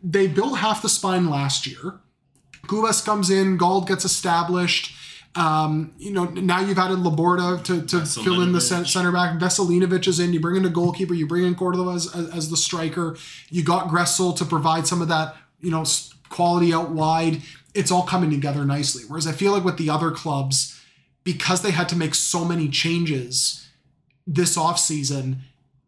they 0.02 0.26
built 0.28 0.58
half 0.58 0.82
the 0.82 0.88
spine 0.88 1.28
last 1.28 1.66
year. 1.66 2.00
Cubas 2.66 3.04
comes 3.04 3.30
in, 3.30 3.56
Gauld 3.56 3.86
gets 3.86 4.04
established. 4.04 4.94
Um, 5.34 5.92
you 5.98 6.12
know, 6.12 6.24
now 6.24 6.60
you've 6.60 6.78
added 6.78 6.98
Laborda 6.98 7.62
to, 7.64 7.82
to 7.82 8.06
fill 8.06 8.40
in 8.40 8.52
the 8.52 8.60
center 8.60 9.12
back. 9.12 9.38
Veselinovic 9.38 10.08
is 10.08 10.18
in. 10.18 10.32
You 10.32 10.40
bring 10.40 10.56
in 10.56 10.64
a 10.64 10.70
goalkeeper. 10.70 11.12
You 11.12 11.26
bring 11.26 11.44
in 11.44 11.54
Cordova 11.54 11.90
as, 11.90 12.14
as, 12.14 12.30
as 12.30 12.50
the 12.50 12.56
striker. 12.56 13.16
You 13.50 13.62
got 13.62 13.88
Gressel 13.88 14.34
to 14.38 14.44
provide 14.44 14.86
some 14.86 15.02
of 15.02 15.08
that, 15.08 15.36
you 15.60 15.70
know, 15.70 15.84
quality 16.30 16.72
out 16.72 16.90
wide. 16.90 17.42
It's 17.74 17.90
all 17.90 18.04
coming 18.04 18.30
together 18.30 18.64
nicely. 18.64 19.02
Whereas 19.06 19.26
I 19.26 19.32
feel 19.32 19.52
like 19.52 19.64
with 19.64 19.76
the 19.76 19.90
other 19.90 20.10
clubs, 20.10 20.80
because 21.26 21.60
they 21.60 21.72
had 21.72 21.88
to 21.88 21.96
make 21.96 22.14
so 22.14 22.44
many 22.44 22.68
changes 22.68 23.68
this 24.28 24.56
offseason, 24.56 25.38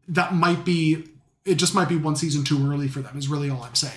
that 0.08 0.34
might 0.34 0.64
be 0.64 1.04
it 1.44 1.54
just 1.54 1.74
might 1.74 1.88
be 1.88 1.96
one 1.96 2.16
season 2.16 2.44
too 2.44 2.70
early 2.70 2.88
for 2.88 3.00
them 3.00 3.16
is 3.16 3.28
really 3.28 3.48
all 3.48 3.62
I'm 3.62 3.74
saying. 3.74 3.94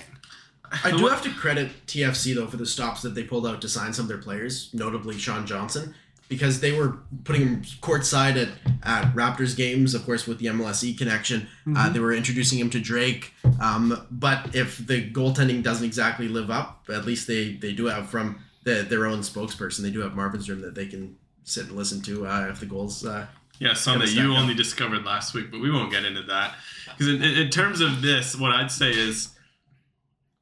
I 0.84 0.90
do 0.92 1.06
have 1.08 1.20
to 1.22 1.30
credit 1.30 1.70
TFC 1.86 2.34
though 2.34 2.46
for 2.46 2.56
the 2.56 2.64
stops 2.64 3.02
that 3.02 3.14
they 3.14 3.24
pulled 3.24 3.46
out 3.46 3.60
to 3.60 3.68
sign 3.68 3.92
some 3.92 4.04
of 4.04 4.08
their 4.08 4.18
players, 4.18 4.70
notably 4.72 5.18
Sean 5.18 5.44
Johnson, 5.44 5.94
because 6.28 6.60
they 6.60 6.72
were 6.72 6.96
putting 7.24 7.42
him 7.42 7.62
courtside 7.82 8.40
at, 8.40 8.48
at 8.84 9.12
Raptors 9.14 9.54
games, 9.54 9.94
of 9.94 10.04
course, 10.06 10.26
with 10.26 10.38
the 10.38 10.46
MLSE 10.46 10.96
connection. 10.96 11.48
Uh, 11.76 11.90
they 11.90 11.98
were 11.98 12.14
introducing 12.14 12.58
him 12.58 12.70
to 12.70 12.80
Drake. 12.80 13.34
Um, 13.60 14.06
but 14.10 14.54
if 14.54 14.78
the 14.78 15.10
goaltending 15.10 15.62
doesn't 15.62 15.84
exactly 15.84 16.28
live 16.28 16.50
up, 16.50 16.84
at 16.88 17.04
least 17.04 17.26
they, 17.26 17.54
they 17.54 17.72
do 17.72 17.86
have 17.86 18.08
from 18.08 18.42
the, 18.64 18.86
their 18.88 19.04
own 19.06 19.18
spokesperson. 19.18 19.80
They 19.80 19.90
do 19.90 20.00
have 20.00 20.14
Marvin's 20.14 20.48
room 20.48 20.62
that 20.62 20.74
they 20.74 20.86
can 20.86 21.18
sit 21.44 21.66
and 21.68 21.76
listen 21.76 22.00
to 22.02 22.26
uh, 22.26 22.48
if 22.50 22.60
the 22.60 22.66
goals. 22.66 23.04
Uh, 23.04 23.26
Yeah, 23.58 23.74
some 23.74 23.98
that 24.00 24.12
you 24.12 24.32
up. 24.32 24.38
only 24.38 24.54
discovered 24.54 25.04
last 25.04 25.34
week, 25.34 25.50
but 25.50 25.60
we 25.60 25.70
won't 25.70 25.90
get 25.90 26.04
into 26.04 26.22
that. 26.24 26.54
Because 26.86 27.08
in, 27.08 27.22
in, 27.22 27.34
in 27.36 27.50
terms 27.50 27.80
of 27.80 28.02
this, 28.02 28.34
what 28.36 28.50
I'd 28.52 28.70
say 28.70 28.90
is 28.90 29.28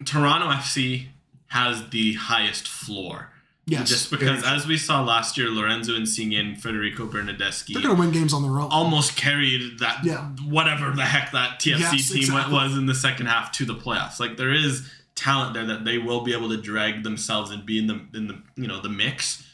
Toronto 0.05 0.47
FC 0.49 1.07
has 1.49 1.89
the 1.91 2.15
highest 2.15 2.67
floor. 2.69 3.31
Yes. 3.67 3.89
Just 3.89 4.11
because, 4.11 4.43
as 4.43 4.67
we 4.67 4.77
saw 4.77 5.03
last 5.03 5.37
year, 5.39 5.49
Lorenzo 5.49 5.95
Insigne 5.95 6.35
and 6.35 6.61
Federico 6.61 7.07
Bernardeschi 7.07 7.75
They're 7.75 7.83
going 7.83 7.95
to 7.95 8.01
win 8.01 8.11
games 8.11 8.33
on 8.33 8.43
their 8.43 8.53
own. 8.61 8.69
almost 8.71 9.17
carried 9.17 9.79
that 9.79 10.05
Yeah. 10.05 10.25
whatever 10.45 10.91
the 10.91 11.05
heck 11.05 11.31
that 11.33 11.61
TFC 11.61 11.79
Yes, 11.79 12.09
team 12.09 12.19
exactly. 12.23 12.53
was 12.55 12.77
in 12.77 12.87
the 12.87 12.95
second 12.95 13.27
half 13.27 13.53
to 13.53 13.65
the 13.65 13.75
playoffs. 13.77 14.19
Like 14.19 14.37
there 14.39 14.53
is 14.53 14.89
talent 15.15 15.55
there 15.55 15.67
that 15.67 15.85
they 15.85 15.99
will 15.99 16.23
be 16.23 16.33
able 16.33 16.49
to 16.49 16.57
drag 16.57 17.03
themselves 17.05 17.51
and 17.51 17.65
be 17.65 17.79
in 17.79 17.87
the 17.87 18.01
in 18.15 18.27
the 18.29 18.39
you 18.57 18.67
know 18.67 18.81
the 18.81 18.89
mix. 18.89 19.45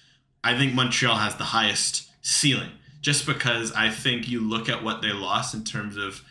I 0.45 0.57
think 0.57 0.75
Montreal 0.75 1.17
has 1.17 1.37
the 1.37 1.45
highest 1.45 2.09
ceiling 2.23 2.71
just 3.01 3.27
because 3.27 3.73
I 3.73 3.91
think 3.91 4.29
you 4.29 4.41
look 4.41 4.69
at 4.69 4.83
what 4.83 5.01
they 5.01 5.13
lost 5.13 5.55
in 5.55 5.65
terms 5.65 5.97
of 5.97 6.23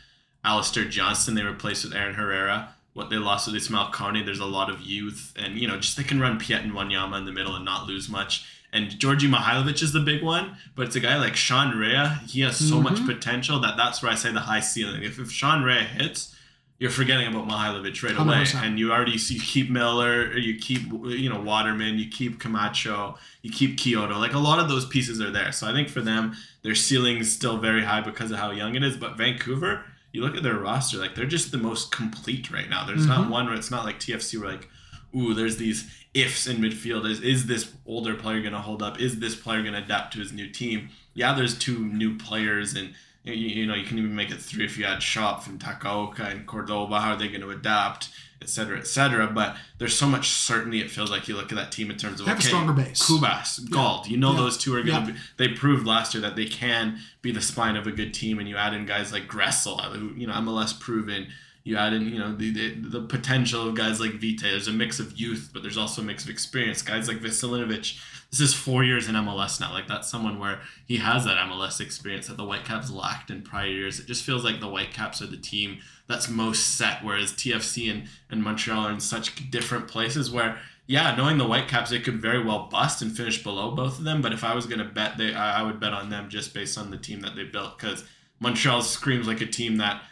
Alistair 0.44 0.86
Johnston 0.86 1.36
they 1.36 1.44
replaced 1.44 1.86
with 1.86 1.94
Aaron 1.94 2.16
Herrera. 2.16 2.76
What 2.94 3.10
they 3.10 3.18
lost 3.18 3.48
with 3.48 3.56
Ismail 3.56 3.92
Kone, 3.92 4.26
there's 4.26 4.40
a 4.40 4.46
lot 4.46 4.70
of 4.70 4.82
youth, 4.82 5.34
and 5.38 5.58
you 5.58 5.68
know, 5.68 5.78
just 5.78 5.98
they 5.98 6.04
can 6.04 6.20
run 6.20 6.38
Piette 6.38 6.64
and 6.64 6.74
Wanyama 6.74 7.18
in 7.18 7.26
the 7.26 7.32
middle 7.32 7.56
and 7.56 7.66
not 7.66 7.88
lose 7.88 8.10
much. 8.10 8.46
And 8.72 8.92
Djordje 8.92 9.34
Mihailovic 9.34 9.82
is 9.82 9.94
the 9.94 10.02
big 10.02 10.22
one, 10.22 10.58
but 10.76 10.88
it's 10.88 10.98
a 10.98 11.00
guy 11.00 11.18
like 11.18 11.38
Sean 11.38 11.78
Rea. 11.78 12.08
He 12.28 12.42
has 12.42 12.58
so 12.58 12.82
much 12.82 12.96
mm-hmm. 12.96 13.08
potential 13.08 13.60
that 13.62 13.78
that's 13.78 14.04
where 14.04 14.12
I 14.12 14.16
say 14.16 14.34
the 14.34 14.42
high 14.42 14.60
ceiling. 14.60 15.02
If, 15.02 15.18
if 15.18 15.32
Sean 15.32 15.64
Rea 15.64 15.84
hits, 15.84 16.35
you're 16.78 16.92
forgetting 16.92 17.28
about 17.28 17.48
Mihailovic 17.48 18.04
right 18.04 18.18
away, 18.18 18.44
100%. 18.44 18.62
and 18.64 18.78
you 18.78 18.92
already 18.92 19.18
see 19.18 19.36
you 19.36 19.40
keep 19.40 19.70
Miller, 19.70 20.38
you 20.38 20.58
keep 20.58 20.82
you 20.92 21.30
know 21.30 21.40
Waterman, 21.40 21.98
you 21.98 22.10
keep 22.10 22.40
Camacho, 22.40 23.18
you 23.42 23.52
keep 23.52 23.78
Quioto. 23.78 24.18
Like 24.18 24.34
a 24.34 24.40
lot 24.40 24.60
of 24.60 24.68
those 24.68 24.86
pieces 24.86 25.22
are 25.22 25.32
there. 25.32 25.52
So 25.52 25.68
I 25.68 25.72
think 25.72 25.88
for 25.88 26.02
them, 26.02 26.36
their 26.64 26.76
ceiling 26.76 27.18
is 27.18 27.32
still 27.32 27.58
very 27.58 27.84
high 27.84 28.02
because 28.02 28.32
of 28.32 28.40
how 28.40 28.52
young 28.52 28.76
it 28.76 28.84
is. 28.84 28.98
But 28.98 29.18
Vancouver, 29.18 29.86
you 30.12 30.22
look 30.22 30.36
at 30.36 30.44
their 30.44 30.56
roster, 30.56 30.98
like 30.98 31.16
they're 31.16 31.26
just 31.26 31.52
the 31.52 31.58
most 31.58 31.92
complete 31.92 32.52
right 32.52 32.70
now. 32.70 32.86
There's 32.86 33.08
not 33.08 33.22
mm-hmm. 33.22 33.32
one 33.32 33.46
where 33.46 33.56
it's 33.56 33.72
not 33.72 33.86
like 33.86 34.00
TFC 34.00 34.40
where 34.40 34.52
like, 34.52 34.68
ooh, 35.16 35.34
there's 35.34 35.56
these 35.56 35.90
ifs 36.14 36.46
in 36.46 36.58
midfield. 36.58 37.10
Is 37.10 37.22
is 37.22 37.46
this 37.46 37.72
older 37.86 38.16
player 38.16 38.42
gonna 38.42 38.62
hold 38.62 38.84
up? 38.84 39.00
Is 39.00 39.20
this 39.20 39.36
player 39.36 39.64
gonna 39.64 39.78
adapt 39.78 40.12
to 40.14 40.20
his 40.20 40.34
new 40.34 40.50
team? 40.50 40.90
Yeah, 41.14 41.34
there's 41.34 41.58
two 41.58 41.80
new 41.80 42.18
players 42.18 42.76
and 42.76 42.94
you, 43.34 43.34
you 43.34 43.66
know 43.66 43.74
you 43.76 43.86
can 43.86 43.98
even 43.98 44.16
make 44.16 44.32
it 44.32 44.40
three 44.42 44.66
if 44.66 44.78
you 44.78 44.86
add 44.86 45.02
Shop 45.02 45.44
from 45.44 45.58
Takaoka 45.60 46.32
and 46.32 46.46
Cordoba. 46.46 47.00
How 47.02 47.14
are 47.14 47.18
they 47.18 47.28
going 47.28 47.42
to 47.42 47.50
adapt, 47.50 48.10
et 48.42 48.50
cetera, 48.50 48.78
et 48.78 48.88
cetera? 48.88 49.28
But 49.28 49.58
there's 49.78 49.98
so 49.98 50.08
much 50.08 50.30
certainty. 50.30 50.80
It 50.82 50.92
feels 50.92 51.10
like 51.12 51.28
you 51.28 51.36
look 51.36 51.52
at 51.52 51.56
that 51.56 51.72
team 51.72 51.90
in 51.92 51.98
terms 51.98 52.20
of 52.20 52.26
They 52.26 52.32
have 52.32 52.38
a 52.38 52.42
okay, 52.42 52.48
stronger 52.50 52.74
base. 52.74 53.02
Cubas, 53.02 53.70
Gauld. 53.70 54.08
You 54.08 54.18
know 54.18 54.32
Yeah. 54.34 54.38
those 54.38 54.58
two 54.58 54.74
are 54.76 54.84
going 54.84 55.06
to 55.06 55.12
Yeah. 55.12 55.18
be. 55.18 55.20
They 55.38 55.48
proved 55.50 55.86
last 55.88 56.14
year 56.14 56.22
that 56.22 56.36
they 56.36 56.46
can 56.46 57.00
be 57.22 57.32
the 57.32 57.42
spine 57.42 57.76
of 57.76 57.88
a 57.88 57.92
good 57.92 58.14
team, 58.14 58.40
and 58.40 58.48
you 58.48 58.58
add 58.58 58.74
in 58.74 58.86
guys 58.86 59.12
like 59.12 59.28
Gressel, 59.28 59.80
uh, 59.80 59.90
who 59.92 60.14
you 60.16 60.28
know 60.28 60.34
MLS 60.34 60.74
proven. 60.74 61.28
You 61.68 61.78
add 61.78 61.94
in, 61.94 62.08
you 62.14 62.20
know, 62.20 62.36
the, 62.36 62.52
the 62.52 62.76
the 63.00 63.02
potential 63.08 63.68
of 63.68 63.74
guys 63.74 64.00
like 64.00 64.22
Vite. 64.22 64.42
There's 64.44 64.68
a 64.68 64.72
mix 64.72 65.00
of 65.00 65.20
youth, 65.20 65.50
but 65.52 65.64
there's 65.64 65.78
also 65.80 66.04
a 66.04 66.06
mix 66.06 66.24
of 66.24 66.30
experience. 66.30 66.84
Guys 66.84 67.08
like 67.08 67.18
Veselinović. 67.22 67.98
This 68.38 68.50
is 68.50 68.54
four 68.54 68.84
years 68.84 69.08
in 69.08 69.16
MLS 69.16 69.60
now. 69.62 69.72
Like 69.72 69.88
that's 69.88 70.10
someone 70.10 70.40
where 70.40 70.60
he 70.86 70.98
has 70.98 71.24
that 71.26 71.38
MLS 71.48 71.80
experience 71.80 72.28
that 72.28 72.38
the 72.38 72.44
Whitecaps 72.44 72.92
lacked 72.92 73.30
in 73.30 73.44
prior 73.44 73.68
years. 73.68 74.00
It 74.00 74.08
just 74.08 74.24
feels 74.24 74.44
like 74.44 74.60
the 74.60 74.68
Whitecaps 74.68 75.22
are 75.22 75.28
the 75.28 75.38
team 75.38 75.80
that's 76.08 76.30
most 76.30 76.76
set, 76.78 77.04
whereas 77.04 77.32
TFC 77.32 77.90
and, 77.90 78.10
and 78.30 78.44
Montreal 78.44 78.88
are 78.88 78.92
in 78.92 79.00
such 79.00 79.50
different 79.50 79.88
places 79.88 80.30
where 80.30 80.58
yeah, 80.88 81.16
knowing 81.16 81.40
the 81.40 81.48
Whitecaps, 81.48 81.90
they 81.90 82.00
could 82.00 82.22
very 82.22 82.44
well 82.44 82.68
bust 82.72 83.02
and 83.02 83.16
finish 83.16 83.42
below 83.42 83.72
both 83.72 83.98
of 83.98 84.04
them. 84.04 84.22
But 84.22 84.34
if 84.34 84.44
I 84.44 84.54
was 84.54 84.66
gonna 84.66 84.86
bet, 84.86 85.18
they 85.18 85.34
I 85.34 85.62
I 85.62 85.64
would 85.64 85.80
bet 85.80 85.94
on 85.94 86.10
them 86.10 86.30
just 86.30 86.54
based 86.54 86.78
on 86.78 86.92
the 86.92 86.98
team 86.98 87.22
that 87.22 87.36
they 87.36 87.44
built 87.44 87.80
because 87.80 88.04
Montreal 88.40 88.82
screams 88.82 89.28
like 89.28 89.42
a 89.42 89.46
team 89.46 89.78
that 89.78 90.04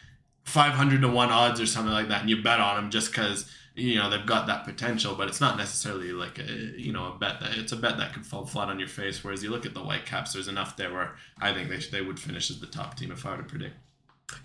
500 0.45 1.01
to 1.01 1.07
1 1.07 1.29
odds 1.29 1.61
or 1.61 1.65
something 1.65 1.93
like 1.93 2.09
that 2.09 2.21
and 2.21 2.29
you 2.29 2.41
bet 2.41 2.59
on 2.59 2.75
them 2.75 2.91
just 2.91 3.11
because 3.11 3.49
you 3.75 3.95
know 3.95 4.09
they've 4.09 4.25
got 4.25 4.47
that 4.47 4.65
potential 4.65 5.15
but 5.15 5.27
it's 5.27 5.41
not 5.41 5.57
necessarily 5.57 6.11
like 6.11 6.37
a 6.39 6.43
you 6.77 6.93
know 6.93 7.13
a 7.13 7.17
bet 7.17 7.39
that 7.39 7.57
it's 7.57 7.71
a 7.71 7.75
bet 7.75 7.97
that 7.97 8.13
could 8.13 8.25
fall 8.25 8.45
flat 8.45 8.69
on 8.69 8.79
your 8.79 8.87
face 8.87 9.23
whereas 9.23 9.43
you 9.43 9.49
look 9.49 9.65
at 9.65 9.73
the 9.73 9.79
whitecaps 9.79 10.33
there's 10.33 10.47
enough 10.47 10.77
there 10.77 10.93
where 10.93 11.15
i 11.41 11.51
think 11.51 11.69
they, 11.69 11.79
should, 11.79 11.91
they 11.91 12.01
would 12.01 12.19
finish 12.19 12.51
as 12.51 12.59
the 12.59 12.67
top 12.67 12.95
team 12.95 13.11
if 13.11 13.25
i 13.25 13.31
were 13.31 13.37
to 13.37 13.43
predict 13.43 13.75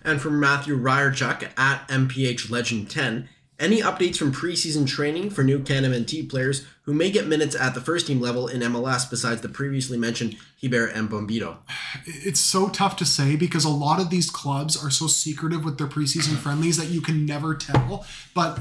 And 0.04 0.20
from 0.20 0.40
Matthew 0.40 0.78
Ryerchuk 0.78 1.50
at 1.56 1.88
MPH 1.88 2.50
Legend 2.50 2.90
10, 2.90 3.28
any 3.58 3.80
updates 3.80 4.16
from 4.16 4.32
preseason 4.32 4.86
training 4.86 5.30
for 5.30 5.42
new 5.42 5.58
Can 5.58 5.82
MNT 5.82 6.28
players 6.28 6.66
who 6.82 6.94
may 6.94 7.10
get 7.10 7.26
minutes 7.26 7.56
at 7.56 7.74
the 7.74 7.80
first 7.80 8.06
team 8.06 8.20
level 8.20 8.46
in 8.46 8.60
MLS 8.60 9.08
besides 9.08 9.40
the 9.40 9.48
previously 9.48 9.98
mentioned 9.98 10.36
Hiber 10.62 10.86
and 10.86 11.10
Bombito? 11.10 11.56
it's 12.04 12.40
so 12.40 12.68
tough 12.68 12.96
to 12.96 13.04
say 13.04 13.34
because 13.34 13.64
a 13.64 13.70
lot 13.70 14.00
of 14.00 14.10
these 14.10 14.30
clubs 14.30 14.82
are 14.82 14.90
so 14.90 15.06
secretive 15.08 15.64
with 15.64 15.76
their 15.78 15.88
preseason 15.88 16.36
friendlies 16.36 16.76
that 16.76 16.88
you 16.88 17.00
can 17.00 17.26
never 17.26 17.54
tell. 17.54 18.06
But 18.32 18.60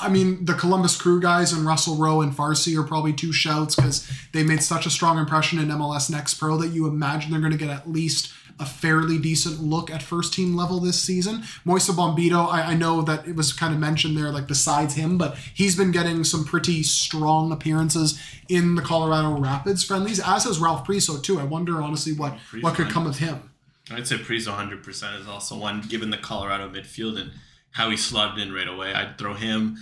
I 0.00 0.08
mean, 0.08 0.44
the 0.44 0.54
Columbus 0.54 0.96
Crew 0.96 1.20
guys 1.20 1.52
and 1.52 1.66
Russell 1.66 1.96
Rowe 1.96 2.20
and 2.20 2.32
Farsi 2.32 2.78
are 2.78 2.86
probably 2.86 3.12
two 3.12 3.32
shouts 3.32 3.74
because 3.74 4.08
they 4.32 4.44
made 4.44 4.62
such 4.62 4.86
a 4.86 4.90
strong 4.90 5.18
impression 5.18 5.58
in 5.58 5.68
MLS 5.68 6.08
Next 6.08 6.34
Pro 6.34 6.56
that 6.58 6.68
you 6.68 6.86
imagine 6.86 7.32
they're 7.32 7.40
going 7.40 7.52
to 7.52 7.58
get 7.58 7.70
at 7.70 7.90
least 7.90 8.32
a 8.60 8.66
fairly 8.66 9.18
decent 9.18 9.60
look 9.60 9.90
at 9.90 10.02
first 10.02 10.32
team 10.32 10.56
level 10.56 10.80
this 10.80 11.00
season. 11.00 11.42
Moïse 11.64 11.90
Bombito, 11.90 12.48
I, 12.48 12.72
I 12.72 12.74
know 12.74 13.02
that 13.02 13.26
it 13.26 13.36
was 13.36 13.52
kind 13.52 13.72
of 13.72 13.78
mentioned 13.80 14.16
there, 14.16 14.30
like 14.30 14.46
besides 14.48 14.94
him, 14.94 15.16
but 15.18 15.36
he's 15.36 15.76
been 15.76 15.92
getting 15.92 16.24
some 16.24 16.44
pretty 16.44 16.82
strong 16.82 17.52
appearances 17.52 18.20
in 18.48 18.74
the 18.74 18.82
Colorado 18.82 19.38
Rapids 19.38 19.84
friendlies, 19.84 20.20
as 20.20 20.44
has 20.44 20.58
Ralph 20.58 20.86
Priso 20.86 21.22
too. 21.22 21.38
I 21.38 21.44
wonder 21.44 21.80
honestly 21.80 22.12
what 22.12 22.34
what 22.60 22.74
could 22.74 22.88
come 22.90 23.06
of 23.06 23.18
him. 23.18 23.50
i'd 23.92 24.06
say 24.06 24.16
Priso 24.16 24.52
100% 24.56 25.20
is 25.20 25.26
also 25.28 25.56
one 25.56 25.80
given 25.82 26.10
the 26.10 26.16
colorado 26.18 26.68
midfield 26.68 27.18
and 27.20 27.30
how 27.78 27.88
he 27.90 27.96
slotted 27.96 28.38
in 28.46 28.52
right 28.52 28.68
away 28.68 28.92
i'd 28.92 29.16
throw 29.18 29.32
him 29.34 29.78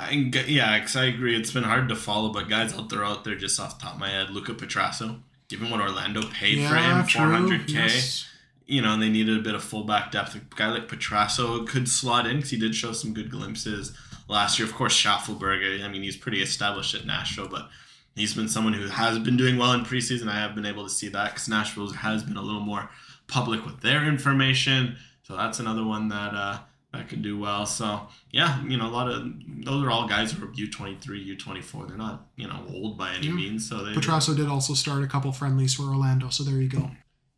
I- 0.00 0.12
yeah, 0.46 0.78
because 0.78 0.96
I 0.96 1.04
agree. 1.06 1.36
It's 1.36 1.50
been 1.52 1.64
hard 1.64 1.88
to 1.90 1.96
follow, 1.96 2.32
but 2.32 2.48
guys 2.48 2.72
I'll 2.72 2.88
throw 2.88 3.06
out 3.06 3.24
there 3.24 3.34
just 3.34 3.60
off 3.60 3.78
the 3.78 3.84
top 3.84 3.94
of 3.94 4.00
my 4.00 4.08
head. 4.08 4.30
Luca 4.30 4.54
Petrasso, 4.54 5.20
given 5.48 5.68
what 5.70 5.80
Orlando 5.82 6.22
paid 6.22 6.66
for 6.66 6.76
him, 6.76 7.04
true. 7.06 7.20
400K. 7.20 7.68
Yes. 7.74 8.26
you 8.64 8.80
know, 8.80 8.94
and 8.94 9.02
they 9.02 9.10
needed 9.10 9.36
a 9.36 9.42
bit 9.42 9.54
of 9.54 9.62
fullback 9.62 10.10
depth. 10.10 10.34
A 10.34 10.40
guy 10.56 10.68
like 10.70 10.88
Petrasso 10.88 11.66
could 11.68 11.88
slot 11.90 12.26
in 12.26 12.36
because 12.36 12.50
he 12.50 12.58
did 12.58 12.74
show 12.74 12.92
some 12.92 13.12
good 13.12 13.30
glimpses 13.30 13.92
last 14.28 14.58
year. 14.58 14.66
Of 14.66 14.74
course, 14.74 14.96
Shaffelburg, 14.98 15.84
I 15.84 15.88
mean, 15.88 16.02
he's 16.02 16.16
pretty 16.16 16.40
established 16.40 16.94
at 16.94 17.04
Nashville, 17.04 17.48
but 17.48 17.68
he's 18.14 18.32
been 18.32 18.48
someone 18.48 18.72
who 18.72 18.86
has 18.88 19.18
been 19.18 19.36
doing 19.36 19.58
well 19.58 19.72
in 19.72 19.82
preseason. 19.84 20.28
I 20.28 20.36
have 20.40 20.54
been 20.54 20.64
able 20.64 20.84
to 20.84 20.90
see 20.90 21.08
that 21.08 21.32
because 21.34 21.48
Nashville 21.48 21.90
has 21.92 22.22
been 22.22 22.36
a 22.38 22.42
little 22.42 22.60
more 22.62 22.88
public 23.26 23.66
with 23.66 23.80
their 23.80 24.04
information. 24.06 24.96
So 25.24 25.36
that's 25.36 25.60
another 25.60 25.84
one 25.84 26.08
that 26.08 26.34
uh, 26.34 26.58
that 26.92 27.08
could 27.08 27.22
do 27.22 27.38
well. 27.38 27.66
So 27.66 28.00
yeah, 28.30 28.62
you 28.64 28.76
know, 28.76 28.86
a 28.86 28.90
lot 28.90 29.08
of 29.08 29.24
those 29.64 29.84
are 29.84 29.90
all 29.90 30.06
guys 30.06 30.32
who 30.32 30.44
are 30.44 30.52
U 30.52 30.70
twenty 30.70 30.96
three, 30.96 31.20
U 31.20 31.36
twenty 31.36 31.62
four. 31.62 31.86
They're 31.86 31.96
not 31.96 32.28
you 32.36 32.46
know 32.46 32.64
old 32.72 32.98
by 32.98 33.14
any 33.14 33.30
means. 33.30 33.68
So 33.68 33.84
they 33.84 33.92
Petrasso 33.92 34.36
did 34.36 34.48
also 34.48 34.74
start 34.74 35.02
a 35.02 35.06
couple 35.06 35.32
friendlies 35.32 35.74
for 35.74 35.84
Orlando, 35.84 36.28
so 36.28 36.44
there 36.44 36.60
you 36.60 36.68
go. 36.68 36.90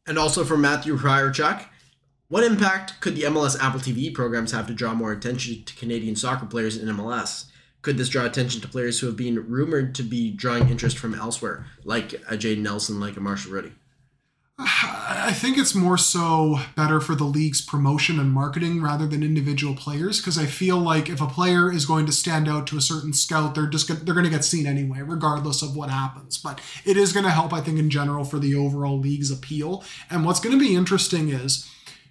And 0.07 0.19
also 0.19 0.45
from 0.45 0.61
Matthew 0.61 0.99
Ryerchuk, 0.99 1.65
what 2.29 2.45
impact 2.45 3.01
could 3.01 3.17
the 3.17 3.23
MLS 3.23 3.59
Apple 3.61 3.81
TV 3.81 4.13
programs 4.13 4.53
have 4.53 4.67
to 4.67 4.75
draw 4.75 4.95
more 4.95 5.13
attention 5.13 5.63
to 5.65 5.75
Canadian 5.77 6.17
soccer 6.17 6.47
players 6.47 6.77
in 6.77 6.89
MLS? 6.89 7.47
Could 7.83 7.99
this 7.99 8.09
draw 8.09 8.25
attention 8.25 8.61
to 8.63 8.69
players 8.69 8.99
who 8.99 9.07
have 9.07 9.17
been 9.17 9.47
rumored 9.49 9.95
to 9.97 10.03
be 10.03 10.31
drawing 10.31 10.71
interest 10.71 10.99
from 10.99 11.15
elsewhere, 11.15 11.67
like 11.85 12.15
a 12.29 12.37
Jay 12.37 12.57
Nelson, 12.57 12.99
like 12.99 13.17
a 13.17 13.21
Marshall 13.21 13.53
Rutty? 13.53 13.73
I 14.57 15.33
think 15.33 15.59
it's 15.59 15.75
more 15.75 15.99
so 15.99 16.61
better 16.77 17.01
for 17.01 17.17
the 17.17 17.25
league's 17.25 17.61
promotion 17.61 18.21
and 18.21 18.31
marketing 18.31 18.81
rather 18.81 19.07
than 19.07 19.25
individual 19.25 19.75
players 19.75 20.21
because 20.21 20.39
I 20.39 20.47
feel 20.47 20.79
like 20.79 21.09
if 21.09 21.21
a 21.21 21.27
player 21.27 21.73
is 21.73 21.87
going 21.87 22.07
to 22.07 22.13
stand 22.13 22.49
out 22.49 22.67
to 22.69 22.77
a 22.77 22.83
certain 22.83 23.13
scout, 23.13 23.55
they're 23.55 23.67
just 23.67 23.89
they're 23.89 24.15
going 24.15 24.25
to 24.25 24.31
get 24.31 24.45
seen 24.45 24.67
anyway, 24.67 25.01
regardless 25.03 25.61
of 25.63 25.75
what 25.75 25.91
happens. 25.91 26.39
But 26.39 26.61
it 26.85 26.97
is 26.97 27.13
going 27.13 27.25
to 27.25 27.31
help, 27.31 27.53
I 27.53 27.61
think, 27.61 27.79
in 27.79 27.91
general 27.91 28.25
for 28.25 28.39
the 28.39 28.55
overall 28.55 28.99
league's 28.99 29.33
appeal. 29.33 29.83
And 30.09 30.25
what's 30.25 30.41
going 30.41 30.57
to 30.57 30.65
be 30.65 30.77
interesting 30.77 31.31
is 31.31 31.69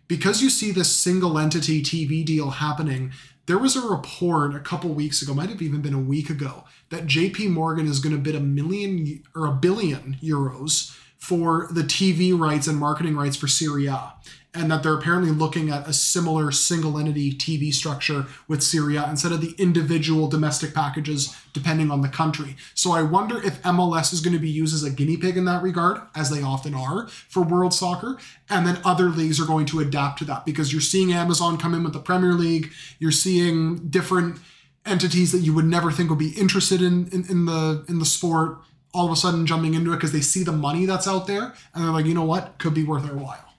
because 0.10 0.42
you 0.42 0.50
see 0.50 0.72
this 0.72 0.94
single 0.94 1.40
entity 1.40 1.82
TV 1.82 2.26
deal 2.26 2.50
happening, 2.50 3.14
there 3.46 3.58
was 3.58 3.78
a 3.78 3.88
report 3.88 4.54
a 4.54 4.60
couple 4.60 4.90
weeks 4.94 5.22
ago, 5.22 5.34
might 5.34 5.50
have 5.50 5.62
even 5.62 5.82
been 5.82 5.94
a 5.94 6.00
week 6.00 6.30
ago, 6.30 6.66
that 6.90 7.06
JP 7.06 7.52
Morgan 7.52 7.88
is 7.88 8.00
going 8.00 8.16
to 8.16 8.22
bid 8.22 8.36
a 8.36 8.42
million 8.42 9.24
or 9.34 9.46
a 9.46 9.54
billion 9.54 10.18
euros 10.22 10.98
for 11.24 11.70
the 11.72 11.84
TV 11.84 12.38
rights 12.38 12.68
and 12.68 12.78
marketing 12.78 13.16
rights 13.16 13.38
for 13.38 13.48
Serie 13.48 13.88
A, 13.88 14.14
And 14.54 14.70
that 14.70 14.84
they're 14.84 14.94
apparently 14.94 15.32
looking 15.32 15.70
at 15.70 15.88
a 15.88 15.94
similar 15.94 16.52
single 16.52 17.00
entity 17.00 17.32
TV 17.34 17.74
structure 17.74 18.26
with 18.50 18.62
Serie 18.62 18.98
A 18.98 19.10
instead 19.10 19.32
of 19.32 19.40
the 19.40 19.56
individual 19.58 20.28
domestic 20.28 20.74
packages 20.74 21.34
depending 21.54 21.92
on 21.92 22.02
the 22.02 22.10
country. 22.10 22.58
So 22.74 22.92
I 22.92 23.04
wonder 23.04 23.42
if 23.42 23.62
MLS 23.62 24.12
is 24.12 24.20
going 24.20 24.34
to 24.34 24.40
be 24.40 24.50
used 24.50 24.76
as 24.76 24.84
a 24.84 24.90
guinea 24.90 25.16
pig 25.16 25.38
in 25.38 25.46
that 25.46 25.64
regard, 25.64 26.02
as 26.14 26.30
they 26.30 26.44
often 26.44 26.76
are 26.76 27.08
for 27.08 27.42
world 27.42 27.74
soccer. 27.74 28.18
And 28.50 28.68
then 28.68 28.82
other 28.84 29.06
leagues 29.06 29.40
are 29.40 29.48
going 29.48 29.66
to 29.68 29.80
adapt 29.80 30.20
to 30.20 30.26
that 30.26 30.46
because 30.46 30.74
you're 30.74 30.82
seeing 30.82 31.14
Amazon 31.14 31.58
come 31.58 31.74
in 31.74 31.86
with 31.86 31.94
the 31.94 32.00
Premier 32.00 32.34
League, 32.34 32.74
you're 33.00 33.12
seeing 33.12 33.88
different 33.88 34.40
entities 34.86 35.32
that 35.32 35.40
you 35.40 35.54
would 35.54 35.64
never 35.64 35.90
think 35.90 36.10
would 36.10 36.20
be 36.20 36.32
interested 36.32 36.82
in 36.82 37.08
in, 37.14 37.26
in 37.30 37.46
the 37.46 37.86
in 37.88 38.00
the 38.00 38.06
sport 38.06 38.58
all 38.94 39.06
of 39.06 39.12
a 39.12 39.16
sudden 39.16 39.46
jumping 39.46 39.74
into 39.74 39.92
it 39.92 39.96
because 39.96 40.12
they 40.12 40.22
see 40.22 40.44
the 40.44 40.52
money 40.52 40.86
that's 40.86 41.08
out 41.08 41.28
there 41.28 41.54
and 41.74 41.84
they're 41.84 41.92
like, 41.92 42.06
you 42.06 42.14
know 42.14 42.26
what, 42.26 42.58
could 42.60 42.74
be 42.74 42.84
worth 42.84 43.06
our 43.10 43.16
while. 43.16 43.54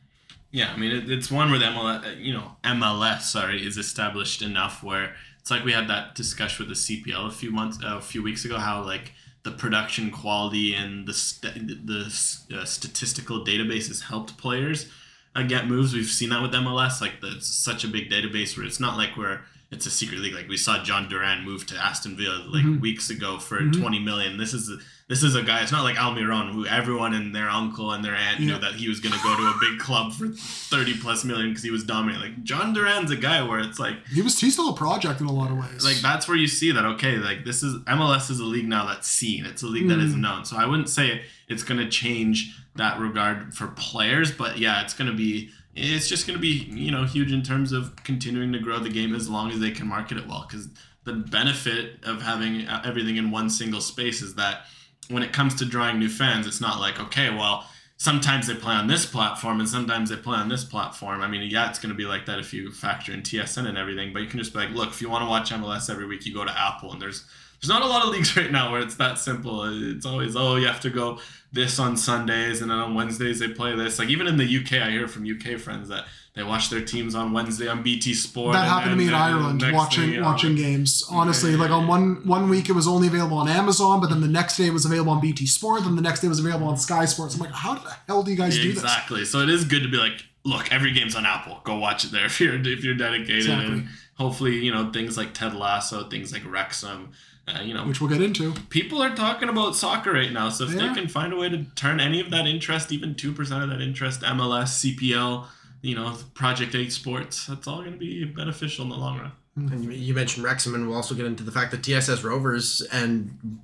Yeah, 0.51 0.73
I 0.73 0.77
mean 0.77 0.93
it, 0.93 1.11
it's 1.11 1.31
one 1.31 1.51
where 1.51 1.59
the 1.59 1.67
MLS, 1.67 2.07
uh, 2.07 2.11
you 2.17 2.33
know, 2.33 2.53
MLS, 2.63 3.23
sorry, 3.23 3.67
is 3.67 3.77
established 3.77 4.41
enough 4.41 4.83
where 4.85 5.15
it's 5.41 5.51
like 5.51 5.65
we 5.65 5.73
had 5.73 5.89
that 5.89 6.15
discussion 6.15 6.67
with 6.67 6.75
the 6.75 7.03
CPL 7.03 7.27
a 7.27 7.31
few 7.31 7.51
months, 7.51 7.79
uh, 7.85 7.99
a 7.99 8.01
few 8.01 8.23
weeks 8.23 8.45
ago, 8.45 8.59
how 8.59 8.83
like 8.83 9.13
the 9.43 9.51
production 9.51 10.11
quality 10.11 10.75
and 10.75 11.07
the 11.07 11.13
st- 11.13 11.87
the 11.87 12.07
uh, 12.55 12.65
statistical 12.65 13.45
databases 13.45 14.05
helped 14.05 14.39
players 14.39 14.89
uh, 15.35 15.43
get 15.43 15.67
moves. 15.67 15.93
We've 15.93 16.07
seen 16.07 16.31
that 16.31 16.41
with 16.41 16.53
MLS, 16.53 17.01
like 17.01 17.21
the, 17.21 17.37
it's 17.37 17.49
such 17.49 17.85
a 17.85 17.89
big 17.89 18.11
database 18.11 18.57
where 18.57 18.65
it's 18.65 18.81
not 18.81 18.97
like 18.97 19.17
we're 19.17 19.41
it's 19.71 19.87
a 19.87 19.91
secret 19.91 20.21
league. 20.21 20.35
Like 20.35 20.49
we 20.49 20.57
saw 20.57 20.79
Jhon 20.79 21.11
Durán 21.11 21.45
move 21.45 21.67
to 21.67 21.77
Aston 21.77 22.17
Villa 22.17 22.45
like 22.49 22.65
Mhm. 22.65 22.81
weeks 22.81 23.11
ago 23.11 23.39
for 23.39 23.61
Mhm. 23.61 23.73
20 23.81 23.99
million. 23.99 24.37
This 24.37 24.55
is 24.55 24.71
this 25.07 25.23
is 25.23 25.35
a 25.35 25.43
guy. 25.43 25.61
It's 25.61 25.71
not 25.71 25.83
like 25.85 25.97
Almiron, 25.97 26.51
who 26.53 26.65
everyone 26.65 27.13
and 27.13 27.35
their 27.37 27.51
uncle 27.51 27.93
and 27.93 28.03
their 28.03 28.15
aunt 28.17 28.41
Yeah. 28.41 28.47
knew 28.55 28.59
that 28.59 28.77
he 28.77 28.89
was 28.89 29.01
going 29.01 29.15
to 29.15 29.23
go 29.23 29.37
to 29.37 29.43
a 29.43 29.59
big 29.61 29.79
club 29.79 30.15
for 30.15 30.29
30 30.29 30.95
plus 30.97 31.25
million 31.25 31.51
because 31.51 31.63
he 31.63 31.71
was 31.71 31.85
dominant. 31.85 32.23
Like 32.23 32.43
Jhon 32.45 32.75
Durán's 32.75 33.11
a 33.11 33.17
guy 33.17 33.43
where 33.43 33.59
it's 33.61 33.79
like 33.79 34.07
He 34.09 34.23
was 34.23 34.39
he's 34.41 34.55
still 34.55 34.71
a 34.71 34.77
project 34.77 35.21
in 35.21 35.27
a 35.27 35.33
lot 35.33 35.51
of 35.51 35.59
ways. 35.59 35.85
like 35.85 36.01
that's 36.01 36.27
where 36.27 36.39
you 36.39 36.47
see 36.47 36.71
that 36.73 36.85
okay 36.87 37.19
like 37.19 37.45
this 37.45 37.63
is 37.63 37.77
MLS 37.87 38.31
is 38.31 38.41
a 38.41 38.45
league 38.45 38.67
now 38.67 38.87
that's 38.87 39.07
seen 39.11 39.45
it's 39.45 39.63
a 39.63 39.67
league 39.67 39.89
that 39.89 39.99
is 39.99 40.15
Mm. 40.15 40.21
known 40.21 40.45
so 40.47 40.57
I 40.57 40.65
wouldn't 40.65 40.89
say 40.89 41.25
it's 41.49 41.63
going 41.63 41.79
to 41.81 41.89
change 41.91 42.55
that 42.77 42.99
regard 42.99 43.55
for 43.55 43.67
players 43.69 44.33
but 44.33 44.59
yeah 44.59 44.81
it's 44.83 44.95
going 44.95 45.11
to 45.11 45.17
be 45.17 45.51
it's 45.77 46.09
just 46.09 46.27
going 46.27 46.37
to 46.37 46.41
be 46.41 46.71
you 46.73 46.91
know 46.91 47.05
huge 47.05 47.33
in 47.33 47.43
terms 47.43 47.73
of 47.73 47.95
continuing 48.05 48.53
to 48.53 48.59
grow 48.59 48.79
the 48.79 48.89
game 48.89 49.15
as 49.15 49.29
long 49.29 49.51
as 49.51 49.61
they 49.61 49.71
can 49.71 49.87
market 49.87 50.19
it 50.19 50.27
well 50.27 50.47
because 50.49 50.69
the 51.05 51.13
benefit 51.13 51.99
of 52.05 52.23
having 52.23 52.67
everything 52.85 53.17
in 53.17 53.31
one 53.31 53.51
single 53.51 53.81
space 53.81 54.23
is 54.23 54.35
that 54.37 54.67
when 55.09 55.23
it 55.23 55.33
comes 55.33 55.55
to 55.55 55.65
drawing 55.65 55.99
new 55.99 56.09
fans 56.09 56.47
it's 56.47 56.61
not 56.61 56.81
like 56.81 56.99
okay 57.01 57.31
well 57.31 57.67
sometimes 57.97 58.47
they 58.47 58.55
play 58.55 58.75
on 58.75 58.87
this 58.87 59.07
platform 59.07 59.61
and 59.61 59.69
sometimes 59.69 60.11
they 60.11 60.17
play 60.17 60.37
on 60.37 60.49
this 60.49 60.65
platform. 60.65 61.23
I 61.23 61.29
mean, 61.29 61.49
yeah, 61.51 61.71
it's 61.71 61.79
going 61.79 61.91
to 61.91 61.97
be 61.97 62.05
like 62.05 62.27
that 62.27 62.39
if 62.39 62.53
you 62.53 62.71
factor 62.71 63.13
in 63.13 63.23
TSN 63.23 63.67
and 63.67 63.79
everything, 63.79 64.13
but 64.13 64.23
you 64.23 64.29
can 64.29 64.39
just 64.39 64.53
be 64.53 64.59
like, 64.59 64.71
look, 64.71 64.89
if 64.89 65.01
you 65.01 65.09
want 65.09 65.23
to 65.23 65.29
watch 65.29 65.51
MLS 65.53 65.89
every 65.89 66.07
week, 66.07 66.27
you 66.27 66.35
go 66.35 66.45
to 66.45 66.59
Apple, 66.59 66.93
and 66.93 67.01
there's 67.01 67.25
there's 67.65 67.81
not 67.81 67.83
a 67.83 67.91
lot 67.91 68.05
of 68.05 68.11
leagues 68.11 68.37
right 68.37 68.51
now 68.51 68.73
where 68.73 68.83
it's 68.83 68.97
that 68.97 69.19
simple. 69.19 69.65
It's 69.91 70.05
always 70.05 70.37
oh, 70.37 70.57
you 70.57 70.67
have 70.67 70.81
to 70.81 70.91
go 70.91 71.19
this 71.51 71.79
on 71.79 71.97
Sundays, 71.97 72.61
and 72.61 72.71
then 72.71 72.79
on 72.79 72.95
Wednesdays 72.95 73.39
they 73.39 73.49
play 73.49 73.75
this. 73.75 73.99
Like 73.99 74.11
even 74.11 74.27
in 74.27 74.37
the 74.37 74.45
UK, 74.45 74.75
I 74.75 74.91
hear 74.91 75.09
from 75.09 75.25
UK 75.25 75.59
friends 75.59 75.89
that 75.89 76.05
they 76.35 76.43
watch 76.43 76.69
their 76.69 76.85
teams 76.85 77.15
on 77.15 77.33
Wednesday 77.33 77.69
on 77.69 77.83
BT 77.83 78.13
Sport. 78.13 78.53
that 78.53 78.67
happened 78.69 78.91
to 78.91 78.97
me 78.97 79.09
in 79.09 79.15
Ireland 79.15 79.65
watching 79.73 80.11
thing, 80.11 80.21
know, 80.21 80.27
watching 80.27 80.57
games. 80.57 81.05
Honestly, 81.11 81.57
like 81.57 81.71
on 81.71 81.87
one 81.87 82.27
one 82.27 82.51
week 82.51 82.69
it 82.69 82.73
was 82.73 82.87
only 82.87 83.09
available 83.09 83.39
on 83.39 83.49
Amazon, 83.49 84.01
but 84.01 84.11
then 84.11 84.21
the 84.21 84.29
next 84.29 84.59
day 84.59 84.67
it 84.67 84.73
was 84.73 84.85
available 84.85 85.13
on 85.13 85.21
BT 85.23 85.47
Sport, 85.47 85.85
then 85.85 85.97
the 85.97 86.03
next 86.03 86.21
day 86.21 86.27
it 86.27 86.31
was 86.31 86.41
available 86.41 86.67
on 86.69 86.77
Sky 86.77 87.07
Sports. 87.07 87.35
I'm 87.35 87.41
like, 87.41 87.53
how 87.53 87.77
the 87.77 87.97
hell 88.07 88.23
do 88.23 88.31
you 88.31 88.37
guys 88.37 88.57
do 88.57 88.65
this? 88.73 88.83
exactly. 88.83 89.25
So 89.25 89.39
it 89.41 89.49
is 89.49 89.65
good 89.65 89.85
to 89.85 89.89
be 89.89 89.97
like, 89.97 90.23
look, 90.45 90.71
every 90.71 90.93
game's 90.93 91.17
on 91.17 91.25
Apple. 91.25 91.61
Go 91.65 91.79
watch 91.79 92.05
it 92.05 92.13
there 92.13 92.27
if 92.27 92.41
you're 92.41 92.57
if 92.57 92.85
you're 92.85 92.95
dedicated, 92.97 93.37
Exactly. 93.37 93.73
and 93.73 93.89
hopefully, 94.17 94.57
you 94.57 94.73
know, 94.73 94.93
things 94.93 95.17
like 95.17 95.33
Ted 95.33 95.55
Lasso, 95.55 96.11
things 96.11 96.31
like 96.31 96.43
Wrexham. 96.45 97.13
Uh, 97.47 97.61
you 97.63 97.75
know, 97.75 97.85
Which 97.87 98.01
we'll 98.01 98.09
get 98.09 98.23
into. 98.23 98.53
people 98.71 99.03
are 99.03 99.15
talking 99.15 99.51
about 99.51 99.77
soccer 99.77 100.13
right 100.13 100.33
now. 100.33 100.49
So 100.49 100.65
if 100.65 100.71
Yeah. 100.73 100.89
they 100.89 100.95
can 100.95 101.09
find 101.09 101.33
a 101.33 101.37
way 101.37 101.51
to 101.51 101.65
turn 101.77 102.01
any 102.01 102.21
of 102.21 102.31
that 102.31 102.47
interest, 102.47 102.91
even 102.91 103.15
two 103.15 103.33
percent 103.33 103.63
of 103.63 103.69
that 103.69 103.83
interest, 103.83 104.23
MLS, 104.23 104.69
CPL, 104.81 105.47
you 105.83 105.95
know, 105.95 106.17
Project 106.33 106.75
Eight 106.75 106.91
Sports, 106.93 107.47
that's 107.47 107.67
all 107.69 107.81
going 107.81 107.93
to 107.93 107.99
be 107.99 108.25
beneficial 108.25 108.85
in 108.85 108.91
the 108.91 108.97
long 108.97 109.19
run. 109.19 109.33
And 109.57 109.85
you, 109.85 109.91
you 109.91 110.15
mentioned 110.15 110.43
Wrexham, 110.45 110.75
and 110.75 110.87
we'll 110.89 110.97
also 110.97 111.15
get 111.15 111.27
into 111.27 111.45
the 111.45 111.53
fact 111.53 111.71
that 111.73 111.83
TSS 111.83 112.25
Rovers 112.25 112.81
and 112.91 113.61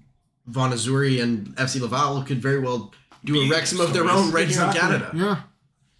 Vaughan 0.47 0.73
Azzurri 0.73 1.23
and 1.23 1.57
FC 1.57 1.81
Laval 1.81 2.23
could 2.23 2.41
very 2.43 2.59
well 2.61 2.93
do 3.25 3.35
a 3.41 3.45
Be 3.45 3.51
Wrexham 3.51 3.81
of 3.81 3.93
their 3.95 4.09
own 4.09 4.31
right 4.31 4.47
Exactly. 4.47 4.79
here 4.81 4.93
in 4.93 5.01
Canada. 5.01 5.11
Yeah. 5.17 5.41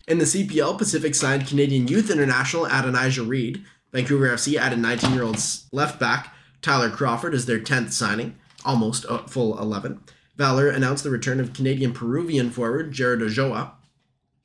In 0.07 0.19
the 0.19 0.25
CPL, 0.27 0.77
Pacific 0.77 1.15
signed 1.15 1.47
Canadian 1.47 1.89
Youth 1.89 2.11
International 2.11 2.67
Adonijah 2.67 3.23
Reid. 3.23 3.65
Vancouver 3.93 4.29
FC 4.29 4.57
added 4.57 4.79
19 4.79 5.13
year 5.15 5.23
old 5.25 5.39
left 5.73 5.99
back 5.99 6.35
Tyler 6.63 6.91
Crawford 6.91 7.35
as 7.35 7.47
their 7.47 7.61
10th 7.61 7.93
signing, 7.93 8.37
almost 8.65 9.05
a 9.09 9.19
full 9.29 9.59
11. 9.59 10.01
Valor 10.37 10.69
announced 10.69 11.05
the 11.05 11.11
return 11.11 11.41
of 11.41 11.53
Canadian 11.53 11.93
Peruvian 11.93 12.51
forward 12.51 12.93
Jared 12.93 13.21
Ojoa. 13.21 13.73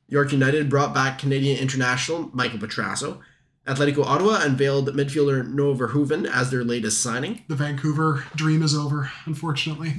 York 0.08 0.32
United 0.32 0.70
brought 0.70 0.94
back 0.94 1.20
Canadian 1.20 1.58
international 1.58 2.30
Michael 2.34 2.60
Petrasso. 2.60 3.20
Atletico 3.68 4.06
Ottawa 4.06 4.42
unveiled 4.44 4.90
midfielder 4.90 5.48
Noah 5.48 5.76
Verhoeven 5.76 6.30
as 6.30 6.52
their 6.52 6.64
latest 6.64 7.02
signing. 7.02 7.44
The 7.48 7.56
Vancouver 7.56 8.26
dream 8.36 8.62
is 8.62 8.76
over, 8.76 9.12
unfortunately. 9.26 9.90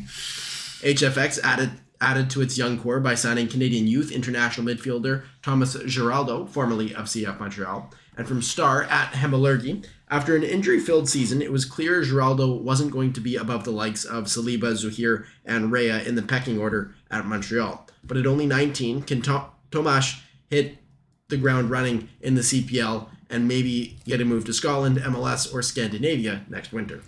HFX 0.82 1.40
added 1.42 1.72
added 2.00 2.28
to 2.28 2.42
its 2.42 2.58
young 2.58 2.78
core 2.78 3.00
by 3.00 3.14
signing 3.14 3.48
Canadian 3.48 3.86
youth 3.86 4.12
international 4.12 4.66
midfielder 4.66 5.24
Thomas 5.42 5.74
Giraldo, 5.86 6.46
formerly 6.46 6.94
of 6.94 7.06
CF 7.06 7.40
Montreal. 7.40 7.90
And 8.16 8.26
from 8.26 8.42
Star 8.42 8.84
at 8.84 9.12
Hemalurgi, 9.12 9.86
after 10.08 10.36
an 10.36 10.42
injury-filled 10.42 11.08
season, 11.08 11.42
it 11.42 11.52
was 11.52 11.64
clear 11.64 12.02
Giraldo 12.02 12.54
wasn't 12.54 12.92
going 12.92 13.12
to 13.12 13.20
be 13.20 13.36
above 13.36 13.64
the 13.64 13.72
likes 13.72 14.04
of 14.04 14.24
Saliba, 14.24 14.72
Zouhir, 14.72 15.26
and 15.44 15.70
Rea 15.70 16.06
in 16.06 16.14
the 16.14 16.22
pecking 16.22 16.58
order 16.58 16.94
at 17.10 17.26
Montreal. 17.26 17.86
But 18.04 18.16
at 18.16 18.26
only 18.26 18.46
19, 18.46 19.02
can 19.02 19.20
to- 19.22 19.46
Tomash 19.70 20.20
hit 20.48 20.78
the 21.28 21.36
ground 21.36 21.70
running 21.70 22.08
in 22.20 22.36
the 22.36 22.42
CPL 22.42 23.08
and 23.28 23.48
maybe 23.48 23.98
get 24.04 24.20
a 24.20 24.24
move 24.24 24.44
to 24.44 24.52
Scotland, 24.52 24.98
MLS, 24.98 25.52
or 25.52 25.60
Scandinavia 25.60 26.44
next 26.48 26.72
winter. 26.72 27.02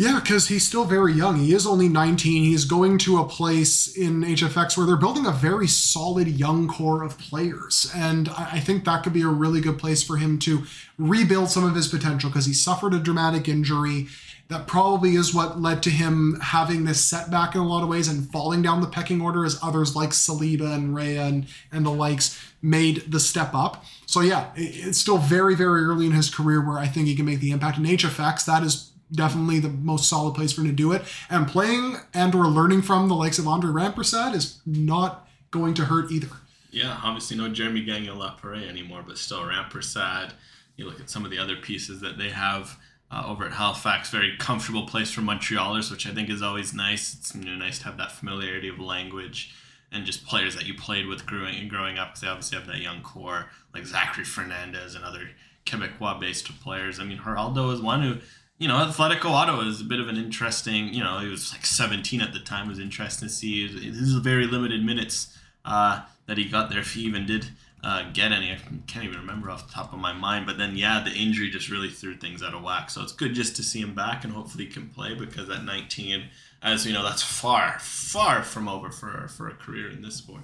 Yeah, 0.00 0.18
because 0.18 0.48
he's 0.48 0.66
still 0.66 0.86
very 0.86 1.12
young. 1.12 1.36
He 1.36 1.52
is 1.52 1.66
only 1.66 1.86
19. 1.86 2.44
He's 2.44 2.64
going 2.64 2.96
to 3.00 3.18
a 3.18 3.28
place 3.28 3.86
in 3.94 4.22
HFX 4.22 4.74
where 4.74 4.86
they're 4.86 4.96
building 4.96 5.26
a 5.26 5.30
very 5.30 5.66
solid 5.66 6.26
young 6.26 6.68
core 6.68 7.02
of 7.02 7.18
players. 7.18 7.92
And 7.94 8.30
I 8.30 8.60
think 8.60 8.86
that 8.86 9.02
could 9.02 9.12
be 9.12 9.20
a 9.20 9.28
really 9.28 9.60
good 9.60 9.78
place 9.78 10.02
for 10.02 10.16
him 10.16 10.38
to 10.38 10.62
rebuild 10.96 11.50
some 11.50 11.64
of 11.64 11.74
his 11.74 11.86
potential 11.86 12.30
because 12.30 12.46
he 12.46 12.54
suffered 12.54 12.94
a 12.94 12.98
dramatic 12.98 13.46
injury. 13.46 14.06
That 14.48 14.66
probably 14.66 15.16
is 15.16 15.34
what 15.34 15.60
led 15.60 15.82
to 15.82 15.90
him 15.90 16.38
having 16.40 16.84
this 16.84 17.04
setback 17.04 17.54
in 17.54 17.60
a 17.60 17.68
lot 17.68 17.82
of 17.82 17.90
ways 17.90 18.08
and 18.08 18.26
falling 18.32 18.62
down 18.62 18.80
the 18.80 18.86
pecking 18.86 19.20
order 19.20 19.44
as 19.44 19.62
others 19.62 19.94
like 19.94 20.10
Saliba 20.10 20.74
and 20.74 20.96
Rea 20.96 21.18
and, 21.18 21.46
and 21.70 21.84
the 21.84 21.90
likes 21.90 22.42
made 22.62 23.04
the 23.06 23.20
step 23.20 23.52
up. 23.52 23.84
So, 24.06 24.22
yeah, 24.22 24.50
it's 24.56 24.98
still 24.98 25.18
very, 25.18 25.54
very 25.54 25.84
early 25.84 26.06
in 26.06 26.12
his 26.12 26.30
career 26.30 26.66
where 26.66 26.78
I 26.78 26.86
think 26.86 27.06
he 27.06 27.14
can 27.14 27.26
make 27.26 27.40
the 27.40 27.50
impact. 27.50 27.76
In 27.76 27.84
HFX, 27.84 28.46
that 28.46 28.62
is 28.62 28.89
definitely 29.12 29.60
the 29.60 29.68
most 29.68 30.08
solid 30.08 30.34
place 30.34 30.52
for 30.52 30.62
him 30.62 30.68
to 30.68 30.72
do 30.72 30.92
it. 30.92 31.02
And 31.28 31.46
playing 31.48 31.96
and 32.14 32.34
or 32.34 32.46
learning 32.46 32.82
from 32.82 33.08
the 33.08 33.14
likes 33.14 33.38
of 33.38 33.48
Andre 33.48 33.70
Rampersad 33.70 34.34
is 34.34 34.60
not 34.66 35.28
going 35.50 35.74
to 35.74 35.86
hurt 35.86 36.10
either. 36.10 36.28
Yeah, 36.70 37.00
obviously 37.02 37.36
no 37.36 37.48
Jeremy 37.48 37.84
Gagnon 37.84 38.16
Lapare 38.16 38.68
anymore, 38.68 39.02
but 39.06 39.18
still 39.18 39.40
Rampersad. 39.40 40.32
You 40.76 40.86
look 40.86 41.00
at 41.00 41.10
some 41.10 41.24
of 41.24 41.30
the 41.30 41.38
other 41.38 41.56
pieces 41.56 42.00
that 42.00 42.16
they 42.16 42.30
have 42.30 42.78
uh, 43.10 43.24
over 43.26 43.44
at 43.44 43.52
Halifax. 43.52 44.10
Very 44.10 44.36
comfortable 44.38 44.86
place 44.86 45.10
for 45.10 45.20
Montrealers, 45.20 45.90
which 45.90 46.06
I 46.06 46.14
think 46.14 46.30
is 46.30 46.42
always 46.42 46.72
nice. 46.72 47.14
It's 47.14 47.34
you 47.34 47.44
know, 47.44 47.56
nice 47.56 47.78
to 47.80 47.84
have 47.86 47.96
that 47.98 48.12
familiarity 48.12 48.68
of 48.68 48.78
language 48.78 49.54
and 49.92 50.06
just 50.06 50.24
players 50.24 50.54
that 50.54 50.66
you 50.66 50.74
played 50.74 51.06
with 51.06 51.26
growing 51.26 51.66
growing 51.68 51.98
up 51.98 52.10
because 52.10 52.20
they 52.20 52.28
obviously 52.28 52.58
have 52.58 52.66
that 52.68 52.78
young 52.78 53.02
core 53.02 53.50
like 53.74 53.84
Zachary 53.84 54.24
Fernandez 54.24 54.94
and 54.94 55.04
other 55.04 55.30
Quebecois-based 55.66 56.60
players. 56.60 57.00
I 57.00 57.04
mean, 57.04 57.18
Giraldo 57.18 57.70
is 57.70 57.80
one 57.80 58.02
who 58.02 58.18
you 58.60 58.68
know, 58.68 58.74
Atletico 58.74 59.30
Ottawa 59.30 59.62
is 59.62 59.80
a 59.80 59.84
bit 59.84 60.00
of 60.00 60.08
an 60.08 60.18
interesting, 60.18 60.92
you 60.92 61.02
know, 61.02 61.18
he 61.18 61.28
was 61.28 61.50
like 61.50 61.64
17 61.64 62.20
at 62.20 62.34
the 62.34 62.40
time. 62.40 62.66
It 62.66 62.68
was 62.68 62.78
interesting 62.78 63.26
to 63.26 63.34
see. 63.34 63.66
This 63.66 64.02
is 64.02 64.14
very 64.16 64.46
limited 64.46 64.84
minutes 64.84 65.34
uh, 65.64 66.02
that 66.26 66.36
he 66.36 66.44
got 66.44 66.68
there, 66.68 66.80
if 66.80 66.92
he 66.92 67.00
even 67.00 67.24
did 67.24 67.46
uh, 67.82 68.10
get 68.12 68.32
any. 68.32 68.52
I 68.52 68.58
can't 68.86 69.06
even 69.06 69.18
remember 69.18 69.48
off 69.50 69.66
the 69.66 69.72
top 69.72 69.94
of 69.94 69.98
my 69.98 70.12
mind. 70.12 70.44
But 70.44 70.58
then, 70.58 70.76
yeah, 70.76 71.02
the 71.02 71.10
injury 71.10 71.48
just 71.48 71.70
really 71.70 71.88
threw 71.88 72.14
things 72.16 72.42
out 72.42 72.52
of 72.52 72.62
whack. 72.62 72.90
So 72.90 73.02
it's 73.02 73.12
good 73.12 73.32
just 73.32 73.56
to 73.56 73.62
see 73.62 73.80
him 73.80 73.94
back 73.94 74.24
and 74.24 74.32
hopefully 74.34 74.66
he 74.66 74.70
can 74.70 74.90
play 74.90 75.14
because 75.14 75.48
at 75.48 75.64
19, 75.64 76.24
as 76.62 76.84
you 76.84 76.92
know, 76.92 77.02
that's 77.02 77.22
far, 77.22 77.78
far 77.78 78.42
from 78.42 78.68
over 78.68 78.90
for, 78.90 79.26
for 79.28 79.48
a 79.48 79.54
career 79.54 79.90
in 79.90 80.02
this 80.02 80.16
sport. 80.16 80.42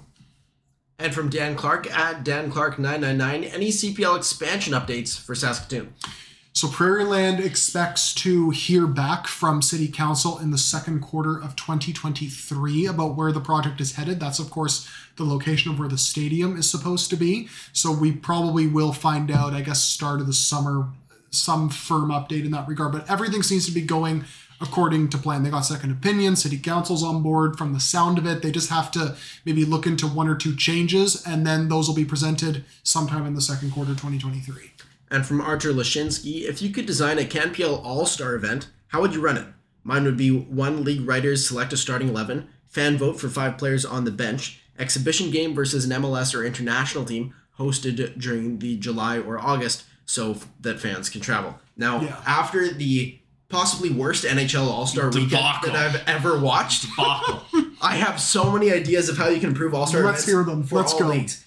And 0.97 1.13
from 1.13 1.29
Dan 1.29 1.55
Clark 1.55 1.95
at 1.95 2.23
Dan 2.23 2.49
Clark 2.49 2.79
999, 2.79 3.43
any 3.53 3.69
CPL 3.69 4.17
expansion 4.17 4.73
updates 4.73 5.19
for 5.19 5.35
Saskatoon? 5.35 5.93
So 6.57 6.67
Prairieland 6.67 7.39
expects 7.39 8.15
to 8.15 8.49
hear 8.49 8.87
back 8.87 9.27
from 9.27 9.61
City 9.61 9.87
Council 9.87 10.39
in 10.39 10.49
the 10.49 10.57
second 10.57 11.01
quarter 11.01 11.37
of 11.37 11.55
2023 11.55 12.87
about 12.87 13.15
where 13.15 13.31
the 13.31 13.39
project 13.39 13.79
is 13.79 13.93
headed. 13.93 14.19
That's 14.19 14.39
of 14.39 14.49
course 14.49 14.89
the 15.17 15.23
location 15.23 15.71
of 15.71 15.77
where 15.77 15.87
the 15.87 15.99
stadium 15.99 16.57
is 16.57 16.67
supposed 16.67 17.11
to 17.11 17.15
be. 17.15 17.47
So 17.73 17.91
we 17.91 18.11
probably 18.11 18.65
will 18.65 18.91
find 18.91 19.29
out, 19.29 19.53
I 19.53 19.61
guess, 19.61 19.83
start 19.83 20.19
of 20.19 20.25
the 20.25 20.33
summer, 20.33 20.87
some 21.29 21.69
firm 21.69 22.09
update 22.09 22.43
in 22.43 22.49
that 22.53 22.67
regard. 22.67 22.91
But 22.91 23.07
everything 23.07 23.43
seems 23.43 23.67
to 23.67 23.71
be 23.71 23.81
going 23.81 24.25
according 24.59 25.09
to 25.09 25.19
plan. 25.19 25.43
They 25.43 25.51
got 25.51 25.61
second 25.61 25.91
opinion, 25.91 26.35
city 26.35 26.57
council's 26.57 27.03
on 27.03 27.21
board 27.21 27.59
from 27.59 27.73
the 27.73 27.79
sound 27.79 28.17
of 28.17 28.25
it. 28.25 28.41
They 28.41 28.49
just 28.49 28.71
have 28.71 28.89
to 28.93 29.15
maybe 29.45 29.63
look 29.63 29.85
into 29.85 30.07
one 30.07 30.27
or 30.27 30.35
two 30.35 30.55
changes, 30.55 31.23
and 31.23 31.45
then 31.45 31.69
those 31.69 31.87
will 31.87 31.93
be 31.93 32.03
presented 32.03 32.65
sometime 32.81 33.27
in 33.27 33.35
the 33.35 33.41
second 33.41 33.73
quarter 33.73 33.91
2023. 33.91 34.71
And 35.09 35.25
from 35.25 35.39
Archer 35.41 35.71
Lashinsky, 35.71 36.43
if 36.43 36.61
you 36.61 36.69
could 36.69 36.85
design 36.85 37.17
a 37.17 37.23
CanPL 37.23 37.83
All 37.83 38.05
Star 38.05 38.33
event, 38.35 38.69
How 38.89 39.01
would 39.01 39.13
you 39.13 39.21
run 39.21 39.37
it? 39.37 39.45
Mine 39.83 40.03
would 40.05 40.17
be 40.17 40.29
one 40.31 40.83
league 40.83 41.05
writers 41.07 41.47
select 41.47 41.73
a 41.73 41.77
starting 41.77 42.07
11, 42.09 42.47
fan 42.67 42.97
vote 42.97 43.19
for 43.19 43.27
five 43.29 43.57
players 43.57 43.83
on 43.85 44.03
the 44.05 44.11
bench, 44.11 44.61
exhibition 44.79 45.29
game 45.31 45.53
versus 45.55 45.85
an 45.85 45.91
MLS 46.01 46.33
or 46.35 46.43
international 46.45 47.03
team 47.05 47.33
hosted 47.59 48.17
during 48.19 48.59
the 48.59 48.77
July 48.77 49.17
or 49.19 49.39
August 49.39 49.83
so 50.05 50.31
f- 50.31 50.47
that 50.61 50.79
fans 50.79 51.09
can 51.09 51.19
travel. 51.21 51.59
Now, 51.75 52.01
Yeah. 52.01 52.17
after 52.25 52.73
the 52.73 53.17
possibly 53.49 53.89
worst 53.89 54.23
NHL 54.25 54.67
All 54.69 54.85
Star 54.87 55.09
weekend 55.09 55.31
that 55.31 55.75
I've 55.75 56.01
ever 56.07 56.37
watched, 56.39 56.85
I 57.81 57.95
have 57.95 58.19
so 58.21 58.51
many 58.51 58.71
ideas 58.71 59.09
of 59.09 59.17
how 59.17 59.27
you 59.29 59.39
can 59.39 59.49
improve 59.49 59.73
All 59.73 59.87
Star 59.87 60.03
Let's 60.03 60.25
hear 60.25 60.43
them. 60.43 60.63
for 60.63 60.75
Let's 60.75 60.93
all 60.93 60.99
go. 60.99 61.07
leagues. 61.09 61.43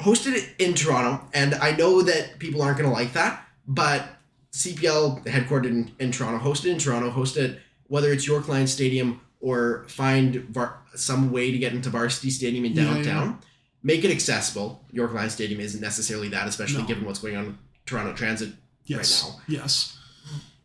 Hosted 0.00 0.34
it 0.34 0.48
in 0.58 0.74
Toronto, 0.74 1.26
and 1.32 1.54
I 1.54 1.72
know 1.72 2.02
that 2.02 2.38
people 2.38 2.60
aren't 2.62 2.76
going 2.78 2.88
to 2.88 2.94
like 2.94 3.14
that, 3.14 3.46
but 3.66 4.06
CPL 4.52 5.24
headquartered 5.24 5.66
in, 5.66 5.90
in 5.98 6.12
Toronto, 6.12 6.38
hosted 6.38 6.70
in 6.70 6.78
Toronto, 6.78 7.10
hosted 7.10 7.58
whether 7.88 8.12
it's 8.12 8.26
York 8.26 8.46
Lions 8.48 8.72
Stadium 8.72 9.20
or 9.40 9.84
find 9.88 10.36
var- 10.50 10.78
some 10.94 11.30
way 11.32 11.50
to 11.50 11.58
get 11.58 11.72
into 11.72 11.88
Varsity 11.88 12.30
Stadium 12.30 12.64
in 12.64 12.72
Yeah, 12.72 12.84
downtown. 12.84 13.38
Make 13.82 14.04
it 14.04 14.10
accessible. 14.10 14.84
York 14.90 15.12
Lions 15.14 15.32
Stadium 15.32 15.60
isn't 15.60 15.80
necessarily 15.80 16.28
that, 16.28 16.46
especially 16.48 16.82
No. 16.82 16.88
given 16.88 17.04
what's 17.04 17.18
going 17.20 17.36
on 17.36 17.46
with 17.46 17.56
Toronto 17.86 18.12
Transit 18.14 18.52
Yes. 18.84 19.24
right 19.24 19.32
now 19.32 19.40
Yes. 19.62 19.96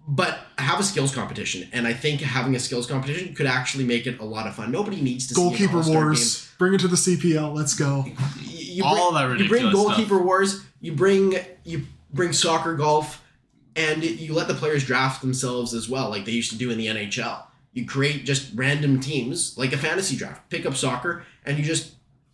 but 0.08 0.40
have 0.58 0.80
a 0.80 0.84
skills 0.84 1.14
competition 1.14 1.68
and 1.74 1.86
i 1.88 1.94
think 1.94 2.22
having 2.22 2.56
a 2.56 2.60
skills 2.60 2.86
competition 2.88 3.34
could 3.36 3.46
actually 3.46 3.84
make 3.84 4.06
it 4.08 4.20
a 4.20 4.24
lot 4.26 4.46
of 4.48 4.56
fun 4.56 4.72
nobody 4.72 5.00
needs 5.02 5.28
to 5.28 5.34
see 5.36 5.42
Goalkeeper 5.42 5.82
wars. 5.82 6.48
Bring 6.58 6.74
it 6.76 6.80
to 6.82 6.88
the 6.88 6.96
CPL. 6.98 7.54
Let's 7.56 7.74
go. 7.74 8.06
You, 8.72 8.84
All 8.84 9.12
bring, 9.12 9.14
that 9.14 9.44
you 9.44 9.50
bring 9.50 9.64
ridiculous 9.64 9.74
goalkeeper 9.74 10.20
wars 10.20 10.66
you 10.80 10.94
bring 10.94 11.36
you 11.64 11.86
bring 12.14 12.34
soccer 12.34 12.76
golf 12.76 13.24
and 13.76 14.04
you 14.04 14.34
let 14.34 14.48
the 14.48 14.54
players 14.54 14.86
draft 14.86 15.22
themselves 15.22 15.74
as 15.74 15.88
well 15.88 16.10
like 16.10 16.26
they 16.26 16.32
used 16.32 16.52
to 16.52 16.58
do 16.58 16.72
in 16.72 16.78
the 16.78 16.88
nhl 16.88 17.44
you 17.74 17.86
create 17.86 18.26
just 18.26 18.52
random 18.54 19.00
teams 19.00 19.58
like 19.58 19.74
a 19.74 19.78
fantasy 19.78 20.18
draft. 20.18 20.50
Pick 20.50 20.66
up 20.66 20.76
soccer 20.76 21.24
and 21.46 21.58
you 21.58 21.64
just 21.64 21.94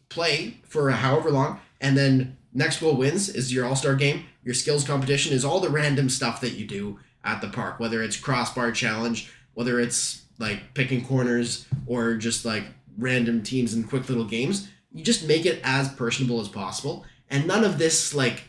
play 0.09 0.57
for 0.63 0.89
however 0.89 1.31
long 1.31 1.59
and 1.79 1.97
then 1.97 2.37
next 2.53 2.79
goal 2.79 2.95
wins 2.95 3.29
is 3.29 3.53
your 3.53 3.65
all-star 3.65 3.95
game. 3.95 4.25
Your 4.43 4.55
skills 4.55 4.83
competition 4.83 5.33
is 5.33 5.45
all 5.45 5.59
the 5.59 5.69
random 5.69 6.09
stuff 6.09 6.41
that 6.41 6.53
you 6.53 6.65
do 6.65 6.99
at 7.23 7.41
the 7.41 7.49
park 7.49 7.79
whether 7.79 8.01
it's 8.01 8.17
crossbar 8.17 8.71
challenge 8.71 9.31
whether 9.53 9.79
it's 9.79 10.23
like 10.39 10.73
picking 10.73 11.03
corners 11.03 11.65
or 11.85 12.15
just 12.15 12.45
like 12.45 12.63
random 12.97 13.43
teams 13.43 13.73
and 13.73 13.89
quick 13.89 14.07
little 14.07 14.23
games 14.23 14.69
you 14.93 15.03
just 15.03 15.27
make 15.27 15.45
it 15.45 15.59
as 15.63 15.89
personable 15.89 16.39
as 16.39 16.47
possible. 16.47 17.05
And 17.29 17.47
none 17.47 17.63
of 17.63 17.77
this 17.77 18.13
like 18.13 18.43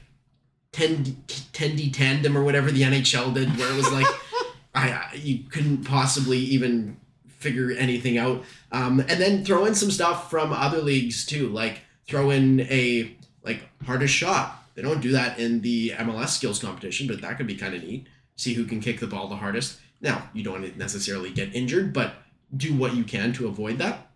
10 0.72 1.04
10d 1.26 1.92
tandem 1.92 2.36
or 2.36 2.44
whatever 2.44 2.70
the 2.70 2.82
nhl 2.82 3.32
did 3.32 3.56
where 3.56 3.72
it 3.72 3.76
was 3.76 3.90
like 3.90 4.06
I, 4.74 5.08
you 5.14 5.44
couldn't 5.50 5.84
possibly 5.84 6.38
even 6.38 6.98
figure 7.26 7.72
anything 7.72 8.18
out. 8.18 8.44
Um, 8.70 9.00
and 9.00 9.20
then 9.20 9.44
throw 9.44 9.64
in 9.64 9.74
some 9.74 9.90
stuff 9.90 10.30
from 10.30 10.52
other 10.52 10.80
leagues 10.82 11.24
too 11.26 11.48
like 11.48 11.80
throw 12.06 12.30
in 12.30 12.60
a 12.62 13.16
like 13.42 13.62
hardest 13.84 14.14
shot. 14.14 14.62
They 14.74 14.82
don't 14.82 15.00
do 15.00 15.12
that 15.12 15.38
in 15.38 15.62
the 15.62 15.90
mls 15.90 16.28
skills 16.28 16.60
competition 16.60 17.06
but 17.06 17.20
that 17.22 17.36
could 17.36 17.46
be 17.46 17.56
kind 17.56 17.74
of 17.74 17.82
neat. 17.82 18.06
See 18.36 18.54
who 18.54 18.64
can 18.64 18.80
kick 18.80 19.00
the 19.00 19.06
ball 19.06 19.28
the 19.28 19.36
hardest. 19.36 19.80
Now 20.00 20.28
you 20.32 20.44
don't 20.44 20.76
necessarily 20.76 21.30
get 21.30 21.54
injured 21.54 21.92
but 21.92 22.14
do 22.56 22.74
what 22.74 22.94
you 22.94 23.04
can 23.04 23.32
to 23.34 23.48
avoid 23.48 23.78
that. 23.78 24.06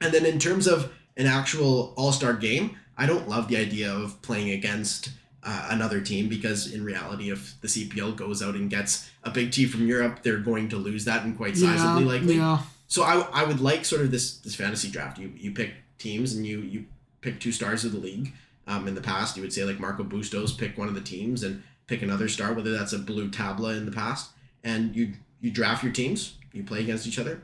And 0.00 0.12
then 0.12 0.24
in 0.24 0.38
terms 0.38 0.66
of 0.66 0.92
an 1.16 1.26
actual 1.26 1.94
all-star 1.96 2.34
game 2.34 2.76
i 2.96 3.06
don't 3.06 3.28
love 3.28 3.48
the 3.48 3.56
idea 3.56 3.92
of 3.92 4.20
playing 4.22 4.50
against 4.50 5.10
uh, 5.42 5.68
another 5.70 6.00
team 6.00 6.28
because 6.28 6.72
in 6.72 6.84
reality 6.84 7.30
if 7.30 7.54
the 7.60 7.68
cpl 7.68 8.14
goes 8.16 8.42
out 8.42 8.54
and 8.54 8.68
gets 8.68 9.08
a 9.24 9.30
big 9.30 9.52
team 9.52 9.68
from 9.68 9.86
europe 9.86 10.20
they're 10.22 10.38
going 10.38 10.68
to 10.68 10.76
lose 10.76 11.04
that 11.04 11.24
and 11.24 11.36
quite 11.36 11.54
sizably 11.54 12.00
yeah. 12.00 12.06
likely 12.06 12.36
Yeah. 12.36 12.58
so 12.88 13.02
I, 13.02 13.20
I 13.32 13.44
would 13.44 13.60
like 13.60 13.84
sort 13.84 14.02
of 14.02 14.10
this 14.10 14.38
this 14.38 14.54
fantasy 14.54 14.90
draft. 14.90 15.18
You 15.18 15.32
you 15.36 15.52
pick 15.52 15.72
teams 15.98 16.34
and 16.34 16.46
you 16.46 16.60
you 16.60 16.86
pick 17.20 17.40
two 17.40 17.52
stars 17.52 17.84
of 17.84 17.92
the 17.92 17.98
league. 17.98 18.32
Um, 18.68 18.88
in 18.88 18.96
the 18.96 19.00
past, 19.00 19.36
you 19.36 19.42
would 19.42 19.52
say 19.52 19.64
like 19.64 19.78
Marco 19.78 20.02
Bustos 20.02 20.52
pick 20.52 20.76
one 20.76 20.88
of 20.88 20.94
the 20.94 21.00
teams 21.00 21.44
and 21.44 21.62
pick 21.86 22.02
another 22.02 22.28
star, 22.28 22.52
whether 22.52 22.72
that's 22.72 22.92
a 22.92 22.98
Ballou 22.98 23.30
Tabla 23.30 23.76
in 23.76 23.86
the 23.86 23.92
past, 23.92 24.30
and 24.64 24.94
you 24.96 25.12
you 25.40 25.50
draft 25.52 25.84
your 25.84 25.92
teams. 25.92 26.34
You 26.52 26.64
play 26.64 26.80
against 26.80 27.06
each 27.06 27.18
other, 27.18 27.42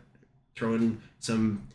throw 0.56 0.74
in 0.74 1.00
some 1.20 1.68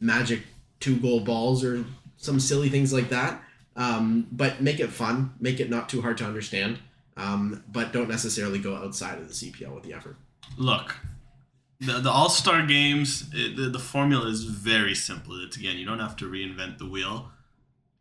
magic 0.00 0.40
two 0.80 0.96
goal 0.98 1.20
balls 1.20 1.64
or 1.64 1.84
some 2.16 2.40
silly 2.40 2.68
things 2.68 2.92
like 2.92 3.08
that. 3.10 3.42
Um, 3.76 4.28
but 4.30 4.60
make 4.60 4.78
it 4.80 4.90
fun, 4.90 5.34
make 5.40 5.58
it 5.60 5.68
not 5.70 5.88
too 5.88 6.00
hard 6.00 6.16
to 6.18 6.24
understand. 6.24 6.78
Um, 7.16 7.62
but 7.70 7.92
don't 7.92 8.08
necessarily 8.08 8.58
go 8.58 8.74
outside 8.76 9.18
of 9.18 9.28
the 9.28 9.34
CPL 9.34 9.74
with 9.74 9.84
the 9.84 9.92
effort. 9.92 10.16
Look, 10.56 10.96
the, 11.80 12.00
the 12.00 12.10
All 12.10 12.28
Star 12.28 12.64
games, 12.66 13.30
the, 13.30 13.68
the 13.72 13.78
formula 13.78 14.26
is 14.28 14.44
very 14.44 14.94
simple. 14.94 15.40
It's 15.44 15.56
again, 15.56 15.76
you 15.76 15.86
don't 15.86 16.00
have 16.00 16.16
to 16.16 16.24
reinvent 16.30 16.78
the 16.78 16.86
wheel. 16.88 17.30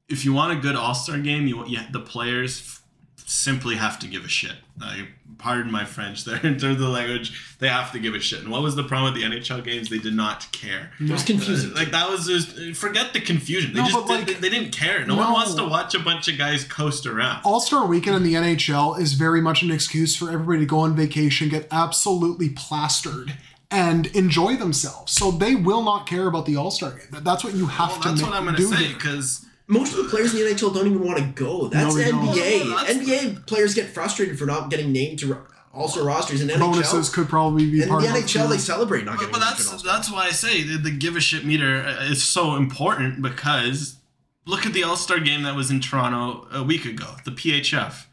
If 0.10 0.26
you 0.26 0.34
want 0.34 0.58
a 0.58 0.62
good 0.62 0.76
All 0.76 0.94
Star 0.95 1.18
game, 1.20 1.48
you, 1.48 1.58
want- 1.58 1.70
you 1.70 1.80
the 1.91 2.00
players 2.00 2.80
simply 3.18 3.76
have 3.76 3.99
to 3.99 4.07
give 4.07 4.26
a 4.26 4.27
shit. 4.27 4.56
I, 4.81 5.07
pardon 5.38 5.72
my 5.72 5.85
French 5.85 6.23
there 6.23 6.38
in 6.38 6.57
terms 6.57 6.64
of 6.64 6.80
the 6.80 6.90
language. 6.90 7.57
They 7.60 7.68
have 7.68 7.91
to 7.91 7.99
give 7.99 8.15
a 8.15 8.19
shit. 8.19 8.40
And 8.40 8.49
what 8.49 8.61
was 8.61 8.76
the 8.76 8.84
problem 8.84 9.14
with 9.14 9.22
the 9.22 9.27
NHL 9.27 9.64
games? 9.64 9.90
They 9.90 9.98
did 9.98 10.14
not 10.14 10.49
care. 10.52 10.91
It 10.99 11.10
was 11.10 11.23
confusing. 11.23 11.72
Uh, 11.72 11.76
Like 11.76 11.91
that 11.91 12.10
was 12.10 12.26
just 12.26 12.77
forget 12.77 13.14
the 13.14 13.19
confusion. 13.22 13.73
They 13.73 13.81
No, 13.81 13.85
just 13.88 13.95
but, 13.95 14.07
did, 14.07 14.27
like, 14.27 14.27
they, 14.27 14.49
they 14.49 14.49
didn't 14.49 14.76
care. 14.76 15.06
No, 15.06 15.15
one 15.15 15.31
wants 15.31 15.53
to 15.56 15.68
watch 15.68 15.95
a 15.95 15.99
bunch 15.99 16.27
of 16.27 16.38
guys 16.38 16.64
coast 16.64 17.06
around. 17.06 17.41
All 17.44 17.60
Star 17.60 17.85
Weekend 17.85 18.15
in 18.15 18.23
the 18.23 18.34
NHL 18.35 18.99
is 18.99 19.14
very 19.14 19.41
much 19.41 19.64
an 19.64 19.72
excuse 19.72 20.15
for 20.15 20.31
everybody 20.31 20.60
to 20.60 20.65
go 20.65 20.80
on 20.80 20.95
vacation, 20.95 21.49
get 21.49 21.68
absolutely 21.72 22.49
plastered, 22.49 23.34
and 23.69 24.07
enjoy 24.07 24.56
themselves. 24.56 25.11
So 25.11 25.31
they 25.31 25.56
will 25.56 25.84
not 25.84 26.07
care 26.07 26.27
about 26.27 26.45
the 26.45 26.56
All 26.56 26.72
Star 26.72 26.91
game. 26.91 27.07
That's 27.23 27.44
what 27.44 27.53
you 27.53 27.65
have 27.68 27.90
well, 27.90 28.02
to 28.02 28.10
that's 28.10 28.22
make, 28.22 28.30
what 28.30 28.40
I'm 28.40 28.45
gonna 28.45 28.57
do 28.57 28.68
say 28.68 28.94
because 28.94 29.45
Most 29.74 29.91
of 29.98 30.04
the 30.04 30.10
players 30.10 30.34
in 30.34 30.40
the 30.45 30.52
NHL 30.54 30.74
don't 30.74 30.88
even 30.88 31.04
want 31.04 31.18
to 31.20 31.26
go. 31.26 31.68
That's 31.68 31.95
No, 31.95 32.02
they 32.02 32.12
don't. 32.12 32.28
NBA. 32.28 32.66
Well, 32.66 32.78
that's- 32.86 32.98
NBA 32.98 33.45
players 33.48 33.74
get 33.74 33.90
frustrated 33.94 34.38
for 34.40 34.45
not 34.45 34.70
getting 34.70 34.91
named 34.91 35.20
to 35.20 35.38
also 35.74 36.06
rosters 36.06 36.40
in 36.41 36.48
NHL. 36.50 36.60
Bonuses 36.60 37.10
could 37.10 37.28
probably 37.28 37.70
be 37.70 37.82
in 37.82 37.90
part 37.90 38.04
the 38.04 38.10
of 38.10 38.16
it. 38.16 38.24
NHL, 38.26 38.44
too. 38.44 38.48
they 38.50 38.58
celebrate 38.60 39.06
not 39.06 39.16
But, 39.16 39.20
getting 39.22 39.34
but 39.34 39.40
that's 39.41 39.70
to 39.82 39.86
that's 39.86 40.12
why 40.12 40.26
I 40.28 40.32
say 40.32 40.64
the, 40.64 40.78
the 40.78 40.91
give 40.91 41.16
a 41.16 41.20
shit 41.20 41.45
meter 41.45 41.78
uh, 41.84 42.04
is 42.04 42.22
so 42.24 42.56
important 42.56 43.22
because 43.24 43.98
look 44.45 44.66
at 44.68 44.74
the 44.74 44.84
All 44.84 44.95
Star 44.95 45.20
game 45.20 45.44
that 45.44 45.56
was 45.56 45.72
in 45.72 45.80
Toronto 45.82 46.48
a 46.52 46.64
week 46.64 46.86
ago, 46.86 47.16
the 47.26 47.32
PHF. 47.32 48.06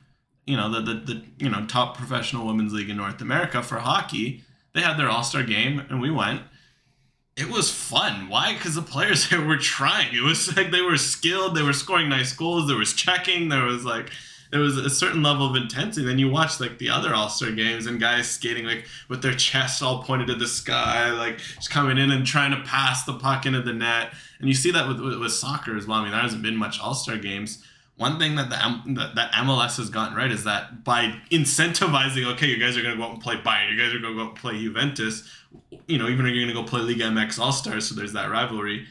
You 0.47 0.57
know 0.57 0.71
the, 0.73 0.81
the 0.81 0.95
the 0.95 1.23
you 1.39 1.51
know 1.51 1.67
top 1.67 1.97
professional 1.97 2.47
women's 2.47 2.73
league 2.73 2.89
in 2.91 2.97
North 2.97 3.21
America 3.21 3.63
for 3.63 3.79
hockey. 3.79 4.43
They 4.73 4.81
had 4.81 4.97
their 4.97 5.09
All 5.11 5.23
Star 5.23 5.43
game 5.43 5.81
and 5.91 6.01
we 6.01 6.11
went. 6.11 6.41
It 7.37 7.49
was 7.49 7.71
fun. 7.73 8.29
Why? 8.29 8.55
Because 8.55 8.75
the 8.75 8.83
players 8.83 9.29
there 9.31 9.45
were 9.45 9.57
trying. 9.57 10.15
It 10.15 10.23
was 10.23 10.57
like 10.57 10.71
they 10.71 10.83
were 10.83 10.97
skilled. 10.97 11.57
They 11.57 11.63
were 11.63 11.73
scoring 11.73 12.09
nice 12.09 12.33
goals. 12.33 12.69
There 12.69 12.77
was 12.77 12.93
checking. 12.93 13.49
There 13.49 13.65
was 13.65 13.85
like 13.85 14.11
there 14.51 14.61
was 14.61 14.77
a 14.77 14.91
certain 14.91 15.23
level 15.23 15.49
of 15.49 15.55
intensity. 15.55 16.05
Then 16.05 16.19
you 16.19 16.29
watch 16.29 16.61
like 16.61 16.79
the 16.79 16.91
other 16.91 17.15
All 17.15 17.29
Star 17.29 17.51
games 17.53 17.87
and 17.87 18.01
guys 18.01 18.29
skating 18.29 18.65
like 18.65 18.85
with 19.09 19.23
their 19.23 19.35
chests 19.35 19.81
all 19.81 20.03
pointed 20.03 20.27
to 20.27 20.35
the 20.35 20.49
sky, 20.49 21.13
like 21.13 21.39
just 21.39 21.71
coming 21.71 21.99
in 21.99 22.11
and 22.11 22.27
trying 22.27 22.51
to 22.51 22.69
pass 22.69 23.05
the 23.05 23.15
puck 23.15 23.47
into 23.47 23.63
the 23.63 23.73
net. 23.73 24.13
And 24.41 24.49
you 24.49 24.55
see 24.55 24.73
that 24.73 24.89
with 24.89 25.01
with, 25.01 25.19
with 25.19 25.33
soccer 25.33 25.77
as 25.77 25.87
well. 25.87 25.99
I 25.99 26.03
mean, 26.03 26.13
there 26.13 26.21
hasn't 26.21 26.43
been 26.43 26.57
much 26.57 26.81
All 26.81 26.95
Star 26.95 27.17
games. 27.17 27.65
One 28.01 28.19
thing 28.19 28.37
that 28.37 28.49
the 28.49 29.13
that 29.15 29.31
MLS 29.33 29.77
has 29.77 29.91
gotten 29.91 30.17
right 30.17 30.31
is 30.31 30.45
that 30.45 30.85
by 30.85 31.21
incentivizing, 31.31 32.33
okay, 32.33 32.47
you 32.47 32.57
guys 32.57 32.75
are 32.79 32.81
going 32.81 32.95
to 32.95 32.99
go 32.99 33.05
out 33.07 33.13
and 33.13 33.21
play 33.21 33.37
Bayern, 33.37 33.71
you 33.71 33.77
guys 33.77 33.93
are 33.93 33.99
going 33.99 34.15
to 34.15 34.19
go 34.19 34.23
out 34.23 34.29
and 34.31 34.39
play 34.39 34.59
Juventus, 34.59 35.29
you 35.87 35.99
know, 35.99 36.09
even 36.09 36.25
if 36.25 36.35
you're 36.35 36.47
going 36.47 36.49
to 36.49 36.55
go 36.55 36.63
play 36.63 36.81
Liga 36.81 37.05
MX 37.05 37.39
All 37.39 37.53
Stars, 37.53 37.87
so 37.87 37.95
there's 37.95 38.15
that 38.15 38.31
rivalry 38.31 38.87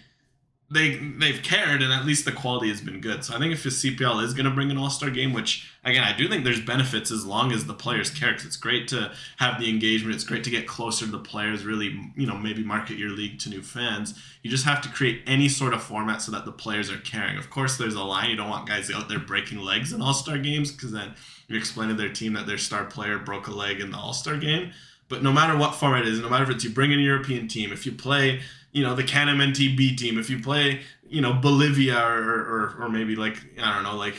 they 0.71 0.97
they've 0.97 1.41
cared 1.41 1.81
and 1.81 1.91
at 1.91 2.05
least 2.05 2.25
the 2.25 2.31
quality 2.31 2.69
has 2.69 2.79
been 2.79 3.01
good. 3.01 3.23
So 3.23 3.35
I 3.35 3.39
think 3.39 3.53
if 3.53 3.63
the 3.63 3.69
CPL 3.69 4.23
is 4.23 4.33
going 4.35 4.45
to 4.45 4.51
bring 4.51 4.69
an 4.69 4.77
All 4.77 4.91
Star 4.91 5.09
game, 5.09 5.33
which 5.33 5.67
again 5.83 6.03
I 6.03 6.15
do 6.15 6.27
think 6.27 6.43
there's 6.43 6.61
benefits 6.61 7.09
as 7.09 7.25
long 7.25 7.51
as 7.51 7.65
the 7.65 7.73
players 7.73 8.11
care. 8.11 8.31
Because 8.31 8.45
it's 8.45 8.57
great 8.57 8.87
to 8.89 9.11
have 9.37 9.59
the 9.59 9.69
engagement. 9.69 10.13
It's 10.13 10.23
great 10.23 10.43
to 10.43 10.51
get 10.51 10.67
closer 10.67 11.05
to 11.05 11.11
the 11.11 11.19
players. 11.19 11.65
Really, 11.65 11.99
you 12.15 12.27
know, 12.27 12.37
maybe 12.37 12.63
market 12.63 12.99
your 12.99 13.09
league 13.09 13.39
to 13.39 13.49
new 13.49 13.63
fans. 13.63 14.13
You 14.43 14.51
just 14.51 14.65
have 14.65 14.81
to 14.81 14.89
create 14.89 15.23
any 15.25 15.49
sort 15.49 15.73
of 15.73 15.81
format 15.81 16.21
so 16.21 16.31
that 16.33 16.45
the 16.45 16.51
players 16.51 16.91
are 16.91 16.99
caring. 16.99 17.37
Of 17.37 17.49
course, 17.49 17.77
there's 17.77 17.95
a 17.95 18.03
line. 18.03 18.29
You 18.29 18.35
don't 18.35 18.49
want 18.49 18.67
guys 18.67 18.91
out 18.91 19.09
there 19.09 19.19
breaking 19.19 19.59
legs 19.59 19.91
in 19.91 20.01
All 20.03 20.13
Star 20.13 20.37
games 20.37 20.71
because 20.71 20.91
then 20.91 21.15
you 21.47 21.57
explain 21.57 21.89
to 21.89 21.95
their 21.95 22.13
team 22.13 22.33
that 22.33 22.45
their 22.45 22.59
star 22.59 22.85
player 22.85 23.17
broke 23.17 23.47
a 23.47 23.51
leg 23.51 23.79
in 23.79 23.89
the 23.89 23.97
All 23.97 24.13
Star 24.13 24.37
game. 24.37 24.71
But 25.07 25.23
no 25.23 25.33
matter 25.33 25.57
what 25.57 25.73
format 25.73 26.03
it 26.03 26.09
is, 26.09 26.19
no 26.19 26.29
matter 26.29 26.43
if 26.43 26.51
it's 26.51 26.63
you 26.63 26.69
bring 26.69 26.91
in 26.91 26.99
a 26.99 27.01
European 27.01 27.47
team, 27.47 27.73
if 27.73 27.87
you 27.87 27.91
play, 27.91 28.41
you 28.71 28.83
know, 28.83 28.95
the 28.95 29.03
CanMNT 29.03 29.75
B 29.77 29.95
team, 29.95 30.17
if 30.19 30.29
you 30.29 30.39
play, 30.39 30.81
you 31.07 31.21
know, 31.21 31.33
Bolivia 31.33 31.97
or, 31.99 32.21
or, 32.23 32.75
or 32.81 32.89
maybe 32.89 33.15
like, 33.15 33.37
I 33.61 33.73
don't 33.73 33.83
know, 33.83 33.95
like 33.95 34.15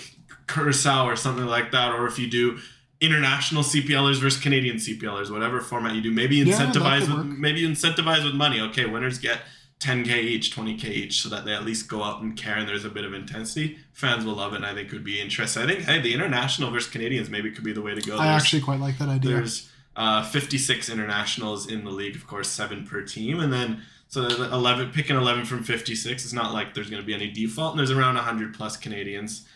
Curacao 0.49 1.07
or 1.07 1.17
something 1.17 1.47
like 1.47 1.71
that, 1.73 1.93
or 1.93 2.07
if 2.07 2.19
you 2.19 2.29
do 2.29 2.59
international 3.01 3.63
CPLers 3.63 4.21
versus 4.21 4.41
Canadian 4.41 4.77
CPLers, 4.77 5.31
whatever 5.31 5.61
format 5.61 5.95
you 5.95 6.03
do, 6.03 6.11
maybe 6.11 6.45
incentivize 6.45 7.01
could 7.07 7.09
with 7.17 7.27
work. 7.29 7.39
maybe 7.39 7.63
incentivize 7.63 8.25
with 8.25 8.35
money. 8.35 8.61
Okay, 8.61 8.85
winners 8.87 9.19
get 9.19 9.41
10k 9.81 10.19
each, 10.19 10.55
20k 10.55 10.85
each, 10.85 11.23
so 11.23 11.29
that 11.31 11.45
they 11.47 11.55
at 11.55 11.65
least 11.65 11.89
go 11.89 12.03
out 12.03 12.21
and 12.21 12.37
care 12.37 12.57
and 12.57 12.69
there's 12.69 12.85
a 12.85 12.91
bit 12.91 13.05
of 13.05 13.15
intensity. 13.15 13.79
Fans 13.93 14.25
will 14.25 14.35
love 14.35 14.53
it, 14.53 14.57
and 14.57 14.67
I 14.67 14.75
think 14.75 14.89
it 14.89 14.93
would 14.93 15.05
be 15.05 15.21
interesting. 15.21 15.63
I 15.63 15.67
think 15.67 15.81
hey, 15.85 16.01
the 16.01 16.13
international 16.13 16.71
versus 16.71 16.91
Canadians 16.91 17.31
maybe 17.31 17.51
could 17.51 17.65
be 17.65 17.73
the 17.73 17.81
way 17.83 17.95
to 17.95 18.01
go. 18.03 18.19
I 18.19 18.25
There's- 18.27 18.43
actually 18.43 18.63
quite 18.63 18.81
like 18.81 18.99
that 18.99 19.09
idea. 19.09 19.31
there's 19.37 19.71
uh, 19.97 20.23
56 20.25 20.89
internationals 20.91 21.67
in 21.71 21.85
the 21.85 21.91
league, 21.91 22.17
of 22.17 22.27
course, 22.27 22.49
seven 22.49 22.87
per 22.87 23.03
team, 23.03 23.41
and 23.41 23.53
then 23.53 23.83
so 24.11 24.27
11 24.27 24.91
picking 24.91 25.17
11 25.17 25.45
from 25.45 25.63
56. 25.63 26.25
It's 26.25 26.33
not 26.33 26.53
like 26.53 26.75
there's 26.75 26.91
going 26.91 27.01
to 27.01 27.07
be 27.07 27.15
any 27.15 27.31
default, 27.31 27.73
and 27.73 27.79
there's 27.79 27.93
around 27.93 28.17
100 28.17 28.55
plus 28.55 28.77
Canadians. 28.77 29.47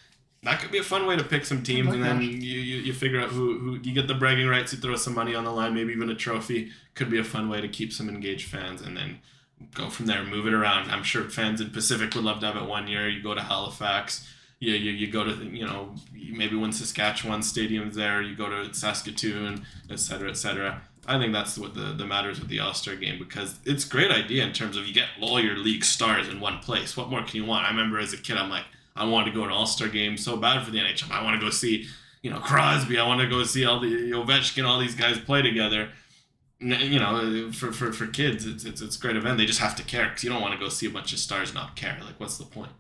That 0.45 0.61
could 0.61 0.71
be 0.71 0.79
a 0.79 0.85
fun 0.85 1.07
way 1.07 1.17
to 1.17 1.25
pick 1.25 1.45
some 1.45 1.63
teams, 1.65 1.93
and 1.93 2.05
then 2.05 2.23
you, 2.23 2.29
you, 2.29 2.77
you 2.83 2.93
figure 2.93 3.21
out 3.21 3.31
who, 3.31 3.59
who 3.59 3.79
you 3.83 3.93
get 3.93 4.07
the 4.07 4.15
bragging 4.15 4.47
rights. 4.47 4.73
You 4.73 4.79
throw 4.79 4.95
some 4.95 5.15
money 5.15 5.35
on 5.35 5.43
the 5.43 5.51
line, 5.51 5.75
maybe 5.75 5.93
even 5.93 6.09
a 6.09 6.15
trophy. 6.15 6.71
Could 6.95 7.11
be 7.11 7.19
a 7.19 7.25
fun 7.25 7.49
way 7.49 7.61
to 7.61 7.69
keep 7.69 7.93
some 7.93 8.09
engaged 8.09 8.49
fans, 8.49 8.81
and 8.81 8.97
then 8.97 9.19
go 9.75 9.91
from 9.91 10.07
there. 10.07 10.23
Move 10.23 10.47
it 10.47 10.55
around. 10.55 10.89
I'm 10.89 11.03
sure 11.03 11.29
fans 11.29 11.61
in 11.61 11.71
Pacific 11.71 12.15
would 12.15 12.23
love 12.23 12.39
to 12.41 12.47
have 12.47 12.57
it 12.57 12.69
one 12.69 12.87
year. 12.87 13.09
You 13.09 13.23
go 13.23 13.35
to 13.35 13.43
Halifax. 13.43 14.31
You, 14.61 14.75
you, 14.75 14.93
you 14.93 15.11
go 15.11 15.25
to 15.25 15.33
you 15.33 15.67
know 15.67 15.97
maybe 16.13 16.55
when 16.55 16.71
Saskatchewan 16.71 17.43
stadium's 17.43 17.97
there. 17.97 18.23
You 18.23 18.37
go 18.37 18.49
to 18.49 18.73
Saskatoon, 18.73 19.67
et 19.91 19.99
cetera, 19.99 20.31
et 20.31 20.37
cetera. 20.37 20.83
I 21.07 21.19
think 21.19 21.33
that's 21.33 21.59
what 21.59 21.75
the, 21.75 21.93
the 21.93 22.07
matters 22.07 22.41
with 22.41 22.49
the 22.49 22.61
All 22.61 22.75
Star 22.75 22.97
game 22.97 23.19
because 23.19 23.59
it's 23.65 23.87
a 23.87 23.89
great 23.89 24.11
idea 24.11 24.45
in 24.45 24.53
terms 24.53 24.77
of 24.77 24.87
you 24.87 24.95
get 24.95 25.09
all 25.21 25.41
your 25.41 25.57
league 25.57 25.85
stars 25.85 26.29
in 26.29 26.41
one 26.41 26.59
place. 26.59 26.97
What 26.97 27.11
more 27.11 27.23
can 27.23 27.37
you 27.37 27.45
want? 27.45 27.67
I 27.67 27.71
remember 27.71 27.99
as 27.99 28.13
a 28.13 28.17
kid, 28.17 28.37
I'm 28.37 28.51
like, 28.51 28.65
I 28.97 29.05
wanted 29.05 29.33
to 29.33 29.33
go 29.33 29.41
to 29.41 29.47
an 29.47 29.53
All 29.53 29.67
Star 29.67 29.89
game 29.89 30.17
so 30.17 30.37
bad 30.37 30.65
for 30.65 30.71
the 30.71 30.79
NHL. 30.79 31.11
I 31.11 31.23
want 31.23 31.39
to 31.39 31.45
go 31.45 31.51
see, 31.51 31.87
you 32.23 32.31
know, 32.31 32.39
Crosby. 32.39 32.99
I 32.99 33.07
want 33.07 33.21
to 33.21 33.27
go 33.27 33.43
see 33.45 33.65
all 33.65 33.81
the 33.81 34.11
Ovechkin, 34.13 34.67
all 34.67 34.79
these 34.79 34.95
guys 34.95 35.19
play 35.19 35.43
together. 35.43 35.91
You 36.61 36.99
know, 36.99 37.51
for, 37.53 37.73
for, 37.73 37.93
for 37.93 38.07
kids, 38.07 38.47
it's, 38.47 38.65
it's 38.65 38.81
it's 38.81 38.97
a 38.97 38.99
great 38.99 39.17
event. 39.17 39.37
They 39.37 39.45
just 39.45 39.59
have 39.59 39.77
to 39.77 39.83
care 39.83 40.09
because 40.09 40.25
you 40.25 40.31
don't 40.31 40.41
want 40.41 40.55
to 40.55 40.61
go 40.61 40.71
see 40.71 40.87
a 40.87 40.91
bunch 40.91 41.13
of 41.13 41.19
stars 41.19 41.53
not 41.53 41.77
care. 41.77 41.99
Like, 42.01 42.19
what's 42.19 42.39
the 42.39 42.45
point? 42.45 42.71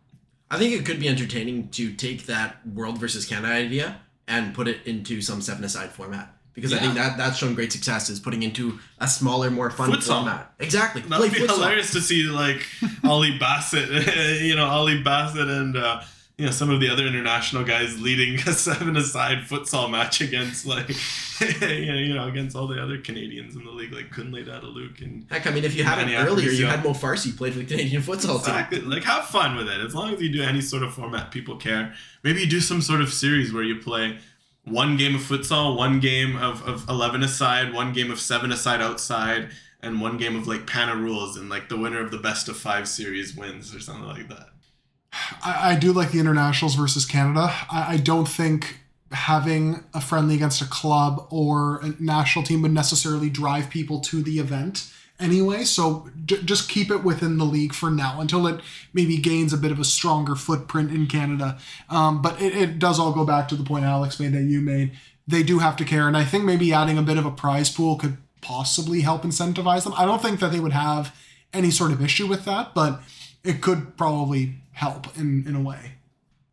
I 0.50 0.58
think 0.58 0.72
it 0.72 0.86
could 0.86 1.00
be 1.00 1.08
entertaining 1.08 1.68
to 1.70 1.92
take 1.92 2.26
that 2.26 2.66
World 2.66 2.98
versus 2.98 3.26
Canada 3.26 3.52
idea 3.52 4.00
and 4.28 4.54
put 4.54 4.68
it 4.68 4.86
into 4.86 5.20
some 5.20 5.40
seven 5.42 5.64
aside 5.64 5.90
format. 5.90 6.34
Because 6.54 6.72
I 6.72 6.78
think 6.78 6.94
that 6.94 7.16
that's 7.16 7.36
shown 7.38 7.54
great 7.54 7.72
success 7.72 8.08
is 8.08 8.20
putting 8.20 8.42
into 8.44 8.78
a 9.00 9.08
smaller, 9.08 9.50
more 9.50 9.70
fun 9.70 9.90
Futsal. 9.90 10.18
format. 10.18 10.52
Exactly. 10.60 11.02
That'd 11.02 11.32
be 11.32 11.40
futsal. 11.40 11.54
hilarious 11.56 11.92
to 11.92 12.00
see 12.00 12.22
like 12.24 12.64
Ollie 13.04 13.36
Bassett, 13.38 14.40
you 14.42 14.54
know, 14.54 14.66
Ollie 14.66 15.02
Bassett 15.02 15.48
and 15.48 15.76
uh, 15.76 16.02
you 16.38 16.46
know 16.46 16.52
some 16.52 16.70
of 16.70 16.80
the 16.80 16.88
other 16.88 17.06
international 17.06 17.64
guys 17.64 18.00
leading 18.00 18.36
a 18.48 18.52
seven-a-side 18.52 19.38
futsal 19.48 19.88
match 19.90 20.20
against 20.20 20.66
like 20.66 20.88
you 21.40 21.60
know, 21.60 21.94
you 21.94 22.14
know 22.14 22.26
against 22.28 22.56
all 22.56 22.66
the 22.66 22.80
other 22.80 22.98
Canadians 22.98 23.54
in 23.56 23.64
the 23.64 23.70
league, 23.70 23.92
like 23.92 24.10
Kunle 24.10 24.74
Luke 24.74 25.00
and 25.00 25.26
Heck, 25.30 25.46
I 25.46 25.50
mean, 25.50 25.64
if 25.64 25.74
you 25.76 25.84
had 25.84 25.98
it 26.08 26.14
earlier, 26.14 26.50
you 26.50 26.66
had 26.66 26.84
Mo 26.84 26.90
Farsi 26.90 27.36
played 27.36 27.52
for 27.52 27.60
the 27.60 27.64
Canadian 27.64 28.02
futsal 28.02 28.44
team. 28.44 28.54
Exactly. 28.54 28.80
Like, 28.80 29.04
have 29.04 29.26
fun 29.26 29.56
with 29.56 29.68
it. 29.68 29.80
As 29.80 29.94
long 29.94 30.12
as 30.12 30.20
you 30.20 30.32
do 30.32 30.42
any 30.42 30.60
sort 30.60 30.82
of 30.82 30.94
format, 30.94 31.30
people 31.30 31.56
care. 31.56 31.94
Maybe 32.22 32.40
you 32.40 32.46
do 32.46 32.60
some 32.60 32.80
sort 32.80 33.00
of 33.00 33.12
series 33.12 33.52
where 33.52 33.62
you 33.62 33.80
play 33.80 34.18
one 34.64 34.96
game 34.96 35.14
of 35.14 35.20
futsal, 35.20 35.76
one 35.76 36.00
game 36.00 36.36
of, 36.36 36.66
of 36.66 36.88
11 36.88 37.22
aside, 37.22 37.72
one 37.72 37.92
game 37.92 38.10
of 38.10 38.20
7 38.20 38.50
aside 38.50 38.80
outside, 38.80 39.50
and 39.82 40.00
one 40.00 40.16
game 40.16 40.36
of 40.36 40.46
like 40.46 40.66
Panna 40.66 40.96
rules, 40.96 41.36
and 41.36 41.50
like 41.50 41.68
the 41.68 41.76
winner 41.76 42.00
of 42.00 42.10
the 42.10 42.18
best 42.18 42.48
of 42.48 42.56
five 42.56 42.88
series 42.88 43.36
wins 43.36 43.74
or 43.74 43.80
something 43.80 44.06
like 44.06 44.28
that. 44.28 44.48
I, 45.44 45.72
I 45.72 45.76
do 45.76 45.92
like 45.92 46.10
the 46.10 46.18
internationals 46.18 46.74
versus 46.74 47.04
Canada. 47.04 47.52
I, 47.70 47.94
I 47.94 47.96
don't 47.98 48.28
think 48.28 48.80
having 49.12 49.84
a 49.92 50.00
friendly 50.00 50.34
against 50.34 50.60
a 50.60 50.66
club 50.66 51.26
or 51.30 51.80
a 51.82 51.94
national 52.02 52.44
team 52.44 52.62
would 52.62 52.72
necessarily 52.72 53.30
drive 53.30 53.70
people 53.70 54.00
to 54.00 54.22
the 54.22 54.38
event 54.38 54.90
anyway. 55.18 55.64
So 55.64 56.08
j- 56.24 56.42
just 56.42 56.68
keep 56.68 56.90
it 56.90 57.04
within 57.04 57.38
the 57.38 57.44
league 57.44 57.74
for 57.74 57.90
now 57.90 58.20
until 58.20 58.46
it 58.46 58.60
maybe 58.92 59.16
gains 59.16 59.52
a 59.52 59.58
bit 59.58 59.72
of 59.72 59.78
a 59.78 59.84
stronger 59.84 60.34
footprint 60.34 60.90
in 60.90 61.06
Canada. 61.06 61.58
Um, 61.88 62.22
but 62.22 62.40
it, 62.40 62.56
it 62.56 62.78
does 62.78 62.98
all 62.98 63.12
go 63.12 63.24
back 63.24 63.48
to 63.48 63.56
the 63.56 63.64
point 63.64 63.84
Alex 63.84 64.18
made 64.20 64.32
that 64.32 64.42
you 64.42 64.60
made. 64.60 64.92
They 65.26 65.42
do 65.42 65.58
have 65.58 65.76
to 65.76 65.84
care, 65.84 66.06
and 66.06 66.16
I 66.18 66.24
think 66.24 66.44
maybe 66.44 66.72
adding 66.74 66.98
a 66.98 67.02
bit 67.02 67.16
of 67.16 67.24
a 67.24 67.30
prize 67.30 67.70
pool 67.70 67.96
could 67.96 68.18
possibly 68.42 69.00
help 69.00 69.22
incentivize 69.22 69.84
them. 69.84 69.94
I 69.96 70.04
don't 70.04 70.20
think 70.20 70.38
that 70.40 70.52
they 70.52 70.60
would 70.60 70.72
have 70.72 71.16
any 71.54 71.70
sort 71.70 71.92
of 71.92 72.02
issue 72.02 72.26
with 72.26 72.44
that, 72.44 72.74
but 72.74 73.00
it 73.42 73.62
could 73.62 73.96
probably 73.96 74.56
help 74.72 75.16
in, 75.16 75.46
in 75.46 75.56
a 75.56 75.62
way. 75.62 75.92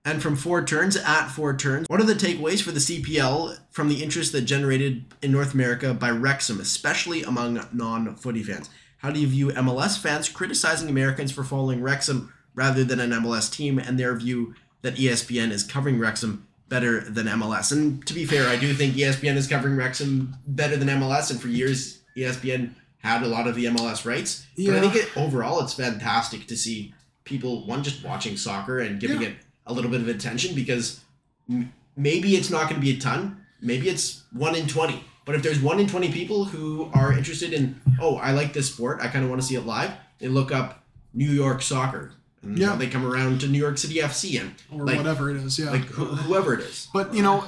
And 0.04 0.22
from 0.22 0.36
four 0.36 0.66
turns 0.66 0.96
at 0.98 1.28
four 1.28 1.56
turns, 1.56 1.88
what 1.88 2.02
are 2.02 2.06
the 2.06 2.16
takeaways 2.16 2.62
for 2.62 2.72
the 2.72 2.80
CPL 2.80 3.60
from 3.70 3.88
the 3.88 4.02
interest 4.02 4.32
that 4.32 4.42
generated 4.42 5.06
in 5.22 5.32
North 5.32 5.54
America 5.54 5.94
by 5.94 6.10
Wrexham, 6.10 6.60
especially 6.60 7.22
among 7.22 7.68
non 7.72 8.16
footy 8.16 8.42
fans? 8.42 8.70
How 8.98 9.12
do 9.12 9.20
you 9.20 9.28
view 9.28 9.48
MLS 9.50 10.00
fans 10.00 10.28
criticizing 10.28 10.90
Americans 10.90 11.32
for 11.32 11.44
following 11.44 11.82
Wrexham 11.84 12.34
rather 12.56 12.84
than 12.84 13.00
an 13.00 13.12
MLS 13.12 13.52
team 13.52 13.78
and 13.78 14.00
their 14.00 14.16
view 14.16 14.56
that 14.82 14.96
ESPN 14.96 15.52
is 15.52 15.64
covering 15.64 16.00
Wrexham 16.00 16.48
better 16.68 17.02
than 17.02 17.28
MLS? 17.28 17.72
And 17.72 18.06
to 18.08 18.14
be 18.14 18.26
fair, 18.26 18.48
I 18.50 18.56
do 18.58 18.74
think 18.74 18.96
ESPN 18.96 19.36
is 19.36 19.48
covering 19.48 19.76
Wrexham 19.76 20.36
better 20.48 20.78
than 20.78 20.88
MLS, 20.88 21.30
and 21.30 21.40
for 21.40 21.48
years, 21.48 22.02
ESPN 22.18 22.72
had 22.98 23.22
a 23.22 23.28
lot 23.28 23.48
of 23.48 23.54
the 23.56 23.66
MLS 23.66 24.04
rights. 24.06 24.48
But 24.58 24.76
I 24.76 24.82
think 24.82 24.96
it, 24.96 25.16
overall, 25.18 25.62
it's 25.64 25.74
fantastic 25.74 26.48
to 26.48 26.58
see 26.58 26.94
people, 27.24 27.66
one, 27.68 27.84
just 27.84 28.04
watching 28.04 28.36
soccer 28.36 28.80
and 28.80 29.00
giving 29.00 29.22
Yeah. 29.22 29.30
it 29.30 29.36
a 29.68 29.74
little 29.74 29.92
bit 29.92 30.02
of 30.02 30.08
attention 30.08 30.56
because 30.56 31.02
m- 31.50 31.72
maybe 31.96 32.36
it's 32.36 32.50
not 32.50 32.64
going 32.70 32.76
to 32.76 32.82
be 32.82 32.96
a 32.96 33.00
ton. 33.00 33.46
Maybe 33.62 33.90
it's 33.90 34.24
one 34.34 34.56
in 34.56 34.68
20. 34.68 35.04
But 35.26 35.36
if 35.36 35.44
there's 35.44 35.60
one 35.60 35.80
in 35.80 35.88
20 35.88 36.12
people 36.12 36.46
who 36.46 36.90
are 36.94 37.14
interested 37.14 37.54
in, 37.54 37.80
oh, 38.00 38.16
I 38.18 38.32
like 38.32 38.54
this 38.54 38.74
sport, 38.74 39.00
I 39.02 39.08
kind 39.08 39.24
of 39.24 39.30
want 39.30 39.42
to 39.42 39.48
see 39.48 39.56
it 39.56 39.66
live, 39.66 39.92
they 40.20 40.28
look 40.28 40.52
up 40.52 40.84
New 41.14 41.30
York 41.30 41.62
soccer. 41.62 42.12
And 42.42 42.58
Yeah. 42.58 42.76
they 42.76 42.88
come 42.88 43.06
around 43.06 43.40
to 43.42 43.48
New 43.48 43.60
York 43.60 43.78
City 43.78 43.96
FC 44.02 44.40
and 44.42 44.56
or 44.72 44.84
like, 44.86 44.98
whatever 44.98 45.30
it 45.30 45.38
is. 45.38 45.60
Yeah. 45.60 45.70
like 45.70 45.86
wh- 45.86 46.18
whoever 46.26 46.56
it 46.56 46.62
is. 46.62 46.88
but 46.92 47.14
you 47.14 47.22
know, 47.22 47.46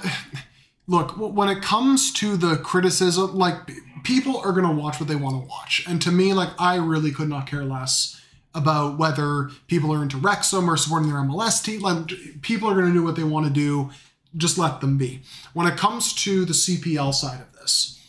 look 0.88 1.18
when 1.18 1.50
it 1.50 1.64
comes 1.64 2.12
to 2.14 2.38
the 2.38 2.58
criticism, 2.58 3.36
like 3.36 3.56
people 4.04 4.38
are 4.38 4.52
gonna 4.52 4.72
watch 4.72 5.00
what 5.00 5.10
they 5.10 5.16
want 5.16 5.42
to 5.42 5.48
watch, 5.50 5.84
and 5.88 6.00
to 6.04 6.12
me, 6.12 6.32
like 6.34 6.50
I 6.60 6.76
really 6.76 7.12
could 7.12 7.28
not 7.30 7.48
care 7.48 7.64
less 7.64 8.22
about 8.56 8.98
whether 8.98 9.50
people 9.68 9.94
are 9.94 10.04
into 10.04 10.18
Wrexham 10.18 10.70
or 10.70 10.78
supporting 10.78 11.10
their 11.10 11.20
MLS 11.22 11.64
team. 11.64 12.42
People 12.42 12.70
are 12.70 12.76
gonna 12.76 12.94
do 12.94 13.04
what 13.04 13.16
they 13.16 13.24
want 13.24 13.48
to 13.48 13.52
do. 13.52 13.90
Just 14.36 14.58
let 14.58 14.82
them 14.82 14.98
be. 14.98 15.22
When 15.54 15.68
it 15.68 15.78
comes 15.78 16.14
to 16.24 16.46
the 16.46 16.54
CPL 16.54 17.14
side 17.14 17.42
of 17.42 17.54
this, 17.54 18.00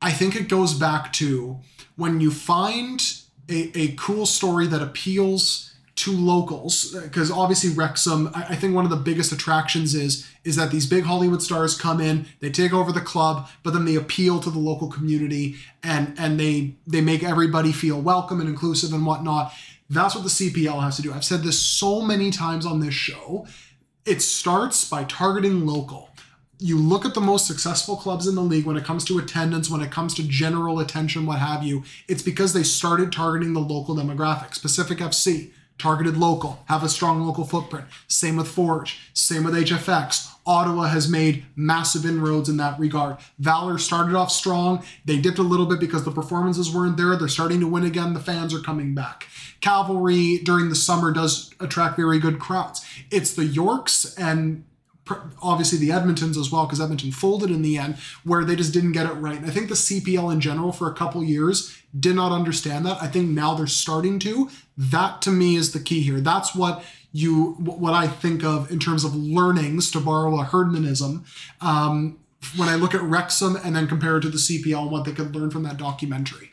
I 0.00 0.12
think 0.12 0.36
it 0.36 0.48
goes 0.48 0.74
back 0.74 1.12
to 1.14 1.60
when 1.96 2.20
you 2.20 2.30
find 2.30 3.00
a, 3.48 3.78
a 3.78 3.94
cool 3.94 4.26
story 4.26 4.66
that 4.66 4.82
appeals 4.82 5.73
to 6.04 6.12
locals, 6.12 6.94
because 7.02 7.30
obviously 7.30 7.70
Wrexham, 7.70 8.30
I, 8.34 8.54
think 8.54 8.74
one 8.74 8.84
of 8.84 8.90
the 8.90 8.96
biggest 8.96 9.32
attractions 9.32 9.94
is 9.94 10.28
is 10.44 10.54
that 10.56 10.70
these 10.70 10.86
big 10.86 11.04
Hollywood 11.04 11.42
stars 11.42 11.78
come 11.80 11.98
in, 11.98 12.26
they 12.40 12.50
take 12.50 12.74
over 12.74 12.92
the 12.92 13.00
club, 13.00 13.48
but 13.62 13.72
then 13.72 13.86
they 13.86 13.94
appeal 13.94 14.38
to 14.40 14.50
the 14.50 14.58
local 14.58 14.88
community 14.88 15.56
and 15.82 16.14
and 16.18 16.38
they 16.38 16.74
they 16.86 17.00
make 17.00 17.22
everybody 17.22 17.72
feel 17.72 17.98
welcome 17.98 18.40
and 18.40 18.50
inclusive 18.50 18.92
and 18.92 19.06
whatnot. 19.06 19.54
That's 19.88 20.14
what 20.14 20.24
the 20.24 20.30
CPL 20.30 20.82
has 20.82 20.96
to 20.96 21.02
do. 21.02 21.12
I've 21.12 21.24
said 21.24 21.42
this 21.42 21.60
so 21.60 22.02
many 22.02 22.30
times 22.30 22.66
on 22.66 22.80
this 22.80 22.94
show. 22.94 23.46
It 24.04 24.20
starts 24.20 24.86
by 24.86 25.04
targeting 25.04 25.64
local 25.64 26.10
you 26.58 26.78
look 26.78 27.04
at 27.04 27.14
the 27.14 27.20
most 27.20 27.46
successful 27.46 27.96
clubs 27.96 28.26
in 28.26 28.36
the 28.36 28.40
league 28.40 28.64
when 28.64 28.76
it 28.76 28.84
comes 28.84 29.04
to 29.04 29.18
attendance, 29.18 29.68
when 29.68 29.80
it 29.80 29.90
comes 29.90 30.14
to 30.14 30.22
general 30.22 30.78
attention, 30.78 31.26
what 31.26 31.38
have 31.38 31.64
you, 31.64 31.82
it's 32.08 32.22
because 32.22 32.52
they 32.52 32.62
started 32.62 33.12
targeting 33.12 33.54
the 33.54 33.60
local 33.60 33.96
demographics. 33.96 34.62
Pacific 34.62 34.98
FC 34.98 35.50
targeted 35.78 36.16
local, 36.16 36.62
have 36.66 36.82
a 36.82 36.88
strong 36.88 37.24
local 37.26 37.44
footprint. 37.44 37.86
Same 38.08 38.36
with 38.36 38.48
Forge, 38.48 39.10
same 39.12 39.44
with 39.44 39.54
HFX. 39.54 40.30
Ottawa 40.46 40.84
has 40.88 41.08
made 41.08 41.46
massive 41.56 42.04
inroads 42.04 42.48
in 42.48 42.58
that 42.58 42.78
regard. 42.78 43.16
Valor 43.38 43.78
started 43.78 44.14
off 44.14 44.30
strong. 44.30 44.84
They 45.04 45.16
dipped 45.16 45.38
a 45.38 45.42
little 45.42 45.64
bit 45.64 45.80
because 45.80 46.04
the 46.04 46.10
performances 46.10 46.74
weren't 46.74 46.98
there. 46.98 47.16
They're 47.16 47.28
starting 47.28 47.60
to 47.60 47.66
win 47.66 47.84
again. 47.84 48.12
The 48.12 48.20
fans 48.20 48.52
are 48.52 48.60
coming 48.60 48.94
back. 48.94 49.26
Cavalry 49.62 50.38
during 50.38 50.68
the 50.68 50.74
summer 50.74 51.12
does 51.12 51.54
attract 51.60 51.96
very 51.96 52.18
good 52.18 52.38
crowds. 52.38 52.84
It's 53.10 53.32
the 53.32 53.46
Yorks 53.46 54.14
and 54.18 54.64
obviously 55.42 55.78
the 55.78 55.90
Edmontons 55.90 56.36
as 56.36 56.50
well, 56.50 56.66
because 56.66 56.80
Edmonton 56.80 57.12
folded 57.12 57.50
in 57.50 57.62
the 57.62 57.76
end, 57.76 57.96
where 58.24 58.44
they 58.44 58.56
just 58.56 58.72
didn't 58.72 58.92
get 58.92 59.06
it 59.06 59.14
right. 59.14 59.36
And 59.36 59.46
I 59.46 59.50
think 59.50 59.68
the 59.68 59.74
CPL 59.74 60.32
in 60.32 60.40
general 60.40 60.72
for 60.72 60.90
a 60.90 60.94
couple 60.94 61.22
years 61.22 61.76
did 61.98 62.16
not 62.16 62.32
understand 62.32 62.86
that. 62.86 63.02
I 63.02 63.06
think 63.06 63.30
now 63.30 63.54
they're 63.54 63.66
starting 63.66 64.18
to. 64.20 64.50
That 64.76 65.22
to 65.22 65.30
me 65.30 65.56
is 65.56 65.72
the 65.72 65.80
key 65.80 66.00
here. 66.00 66.20
That's 66.20 66.54
what 66.54 66.84
you 67.12 67.52
what 67.58 67.94
I 67.94 68.08
think 68.08 68.42
of 68.42 68.70
in 68.70 68.78
terms 68.78 69.04
of 69.04 69.14
learnings, 69.14 69.90
to 69.92 70.00
borrow 70.00 70.40
a 70.40 70.44
Herdmanism. 70.44 71.24
Um, 71.60 72.18
when 72.56 72.68
I 72.68 72.74
look 72.74 72.94
at 72.94 73.02
Wrexham 73.02 73.56
and 73.56 73.74
then 73.74 73.86
compare 73.86 74.18
it 74.18 74.22
to 74.22 74.28
the 74.28 74.36
CPL 74.36 74.82
and 74.82 74.90
what 74.90 75.04
they 75.04 75.12
could 75.12 75.34
learn 75.34 75.50
from 75.50 75.62
that 75.62 75.78
documentary. 75.78 76.50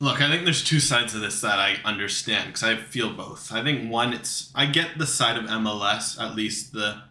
Look, 0.00 0.20
I 0.20 0.28
think 0.28 0.44
there's 0.44 0.64
two 0.64 0.80
sides 0.80 1.14
of 1.14 1.20
this 1.20 1.40
that 1.40 1.58
I 1.58 1.76
understand 1.84 2.48
because 2.48 2.64
I 2.64 2.76
feel 2.76 3.12
both. 3.12 3.52
I 3.52 3.62
think 3.62 3.90
one, 3.90 4.12
it's 4.12 4.50
I 4.54 4.66
get 4.66 4.98
the 4.98 5.06
side 5.06 5.36
of 5.36 5.44
MLS, 5.44 6.20
at 6.20 6.34
least 6.34 6.72
the 6.72 7.02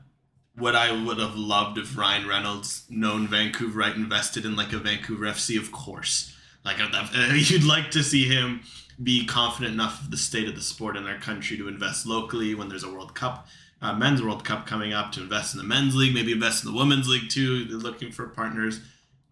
what 0.55 0.75
I 0.75 0.91
would 0.91 1.17
have 1.17 1.35
loved 1.35 1.77
if 1.77 1.97
Ryan 1.97 2.27
Reynolds 2.27 2.85
known 2.89 3.27
Vancouver, 3.27 3.81
Vancouverite 3.81 3.95
invested 3.95 4.45
in 4.45 4.55
like 4.55 4.71
a 4.73 4.77
Vancouver 4.77 5.25
FC, 5.25 5.57
of 5.59 5.71
course. 5.71 6.35
Like 6.63 6.79
uh, 6.79 7.07
you'd 7.33 7.63
like 7.63 7.91
to 7.91 8.03
see 8.03 8.25
him 8.25 8.61
be 9.01 9.25
confident 9.25 9.73
enough 9.73 10.01
of 10.01 10.11
the 10.11 10.17
state 10.17 10.47
of 10.47 10.55
the 10.55 10.61
sport 10.61 10.95
in 10.95 11.07
our 11.07 11.17
country 11.17 11.57
to 11.57 11.67
invest 11.67 12.05
locally 12.05 12.53
when 12.53 12.69
there's 12.69 12.83
a 12.83 12.91
World 12.91 13.15
Cup, 13.15 13.47
uh, 13.81 13.93
men's 13.93 14.21
World 14.21 14.45
Cup 14.45 14.67
coming 14.67 14.93
up, 14.93 15.11
to 15.13 15.21
invest 15.21 15.53
in 15.55 15.57
the 15.57 15.63
men's 15.65 15.95
league, 15.95 16.13
maybe 16.13 16.31
invest 16.31 16.63
in 16.63 16.71
the 16.71 16.77
women's 16.77 17.09
league 17.09 17.29
too. 17.29 17.65
They're 17.65 17.77
looking 17.77 18.11
for 18.11 18.27
partners. 18.27 18.79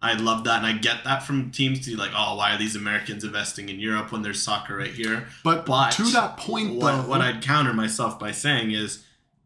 I 0.04 0.14
love 0.14 0.42
that, 0.44 0.58
and 0.58 0.66
I 0.66 0.72
get 0.72 1.04
that 1.04 1.22
from 1.22 1.52
teams 1.52 1.84
to 1.84 1.90
be 1.90 1.96
like, 1.96 2.10
oh, 2.12 2.34
why 2.36 2.52
are 2.52 2.58
these 2.58 2.74
Americans 2.74 3.22
investing 3.22 3.68
in 3.68 3.78
Europe 3.78 4.10
when 4.10 4.22
there's 4.22 4.42
soccer 4.42 4.76
right 4.78 4.90
here? 4.90 5.28
But 5.44 5.64
to 5.92 6.02
that 6.10 6.36
point, 6.38 6.74
what, 6.74 6.90
though- 7.02 7.08
what 7.08 7.20
I'd 7.20 7.40
counter 7.40 7.72
myself 7.72 8.18
by 8.18 8.32
saying 8.32 8.72
is 8.72 9.04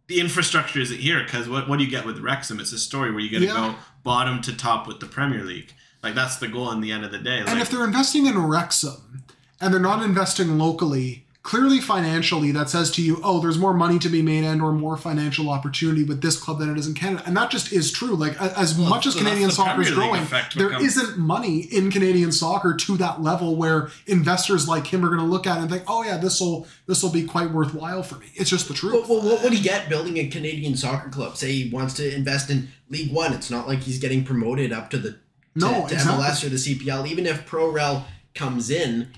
the 0.08 0.20
infrastructure 0.20 0.78
isn't 0.80 0.98
here 1.00 1.22
because 1.24 1.48
what, 1.48 1.68
what 1.68 1.78
do 1.78 1.84
you 1.84 1.90
get 1.90 2.04
with 2.06 2.18
Wrexham? 2.20 2.60
It's 2.60 2.72
a 2.72 2.78
story 2.78 3.10
where 3.10 3.20
you 3.20 3.28
get 3.30 3.40
to 3.40 3.46
Yeah. 3.46 3.54
go 3.54 3.74
bottom 4.04 4.40
to 4.42 4.56
top 4.56 4.86
with 4.86 5.00
the 5.00 5.06
Premier 5.06 5.42
League. 5.42 5.72
Like 6.02 6.14
that's 6.14 6.36
the 6.36 6.46
goal 6.48 6.70
in 6.72 6.80
the 6.80 6.92
end 6.92 7.04
of 7.04 7.10
the 7.10 7.18
day. 7.18 7.42
And 7.46 7.58
if 7.60 7.70
they're 7.70 7.84
investing 7.84 8.26
in 8.26 8.38
Wrexham 8.38 9.24
and 9.60 9.72
they're 9.74 9.80
not 9.80 10.02
investing 10.04 10.58
locally, 10.58 11.25
clearly 11.46 11.80
financially 11.80 12.50
that 12.50 12.68
says 12.68 12.90
to 12.90 13.00
you, 13.00 13.20
oh, 13.22 13.38
there's 13.40 13.56
more 13.56 13.72
money 13.72 14.00
to 14.00 14.08
be 14.08 14.20
made 14.20 14.42
and 14.42 14.60
or 14.60 14.72
more 14.72 14.96
financial 14.96 15.48
opportunity 15.48 16.02
with 16.02 16.20
this 16.20 16.36
club 16.36 16.58
than 16.58 16.68
it 16.68 16.76
is 16.76 16.88
in 16.88 16.94
Canada. 16.94 17.22
And 17.24 17.36
that 17.36 17.52
just 17.52 17.72
is 17.72 17.92
true. 17.92 18.16
Like 18.16 18.34
a- 18.40 18.58
as 18.58 18.76
much 18.76 19.06
as 19.06 19.12
so 19.14 19.20
Canadian 19.20 19.52
soccer 19.52 19.80
is 19.82 19.92
growing, 19.92 20.22
effect 20.22 20.56
there 20.56 20.70
becomes- 20.70 20.96
isn't 20.96 21.18
money 21.18 21.60
in 21.60 21.92
Canadian 21.92 22.32
soccer 22.32 22.74
to 22.74 22.96
that 22.96 23.22
level 23.22 23.54
where 23.54 23.90
investors 24.08 24.66
like 24.66 24.88
him 24.88 25.04
are 25.04 25.08
going 25.08 25.20
to 25.20 25.24
look 25.24 25.46
at 25.46 25.58
it 25.58 25.60
and 25.60 25.70
think, 25.70 25.84
oh 25.86 26.02
yeah, 26.02 26.16
this 26.16 26.40
will 26.40 26.66
this 26.88 27.00
will 27.00 27.10
be 27.12 27.22
quite 27.22 27.52
worthwhile 27.52 28.02
for 28.02 28.16
me. 28.16 28.26
It's 28.34 28.50
just 28.50 28.66
the 28.66 28.74
truth. 28.74 29.08
Well, 29.08 29.20
well, 29.20 29.30
what 29.34 29.44
would 29.44 29.52
he 29.52 29.62
get 29.62 29.88
building 29.88 30.16
a 30.18 30.26
Canadian 30.26 30.76
soccer 30.76 31.08
club? 31.10 31.36
Say 31.36 31.52
he 31.52 31.70
wants 31.70 31.94
to 31.94 32.12
invest 32.12 32.50
in 32.50 32.70
League 32.90 33.12
One. 33.12 33.32
It's 33.32 33.52
not 33.52 33.68
like 33.68 33.82
he's 33.84 34.00
getting 34.00 34.24
promoted 34.24 34.72
up 34.72 34.90
to 34.90 34.98
the 34.98 35.10
to, 35.12 35.18
No, 35.54 35.86
to 35.86 35.94
exactly. 35.94 36.24
MLS 36.24 36.42
or 36.44 36.48
the 36.48 36.56
CPL. 36.58 37.06
Even 37.06 37.24
if 37.24 37.46
ProRel 37.48 38.02
comes 38.34 38.68
in, 38.68 39.10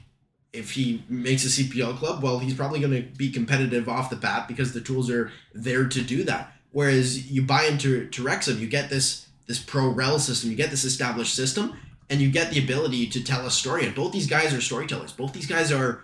if 0.52 0.72
he 0.72 1.04
makes 1.08 1.44
a 1.44 1.62
CPL 1.62 1.98
club, 1.98 2.22
well, 2.22 2.38
he's 2.38 2.54
probably 2.54 2.80
going 2.80 2.92
to 2.92 3.02
be 3.16 3.30
competitive 3.30 3.88
off 3.88 4.10
the 4.10 4.16
bat 4.16 4.48
because 4.48 4.72
the 4.72 4.80
tools 4.80 5.10
are 5.10 5.30
there 5.54 5.86
to 5.86 6.02
do 6.02 6.24
that. 6.24 6.52
Whereas 6.72 7.30
you 7.30 7.42
buy 7.42 7.64
into 7.64 8.08
to 8.08 8.22
Wrexham, 8.22 8.58
you 8.58 8.66
get 8.66 8.90
this 8.90 9.26
this 9.46 9.58
pro 9.58 9.88
rel 9.88 10.18
system, 10.18 10.50
you 10.50 10.56
get 10.56 10.70
this 10.70 10.84
established 10.84 11.34
system, 11.34 11.78
and 12.10 12.20
you 12.20 12.30
get 12.30 12.50
the 12.50 12.62
ability 12.62 13.06
to 13.08 13.24
tell 13.24 13.46
a 13.46 13.50
story. 13.50 13.86
And 13.86 13.94
both 13.94 14.12
these 14.12 14.26
guys 14.26 14.52
are 14.52 14.60
storytellers. 14.60 15.12
Both 15.12 15.32
these 15.32 15.46
guys 15.46 15.72
are 15.72 16.02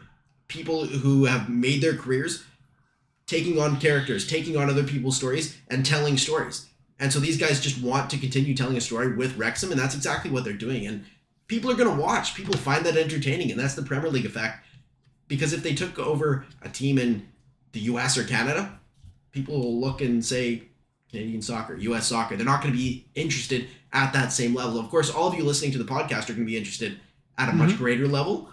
people 0.48 0.86
who 0.86 1.26
have 1.26 1.48
made 1.48 1.82
their 1.82 1.96
careers 1.96 2.44
taking 3.26 3.58
on 3.58 3.80
characters, 3.80 4.26
taking 4.26 4.56
on 4.56 4.68
other 4.68 4.84
people's 4.84 5.16
stories, 5.16 5.58
and 5.68 5.84
telling 5.84 6.16
stories. 6.16 6.66
And 6.98 7.12
so 7.12 7.20
these 7.20 7.38
guys 7.38 7.60
just 7.60 7.82
want 7.82 8.10
to 8.10 8.18
continue 8.18 8.54
telling 8.54 8.76
a 8.76 8.80
story 8.80 9.14
with 9.14 9.36
Wrexham, 9.36 9.70
and 9.70 9.80
that's 9.80 9.94
exactly 9.94 10.30
what 10.30 10.44
they're 10.44 10.52
doing. 10.52 10.86
And 10.86 11.04
people 11.46 11.70
are 11.70 11.76
going 11.76 11.94
to 11.94 12.02
watch. 12.02 12.34
People 12.34 12.54
find 12.54 12.84
that 12.86 12.96
entertaining, 12.96 13.50
and 13.50 13.58
that's 13.58 13.74
the 13.74 13.82
Premier 13.82 14.10
League 14.10 14.26
effect. 14.26 14.66
Because 15.28 15.52
if 15.52 15.62
they 15.62 15.74
took 15.74 15.98
over 15.98 16.44
a 16.62 16.68
team 16.68 16.98
in 16.98 17.26
the 17.72 17.80
U.S. 17.80 18.18
or 18.18 18.24
Canada, 18.24 18.78
people 19.32 19.58
will 19.58 19.80
look 19.80 20.00
and 20.00 20.24
say 20.24 20.64
Canadian 21.10 21.42
soccer, 21.42 21.76
U.S. 21.76 22.06
soccer. 22.06 22.36
They're 22.36 22.44
not 22.44 22.62
going 22.62 22.72
to 22.72 22.78
be 22.78 23.06
interested 23.14 23.68
at 23.92 24.12
that 24.12 24.32
same 24.32 24.54
level. 24.54 24.78
Of 24.78 24.90
course, 24.90 25.10
all 25.10 25.28
of 25.28 25.34
you 25.34 25.44
listening 25.44 25.72
to 25.72 25.78
the 25.78 25.84
podcast 25.84 26.24
are 26.24 26.34
going 26.34 26.40
to 26.40 26.44
be 26.44 26.56
interested 26.56 27.00
at 27.38 27.48
a 27.48 27.52
much 27.52 27.70
mm-hmm. 27.70 27.78
greater 27.78 28.06
level, 28.06 28.48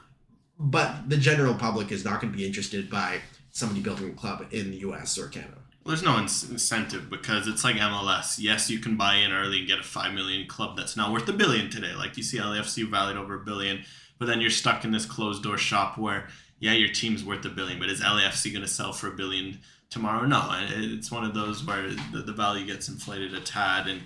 but 0.58 1.10
the 1.10 1.18
general 1.18 1.54
public 1.54 1.92
is 1.92 2.06
not 2.06 2.22
going 2.22 2.32
to 2.32 2.38
be 2.38 2.46
interested 2.46 2.90
by 2.90 3.20
somebody 3.52 3.82
building 3.82 4.10
a 4.10 4.14
club 4.14 4.46
in 4.52 4.72
the 4.72 4.78
U.S. 4.78 5.18
or 5.18 5.28
Canada. 5.28 5.61
There's 5.86 6.04
no 6.04 6.18
incentive 6.18 7.10
because 7.10 7.48
it's 7.48 7.64
like 7.64 7.76
MLS. 7.78 8.38
Yes, 8.38 8.70
you 8.70 8.80
can 8.80 8.98
buy 8.98 9.16
in 9.16 9.32
early 9.32 9.60
and 9.60 9.68
get 9.68 9.80
a 9.80 9.84
five 9.84 10.14
million 10.14 10.48
club 10.48 10.78
that's 10.78 10.96
not 10.96 11.12
worth 11.12 11.28
a 11.28 11.34
billion 11.34 11.72
today. 11.72 11.94
Like 11.96 12.18
you 12.18 12.24
see 12.24 12.38
LAFC 12.38 12.88
valued 12.88 13.18
over 13.18 13.34
a 13.34 13.44
billion, 13.44 13.84
but 14.20 14.28
then 14.28 14.42
you're 14.42 14.52
stuck 14.52 14.86
in 14.86 14.92
this 14.92 15.06
closed 15.06 15.42
door 15.42 15.58
shop 15.58 15.98
where 15.98 16.28
yeah, 16.60 16.74
your 16.74 16.90
team's 16.90 17.26
worth 17.26 17.44
a 17.46 17.50
billion, 17.50 17.80
but 17.80 17.90
is 17.90 18.02
LAFC 18.02 18.52
going 18.54 18.62
to 18.62 18.68
sell 18.68 18.94
for 18.94 19.08
a 19.08 19.12
billion 19.12 19.60
tomorrow? 19.90 20.26
No, 20.28 20.48
it's 20.70 21.12
one 21.12 21.24
of 21.24 21.34
those 21.34 21.66
where 21.66 21.90
the, 21.90 22.20
the 22.24 22.32
value 22.32 22.66
gets 22.66 22.88
inflated 22.88 23.34
a 23.34 23.42
tad 23.42 23.88
and. 23.88 24.02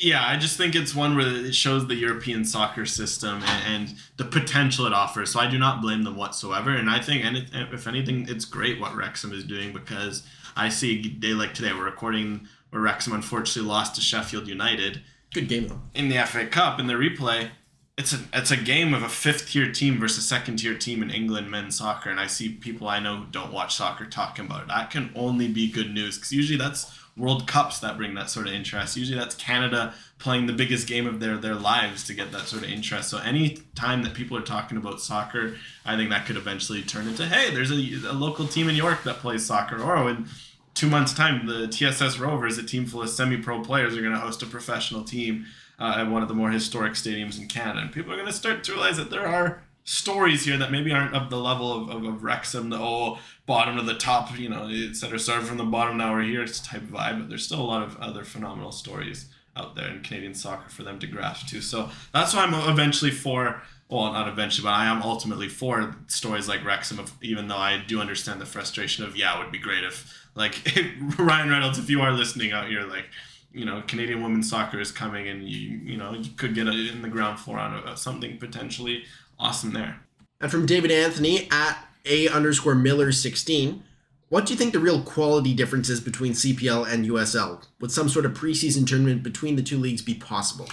Yeah, 0.00 0.26
I 0.26 0.38
just 0.38 0.56
think 0.56 0.74
it's 0.74 0.94
one 0.94 1.14
where 1.14 1.44
it 1.44 1.54
shows 1.54 1.86
the 1.86 1.94
European 1.94 2.46
soccer 2.46 2.86
system 2.86 3.42
and, 3.42 3.94
the 4.16 4.24
potential 4.24 4.86
it 4.86 4.94
offers. 4.94 5.30
So 5.30 5.40
I 5.40 5.46
do 5.46 5.58
not 5.58 5.82
blame 5.82 6.04
them 6.04 6.16
whatsoever. 6.16 6.70
And 6.70 6.88
I 6.88 7.00
think, 7.00 7.22
if 7.52 7.86
anything, 7.86 8.24
it's 8.30 8.46
great 8.46 8.80
what 8.80 8.96
Wrexham 8.96 9.30
is 9.30 9.44
doing 9.44 9.74
because 9.74 10.22
I 10.58 10.68
see 10.70 10.98
a 10.98 11.08
day 11.08 11.34
like 11.34 11.54
today. 11.54 11.72
We're 11.72 11.84
recording 11.84 12.48
where 12.70 12.82
Wrexham 12.82 13.12
unfortunately 13.12 13.70
lost 13.70 13.94
to 13.94 14.00
Sheffield 14.00 14.48
United 14.48 15.02
Good 15.32 15.48
game 15.48 15.68
though. 15.68 15.80
in 15.94 16.08
the 16.08 16.18
FA 16.26 16.46
Cup 16.46 16.80
in 16.80 16.88
the 16.88 16.94
replay. 16.94 17.50
It's 17.96 18.12
a 18.12 18.18
it's 18.32 18.50
a 18.50 18.56
game 18.56 18.92
of 18.92 19.02
a 19.04 19.08
fifth 19.08 19.50
tier 19.50 19.70
team 19.72 19.98
versus 19.98 20.26
second 20.26 20.56
tier 20.56 20.76
team 20.76 21.02
in 21.02 21.10
England 21.10 21.50
men's 21.50 21.78
soccer, 21.78 22.10
and 22.10 22.18
I 22.18 22.26
see 22.26 22.48
people 22.48 22.88
I 22.88 22.98
know 22.98 23.18
who 23.18 23.26
don't 23.30 23.52
watch 23.52 23.76
soccer 23.76 24.04
talking 24.04 24.46
about 24.46 24.62
it. 24.62 24.68
That 24.68 24.90
can 24.90 25.10
only 25.14 25.48
be 25.48 25.70
good 25.70 25.92
news 25.94 26.16
because 26.16 26.32
usually 26.32 26.58
that's 26.58 26.92
World 27.16 27.48
Cups 27.48 27.80
that 27.80 27.96
bring 27.96 28.14
that 28.14 28.30
sort 28.30 28.46
of 28.46 28.52
interest. 28.52 28.96
Usually 28.96 29.18
that's 29.18 29.34
Canada 29.34 29.94
playing 30.18 30.46
the 30.46 30.52
biggest 30.52 30.86
game 30.86 31.06
of 31.06 31.20
their 31.20 31.36
their 31.36 31.56
lives 31.56 32.04
to 32.04 32.14
get 32.14 32.30
that 32.32 32.46
sort 32.46 32.62
of 32.62 32.70
interest. 32.70 33.10
So 33.10 33.18
any 33.18 33.58
time 33.74 34.02
that 34.04 34.14
people 34.14 34.36
are 34.36 34.42
talking 34.42 34.78
about 34.78 35.00
soccer, 35.00 35.56
I 35.84 35.96
think 35.96 36.10
that 36.10 36.26
could 36.26 36.36
eventually 36.36 36.82
turn 36.82 37.08
into 37.08 37.26
hey, 37.26 37.50
there's 37.50 37.72
a, 37.72 38.10
a 38.10 38.14
local 38.14 38.46
team 38.46 38.68
in 38.68 38.76
York 38.76 39.02
that 39.04 39.16
plays 39.16 39.44
soccer, 39.44 39.82
or 39.82 40.08
in 40.08 40.28
two 40.74 40.88
months' 40.88 41.12
time, 41.12 41.46
the 41.46 41.68
TSS 41.68 42.18
Rovers, 42.18 42.58
a 42.58 42.62
team 42.62 42.86
full 42.86 43.02
of 43.02 43.10
semi-pro 43.10 43.60
players, 43.62 43.96
are 43.96 44.00
going 44.00 44.12
to 44.12 44.18
host 44.18 44.42
a 44.42 44.46
professional 44.46 45.04
team 45.04 45.46
uh, 45.78 45.96
at 45.98 46.10
one 46.10 46.22
of 46.22 46.28
the 46.28 46.34
more 46.34 46.50
historic 46.50 46.94
stadiums 46.94 47.40
in 47.40 47.46
Canada. 47.48 47.80
And 47.80 47.92
people 47.92 48.12
are 48.12 48.16
going 48.16 48.26
to 48.26 48.32
start 48.32 48.64
to 48.64 48.72
realize 48.72 48.96
that 48.96 49.10
there 49.10 49.26
are 49.26 49.62
stories 49.84 50.44
here 50.44 50.58
that 50.58 50.70
maybe 50.70 50.92
aren't 50.92 51.14
of 51.14 51.30
the 51.30 51.38
level 51.38 51.72
of, 51.72 51.88
of, 51.88 52.04
of 52.04 52.22
Wrexham, 52.22 52.68
the 52.68 52.78
oh, 52.78 53.18
bottom 53.46 53.76
to 53.76 53.82
the 53.82 53.94
top, 53.94 54.38
you 54.38 54.48
know, 54.48 54.68
et 54.70 54.94
cetera. 54.94 55.18
Started 55.18 55.46
from 55.46 55.56
the 55.56 55.64
bottom, 55.64 55.96
now 55.96 56.12
we're 56.12 56.22
here. 56.22 56.42
It's 56.42 56.60
type 56.60 56.82
of 56.82 56.88
vibe, 56.88 57.20
but 57.20 57.28
there's 57.28 57.44
still 57.44 57.60
a 57.60 57.62
lot 57.62 57.82
of 57.82 57.96
other 57.98 58.24
phenomenal 58.24 58.72
stories 58.72 59.26
out 59.56 59.74
there 59.74 59.88
in 59.88 60.02
Canadian 60.02 60.34
soccer 60.34 60.68
for 60.68 60.82
them 60.82 60.98
to 60.98 61.06
grasp 61.06 61.48
to. 61.48 61.60
So 61.60 61.88
that's 62.12 62.34
why 62.34 62.42
I'm 62.42 62.54
eventually 62.70 63.10
for. 63.10 63.62
Well, 63.88 64.12
not 64.12 64.28
eventually, 64.28 64.64
but 64.64 64.74
I 64.74 64.84
am 64.84 65.02
ultimately 65.02 65.48
for 65.48 65.96
stories 66.08 66.46
like 66.46 66.62
Wrexham. 66.62 66.98
Of, 66.98 67.14
even 67.22 67.48
though 67.48 67.56
I 67.56 67.78
do 67.78 68.00
understand 68.00 68.40
the 68.40 68.46
frustration 68.46 69.04
of, 69.04 69.16
yeah, 69.16 69.34
it 69.36 69.42
would 69.42 69.52
be 69.52 69.58
great 69.58 69.82
if, 69.84 70.17
like, 70.34 70.60
Ryan 71.18 71.50
Reynolds, 71.50 71.78
if 71.78 71.90
you 71.90 72.00
are 72.00 72.12
listening 72.12 72.52
out 72.52 72.68
here, 72.68 72.82
like, 72.82 73.06
you 73.52 73.64
know, 73.64 73.82
Canadian 73.86 74.22
women's 74.22 74.48
soccer 74.48 74.80
is 74.80 74.92
coming, 74.92 75.28
and 75.28 75.48
you, 75.48 75.78
you 75.78 75.96
know, 75.96 76.12
you 76.12 76.30
could 76.36 76.54
get 76.54 76.66
a, 76.66 76.70
in 76.70 77.02
the 77.02 77.08
ground 77.08 77.38
floor 77.38 77.58
on 77.58 77.74
a, 77.86 77.96
something 77.96 78.38
potentially 78.38 79.04
awesome 79.38 79.72
there. 79.72 80.00
And 80.40 80.50
from 80.50 80.66
David 80.66 80.90
Anthony 80.90 81.48
at 81.50 81.78
A 82.04 82.28
underscore 82.28 82.74
Miller 82.74 83.10
16, 83.10 83.82
what 84.28 84.44
do 84.44 84.52
you 84.52 84.58
think 84.58 84.72
the 84.72 84.78
real 84.78 85.02
quality 85.02 85.54
difference 85.54 85.88
is 85.88 86.00
between 86.00 86.32
CPL 86.32 86.92
and 86.92 87.06
USL? 87.06 87.64
Would 87.80 87.90
some 87.90 88.08
sort 88.08 88.26
of 88.26 88.32
preseason 88.32 88.86
tournament 88.86 89.22
between 89.22 89.56
the 89.56 89.62
two 89.62 89.78
leagues 89.78 90.02
be 90.02 90.14
possible? 90.14 90.68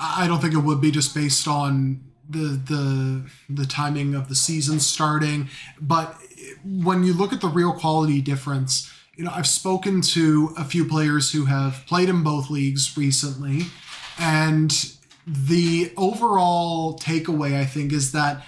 I 0.00 0.26
don't 0.26 0.40
think 0.40 0.54
it 0.54 0.58
would 0.58 0.80
be 0.80 0.90
just 0.90 1.14
based 1.14 1.46
on 1.46 2.00
the 2.28 2.60
the 2.66 3.30
the 3.48 3.66
timing 3.66 4.14
of 4.14 4.28
the 4.28 4.34
season 4.34 4.80
starting, 4.80 5.48
but 5.80 6.16
when 6.64 7.04
you 7.04 7.12
look 7.12 7.32
at 7.32 7.40
the 7.40 7.48
real 7.48 7.72
quality 7.72 8.20
difference, 8.20 8.90
you 9.16 9.24
know, 9.24 9.32
I've 9.34 9.46
spoken 9.46 10.00
to 10.02 10.54
a 10.56 10.64
few 10.64 10.84
players 10.84 11.32
who 11.32 11.46
have 11.46 11.84
played 11.86 12.08
in 12.08 12.22
both 12.22 12.50
leagues 12.50 12.96
recently, 12.96 13.62
and 14.18 14.72
the 15.26 15.92
overall 15.96 16.98
takeaway 16.98 17.58
I 17.58 17.64
think 17.64 17.92
is 17.92 18.12
that 18.12 18.44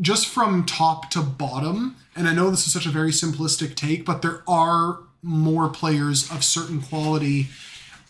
just 0.00 0.26
from 0.26 0.64
top 0.64 1.10
to 1.10 1.20
bottom, 1.20 1.96
and 2.16 2.26
I 2.26 2.34
know 2.34 2.50
this 2.50 2.66
is 2.66 2.72
such 2.72 2.86
a 2.86 2.90
very 2.90 3.10
simplistic 3.10 3.74
take, 3.74 4.04
but 4.04 4.22
there 4.22 4.42
are 4.48 5.00
more 5.22 5.68
players 5.68 6.30
of 6.30 6.44
certain 6.44 6.80
quality 6.80 7.48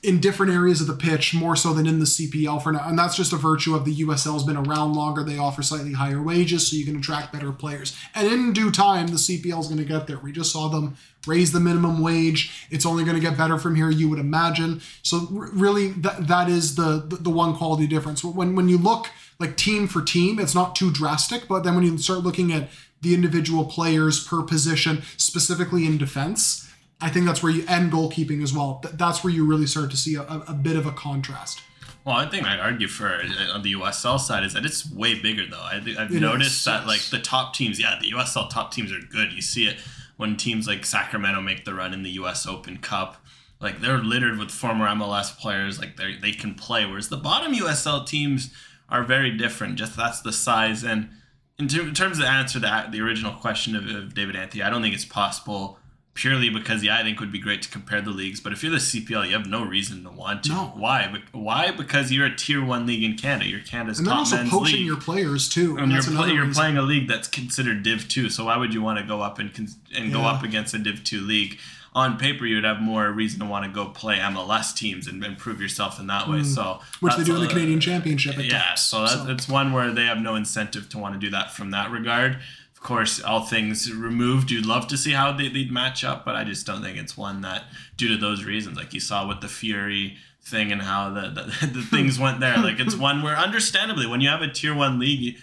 in 0.04 0.20
different 0.20 0.52
areas 0.52 0.80
of 0.80 0.86
the 0.86 0.94
pitch, 0.94 1.34
more 1.34 1.56
so 1.56 1.72
than 1.72 1.86
in 1.86 1.98
the 1.98 2.04
CPL 2.04 2.62
for 2.62 2.72
now. 2.72 2.86
And 2.86 2.98
that's 2.98 3.16
just 3.16 3.32
a 3.32 3.36
virtue 3.36 3.74
of 3.74 3.84
the 3.84 3.96
USL 3.96 4.34
has 4.34 4.44
been 4.44 4.56
around 4.56 4.92
longer. 4.92 5.24
They 5.24 5.38
offer 5.38 5.62
slightly 5.62 5.94
higher 5.94 6.22
wages, 6.22 6.68
so 6.68 6.76
you 6.76 6.84
can 6.84 6.96
attract 6.96 7.32
better 7.32 7.50
players. 7.52 7.96
And 8.14 8.28
in 8.28 8.52
due 8.52 8.70
time, 8.70 9.08
the 9.08 9.14
CPL 9.14 9.60
is 9.60 9.66
going 9.66 9.78
to 9.78 9.84
get 9.84 10.06
there. 10.06 10.18
We 10.18 10.30
just 10.30 10.52
saw 10.52 10.68
them 10.68 10.96
raise 11.26 11.52
the 11.52 11.60
minimum 11.60 12.02
wage. 12.02 12.66
It's 12.70 12.84
only 12.84 13.04
going 13.04 13.16
to 13.16 13.20
get 13.20 13.38
better 13.38 13.56
from 13.56 13.76
here, 13.76 13.90
you 13.90 14.10
would 14.10 14.18
imagine. 14.18 14.82
So 15.02 15.26
really, 15.30 15.88
that 15.92 16.28
that 16.28 16.48
is 16.48 16.74
the, 16.74 17.04
the 17.08 17.16
the 17.16 17.30
one 17.30 17.56
quality 17.56 17.86
difference. 17.86 18.22
When 18.22 18.54
when 18.54 18.68
you 18.68 18.78
look 18.78 19.10
like 19.40 19.56
team 19.56 19.88
for 19.88 20.02
team, 20.02 20.38
it's 20.38 20.54
not 20.54 20.76
too 20.76 20.92
drastic. 20.92 21.48
But 21.48 21.64
then 21.64 21.74
when 21.74 21.84
you 21.84 21.96
start 21.98 22.20
looking 22.20 22.52
at 22.52 22.68
the 23.00 23.14
individual 23.14 23.64
players 23.64 24.24
per 24.26 24.42
position, 24.42 25.02
specifically 25.16 25.86
in 25.86 25.98
defense, 25.98 26.63
I 27.04 27.10
think 27.10 27.26
that's 27.26 27.42
where 27.42 27.52
you 27.52 27.66
end 27.68 27.92
goalkeeping 27.92 28.42
as 28.42 28.54
well. 28.54 28.82
That's 28.94 29.22
where 29.22 29.30
you 29.30 29.44
really 29.44 29.66
start 29.66 29.90
to 29.90 29.96
see 29.96 30.14
a, 30.14 30.22
a, 30.22 30.54
bit 30.54 30.74
of 30.74 30.86
a 30.86 30.90
contrast. 30.90 31.60
Well, 32.02 32.16
I 32.16 32.24
think 32.24 32.46
I'd 32.46 32.58
argue 32.58 32.88
for 32.88 33.06
uh, 33.06 33.52
on 33.52 33.60
the 33.60 33.74
USL 33.74 34.18
side 34.18 34.42
is 34.42 34.54
that 34.54 34.64
it's 34.64 34.90
way 34.90 35.20
bigger 35.20 35.44
though. 35.46 35.60
I, 35.60 35.76
I've 35.98 36.10
It 36.10 36.20
noticed 36.20 36.60
is, 36.60 36.64
that 36.64 36.86
like 36.86 37.02
the 37.10 37.18
top 37.18 37.52
teams, 37.52 37.78
yeah, 37.78 37.98
the 38.00 38.10
USL 38.12 38.48
top 38.48 38.72
teams 38.72 38.90
are 38.90 39.00
good. 39.00 39.34
You 39.34 39.42
see 39.42 39.66
it 39.66 39.76
when 40.16 40.38
teams 40.38 40.66
like 40.66 40.86
Sacramento 40.86 41.42
make 41.42 41.66
the 41.66 41.74
run 41.74 41.92
in 41.92 42.04
the 42.04 42.10
US 42.12 42.46
Open 42.46 42.78
Cup. 42.78 43.22
Like 43.60 43.82
they're 43.82 43.98
littered 43.98 44.38
with 44.38 44.50
former 44.50 44.86
MLS 44.86 45.38
players. 45.38 45.78
Like 45.78 45.98
they 45.98 46.16
they 46.16 46.32
can 46.32 46.54
play. 46.54 46.86
Whereas 46.86 47.10
the 47.10 47.18
bottom 47.18 47.52
USL 47.52 48.06
teams 48.06 48.50
are 48.88 49.04
very 49.04 49.30
different. 49.30 49.76
Just 49.76 49.94
that's 49.94 50.22
the 50.22 50.32
size. 50.32 50.82
And 50.82 51.10
in, 51.58 51.68
ter- 51.68 51.82
in 51.82 51.92
terms 51.92 52.16
of 52.16 52.24
the 52.24 52.30
answer 52.30 52.54
to 52.54 52.60
that, 52.60 52.92
the 52.92 53.02
original 53.02 53.34
question 53.34 53.76
of, 53.76 53.86
of 53.88 54.14
David 54.14 54.36
Anthony, 54.36 54.62
I 54.62 54.70
don't 54.70 54.80
think 54.80 54.94
it's 54.94 55.04
possible 55.04 55.78
purely 56.14 56.48
because 56.48 56.82
yeah, 56.84 56.96
I 56.96 57.02
think 57.02 57.16
it 57.16 57.20
would 57.20 57.32
be 57.32 57.38
great 57.40 57.60
to 57.62 57.68
compare 57.68 58.00
the 58.00 58.10
leagues. 58.10 58.40
But 58.40 58.52
if 58.52 58.62
you're 58.62 58.70
the 58.72 58.78
CPL, 58.78 59.26
you 59.26 59.32
have 59.32 59.46
no 59.46 59.64
reason 59.64 60.04
to 60.04 60.10
want 60.10 60.44
to. 60.44 60.50
No. 60.50 60.72
Why? 60.76 61.12
Why? 61.32 61.70
Because 61.72 62.12
you're 62.12 62.26
a 62.26 62.34
tier 62.34 62.64
one 62.64 62.86
league 62.86 63.02
in 63.02 63.16
Canada. 63.16 63.50
You're 63.50 63.60
Canada's 63.60 63.98
And 63.98 64.06
top 64.08 64.18
also 64.18 64.36
men's 64.36 64.50
poaching 64.50 64.76
league. 64.76 64.86
your 64.86 64.96
players 65.00 65.48
too. 65.48 65.76
and 65.76 65.90
you're, 65.90 66.00
That's 66.00 66.06
play, 66.06 66.16
another 66.30 66.32
you're 66.34 66.54
playing 66.54 66.76
a 66.78 66.82
league 66.82 67.08
that's 67.08 67.28
considered 67.28 67.82
Div 67.82 68.08
two. 68.08 68.30
So 68.30 68.44
why 68.46 68.56
would 68.56 68.72
you 68.72 68.82
want 68.82 68.98
to 69.00 69.04
go 69.04 69.20
up 69.22 69.38
and 69.38 69.52
con- 69.52 69.68
and 69.96 70.12
go 70.12 70.22
up 70.22 70.42
against 70.44 70.72
a 70.74 70.78
Div 70.78 71.02
two 71.04 71.20
league? 71.20 71.58
On 71.96 72.18
paper, 72.18 72.44
you 72.44 72.56
would 72.56 72.64
have 72.64 72.80
more 72.80 73.08
reason 73.12 73.38
to 73.38 73.46
want 73.46 73.64
to 73.64 73.70
go 73.70 73.86
play 73.86 74.16
MLS 74.18 74.74
teams 74.74 75.06
and 75.06 75.24
improve 75.24 75.60
yourself 75.60 76.00
in 76.00 76.08
that 76.08 76.28
way. 76.28 76.42
So 76.42 76.62
Mm. 76.62 76.82
which 76.98 77.14
they 77.16 77.22
do 77.22 77.36
in 77.36 77.40
the 77.42 77.46
Canadian 77.46 77.78
Championship. 77.78 78.36
At 78.36 78.46
yeah, 78.46 78.62
times. 78.70 78.80
so 78.80 79.06
that, 79.06 79.30
it's 79.30 79.48
one 79.48 79.72
where 79.72 79.92
they 79.92 80.04
have 80.06 80.18
no 80.18 80.34
incentive 80.34 80.88
to 80.88 80.98
want 80.98 81.14
to 81.14 81.20
do 81.24 81.30
that 81.30 81.52
from 81.52 81.70
that 81.70 81.92
regard. 81.92 82.38
Course, 82.84 83.18
all 83.18 83.40
things 83.40 83.90
removed, 83.90 84.50
you'd 84.50 84.66
love 84.66 84.88
to 84.88 84.98
see 84.98 85.12
how 85.12 85.32
they, 85.32 85.48
they'd 85.48 85.72
match 85.72 86.04
up, 86.04 86.22
but 86.22 86.36
I 86.36 86.44
just 86.44 86.66
don't 86.66 86.82
think 86.82 86.98
it's 86.98 87.16
one 87.16 87.40
that, 87.40 87.64
due 87.96 88.08
to 88.08 88.18
those 88.18 88.44
reasons, 88.44 88.76
like 88.76 88.92
you 88.92 89.00
saw 89.00 89.26
with 89.26 89.40
the 89.40 89.48
Fury 89.48 90.18
thing 90.42 90.70
and 90.70 90.82
how 90.82 91.08
the, 91.08 91.30
the, 91.30 91.66
the 91.72 91.82
things 91.82 92.18
went 92.18 92.40
there, 92.40 92.58
like 92.58 92.78
it's 92.78 92.94
one 92.94 93.22
where, 93.22 93.38
understandably, 93.38 94.06
when 94.06 94.20
you 94.20 94.28
have 94.28 94.42
a 94.42 94.50
tier 94.50 94.74
one 94.74 94.98
league, 94.98 95.18
you, 95.22 95.34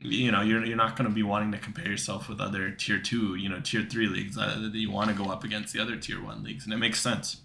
you 0.00 0.32
know, 0.32 0.40
you're, 0.40 0.64
you're 0.64 0.74
not 0.74 0.96
going 0.96 1.06
to 1.06 1.14
be 1.14 1.22
wanting 1.22 1.52
to 1.52 1.58
compare 1.58 1.86
yourself 1.86 2.30
with 2.30 2.40
other 2.40 2.70
tier 2.70 2.98
two, 2.98 3.34
you 3.34 3.50
know, 3.50 3.60
tier 3.60 3.82
three 3.82 4.06
leagues. 4.06 4.38
Uh, 4.38 4.70
you 4.72 4.90
want 4.90 5.10
to 5.10 5.14
go 5.14 5.30
up 5.30 5.44
against 5.44 5.74
the 5.74 5.80
other 5.80 5.96
tier 5.96 6.24
one 6.24 6.42
leagues, 6.42 6.64
and 6.64 6.72
it 6.72 6.78
makes 6.78 6.98
sense. 6.98 7.42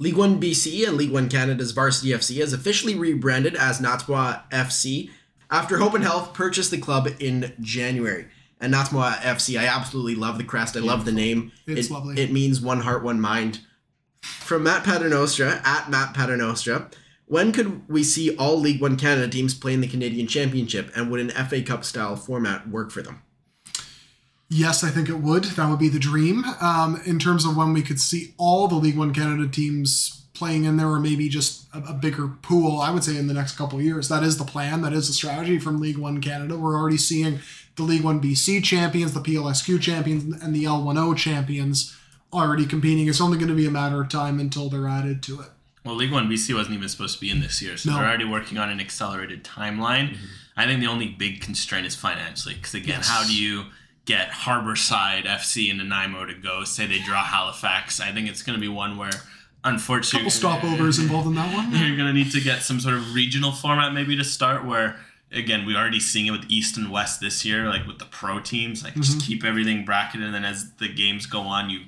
League 0.00 0.16
One 0.16 0.40
BC 0.40 0.88
and 0.88 0.96
League 0.96 1.12
One 1.12 1.28
Canada's 1.28 1.70
Varsity 1.70 2.10
FC 2.10 2.40
has 2.40 2.52
officially 2.52 2.96
rebranded 2.96 3.54
as 3.54 3.78
Natswa 3.78 4.50
FC 4.50 5.10
after 5.48 5.78
Hope 5.78 5.94
and 5.94 6.02
Health 6.02 6.34
purchased 6.34 6.72
the 6.72 6.78
club 6.78 7.08
in 7.20 7.52
January. 7.60 8.26
And 8.60 8.74
Natswa 8.74 9.14
FC, 9.16 9.58
I 9.58 9.66
absolutely 9.66 10.14
love 10.14 10.36
the 10.36 10.44
crest. 10.44 10.76
I 10.76 10.80
love 10.80 11.04
the 11.04 11.12
name. 11.12 11.52
It's 11.66 11.88
it, 11.88 11.92
lovely. 11.92 12.20
It 12.20 12.30
means 12.30 12.60
one 12.60 12.80
heart, 12.80 13.02
one 13.02 13.20
mind. 13.20 13.60
From 14.22 14.64
Matt 14.64 14.84
Paternostra 14.84 15.64
at 15.64 15.90
Matt 15.90 16.14
Paternostra, 16.14 16.92
when 17.30 17.52
could 17.52 17.88
we 17.88 18.02
see 18.02 18.36
all 18.36 18.58
League 18.58 18.82
One 18.82 18.96
Canada 18.96 19.28
teams 19.28 19.54
play 19.54 19.72
in 19.72 19.80
the 19.80 19.86
Canadian 19.86 20.26
Championship, 20.26 20.90
and 20.96 21.10
would 21.10 21.20
an 21.20 21.30
FA 21.46 21.62
Cup 21.62 21.84
style 21.84 22.16
format 22.16 22.68
work 22.68 22.90
for 22.90 23.02
them? 23.02 23.22
Yes, 24.48 24.82
I 24.82 24.90
think 24.90 25.08
it 25.08 25.18
would. 25.18 25.44
That 25.44 25.70
would 25.70 25.78
be 25.78 25.88
the 25.88 26.00
dream. 26.00 26.44
Um, 26.60 27.00
in 27.06 27.20
terms 27.20 27.44
of 27.44 27.56
when 27.56 27.72
we 27.72 27.82
could 27.82 28.00
see 28.00 28.34
all 28.36 28.66
the 28.66 28.74
League 28.74 28.98
One 28.98 29.14
Canada 29.14 29.46
teams 29.46 30.26
playing 30.34 30.64
in 30.64 30.76
there, 30.76 30.88
or 30.88 30.98
maybe 30.98 31.28
just 31.28 31.72
a, 31.72 31.78
a 31.90 31.92
bigger 31.92 32.26
pool, 32.26 32.80
I 32.80 32.90
would 32.90 33.04
say 33.04 33.16
in 33.16 33.28
the 33.28 33.34
next 33.34 33.56
couple 33.56 33.78
of 33.78 33.84
years. 33.84 34.08
That 34.08 34.24
is 34.24 34.36
the 34.36 34.44
plan. 34.44 34.82
That 34.82 34.92
is 34.92 35.06
the 35.06 35.12
strategy 35.12 35.60
from 35.60 35.80
League 35.80 35.98
One 35.98 36.20
Canada. 36.20 36.56
We're 36.56 36.76
already 36.76 36.96
seeing 36.96 37.38
the 37.76 37.82
League 37.82 38.02
One 38.02 38.20
BC 38.20 38.62
champions, 38.64 39.12
the 39.14 39.20
PLSQ 39.20 39.80
champions, 39.80 40.42
and 40.42 40.54
the 40.54 40.64
L1O 40.64 41.16
champions 41.16 41.96
already 42.32 42.66
competing. 42.66 43.08
It's 43.08 43.20
only 43.20 43.38
going 43.38 43.48
to 43.48 43.54
be 43.54 43.66
a 43.66 43.70
matter 43.70 44.00
of 44.00 44.08
time 44.08 44.38
until 44.40 44.68
they're 44.68 44.88
added 44.88 45.22
to 45.24 45.40
it. 45.40 45.48
Well, 45.84 45.94
League 45.94 46.12
One 46.12 46.28
BC 46.28 46.54
wasn't 46.54 46.76
even 46.76 46.88
supposed 46.88 47.14
to 47.14 47.20
be 47.20 47.30
in 47.30 47.40
this 47.40 47.62
year, 47.62 47.76
so 47.76 47.90
No. 47.90 47.96
they're 47.96 48.06
already 48.06 48.24
working 48.26 48.58
on 48.58 48.68
an 48.68 48.80
accelerated 48.80 49.44
timeline. 49.44 50.10
Mm-hmm. 50.10 50.26
I 50.56 50.66
think 50.66 50.80
the 50.80 50.86
only 50.88 51.08
big 51.08 51.40
constraint 51.40 51.86
is 51.86 51.94
financially, 51.94 52.54
because 52.54 52.74
again, 52.74 52.98
Yes. 52.98 53.08
how 53.08 53.24
do 53.26 53.34
you 53.34 53.64
get 54.04 54.28
Harborside 54.30 55.24
FC 55.24 55.70
and 55.70 55.78
Nanaimo 55.78 56.26
to 56.26 56.34
go? 56.34 56.64
Say 56.64 56.86
they 56.86 56.98
draw 56.98 57.24
Halifax, 57.24 57.98
I 58.00 58.12
think 58.12 58.28
it's 58.28 58.42
going 58.42 58.56
to 58.56 58.60
be 58.60 58.68
one 58.68 58.98
where, 58.98 59.10
unfortunately, 59.64 60.30
Couple 60.30 60.50
stopovers 60.76 61.00
involved 61.00 61.28
in 61.28 61.34
that 61.36 61.54
one. 61.54 61.70
you're 61.86 61.96
going 61.96 62.08
to 62.08 62.12
need 62.12 62.30
to 62.32 62.40
get 62.40 62.62
some 62.62 62.78
sort 62.80 62.94
of 62.96 63.14
regional 63.14 63.52
format 63.52 63.94
maybe 63.94 64.16
to 64.16 64.24
start 64.24 64.64
where 64.66 64.96
again 65.32 65.64
we're 65.64 65.78
already 65.78 66.00
seeing 66.00 66.26
it 66.26 66.30
with 66.30 66.44
east 66.48 66.76
and 66.76 66.90
west 66.90 67.20
this 67.20 67.44
year 67.44 67.68
like 67.68 67.86
with 67.86 67.98
the 67.98 68.04
pro 68.06 68.40
teams 68.40 68.82
like 68.82 68.94
just 68.94 69.18
mm-hmm. 69.18 69.26
keep 69.26 69.44
everything 69.44 69.84
bracketed 69.84 70.26
and 70.26 70.34
then 70.34 70.44
as 70.44 70.72
the 70.74 70.88
games 70.88 71.26
go 71.26 71.40
on 71.40 71.70
you 71.70 71.80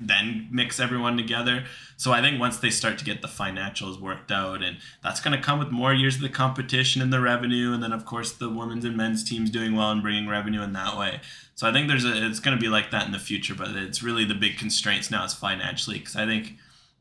then 0.00 0.48
mix 0.50 0.78
everyone 0.78 1.16
together. 1.16 1.64
So 1.96 2.12
i 2.12 2.20
think 2.20 2.38
once 2.38 2.58
they 2.58 2.70
start 2.70 2.98
to 2.98 3.04
get 3.04 3.22
the 3.22 3.28
financials 3.28 4.00
worked 4.00 4.30
out 4.30 4.62
and 4.62 4.78
that's 5.02 5.20
going 5.20 5.36
to 5.36 5.42
come 5.42 5.58
with 5.58 5.70
more 5.70 5.94
years 5.94 6.16
of 6.16 6.22
the 6.22 6.28
competition 6.28 7.00
and 7.00 7.12
the 7.12 7.20
revenue 7.20 7.72
and 7.72 7.82
then 7.82 7.92
of 7.92 8.04
course 8.04 8.32
the 8.32 8.50
women's 8.50 8.84
and 8.84 8.96
men's 8.96 9.24
teams 9.24 9.50
doing 9.50 9.74
well 9.74 9.90
and 9.90 10.02
bringing 10.02 10.28
revenue 10.28 10.62
in 10.62 10.72
that 10.74 10.96
way. 10.96 11.20
So 11.54 11.66
i 11.66 11.72
think 11.72 11.88
there's 11.88 12.04
a 12.04 12.26
it's 12.26 12.40
going 12.40 12.56
to 12.56 12.60
be 12.60 12.68
like 12.68 12.90
that 12.90 13.06
in 13.06 13.12
the 13.12 13.18
future 13.18 13.54
but 13.54 13.68
it's 13.68 14.02
really 14.02 14.24
the 14.24 14.34
big 14.34 14.58
constraints 14.58 15.10
now 15.10 15.24
is 15.24 15.34
financially 15.34 15.98
because 15.98 16.16
i 16.16 16.26
think 16.26 16.56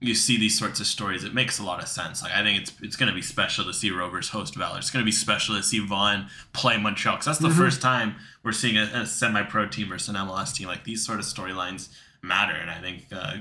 you 0.05 0.15
see 0.15 0.37
these 0.37 0.57
sorts 0.57 0.79
of 0.79 0.85
stories, 0.85 1.23
it 1.23 1.33
makes 1.33 1.59
a 1.59 1.63
lot 1.63 1.81
of 1.81 1.87
sense. 1.87 2.21
Like 2.21 2.33
I 2.33 2.43
think 2.43 2.61
it's 2.61 2.71
it's 2.81 2.95
going 2.95 3.09
to 3.09 3.15
be 3.15 3.21
special 3.21 3.65
to 3.65 3.73
see 3.73 3.91
Rovers 3.91 4.29
host 4.29 4.55
Valor. 4.55 4.77
It's 4.77 4.91
going 4.91 5.03
to 5.03 5.05
be 5.05 5.11
special 5.11 5.55
to 5.55 5.63
see 5.63 5.79
Vaughan 5.79 6.27
play 6.53 6.77
Montreal 6.77 7.15
because 7.15 7.25
that's 7.25 7.39
the 7.39 7.49
first 7.49 7.81
time 7.81 8.15
we're 8.43 8.51
seeing 8.51 8.77
a, 8.77 8.83
a 8.93 9.05
semi-pro 9.05 9.67
team 9.67 9.89
versus 9.89 10.09
an 10.09 10.15
MLS 10.15 10.53
team. 10.53 10.67
Like 10.67 10.83
these 10.83 11.05
sort 11.05 11.19
of 11.19 11.25
storylines 11.25 11.89
matter, 12.21 12.53
and 12.53 12.69
I 12.69 12.79
think 12.79 13.05
uh, 13.11 13.37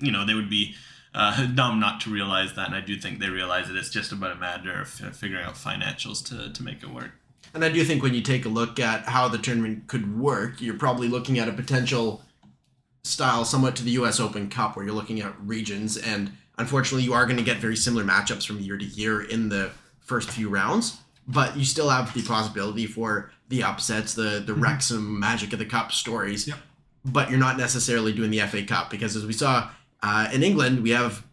you 0.00 0.12
know 0.12 0.26
they 0.26 0.34
would 0.34 0.50
be 0.50 0.74
uh, 1.14 1.46
dumb 1.54 1.80
not 1.80 2.00
to 2.02 2.10
realize 2.10 2.54
that. 2.54 2.66
And 2.66 2.76
I 2.76 2.80
do 2.80 2.96
think 2.96 3.18
they 3.18 3.30
realize 3.30 3.68
that 3.68 3.76
it's 3.76 3.90
just 3.90 4.12
about 4.12 4.32
a 4.32 4.36
matter 4.36 4.80
of 4.80 4.88
figuring 4.88 5.44
out 5.44 5.54
financials 5.54 6.24
to 6.28 6.52
to 6.52 6.62
make 6.62 6.82
it 6.82 6.90
work. 6.90 7.12
And 7.54 7.64
I 7.64 7.70
do 7.70 7.82
think 7.82 8.02
when 8.02 8.14
you 8.14 8.20
take 8.20 8.44
a 8.44 8.48
look 8.48 8.78
at 8.78 9.04
how 9.04 9.28
the 9.28 9.38
tournament 9.38 9.86
could 9.86 10.18
work, 10.18 10.60
you're 10.60 10.74
probably 10.74 11.08
looking 11.08 11.38
at 11.38 11.48
a 11.48 11.52
potential 11.52 12.22
style 13.08 13.44
somewhat 13.44 13.76
to 13.76 13.84
the 13.84 13.92
US 13.92 14.20
Open 14.20 14.48
Cup 14.48 14.76
where 14.76 14.84
you're 14.84 14.94
looking 14.94 15.20
at 15.20 15.34
regions 15.40 15.96
and 15.96 16.32
unfortunately 16.58 17.04
you 17.04 17.14
are 17.14 17.24
going 17.24 17.36
to 17.36 17.42
get 17.42 17.58
very 17.58 17.76
similar 17.76 18.04
matchups 18.04 18.46
from 18.46 18.60
year 18.60 18.76
to 18.76 18.84
year 18.84 19.22
in 19.22 19.48
the 19.48 19.70
first 20.00 20.30
few 20.30 20.48
rounds, 20.48 20.98
but 21.26 21.56
you 21.56 21.64
still 21.64 21.88
have 21.90 22.12
the 22.14 22.22
possibility 22.22 22.86
for 22.86 23.30
the 23.48 23.62
upsets, 23.62 24.14
the 24.14 24.42
the 24.44 24.54
Wrexham 24.54 25.18
Magic 25.18 25.52
of 25.52 25.58
the 25.58 25.66
Cup 25.66 25.92
stories. 25.92 26.48
Yep. 26.48 26.58
But 27.04 27.30
you're 27.30 27.38
not 27.38 27.56
necessarily 27.56 28.12
doing 28.12 28.30
the 28.30 28.40
FA 28.40 28.64
Cup 28.64 28.90
because 28.90 29.16
as 29.16 29.24
we 29.24 29.32
saw 29.32 29.70
uh, 30.02 30.28
in 30.32 30.42
England, 30.42 30.82
we 30.82 30.90
have 30.90 31.24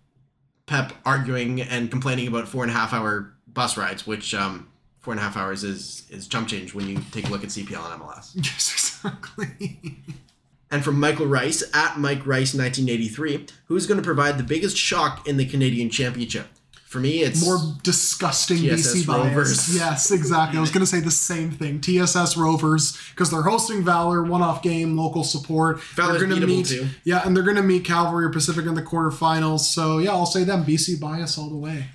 Pep 0.68 0.93
arguing 1.06 1.61
and 1.61 1.91
complaining 1.91 2.27
about 2.27 2.47
four 2.47 2.64
and 2.64 2.72
a 2.72 2.73
half 2.73 2.93
hour 2.93 3.34
bus 3.47 3.77
rides, 3.77 4.07
which 4.07 4.34
um, 4.34 4.68
four 4.99 5.14
and 5.14 5.19
a 5.19 5.23
half 5.23 5.38
hours 5.38 5.64
is 5.64 6.06
is 6.10 6.27
chump 6.27 6.47
change 6.47 6.73
when 6.73 6.88
you 6.88 6.99
take 7.11 7.27
a 7.27 7.31
look 7.31 7.43
at 7.43 7.49
CPL 7.49 7.91
and 7.91 8.02
MLS. 8.02 8.35
Yes, 8.35 8.72
exactly. 8.73 9.99
And 10.71 10.83
from 10.83 10.99
Michael 10.99 11.27
Rice 11.27 11.63
at 11.73 11.97
Mike 11.99 12.25
Rice 12.25 12.53
1983, 12.53 13.45
who's 13.65 13.85
going 13.85 13.99
to 13.99 14.03
provide 14.03 14.37
the 14.37 14.43
biggest 14.43 14.75
shock 14.77 15.27
in 15.27 15.37
the 15.37 15.45
Canadian 15.45 15.89
Championship? 15.89 16.47
For 16.85 16.99
me, 17.01 17.23
it's 17.23 17.43
More 17.43 17.57
disgusting 17.83 18.57
TSS 18.57 18.95
BC 18.95 19.05
bias. 19.07 19.35
Rovers. 19.35 19.75
Yes, 19.75 20.11
exactly. 20.11 20.57
I 20.57 20.61
was 20.61 20.71
going 20.71 20.79
to 20.79 20.87
say 20.87 21.01
the 21.01 21.11
same 21.11 21.51
thing. 21.51 21.81
TSS 21.81 22.37
Rovers 22.37 22.97
because 23.09 23.29
they're 23.29 23.41
hosting 23.41 23.83
Valor, 23.83 24.23
one-off 24.23 24.63
game, 24.63 24.95
local 24.95 25.23
support. 25.25 25.81
Valor's 25.81 26.19
they're 26.19 26.29
gonna 26.29 26.47
meet, 26.47 26.67
too. 26.67 26.87
yeah, 27.03 27.21
and 27.25 27.35
they're 27.35 27.43
going 27.43 27.57
to 27.57 27.63
meet 27.63 27.83
Cavalry 27.83 28.23
or 28.23 28.29
Pacific 28.29 28.65
in 28.65 28.75
the 28.75 28.81
quarterfinals. 28.81 29.61
So 29.61 29.97
yeah, 29.97 30.11
I'll 30.11 30.25
say 30.25 30.45
them. 30.45 30.63
BC 30.63 30.99
bias 30.99 31.37
all 31.37 31.49
the 31.49 31.57
way. 31.57 31.85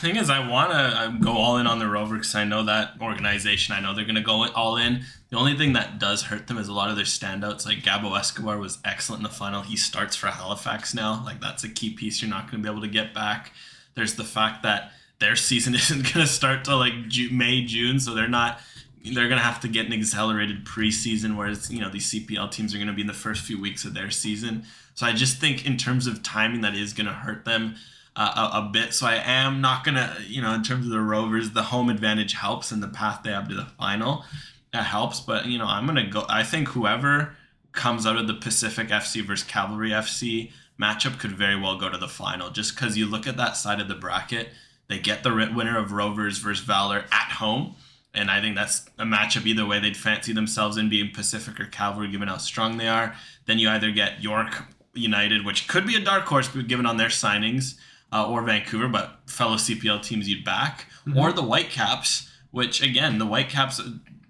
Thing 0.00 0.16
is, 0.16 0.30
I 0.30 0.46
want 0.48 0.70
to 0.70 0.76
uh, 0.76 1.08
go 1.08 1.32
all 1.32 1.56
in 1.58 1.66
on 1.66 1.78
the 1.78 1.88
Rover 1.88 2.16
because 2.16 2.34
I 2.34 2.44
know 2.44 2.64
that 2.64 2.94
organization. 3.00 3.74
I 3.74 3.80
know 3.80 3.94
they're 3.94 4.04
going 4.04 4.14
to 4.14 4.20
go 4.20 4.46
all 4.54 4.76
in. 4.76 5.02
The 5.30 5.36
only 5.36 5.56
thing 5.56 5.72
that 5.72 5.98
does 5.98 6.24
hurt 6.24 6.46
them 6.46 6.58
is 6.58 6.68
a 6.68 6.72
lot 6.72 6.90
of 6.90 6.96
their 6.96 7.04
standouts. 7.04 7.66
Like 7.66 7.78
Gabo 7.78 8.16
Escobar 8.18 8.58
was 8.58 8.78
excellent 8.84 9.20
in 9.20 9.24
the 9.24 9.34
final. 9.34 9.62
He 9.62 9.76
starts 9.76 10.14
for 10.14 10.28
Halifax 10.28 10.94
now. 10.94 11.22
Like 11.24 11.40
that's 11.40 11.64
a 11.64 11.68
key 11.68 11.90
piece 11.94 12.22
you're 12.22 12.30
not 12.30 12.50
going 12.50 12.62
to 12.62 12.68
be 12.68 12.72
able 12.72 12.82
to 12.82 12.88
get 12.88 13.12
back. 13.12 13.52
There's 13.94 14.14
the 14.14 14.24
fact 14.24 14.62
that 14.62 14.92
their 15.18 15.36
season 15.36 15.74
isn't 15.74 16.02
going 16.02 16.26
to 16.26 16.32
start 16.32 16.64
till 16.64 16.78
like 16.78 16.94
May, 17.30 17.64
June, 17.64 17.98
so 17.98 18.14
they're 18.14 18.28
not. 18.28 18.60
They're 19.04 19.26
going 19.26 19.40
to 19.40 19.44
have 19.44 19.58
to 19.62 19.68
get 19.68 19.86
an 19.86 19.92
accelerated 19.92 20.64
preseason, 20.64 21.36
whereas 21.36 21.68
you 21.72 21.80
know 21.80 21.90
these 21.90 22.12
CPL 22.12 22.52
teams 22.52 22.72
are 22.72 22.78
going 22.78 22.86
to 22.86 22.94
be 22.94 23.00
in 23.00 23.08
the 23.08 23.12
first 23.12 23.42
few 23.42 23.60
weeks 23.60 23.84
of 23.84 23.94
their 23.94 24.10
season. 24.10 24.64
So 24.94 25.06
I 25.06 25.12
just 25.12 25.40
think 25.40 25.66
in 25.66 25.76
terms 25.76 26.06
of 26.06 26.22
timing, 26.22 26.60
that 26.60 26.76
is 26.76 26.92
going 26.92 27.06
to 27.06 27.12
hurt 27.12 27.44
them 27.44 27.74
uh, 28.16 28.50
a, 28.52 28.58
a 28.58 28.70
bit. 28.72 28.94
So 28.94 29.06
I 29.06 29.14
am 29.14 29.60
not 29.60 29.84
gonna, 29.84 30.16
you 30.26 30.42
know, 30.42 30.52
in 30.52 30.62
terms 30.62 30.86
of 30.86 30.92
the 30.92 31.00
Rovers, 31.00 31.50
the 31.50 31.62
home 31.64 31.88
advantage 31.88 32.34
helps 32.34 32.70
and 32.70 32.82
the 32.82 32.88
path 32.88 33.20
they 33.22 33.30
have 33.30 33.48
to 33.48 33.54
the 33.54 33.66
final, 33.78 34.24
that 34.72 34.84
helps. 34.84 35.20
But 35.20 35.46
you 35.46 35.58
know, 35.58 35.66
I'm 35.66 35.86
gonna 35.86 36.06
go. 36.06 36.24
I 36.28 36.42
think 36.42 36.68
whoever 36.68 37.36
comes 37.72 38.06
out 38.06 38.16
of 38.16 38.26
the 38.26 38.34
Pacific 38.34 38.88
FC 38.88 39.24
versus 39.24 39.46
Cavalry 39.46 39.90
FC 39.90 40.52
matchup 40.80 41.18
could 41.18 41.32
very 41.32 41.56
well 41.56 41.78
go 41.78 41.88
to 41.88 41.98
the 41.98 42.08
final, 42.08 42.50
just 42.50 42.74
because 42.74 42.96
you 42.96 43.06
look 43.06 43.26
at 43.26 43.36
that 43.36 43.56
side 43.56 43.80
of 43.80 43.88
the 43.88 43.94
bracket, 43.94 44.48
they 44.88 44.98
get 44.98 45.22
the 45.22 45.50
winner 45.54 45.78
of 45.78 45.92
Rovers 45.92 46.38
versus 46.38 46.64
Valor 46.64 47.04
at 47.10 47.32
home. 47.32 47.76
And 48.14 48.30
I 48.30 48.42
think 48.42 48.56
that's 48.56 48.86
a 48.98 49.04
matchup 49.04 49.46
either 49.46 49.64
way 49.64 49.80
they'd 49.80 49.96
fancy 49.96 50.34
themselves 50.34 50.76
in 50.76 50.90
being 50.90 51.12
Pacific 51.14 51.58
or 51.58 51.64
Cavalry, 51.64 52.10
given 52.10 52.28
how 52.28 52.36
strong 52.36 52.76
they 52.76 52.88
are. 52.88 53.14
Then 53.46 53.58
you 53.58 53.70
either 53.70 53.90
get 53.90 54.22
York 54.22 54.64
United, 54.92 55.46
which 55.46 55.66
could 55.66 55.86
be 55.86 55.96
a 55.96 56.00
dark 56.00 56.24
horse, 56.24 56.48
but 56.48 56.68
given 56.68 56.84
on 56.84 56.98
their 56.98 57.08
signings, 57.08 57.76
uh, 58.12 58.28
or 58.28 58.42
Vancouver, 58.42 58.88
but 58.88 59.20
fellow 59.26 59.56
CPL 59.56 60.02
teams 60.02 60.28
you'd 60.28 60.44
back, 60.44 60.86
or 61.16 61.32
the 61.32 61.42
Whitecaps, 61.42 62.28
which 62.50 62.82
again, 62.82 63.18
the 63.18 63.26
Whitecaps, 63.26 63.80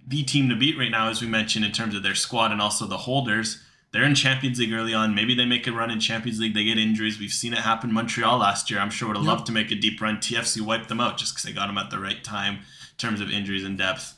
the 0.06 0.22
team 0.22 0.48
to 0.48 0.56
beat 0.56 0.78
right 0.78 0.90
now, 0.90 1.08
as 1.08 1.20
we 1.20 1.28
mentioned, 1.28 1.64
in 1.64 1.72
terms 1.72 1.94
of 1.94 2.02
their 2.02 2.14
squad 2.14 2.52
and 2.52 2.60
also 2.60 2.86
the 2.86 2.98
holders. 2.98 3.62
They're 3.92 4.04
in 4.04 4.14
Champions 4.14 4.58
League 4.58 4.72
early 4.72 4.94
on. 4.94 5.14
Maybe 5.14 5.34
they 5.34 5.44
make 5.44 5.66
a 5.66 5.72
run 5.72 5.90
in 5.90 6.00
Champions 6.00 6.40
League. 6.40 6.54
They 6.54 6.64
get 6.64 6.78
injuries. 6.78 7.18
We've 7.20 7.30
seen 7.30 7.52
it 7.52 7.58
happen. 7.58 7.92
Montreal 7.92 8.38
last 8.38 8.70
year, 8.70 8.80
I'm 8.80 8.88
sure, 8.88 9.08
would 9.08 9.18
have 9.18 9.26
loved 9.26 9.44
to 9.46 9.52
make 9.52 9.70
a 9.70 9.74
deep 9.74 10.00
run. 10.00 10.16
TFC 10.16 10.62
wiped 10.62 10.88
them 10.88 11.00
out 11.00 11.18
just 11.18 11.34
because 11.34 11.42
they 11.42 11.52
got 11.52 11.66
them 11.66 11.76
at 11.76 11.90
the 11.90 11.98
right 11.98 12.24
time 12.24 12.54
in 12.54 12.96
terms 12.96 13.20
of 13.20 13.30
injuries 13.30 13.64
and 13.64 13.76
depth. 13.76 14.14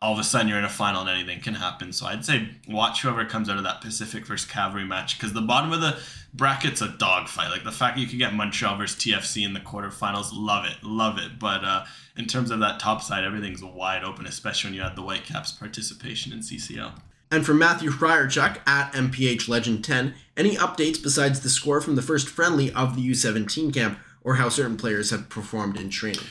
all 0.00 0.12
of 0.12 0.18
a 0.18 0.24
sudden 0.24 0.48
you're 0.48 0.58
in 0.58 0.64
a 0.64 0.68
final 0.68 1.00
and 1.02 1.10
anything 1.10 1.40
can 1.40 1.54
happen. 1.54 1.92
So 1.92 2.06
I'd 2.06 2.24
say 2.24 2.48
watch 2.68 3.02
whoever 3.02 3.24
comes 3.24 3.48
out 3.50 3.58
of 3.58 3.64
that 3.64 3.80
Pacific 3.80 4.24
versus 4.26 4.48
Cavalry 4.48 4.84
match 4.84 5.18
because 5.18 5.32
the 5.32 5.40
bottom 5.42 5.72
of 5.72 5.80
the 5.80 5.98
bracket's 6.34 6.80
a 6.80 6.88
dogfight. 6.88 7.50
Like 7.50 7.64
the 7.64 7.72
fact 7.72 7.98
you 7.98 8.06
could 8.06 8.18
get 8.18 8.34
Montreal 8.34 8.76
versus 8.76 8.98
TFC 8.98 9.44
in 9.44 9.54
the 9.54 9.60
quarterfinals, 9.60 10.30
love 10.32 10.64
it, 10.64 10.82
love 10.82 11.18
it. 11.18 11.38
But 11.38 11.64
uh, 11.64 11.84
in 12.16 12.26
terms 12.26 12.50
of 12.50 12.60
that 12.60 12.80
top 12.80 13.02
side, 13.02 13.24
everything's 13.24 13.62
wide 13.62 14.04
open, 14.04 14.26
especially 14.26 14.70
when 14.70 14.76
you 14.76 14.82
add 14.82 14.96
the 14.96 15.02
Whitecaps' 15.02 15.52
participation 15.52 16.32
in 16.32 16.40
CCL. 16.40 16.92
And 17.30 17.44
from 17.44 17.58
Matthew 17.58 17.90
Fryerchuk 17.90 18.58
at 18.66 18.92
MPH 18.92 19.48
Legend 19.48 19.84
10, 19.84 20.14
any 20.36 20.56
updates 20.56 21.02
besides 21.02 21.40
the 21.40 21.50
score 21.50 21.80
from 21.80 21.94
the 21.94 22.02
first 22.02 22.28
friendly 22.28 22.72
of 22.72 22.96
the 22.96 23.10
U17 23.10 23.72
camp 23.72 23.98
or 24.22 24.36
how 24.36 24.48
certain 24.48 24.76
players 24.76 25.10
have 25.10 25.28
performed 25.28 25.78
in 25.78 25.90
training? 25.90 26.24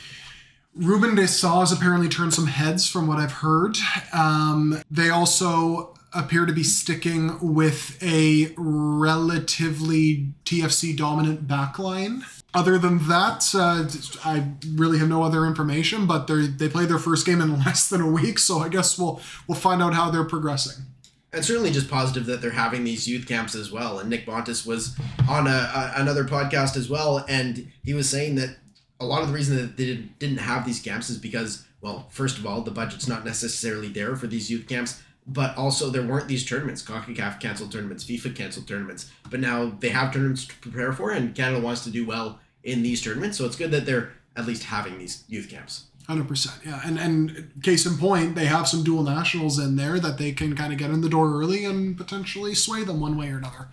Ruben 0.74 1.14
de 1.14 1.26
Saa 1.26 1.60
has 1.60 1.72
apparently 1.72 2.08
turned 2.08 2.34
some 2.34 2.46
heads 2.46 2.88
from 2.88 3.06
what 3.06 3.18
I've 3.18 3.32
heard. 3.32 3.76
Um, 4.12 4.80
they 4.90 5.10
also 5.10 5.94
appear 6.12 6.46
to 6.46 6.52
be 6.52 6.62
sticking 6.62 7.38
with 7.40 8.02
a 8.02 8.52
relatively 8.56 10.32
TFC 10.44 10.96
dominant 10.96 11.46
backline. 11.46 12.22
Other 12.54 12.78
than 12.78 13.06
that, 13.08 13.54
uh, 13.54 13.86
I 14.24 14.52
really 14.74 14.98
have 14.98 15.08
no 15.08 15.22
other 15.22 15.44
information. 15.44 16.06
But 16.06 16.26
they 16.26 16.46
they 16.46 16.68
played 16.68 16.88
their 16.88 16.98
first 16.98 17.26
game 17.26 17.40
in 17.40 17.58
less 17.64 17.88
than 17.88 18.00
a 18.00 18.10
week, 18.10 18.38
so 18.38 18.58
I 18.58 18.68
guess 18.68 18.98
we'll 18.98 19.20
we'll 19.46 19.58
find 19.58 19.82
out 19.82 19.94
how 19.94 20.10
they're 20.10 20.24
progressing. 20.24 20.84
And 21.30 21.44
certainly 21.44 21.70
just 21.70 21.90
positive 21.90 22.24
that 22.26 22.40
they're 22.40 22.50
having 22.52 22.84
these 22.84 23.06
youth 23.06 23.28
camps 23.28 23.54
as 23.54 23.70
well. 23.70 23.98
And 23.98 24.08
Nick 24.08 24.24
Bontis 24.24 24.66
was 24.66 24.96
on 25.28 25.46
a, 25.46 25.50
a, 25.50 25.92
another 25.96 26.24
podcast 26.24 26.74
as 26.74 26.88
well, 26.88 27.22
and 27.28 27.70
he 27.84 27.92
was 27.92 28.08
saying 28.08 28.36
that 28.36 28.56
a 28.98 29.04
lot 29.04 29.22
of 29.22 29.28
the 29.28 29.34
reason 29.34 29.56
that 29.56 29.76
they 29.76 29.96
didn't 30.18 30.38
have 30.38 30.64
these 30.64 30.80
camps 30.80 31.10
is 31.10 31.18
because, 31.18 31.66
well, 31.82 32.06
first 32.10 32.38
of 32.38 32.46
all, 32.46 32.62
the 32.62 32.70
budget's 32.70 33.06
not 33.06 33.26
necessarily 33.26 33.88
there 33.88 34.16
for 34.16 34.26
these 34.26 34.50
youth 34.50 34.66
camps, 34.66 35.02
but 35.28 35.56
also 35.56 35.90
there 35.90 36.02
weren't 36.02 36.26
these 36.26 36.46
tournaments. 36.46 36.82
CONCACAF 36.82 37.38
canceled 37.38 37.70
tournaments, 37.70 38.04
FIFA 38.04 38.34
canceled 38.34 38.66
tournaments, 38.66 39.10
but 39.30 39.40
now 39.40 39.72
they 39.80 39.90
have 39.90 40.12
tournaments 40.12 40.46
to 40.46 40.54
prepare 40.56 40.92
for, 40.92 41.10
and 41.10 41.34
Canada 41.34 41.60
wants 41.60 41.84
to 41.84 41.90
do 41.90 42.06
well 42.06 42.40
in 42.64 42.82
these 42.82 43.02
tournaments, 43.02 43.38
so 43.38 43.44
it's 43.44 43.56
good 43.56 43.70
that 43.70 43.86
they're 43.86 44.12
at 44.36 44.46
least 44.46 44.64
having 44.64 44.98
these 44.98 45.24
youth 45.28 45.48
camps. 45.48 45.84
Hundred 46.06 46.26
percent, 46.26 46.58
yeah, 46.64 46.80
and 46.86 46.98
and 46.98 47.50
case 47.62 47.84
in 47.84 47.98
point, 47.98 48.34
they 48.34 48.46
have 48.46 48.66
some 48.66 48.82
dual 48.82 49.02
nationals 49.02 49.58
in 49.58 49.76
there 49.76 50.00
that 50.00 50.16
they 50.16 50.32
can 50.32 50.56
kind 50.56 50.72
of 50.72 50.78
get 50.78 50.90
in 50.90 51.02
the 51.02 51.08
door 51.08 51.30
early 51.34 51.66
and 51.66 51.98
potentially 51.98 52.54
sway 52.54 52.82
them 52.82 52.98
one 52.98 53.18
way 53.18 53.30
or 53.30 53.36
another. 53.36 53.68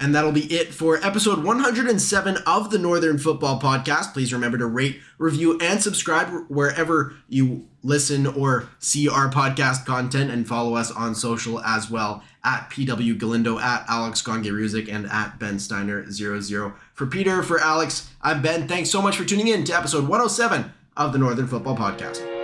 And 0.00 0.14
that'll 0.14 0.32
be 0.32 0.44
it 0.52 0.68
for 0.68 1.04
episode 1.04 1.42
107 1.42 2.36
of 2.46 2.70
the 2.70 2.78
Northern 2.78 3.18
Football 3.18 3.60
Podcast. 3.60 4.12
Please 4.12 4.32
remember 4.32 4.56
to 4.58 4.66
rate, 4.66 5.00
review, 5.18 5.58
and 5.60 5.82
subscribe 5.82 6.28
wherever 6.48 7.14
you 7.28 7.66
listen 7.82 8.26
or 8.26 8.68
see 8.78 9.08
our 9.08 9.28
podcast 9.28 9.86
content 9.86 10.30
and 10.30 10.46
follow 10.46 10.74
us 10.74 10.92
on 10.92 11.16
social 11.16 11.60
as 11.60 11.90
well 11.90 12.22
at 12.44 12.70
PW 12.70 13.18
Galindo, 13.18 13.58
at 13.58 13.84
Alex 13.88 14.22
Gangué-Ruzic, 14.22 14.92
and 14.92 15.06
at 15.10 15.38
Ben 15.40 15.56
Steiner00. 15.56 16.74
For 16.94 17.06
Peter, 17.06 17.42
for 17.42 17.58
Alex, 17.60 18.08
I'm 18.22 18.40
Ben. 18.40 18.68
Thanks 18.68 18.90
so 18.90 19.02
much 19.02 19.16
for 19.16 19.24
tuning 19.24 19.48
in 19.48 19.64
to 19.64 19.76
episode 19.76 20.02
107 20.02 20.72
of 20.96 21.12
the 21.12 21.18
Northern 21.18 21.48
Football 21.48 21.76
Podcast. 21.76 22.37